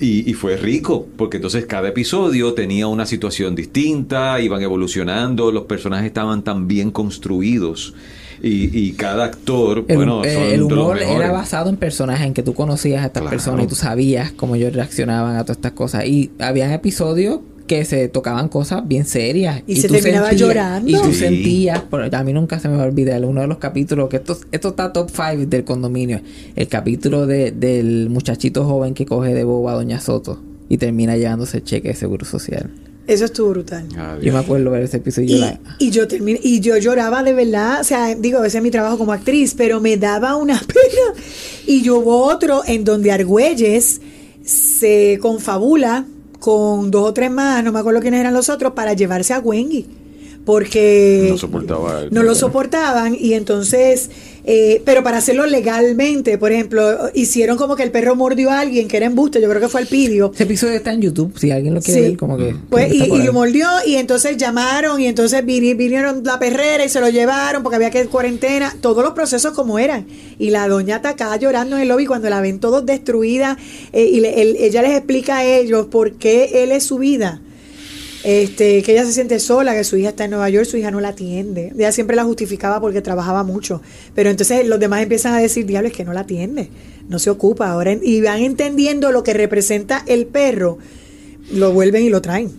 Y, 0.00 0.30
y 0.30 0.34
fue 0.34 0.56
rico, 0.56 1.06
porque 1.16 1.38
entonces 1.38 1.66
cada 1.66 1.88
episodio 1.88 2.54
tenía 2.54 2.86
una 2.86 3.04
situación 3.04 3.54
distinta, 3.56 4.40
iban 4.40 4.62
evolucionando, 4.62 5.50
los 5.52 5.64
personajes 5.64 6.06
estaban 6.06 6.42
tan 6.44 6.66
bien 6.68 6.90
construidos. 6.92 7.94
Y, 8.42 8.70
y 8.78 8.92
cada 8.92 9.24
actor, 9.24 9.84
El, 9.88 9.96
bueno, 9.96 10.24
eh, 10.24 10.34
son 10.34 10.42
el 10.44 10.60
los 10.60 10.72
humor 10.72 10.98
era 11.02 11.32
basado 11.32 11.70
en 11.70 11.76
personajes 11.76 12.26
en 12.26 12.34
que 12.34 12.42
tú 12.42 12.54
conocías 12.54 13.02
a 13.02 13.06
estas 13.06 13.22
Claro. 13.22 13.30
personas 13.36 13.64
y 13.64 13.68
tú 13.68 13.74
sabías 13.74 14.32
cómo 14.32 14.54
ellos 14.54 14.72
reaccionaban 14.72 15.36
a 15.36 15.42
todas 15.44 15.58
estas 15.58 15.72
cosas. 15.72 16.04
Y 16.06 16.30
habían 16.38 16.72
episodios 16.72 17.40
que 17.66 17.84
se 17.84 18.08
tocaban 18.08 18.48
cosas 18.48 18.86
bien 18.88 19.04
serias. 19.04 19.62
Y 19.66 19.76
se 19.76 19.88
tú 19.88 19.94
terminaba 19.94 20.32
llorando. 20.32 20.88
Y 20.90 20.94
tú 20.94 21.12
Sí. 21.12 21.18
sentías, 21.18 21.82
pero 21.90 22.04
a 22.10 22.24
mí 22.24 22.32
nunca 22.32 22.58
se 22.58 22.68
me 22.68 22.76
va 22.78 22.84
a 22.84 22.86
olvidar 22.86 23.22
uno 23.26 23.42
de 23.42 23.46
los 23.46 23.58
capítulos, 23.58 24.08
que 24.08 24.16
esto, 24.16 24.38
esto 24.52 24.68
está 24.70 24.90
top 24.92 25.10
5 25.10 25.44
del 25.50 25.64
condominio. 25.64 26.20
El 26.56 26.66
capítulo 26.68 27.26
de, 27.26 27.50
del 27.50 28.08
muchachito 28.08 28.64
joven 28.64 28.94
que 28.94 29.04
coge 29.04 29.34
de 29.34 29.44
boba 29.44 29.72
a 29.72 29.74
Doña 29.74 30.00
Soto 30.00 30.40
y 30.70 30.78
termina 30.78 31.16
llevándose 31.18 31.58
el 31.58 31.64
cheque 31.64 31.88
de 31.88 31.94
seguro 31.94 32.24
social. 32.24 32.70
Eso 33.08 33.24
estuvo 33.24 33.50
brutal. 33.50 33.86
Adiós. 33.96 34.22
Yo 34.24 34.32
me 34.34 34.38
acuerdo 34.38 34.70
ver 34.70 34.82
ese 34.82 34.98
episodio. 34.98 35.28
y 35.28 35.32
Y, 35.32 35.40
la- 35.40 35.60
y 35.78 35.90
yo 35.90 36.06
terminé, 36.06 36.38
y 36.42 36.60
yo 36.60 36.76
lloraba 36.76 37.22
de 37.24 37.32
verdad, 37.32 37.80
o 37.80 37.84
sea, 37.84 38.14
digo, 38.14 38.44
ese 38.44 38.58
es 38.58 38.62
mi 38.62 38.70
trabajo 38.70 38.98
como 38.98 39.12
actriz, 39.12 39.54
pero 39.56 39.80
me 39.80 39.96
daba 39.96 40.36
una 40.36 40.60
pena. 40.66 41.20
Y 41.66 41.82
yo 41.82 41.98
hubo 41.98 42.22
otro 42.24 42.62
en 42.66 42.84
donde 42.84 43.10
Argüelles 43.10 44.00
se 44.44 45.18
confabula 45.22 46.04
con 46.38 46.90
dos 46.90 47.08
o 47.08 47.12
tres 47.14 47.30
más, 47.30 47.64
no 47.64 47.72
me 47.72 47.80
acuerdo 47.80 48.00
quiénes 48.00 48.20
eran 48.20 48.34
los 48.34 48.48
otros, 48.48 48.74
para 48.74 48.92
llevarse 48.92 49.32
a 49.32 49.40
Wengi. 49.40 49.86
Porque 50.44 51.26
No 51.30 51.36
soportaba 51.36 52.00
el- 52.02 52.12
no 52.14 52.22
lo 52.22 52.34
soportaban 52.34 53.14
y 53.18 53.34
entonces, 53.34 54.10
eh, 54.50 54.80
pero 54.86 55.02
para 55.02 55.18
hacerlo 55.18 55.44
legalmente, 55.44 56.38
por 56.38 56.52
ejemplo, 56.52 57.10
hicieron 57.12 57.58
como 57.58 57.76
que 57.76 57.82
el 57.82 57.90
perro 57.90 58.16
mordió 58.16 58.50
a 58.50 58.60
alguien 58.60 58.88
que 58.88 58.96
era 58.96 59.04
embuste, 59.04 59.42
yo 59.42 59.48
creo 59.50 59.60
que 59.60 59.68
fue 59.68 59.82
el 59.82 59.86
pidio. 59.86 60.30
Ese 60.34 60.44
episodio 60.44 60.72
está 60.74 60.90
en 60.94 61.02
YouTube, 61.02 61.38
si 61.38 61.50
alguien 61.50 61.74
lo 61.74 61.82
quiere 61.82 62.00
Sí. 62.00 62.08
ver, 62.08 62.16
como 62.16 62.38
que... 62.38 62.56
Pues, 62.70 62.90
y, 62.94 63.06
lo 63.24 63.32
mordió 63.34 63.68
y 63.86 63.96
entonces 63.96 64.38
llamaron 64.38 64.98
y 65.02 65.06
entonces 65.06 65.44
vini- 65.44 65.76
vinieron 65.76 66.22
la 66.24 66.38
perrera 66.38 66.82
y 66.82 66.88
se 66.88 66.98
lo 67.00 67.10
llevaron 67.10 67.62
porque 67.62 67.76
había 67.76 67.90
que 67.90 68.06
cuarentena, 68.06 68.74
todos 68.80 69.04
los 69.04 69.12
procesos 69.12 69.52
como 69.52 69.78
eran. 69.78 70.06
Y 70.38 70.48
la 70.48 70.66
doña 70.66 70.96
atacada 70.96 71.36
llorando 71.36 71.76
en 71.76 71.82
el 71.82 71.88
lobby 71.88 72.06
cuando 72.06 72.30
la 72.30 72.40
ven 72.40 72.58
todos 72.58 72.86
destruida 72.86 73.58
eh, 73.92 74.04
y 74.10 74.20
le- 74.20 74.40
él- 74.40 74.56
ella 74.58 74.80
les 74.80 74.92
explica 74.92 75.36
a 75.38 75.44
ellos 75.44 75.88
por 75.90 76.12
qué 76.14 76.62
él 76.64 76.72
es 76.72 76.84
su 76.84 76.96
vida. 76.96 77.42
Este, 78.24 78.82
que 78.82 78.92
ella 78.92 79.04
se 79.04 79.12
siente 79.12 79.38
sola, 79.38 79.74
que 79.74 79.84
su 79.84 79.96
hija 79.96 80.10
está 80.10 80.24
en 80.24 80.30
Nueva 80.30 80.48
York, 80.50 80.66
su 80.66 80.76
hija 80.76 80.90
no 80.90 81.00
la 81.00 81.08
atiende. 81.08 81.72
Ella 81.76 81.92
siempre 81.92 82.16
la 82.16 82.24
justificaba 82.24 82.80
porque 82.80 83.00
trabajaba 83.00 83.44
mucho. 83.44 83.80
Pero 84.14 84.30
entonces 84.30 84.66
los 84.66 84.80
demás 84.80 85.02
empiezan 85.02 85.34
a 85.34 85.38
decir, 85.38 85.66
diablo, 85.66 85.88
es 85.88 85.94
que 85.94 86.04
no 86.04 86.12
la 86.12 86.20
atiende, 86.20 86.70
no 87.08 87.18
se 87.18 87.30
ocupa. 87.30 87.70
ahora 87.70 87.92
Y 88.02 88.20
van 88.20 88.42
entendiendo 88.42 89.12
lo 89.12 89.22
que 89.22 89.34
representa 89.34 90.04
el 90.06 90.26
perro, 90.26 90.78
lo 91.52 91.72
vuelven 91.72 92.02
y 92.02 92.10
lo 92.10 92.20
traen. 92.20 92.50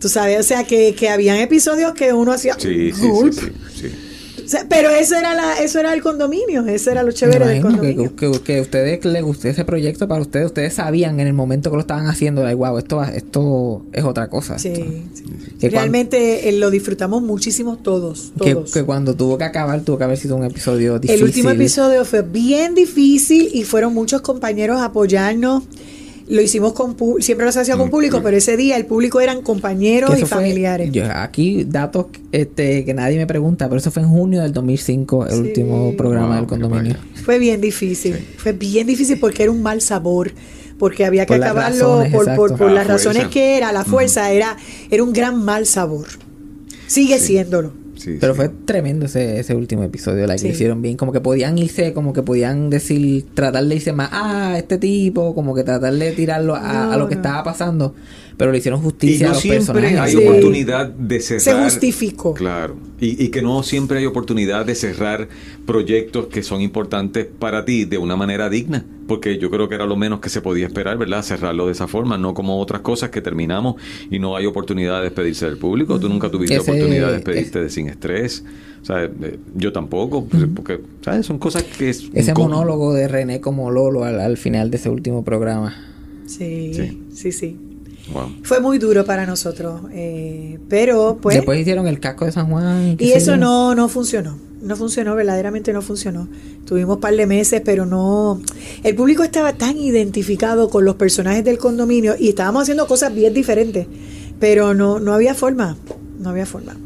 Tú 0.00 0.08
sabes, 0.08 0.40
o 0.40 0.42
sea, 0.42 0.64
que, 0.64 0.94
que 0.94 1.08
habían 1.08 1.38
episodios 1.38 1.94
que 1.94 2.12
uno 2.12 2.32
hacía... 2.32 2.54
Sí, 2.58 2.92
sí, 2.92 2.92
sí, 2.92 3.06
gulp. 3.06 3.32
sí, 3.32 3.52
sí. 3.80 4.05
O 4.46 4.48
sea, 4.48 4.64
pero 4.68 4.90
eso 4.90 5.16
era 5.16 5.34
la, 5.34 5.58
eso 5.58 5.80
era 5.80 5.92
el 5.92 6.00
condominio, 6.02 6.64
eso 6.66 6.92
era 6.92 7.02
lo 7.02 7.10
chévere 7.10 7.44
del 7.46 7.62
condominio. 7.62 8.14
que, 8.14 8.30
que, 8.30 8.40
que 8.40 8.60
ustedes 8.60 9.04
les 9.04 9.22
gustó 9.24 9.48
ese 9.48 9.64
proyecto 9.64 10.06
para 10.06 10.20
ustedes, 10.20 10.46
ustedes 10.46 10.74
sabían 10.74 11.18
en 11.18 11.26
el 11.26 11.32
momento 11.32 11.68
que 11.70 11.74
lo 11.76 11.80
estaban 11.80 12.06
haciendo, 12.06 12.44
like, 12.44 12.54
wow, 12.54 12.78
esto, 12.78 13.02
esto 13.02 13.82
es 13.92 14.04
otra 14.04 14.28
cosa. 14.28 14.56
Sí, 14.58 14.72
sí. 15.12 15.24
Que 15.58 15.68
Realmente 15.68 16.48
eh, 16.48 16.52
lo 16.52 16.70
disfrutamos 16.70 17.22
muchísimo 17.22 17.76
todos, 17.76 18.32
Que, 18.40 18.54
todos. 18.54 18.70
que 18.72 18.84
cuando 18.84 19.14
tuvo 19.16 19.36
que 19.36 19.44
acabar, 19.44 19.80
tuvo 19.80 19.98
que 19.98 20.04
haber 20.04 20.16
sido 20.16 20.36
un 20.36 20.44
episodio 20.44 20.98
difícil. 21.00 21.22
El 21.22 21.24
último 21.28 21.50
episodio 21.50 22.04
fue 22.04 22.22
bien 22.22 22.74
difícil 22.76 23.50
y 23.52 23.64
fueron 23.64 23.94
muchos 23.94 24.20
compañeros 24.20 24.80
a 24.80 24.86
apoyarnos. 24.86 25.64
Lo 26.28 26.42
hicimos 26.42 26.72
con 26.72 26.96
pu- 26.96 27.20
siempre 27.22 27.44
lo 27.44 27.50
hacía 27.50 27.76
con 27.76 27.88
público, 27.88 28.20
pero 28.22 28.36
ese 28.36 28.56
día 28.56 28.76
el 28.76 28.84
público 28.84 29.20
eran 29.20 29.42
compañeros 29.42 30.10
y 30.16 30.20
fue- 30.20 30.26
familiares. 30.28 30.90
yo- 30.90 31.04
aquí 31.14 31.62
datos 31.64 32.06
este, 32.32 32.84
que 32.84 32.94
nadie 32.94 33.16
me 33.16 33.26
pregunta, 33.28 33.68
pero 33.68 33.78
eso 33.78 33.92
fue 33.92 34.02
en 34.02 34.08
junio 34.08 34.42
del 34.42 34.52
2005, 34.52 35.26
el 35.26 35.32
Sí. 35.32 35.38
último 35.38 35.94
programa 35.96 36.28
Wow, 36.30 36.36
del 36.36 36.46
condominio. 36.46 36.96
Fue 37.24 37.38
bien 37.38 37.60
difícil, 37.60 38.16
fue 38.38 38.52
bien 38.52 38.88
difícil 38.88 39.20
porque 39.20 39.44
era 39.44 39.52
un 39.52 39.62
mal 39.62 39.80
sabor, 39.80 40.32
porque 40.80 41.04
había 41.04 41.26
que 41.26 41.34
Por 41.36 41.44
acabarlo 41.44 42.02
razones, 42.02 42.12
por, 42.36 42.56
por, 42.58 42.70
las 42.72 42.86
razones 42.88 43.28
que 43.28 43.56
era, 43.56 43.72
la 43.72 43.84
fuerza 43.84 44.30
era, 44.32 44.56
era 44.90 45.04
un 45.04 45.12
gran 45.12 45.42
mal 45.44 45.64
sabor. 45.64 46.06
Sigue 46.88 47.18
Sí. 47.20 47.26
siéndolo. 47.28 47.72
Sí, 47.96 48.18
Pero 48.20 48.34
sí. 48.34 48.36
fue 48.36 48.48
tremendo 48.64 49.06
ese, 49.06 49.40
ese 49.40 49.54
último 49.54 49.82
episodio, 49.82 50.26
la 50.26 50.34
que 50.34 50.38
Sí. 50.40 50.48
hicieron 50.48 50.82
bien, 50.82 50.96
como 50.96 51.12
que 51.12 51.20
podían 51.20 51.56
irse, 51.58 51.92
como 51.92 52.12
que 52.12 52.22
podían 52.22 52.70
decir, 52.70 53.24
tratar 53.34 53.64
de 53.64 53.74
irse 53.74 53.92
más, 53.92 54.10
ah, 54.12 54.54
este 54.56 54.78
tipo, 54.78 55.34
como 55.34 55.54
que 55.54 55.64
tratar 55.64 55.92
de 55.94 56.12
tirarlo 56.12 56.54
a, 56.54 56.60
No, 56.86 56.92
a 56.92 56.96
lo 56.98 57.08
que 57.08 57.14
no. 57.14 57.20
estaba 57.22 57.42
pasando, 57.42 57.94
pero 58.36 58.52
le 58.52 58.58
hicieron 58.58 58.80
Y 58.80 58.84
justicia 58.84 59.26
a 59.28 59.30
los 59.30 59.40
siempre 59.40 59.64
personajes. 59.66 59.98
hay 60.00 60.12
Sí. 60.12 60.26
oportunidad 60.26 60.88
de 60.88 61.20
cerrar. 61.20 61.40
Se 61.40 61.54
justificó. 61.54 62.34
Claro. 62.34 62.76
Y, 63.00 63.22
y 63.24 63.28
que 63.28 63.42
no 63.42 63.62
siempre 63.62 63.98
hay 63.98 64.06
oportunidad 64.06 64.64
de 64.66 64.74
cerrar 64.74 65.28
proyectos 65.64 66.26
que 66.26 66.42
son 66.42 66.60
importantes 66.60 67.26
para 67.26 67.64
ti 67.64 67.84
de 67.84 67.98
una 67.98 68.16
manera 68.16 68.48
digna. 68.50 68.84
Porque 69.06 69.38
yo 69.38 69.50
creo 69.50 69.68
que 69.68 69.74
era 69.76 69.86
lo 69.86 69.96
menos 69.96 70.20
que 70.20 70.28
se 70.28 70.40
podía 70.40 70.66
esperar, 70.66 70.98
¿verdad? 70.98 71.22
Cerrarlo 71.22 71.66
de 71.66 71.72
esa 71.72 71.86
forma, 71.86 72.18
no 72.18 72.34
como 72.34 72.58
otras 72.60 72.80
cosas 72.82 73.10
que 73.10 73.20
terminamos 73.20 73.76
y 74.10 74.18
no 74.18 74.36
hay 74.36 74.46
oportunidad 74.46 74.98
de 74.98 75.04
despedirse 75.04 75.46
del 75.46 75.58
público. 75.58 75.98
Tú 76.00 76.08
nunca 76.08 76.28
tuviste 76.30 76.56
Ese- 76.56 76.70
oportunidad 76.70 77.08
de 77.08 77.12
despedirte 77.14 77.60
de 77.62 77.70
sin 77.70 77.88
estrés. 77.88 78.44
O 78.82 78.84
sea, 78.84 79.04
eh, 79.04 79.38
yo 79.54 79.72
tampoco. 79.72 80.24
pues, 80.26 80.44
Porque, 80.54 80.80
¿sabes? 81.02 81.24
Son 81.26 81.38
cosas 81.38 81.62
que 81.62 81.88
es. 81.90 82.08
Ese 82.14 82.34
monólogo 82.34 82.92
de 82.94 83.06
René 83.08 83.40
como 83.40 83.70
Lolo 83.70 84.04
al, 84.04 84.20
al 84.20 84.36
final 84.36 84.70
de 84.70 84.76
ese 84.78 84.88
último 84.90 85.24
programa. 85.24 85.74
Sí, 86.26 86.72
Sí. 86.74 87.02
sí, 87.12 87.32
sí. 87.32 87.56
Wow. 88.12 88.36
Fue 88.42 88.60
muy 88.60 88.78
duro 88.78 89.04
para 89.04 89.26
nosotros, 89.26 89.82
eh, 89.92 90.58
pero 90.68 91.18
pues... 91.20 91.36
Después 91.36 91.60
hicieron 91.60 91.86
el 91.88 91.98
casco 91.98 92.24
de 92.24 92.32
San 92.32 92.48
Juan. 92.48 92.96
Y 92.98 93.12
eso 93.12 93.36
no, 93.36 93.74
no 93.74 93.88
funcionó. 93.88 94.38
No 94.62 94.74
funcionó, 94.74 95.14
verdaderamente 95.14 95.72
no 95.72 95.82
funcionó. 95.82 96.28
Tuvimos 96.64 96.96
un 96.96 97.00
par 97.00 97.14
de 97.14 97.26
meses, 97.26 97.62
pero 97.64 97.84
no. 97.86 98.40
El 98.82 98.94
público 98.94 99.22
estaba 99.22 99.52
tan 99.52 99.76
identificado 99.76 100.70
con 100.70 100.84
los 100.84 100.96
personajes 100.96 101.44
del 101.44 101.58
condominio 101.58 102.16
y 102.18 102.30
estábamos 102.30 102.62
haciendo 102.62 102.86
cosas 102.86 103.14
bien 103.14 103.34
diferentes. 103.34 103.86
Pero 104.40 104.74
no, 104.74 104.98
no 104.98 105.12
había 105.12 105.34
forma. 105.34 105.76
No 106.18 106.30
había 106.30 106.46
forma. 106.46 106.76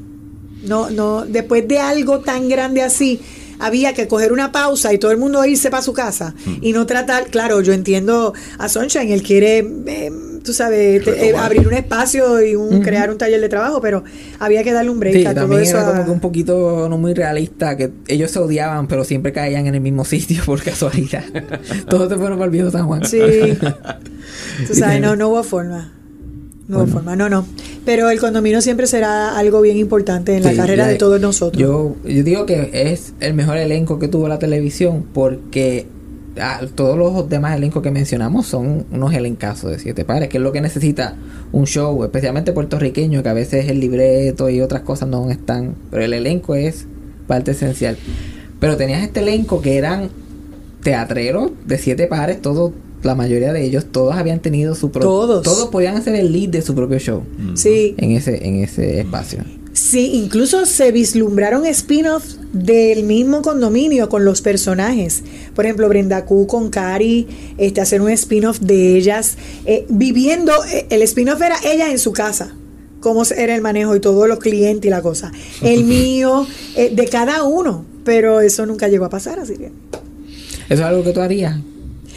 No, 0.62 0.90
no, 0.90 1.24
después 1.24 1.66
de 1.68 1.78
algo 1.78 2.20
tan 2.20 2.48
grande 2.48 2.82
así, 2.82 3.20
había 3.60 3.92
que 3.92 4.08
coger 4.08 4.32
una 4.32 4.52
pausa 4.52 4.92
y 4.92 4.98
todo 4.98 5.10
el 5.10 5.18
mundo 5.18 5.44
irse 5.44 5.70
para 5.70 5.82
su 5.82 5.92
casa 5.92 6.34
y 6.60 6.72
no 6.72 6.86
tratar, 6.86 7.26
claro, 7.30 7.60
yo 7.60 7.72
entiendo 7.72 8.32
a 8.58 8.68
Sunshine, 8.68 9.10
él 9.12 9.22
quiere, 9.22 9.58
eh, 9.58 9.99
tú 10.50 10.54
sabes, 10.54 11.04
te- 11.04 11.28
eh, 11.30 11.36
abrir 11.36 11.68
un 11.68 11.74
espacio 11.74 12.44
y 12.44 12.56
un, 12.56 12.80
crear 12.82 13.08
un 13.08 13.16
taller 13.18 13.40
de 13.40 13.48
trabajo, 13.48 13.80
pero 13.80 14.02
había 14.40 14.64
que 14.64 14.72
darle 14.72 14.90
un 14.90 14.98
break 14.98 15.14
Sí, 15.14 15.26
a 15.26 15.30
todo 15.32 15.42
también 15.42 15.62
eso. 15.62 15.76
era 15.78 15.86
a- 15.86 15.92
como 15.92 16.04
que 16.06 16.10
un 16.10 16.18
poquito 16.20 16.88
no 16.88 16.98
muy 16.98 17.14
realista, 17.14 17.76
que 17.76 17.90
ellos 18.08 18.32
se 18.32 18.40
odiaban, 18.40 18.88
pero 18.88 19.04
siempre 19.04 19.32
caían 19.32 19.66
en 19.68 19.76
el 19.76 19.80
mismo 19.80 20.04
sitio 20.14 20.42
por 20.44 20.60
casualidad. 20.62 21.22
Todos 21.88 22.08
se 22.08 22.16
fueron 22.16 22.38
para 22.38 22.46
el 22.46 22.50
viejo 22.50 22.70
San 22.70 22.86
Juan. 22.86 23.04
Sí. 23.06 23.20
Tú 24.66 24.74
sabes, 24.74 25.00
no, 25.00 25.14
no 25.16 25.28
hubo 25.28 25.42
forma. 25.44 25.92
No 26.68 26.78
hubo 26.78 26.86
forma, 26.86 27.16
no, 27.16 27.28
no. 27.28 27.46
Pero 27.84 28.10
el 28.10 28.20
condominio 28.20 28.60
siempre 28.60 28.86
será 28.86 29.36
algo 29.38 29.60
bien 29.60 29.76
importante 29.76 30.36
en 30.36 30.42
la 30.44 30.54
carrera 30.54 30.86
de 30.86 30.96
todos 30.96 31.20
nosotros. 31.20 31.60
Yo, 31.60 31.96
yo 32.04 32.22
digo 32.22 32.46
que 32.46 32.70
es 32.72 33.12
el 33.20 33.34
mejor 33.34 33.56
elenco 33.56 33.98
que 33.98 34.08
tuvo 34.08 34.28
la 34.28 34.38
televisión 34.38 35.04
porque 35.12 35.86
ah, 36.38 36.60
todos 36.74 36.96
los 36.96 37.28
demás 37.28 37.56
elencos 37.56 37.82
que 37.82 37.90
mencionamos 37.90 38.46
son 38.46 38.86
unos 38.90 39.14
elencazos 39.14 39.70
de 39.70 39.78
siete 39.78 40.04
pares, 40.04 40.28
que 40.28 40.38
es 40.38 40.42
lo 40.42 40.52
que 40.52 40.60
necesita 40.60 41.16
un 41.52 41.66
show, 41.66 42.02
especialmente 42.04 42.52
puertorriqueño, 42.52 43.22
que 43.22 43.28
a 43.28 43.34
veces 43.34 43.68
el 43.68 43.80
libreto 43.80 44.50
y 44.50 44.60
otras 44.60 44.82
cosas 44.82 45.08
no 45.08 45.30
están, 45.30 45.74
pero 45.90 46.04
el 46.04 46.12
elenco 46.12 46.54
es 46.54 46.86
parte 47.26 47.52
esencial. 47.52 47.96
Pero 48.58 48.76
tenías 48.76 49.02
este 49.02 49.20
elenco 49.20 49.60
que 49.62 49.78
eran 49.78 50.10
teatreros 50.82 51.52
de 51.66 51.78
siete 51.78 52.06
pares, 52.06 52.40
todos, 52.42 52.72
la 53.02 53.14
mayoría 53.14 53.52
de 53.52 53.64
ellos, 53.64 53.86
todos 53.90 54.14
habían 54.14 54.40
tenido 54.40 54.74
su 54.74 54.90
propio... 54.90 55.08
Todos. 55.08 55.42
Todos 55.42 55.68
podían 55.68 55.96
hacer 55.96 56.14
el 56.14 56.32
lead 56.32 56.50
de 56.50 56.62
su 56.62 56.74
propio 56.74 56.98
show 56.98 57.22
Sí, 57.54 57.94
en 57.98 58.12
ese, 58.12 58.46
en 58.46 58.56
ese 58.56 59.00
espacio. 59.00 59.44
Sí, 59.72 60.12
incluso 60.14 60.66
se 60.66 60.92
vislumbraron 60.92 61.66
spin-offs 61.66 62.38
del 62.52 63.04
mismo 63.04 63.42
condominio 63.42 64.08
con 64.08 64.24
los 64.24 64.42
personajes. 64.42 65.22
Por 65.54 65.64
ejemplo, 65.64 65.88
Brenda 65.88 66.24
Q 66.24 66.46
con 66.46 66.70
Cari, 66.70 67.26
este, 67.58 67.80
hacer 67.80 68.00
un 68.00 68.10
spin-off 68.10 68.60
de 68.60 68.96
ellas, 68.96 69.36
eh, 69.66 69.86
viviendo, 69.88 70.52
eh, 70.64 70.86
el 70.90 71.02
spin-off 71.02 71.40
era 71.40 71.56
ella 71.64 71.90
en 71.90 71.98
su 71.98 72.12
casa 72.12 72.54
cómo 73.00 73.22
era 73.36 73.54
el 73.54 73.62
manejo 73.62 73.96
y 73.96 74.00
todos 74.00 74.28
los 74.28 74.38
clientes 74.38 74.86
y 74.86 74.90
la 74.90 75.02
cosa. 75.02 75.32
El 75.62 75.84
mío, 75.86 76.46
eh, 76.76 76.90
de 76.94 77.06
cada 77.06 77.42
uno, 77.44 77.84
pero 78.04 78.40
eso 78.40 78.66
nunca 78.66 78.88
llegó 78.88 79.06
a 79.06 79.10
pasar, 79.10 79.40
así 79.40 79.56
que... 79.56 79.66
Eso 79.66 79.72
es 80.68 80.80
algo 80.80 81.02
que 81.02 81.12
tú 81.12 81.20
harías. 81.20 81.58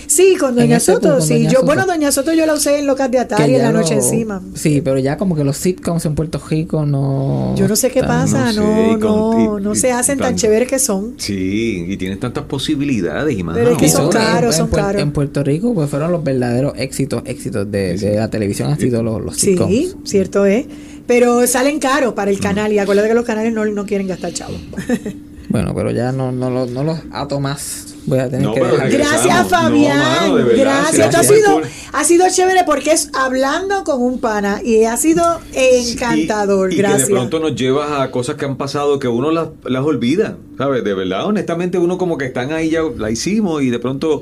Sí, 0.07 0.35
con 0.39 0.55
Doña 0.55 0.77
punto, 0.79 0.93
Soto, 1.09 1.21
sí. 1.21 1.33
Doña 1.33 1.43
yo, 1.45 1.59
Soto. 1.59 1.65
bueno, 1.65 1.85
Doña 1.85 2.11
Soto 2.11 2.33
yo 2.33 2.45
la 2.45 2.53
usé 2.53 2.79
en 2.79 2.87
Locas 2.87 3.09
de 3.09 3.19
Atari 3.19 3.55
en 3.55 3.61
la 3.61 3.71
noche 3.71 3.95
lo- 3.95 4.01
encima. 4.01 4.41
Sí, 4.53 4.81
pero 4.83 4.99
ya 4.99 5.17
como 5.17 5.35
que 5.35 5.43
los 5.43 5.57
sitcoms 5.57 6.05
en 6.05 6.15
Puerto 6.15 6.41
Rico 6.49 6.85
no. 6.85 7.53
Yo 7.55 7.67
no 7.67 7.75
sé 7.75 7.89
qué 7.91 8.01
pasa, 8.03 8.51
no 8.51 8.51
sé, 8.53 8.57
no, 8.59 8.93
y 8.93 8.97
no, 8.97 9.59
y- 9.59 9.63
no 9.63 9.75
se 9.75 9.91
hacen 9.91 10.19
tan 10.19 10.35
chéveres 10.35 10.67
que 10.67 10.79
son. 10.79 11.13
Sí, 11.17 11.85
y 11.87 11.97
tienes 11.97 12.19
tantas 12.19 12.43
posibilidades 12.45 13.37
y 13.37 13.43
más. 13.43 13.55
Pero 13.55 13.71
es 13.71 13.77
que 13.77 13.89
son 13.89 14.03
son- 14.03 14.11
caros, 14.11 14.55
en, 14.55 14.59
son 14.59 14.69
en 14.69 14.75
caros. 14.75 15.01
En 15.01 15.11
Puerto 15.11 15.43
Rico, 15.43 15.73
pues 15.73 15.89
fueron 15.89 16.11
los 16.11 16.23
verdaderos 16.23 16.73
éxitos, 16.77 17.23
éxitos 17.25 17.69
de, 17.71 17.97
de 17.97 18.15
la 18.15 18.29
televisión, 18.29 18.71
han 18.71 18.79
sido 18.79 19.01
los, 19.03 19.21
los 19.21 19.35
sitcoms. 19.37 19.71
Sí, 19.71 19.93
cierto 20.03 20.45
es. 20.45 20.65
Pero 21.07 21.45
salen 21.47 21.79
caros 21.79 22.13
para 22.13 22.31
el 22.31 22.39
canal 22.39 22.71
y 22.71 22.79
acuérdate 22.79 23.09
que 23.09 23.13
los 23.15 23.25
canales 23.25 23.51
no, 23.53 23.65
no 23.65 23.85
quieren 23.85 24.07
gastar 24.07 24.31
chavo. 24.33 24.53
Bueno, 25.49 25.73
pero 25.75 25.91
ya 25.91 26.11
no, 26.11 26.31
no, 26.31 26.49
los- 26.49 26.69
no 26.71 26.83
los 26.83 26.99
ato 27.11 27.39
más. 27.39 27.89
Voy 28.05 28.19
a 28.19 28.25
tener 28.29 28.41
No, 28.47 28.53
que. 28.53 28.59
Gracias, 28.89 29.43
No, 29.43 29.49
Fabián. 29.49 29.97
mano, 29.97 30.35
de 30.37 30.43
verdad, 30.43 30.63
gracias. 30.63 30.93
Esto 30.93 31.03
ha 31.03 31.09
gracias. 31.21 31.37
sido, 31.37 31.51
Cool. 31.53 31.63
ha 31.93 32.03
sido 32.03 32.25
chévere 32.29 32.63
porque 32.65 32.91
es 32.91 33.09
hablando 33.13 33.83
con 33.85 34.01
un 34.01 34.19
pana 34.19 34.61
y 34.63 34.83
ha 34.83 34.97
sido 34.97 35.23
encantador. 35.53 36.71
Y, 36.71 36.75
y 36.75 36.77
gracias. 36.79 37.03
que 37.03 37.13
de 37.13 37.19
pronto 37.19 37.39
nos 37.39 37.55
llevas 37.55 37.91
a 38.01 38.11
cosas 38.11 38.35
que 38.35 38.45
han 38.45 38.57
pasado 38.57 38.99
que 38.99 39.07
uno 39.07 39.31
las, 39.31 39.49
las 39.65 39.83
olvida, 39.83 40.37
¿sabes? 40.57 40.83
De 40.83 40.93
verdad, 40.93 41.25
honestamente, 41.25 41.77
uno 41.77 41.97
como 41.97 42.17
que 42.17 42.25
están 42.25 42.51
ahí, 42.51 42.69
ya 42.71 42.81
la 42.97 43.09
hicimos 43.11 43.61
y 43.63 43.69
de 43.69 43.79
pronto, 43.79 44.21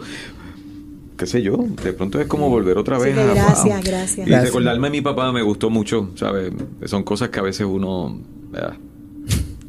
qué 1.17 1.25
sé 1.25 1.41
yo, 1.41 1.57
de 1.83 1.93
pronto 1.93 2.19
es 2.19 2.27
como 2.27 2.49
volver 2.49 2.77
otra 2.77 2.99
vez 2.99 3.17
a. 3.17 3.25
gracias, 3.33 3.63
wow. 3.65 3.73
gracias. 3.83 4.17
Y 4.27 4.29
Gracias. 4.29 4.43
recordarme 4.49 4.87
a 4.87 4.91
mi 4.91 5.01
papá 5.01 5.31
me 5.31 5.41
gustó 5.41 5.69
mucho, 5.71 6.09
¿sabes? 6.15 6.51
Son 6.85 7.01
cosas 7.03 7.29
que 7.29 7.39
a 7.39 7.43
veces 7.43 7.65
uno. 7.67 8.19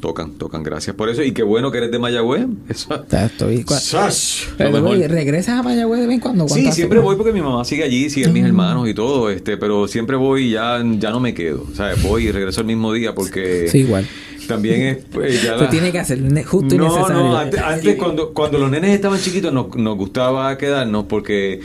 Tocan, 0.03 0.31
tocan, 0.33 0.63
gracias 0.63 0.93
por 0.97 1.07
eso. 1.07 1.23
Y 1.23 1.31
qué 1.31 1.43
bueno 1.43 1.71
que 1.71 1.77
eres 1.77 1.89
de 1.91 1.97
Mayagüez. 1.97 2.45
Eso. 2.67 3.05
Ya 3.09 3.25
estoy- 3.27 3.63
¡Sash! 3.69 4.47
Pero, 4.57 4.85
oye, 4.85 5.07
¿regresas 5.07 5.59
a 5.59 5.63
Mayagüez 5.63 6.01
de 6.01 6.07
vez 6.07 6.15
en 6.15 6.19
cuando? 6.19 6.45
Sí, 6.49 6.55
¿Cuántas 6.55 6.75
siempre 6.75 6.99
voy 6.99 7.15
porque 7.15 7.31
mi 7.31 7.41
mamá 7.41 7.63
sigue 7.63 7.83
allí, 7.85 8.09
siguen 8.09 8.33
mis 8.33 8.43
hermanos 8.43 8.89
y 8.89 8.93
todo, 8.93 9.29
este, 9.29 9.55
pero 9.55 9.87
siempre 9.87 10.17
voy 10.17 10.47
y 10.47 10.51
ya, 10.51 10.83
ya 10.99 11.09
no 11.11 11.21
me 11.21 11.33
quedo. 11.33 11.65
O 11.71 11.73
sea, 11.73 11.93
voy 12.03 12.27
y 12.27 12.31
regreso 12.33 12.59
el 12.59 12.67
mismo 12.67 12.91
día 12.91 13.15
porque 13.15 13.69
Sí, 13.69 13.79
igual. 13.79 14.05
también 14.45 14.81
es 14.81 14.97
pues, 15.09 15.41
ya 15.41 15.57
Se 15.57 15.63
la- 15.63 15.69
tiene 15.69 15.91
que 15.93 15.99
hacer 15.99 16.19
justo 16.43 16.75
y 16.75 16.77
no, 16.77 16.89
necesario. 16.93 17.23
no, 17.23 17.37
antes, 17.37 17.61
antes 17.61 17.95
cuando, 17.95 18.33
cuando 18.33 18.57
los 18.57 18.69
nenes 18.69 18.91
estaban 18.93 19.19
chiquitos 19.21 19.53
nos, 19.53 19.73
nos 19.77 19.95
gustaba 19.97 20.57
quedarnos 20.57 21.05
porque 21.05 21.61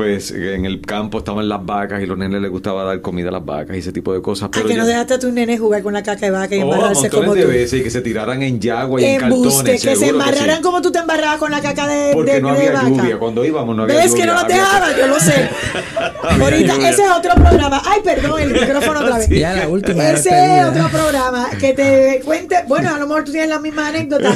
pues 0.00 0.30
en 0.30 0.64
el 0.64 0.80
campo 0.80 1.18
estaban 1.18 1.46
las 1.48 1.64
vacas 1.64 2.02
y 2.02 2.06
los 2.06 2.16
nenes 2.16 2.40
les 2.40 2.50
gustaba 2.50 2.84
dar 2.84 3.00
comida 3.02 3.28
a 3.28 3.32
las 3.32 3.44
vacas 3.44 3.76
y 3.76 3.80
ese 3.80 3.92
tipo 3.92 4.14
de 4.14 4.22
cosas. 4.22 4.48
¿A 4.48 4.50
Pero 4.50 4.66
que 4.68 4.74
no 4.74 4.82
ya- 4.84 4.88
dejaste 4.88 5.14
a 5.14 5.18
tus 5.18 5.32
nenes 5.32 5.60
jugar 5.60 5.82
con 5.82 5.92
la 5.92 6.02
caca 6.02 6.26
de 6.26 6.30
vaca 6.30 6.54
y 6.54 6.60
Oh, 6.60 6.62
embarrarse 6.72 7.10
como 7.10 7.34
de 7.34 7.42
tú? 7.42 7.48
veces 7.48 7.80
y 7.80 7.82
que 7.82 7.90
se 7.90 8.00
tiraran 8.00 8.42
en 8.42 8.58
yagua 8.60 9.00
y 9.00 9.04
en 9.04 9.22
Embuste, 9.24 9.56
cartones. 9.56 9.82
que 9.82 9.88
se 9.90 9.96
seguro 9.96 10.18
que 10.18 10.24
sí. 10.24 10.30
embarraran 10.30 10.62
como 10.62 10.80
tú 10.82 10.90
te 10.90 10.98
embarrabas 11.00 11.36
con 11.38 11.50
la 11.50 11.60
caca 11.60 11.86
de, 11.86 12.12
Porque 12.14 12.32
de, 12.34 12.40
no 12.40 12.52
de 12.54 12.56
había 12.58 12.72
vaca. 12.72 12.88
lluvia. 12.88 13.18
Cuando 13.18 13.44
íbamos 13.44 13.76
no 13.76 13.82
había 13.82 13.96
¿Ves 13.96 14.06
lluvia. 14.12 14.20
que 14.22 14.26
no 14.26 14.34
nos 14.34 14.44
había- 14.44 14.56
dejaba? 14.56 14.86
Yo 14.98 15.06
lo 15.06 15.20
sé. 15.20 15.48
Ahorita, 16.22 16.74
lluvia. 16.74 16.90
ese 16.90 17.02
es 17.04 17.10
otro 17.10 17.34
programa. 17.34 17.82
Ay, 17.84 18.00
perdón, 18.04 18.40
el 18.40 18.52
micrófono 18.52 19.00
otra 19.00 19.18
vez. 19.18 19.28
Ya 19.40 19.54
la 19.54 19.68
última. 19.68 20.08
Ese 20.10 20.30
es 20.30 20.64
otro 20.66 20.88
programa 20.88 21.48
que 21.58 21.72
te 21.74 22.20
cuente. 22.24 22.56
Bueno, 22.68 22.94
a 22.94 22.98
lo 22.98 23.06
mejor 23.06 23.24
tú 23.24 23.32
tienes 23.32 23.48
la 23.50 23.58
misma 23.58 23.88
anécdota. 23.88 24.30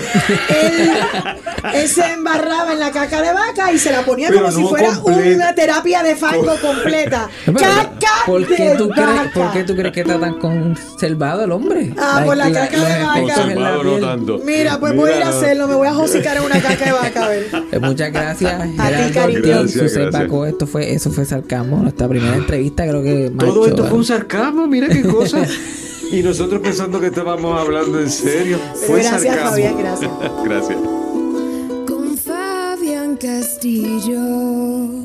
Él, 0.48 0.90
él 1.74 1.88
se 1.88 2.04
embarraba 2.12 2.72
en 2.72 2.80
la 2.80 2.90
caca 2.90 3.20
de 3.22 3.32
vaca 3.32 3.72
y 3.72 3.78
se 3.78 3.90
la 3.92 4.02
ponía 4.02 4.28
Pero 4.28 4.42
como 4.42 4.52
si 4.52 4.62
no 4.62 4.68
fuera 4.68 4.92
comple- 4.94 5.34
una 5.36 5.53
una 5.54 5.66
terapia 5.66 6.02
de 6.02 6.16
fango 6.16 6.56
completa. 6.60 7.28
Pero, 7.46 7.58
¡Caca 7.58 8.08
¿por, 8.26 8.46
qué 8.46 8.74
tú 8.76 8.88
crees, 8.90 9.08
vaca! 9.08 9.30
¿Por 9.34 9.52
qué 9.52 9.64
tú 9.64 9.74
crees 9.74 9.92
que 9.92 10.00
está 10.00 10.18
tan 10.18 10.38
conservado 10.38 11.44
el 11.44 11.52
hombre? 11.52 11.92
Ah, 11.98 12.22
por 12.24 12.36
la 12.36 12.50
caca 12.50 12.76
de 12.76 13.04
vaca. 13.04 13.46
la 13.46 13.82
no 13.82 13.98
tanto. 13.98 14.40
Mira, 14.44 14.78
pues 14.78 14.94
voy 14.94 15.12
a 15.12 15.16
ir 15.18 15.22
a 15.22 15.28
hacerlo. 15.28 15.68
Me 15.68 15.74
voy 15.74 15.88
a 15.88 15.94
josicar 15.94 16.36
en 16.36 16.42
una 16.44 16.60
caca 16.60 16.84
de 16.84 16.92
vaca, 16.92 17.24
a 17.24 17.28
ver. 17.28 17.46
Eh, 17.72 17.78
Muchas 17.78 18.12
gracias. 18.12 18.52
A 18.78 18.88
ti, 18.88 19.12
cariño. 19.12 19.38
Ortiz, 19.38 19.44
Gracias, 19.44 19.72
Susel 19.72 20.02
gracias. 20.02 20.22
Paco. 20.22 20.46
Esto 20.46 20.66
fue, 20.66 20.92
eso 20.92 21.10
fue 21.10 21.24
Sarcasmo. 21.24 21.78
Nuestra 21.78 22.08
primera 22.08 22.36
entrevista, 22.36 22.86
creo 22.86 23.02
que 23.02 23.30
Todo 23.38 23.60
macho, 23.60 23.66
esto 23.66 23.84
fue 23.84 23.98
un 23.98 24.04
sarcasmo, 24.04 24.66
mira 24.66 24.88
qué 24.88 25.02
cosa. 25.02 25.42
y 26.10 26.22
nosotros 26.22 26.60
pensando 26.60 27.00
que 27.00 27.06
estábamos 27.06 27.60
hablando 27.60 28.00
en 28.00 28.10
serio. 28.10 28.58
Fue 28.86 29.00
gracias, 29.00 29.22
sarcasmo. 29.22 29.50
Fabián, 29.50 29.78
gracias. 29.78 30.10
gracias. 30.44 30.78
Con 31.86 32.16
Fabián 32.18 33.16
Castillo. 33.16 35.03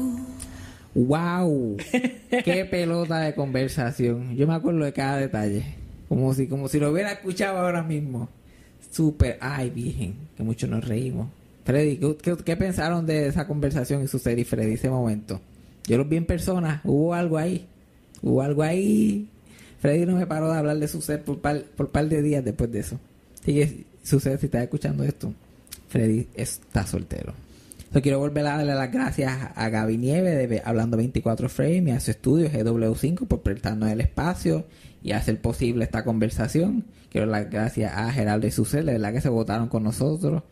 ¡Wow! 1.06 1.78
¡Qué 2.44 2.66
pelota 2.66 3.20
de 3.20 3.34
conversación! 3.34 4.36
Yo 4.36 4.48
me 4.48 4.56
acuerdo 4.56 4.84
de 4.84 4.92
cada 4.92 5.18
detalle. 5.18 5.64
Como 6.10 6.34
si, 6.34 6.48
como 6.48 6.68
si 6.68 6.80
lo 6.80 6.92
hubiera 6.92 7.14
escuchado 7.14 7.60
ahora 7.60 7.84
mismo. 7.84 8.28
Súper. 8.92 9.38
¡Ay, 9.40 9.70
virgen! 9.70 10.16
Que 10.36 10.44
mucho 10.44 10.68
nos 10.68 10.86
reímos. 10.86 11.30
Freddy, 11.64 11.98
¿qué, 11.98 12.18
qué, 12.22 12.38
qué 12.44 12.58
pensaron 12.58 13.06
de 13.06 13.28
esa 13.28 13.48
conversación 13.48 14.04
y 14.04 14.08
su 14.08 14.20
serie, 14.20 14.44
Freddy, 14.44 14.74
ese 14.74 14.90
momento? 14.90 15.40
Yo 15.86 15.98
los 15.98 16.10
vi 16.10 16.18
en 16.18 16.26
persona. 16.26 16.82
¿Hubo 16.84 17.14
algo 17.14 17.38
ahí? 17.38 17.66
¿Hubo 18.22 18.42
algo 18.42 18.64
ahí? 18.64 19.30
Freddy 19.80 20.06
no 20.06 20.18
me 20.18 20.28
paró 20.28 20.52
de 20.52 20.58
hablar 20.58 20.80
de 20.80 20.88
su 20.90 21.02
set 21.02 21.24
por 21.24 21.40
par, 21.40 21.64
por 21.64 21.90
par 21.90 22.10
de 22.10 22.22
días 22.22 22.44
después 22.44 22.72
de 22.72 22.80
eso. 22.80 23.00
Así 23.42 23.54
que, 23.54 23.86
sucede 24.04 24.38
si 24.38 24.48
estás 24.48 24.64
escuchando 24.64 25.04
esto, 25.06 25.34
Freddy 25.88 26.28
está 26.34 26.86
soltero. 26.86 27.34
Quiero 27.91 28.20
volver 28.20 28.45
a 28.45 28.57
darle 28.57 28.76
las 28.76 28.91
gracias 28.91 29.34
a 29.56 29.70
Gaby 29.70 29.98
Nieve 29.98 30.48
de 30.48 30.61
Hablando 30.64 30.95
24 30.95 31.49
Frame 31.49 31.84
y 31.88 31.91
a 31.91 31.99
su 31.99 32.11
estudio 32.11 32.49
GW5 32.49 33.28
por 33.28 33.41
prestarnos 33.41 33.90
el 33.90 33.99
espacio 33.99 34.68
y 35.02 35.11
hacer 35.11 35.41
posible 35.41 35.86
esta 35.86 36.03
conversación. 36.03 36.86
Quiero 37.10 37.30
dar 37.30 37.41
las 37.41 37.52
gracias 37.52 37.91
a 37.94 38.11
Geraldo 38.11 38.45
y 38.48 38.52
Susel, 38.52 38.86
de 38.86 38.94
verdad 38.94 39.11
que 39.11 39.22
se 39.22 39.30
votaron 39.30 39.68
con 39.70 39.84
nosotros. 39.84 40.44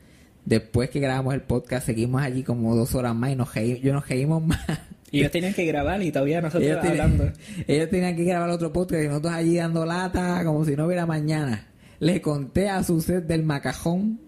Después 0.46 0.90
que 0.90 1.00
grabamos 1.00 1.36
el 1.36 1.42
podcast, 1.42 1.86
seguimos 1.86 2.22
allí 2.22 2.44
como 2.44 2.76
dos 2.76 2.96
horas 2.96 3.16
más 3.16 3.32
y 3.32 3.36
nos 3.36 3.54
yo 3.54 3.94
nos 3.94 4.08
reímos 4.08 4.44
más. 4.44 4.60
Y 5.10 5.20
ellos 5.20 5.32
tenían 5.32 5.54
que 5.54 5.66
grabar 5.66 6.04
y 6.04 6.12
todavía 6.12 6.42
nosotros 6.42 6.70
Ellos 6.70 6.84
hablando. 6.84 7.32
ellos 7.68 7.90
tenían 7.90 8.18
que 8.18 8.26
grabar 8.26 8.50
otro 8.50 8.74
podcast 8.74 9.06
y 9.06 9.08
nosotros 9.08 9.34
allí 9.34 9.56
dando 9.56 9.86
lata 9.86 10.44
como 10.44 10.66
si 10.66 10.76
no 10.76 10.86
hubiera 10.86 11.06
mañana. 11.06 11.68
Le 12.00 12.20
conté 12.20 12.68
a 12.68 12.84
su 12.84 13.00
set 13.00 13.26
del 13.26 13.44
macajón, 13.44 14.20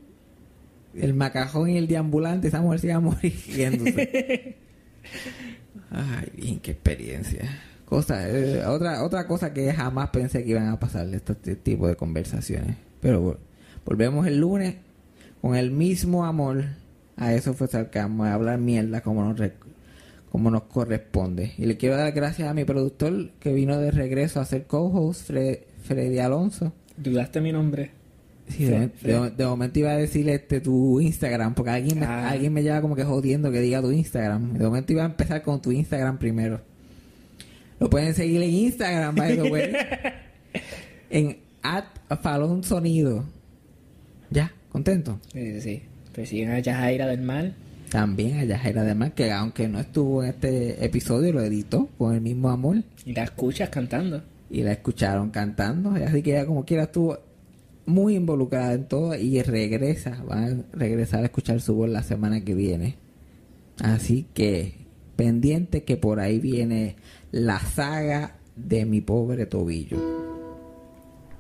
el 0.95 1.14
macajón 1.14 1.70
y 1.70 1.78
el 1.78 1.88
deambulante, 1.88 2.48
esa 2.48 2.61
mujer 2.61 2.80
se 2.80 2.88
iba 2.88 2.95
a 2.95 2.99
morir 2.99 3.34
riéndose. 3.48 4.56
Ay, 5.91 6.28
bien, 6.36 6.60
qué 6.60 6.72
experiencia. 6.72 7.49
Cosa, 7.86 8.30
eh, 8.30 8.64
otra, 8.66 9.03
otra 9.03 9.26
cosa 9.26 9.52
que 9.53 9.74
jamás 9.74 10.10
pensé 10.11 10.44
que 10.44 10.52
iban 10.52 10.68
a 10.68 10.80
pasar 10.80 11.07
de 11.07 11.18
este, 11.18 11.34
este 11.34 11.56
tipo 11.56 11.88
de 11.88 11.95
conversaciones. 11.95 12.76
Pero 13.02 13.24
vol- 13.24 13.38
volvemos 13.86 14.28
el 14.28 14.38
lunes 14.40 14.76
con 15.41 15.56
el 15.56 15.72
mismo 15.72 16.26
amor. 16.26 16.66
A 17.18 17.34
eso 17.34 17.53
fue 17.53 17.68
sarcasmo, 17.68 18.24
a 18.26 18.34
hablar 18.34 18.60
mierda 18.60 19.02
como 19.02 19.24
nos, 19.26 19.38
re- 19.40 19.53
como 20.32 20.52
nos 20.52 20.64
corresponde. 20.64 21.53
Y 21.57 21.66
le 21.66 21.78
quiero 21.78 21.98
dar 21.98 22.11
gracias 22.11 22.48
a 22.48 22.53
mi 22.53 22.64
productor 22.64 23.32
que 23.40 23.52
vino 23.52 23.78
de 23.80 23.91
regreso 23.91 24.40
a 24.40 24.45
ser 24.45 24.66
co-host, 24.68 25.30
Fre- 25.32 25.61
Freddy 25.84 26.20
Alonso. 26.20 26.72
Dudaste 26.95 27.41
mi 27.41 27.52
nombre. 27.52 27.91
Sí, 28.50 28.66
de, 28.66 28.90
de- 29.02 29.30
de 29.32 29.46
momento 29.46 29.80
iba 29.80 29.92
a 29.92 29.98
decirle 29.98 30.34
este 30.34 30.60
tu 30.60 31.00
Instagram, 31.00 31.54
porque 31.54 31.72
alguien 31.72 32.00
me, 32.00 32.06
Ah. 32.06 32.30
alguien 32.32 32.52
me 32.52 32.62
lleva 32.64 32.82
como 32.82 32.96
que 32.96 33.04
jodiendo 33.04 33.52
que 33.52 33.62
diga 33.62 33.82
tu 33.82 33.92
Instagram. 33.92 34.54
De 34.58 34.66
momento 34.66 34.92
iba 34.92 35.04
a 35.04 35.06
empezar 35.08 35.42
con 35.44 35.62
tu 35.62 35.72
Instagram 35.72 36.18
primero. 36.18 36.60
Lo 37.80 37.90
pueden 37.90 38.14
seguir 38.14 38.42
en 38.42 38.50
Instagram, 38.50 39.16
by 39.16 39.36
the 39.38 39.44
way. 39.52 39.72
en 41.10 41.38
at 41.62 41.86
Falón 42.22 42.64
Sonido. 42.64 43.24
¿Ya? 44.30 44.52
¿Contento? 44.72 45.20
Sí, 45.34 45.54
sí, 45.54 45.62
sí. 45.62 45.82
Persiguen 46.14 46.52
a 46.52 46.60
Yajaira 46.60 47.08
del 47.08 47.22
Mar. 47.22 47.54
También 47.90 48.38
a 48.40 48.44
Yajaira 48.44 48.82
además 48.82 49.14
que 49.16 49.32
aunque 49.32 49.68
no 49.68 49.80
estuvo 49.80 50.24
en 50.24 50.30
este 50.32 50.84
episodio, 50.86 51.32
lo 51.34 51.42
editó 51.42 51.88
con 51.98 52.14
el 52.14 52.22
mismo 52.22 52.50
amor. 52.50 52.78
Y 53.06 53.14
la 53.14 53.24
escuchas 53.24 53.70
cantando. 53.70 54.22
y 54.52 54.64
la 54.64 54.72
escucharon 54.74 55.30
cantando, 55.30 55.92
así 55.92 56.22
que 56.24 56.32
ella 56.32 56.46
como 56.46 56.66
quiera 56.66 56.84
estuvo 56.84 57.18
muy 57.90 58.16
involucrada 58.16 58.74
en 58.74 58.86
todo 58.86 59.16
y 59.16 59.41
regresa, 59.41 60.24
van 60.26 60.66
a 60.74 60.78
regresar 60.78 61.22
a 61.22 61.26
escuchar 61.26 61.60
su 61.60 61.76
voz 61.76 61.90
la 61.90 62.03
semana 62.03 62.45
que 62.45 62.53
viene. 62.53 62.95
Así 63.82 64.26
que 64.34 64.76
pendiente 65.16 65.84
que 65.84 65.98
por 65.98 66.20
ahí 66.20 66.40
viene 66.40 66.95
la 67.32 67.60
saga 67.60 68.38
de 68.56 68.86
mi 68.86 69.02
pobre 69.02 69.45
tobillo. 69.45 70.28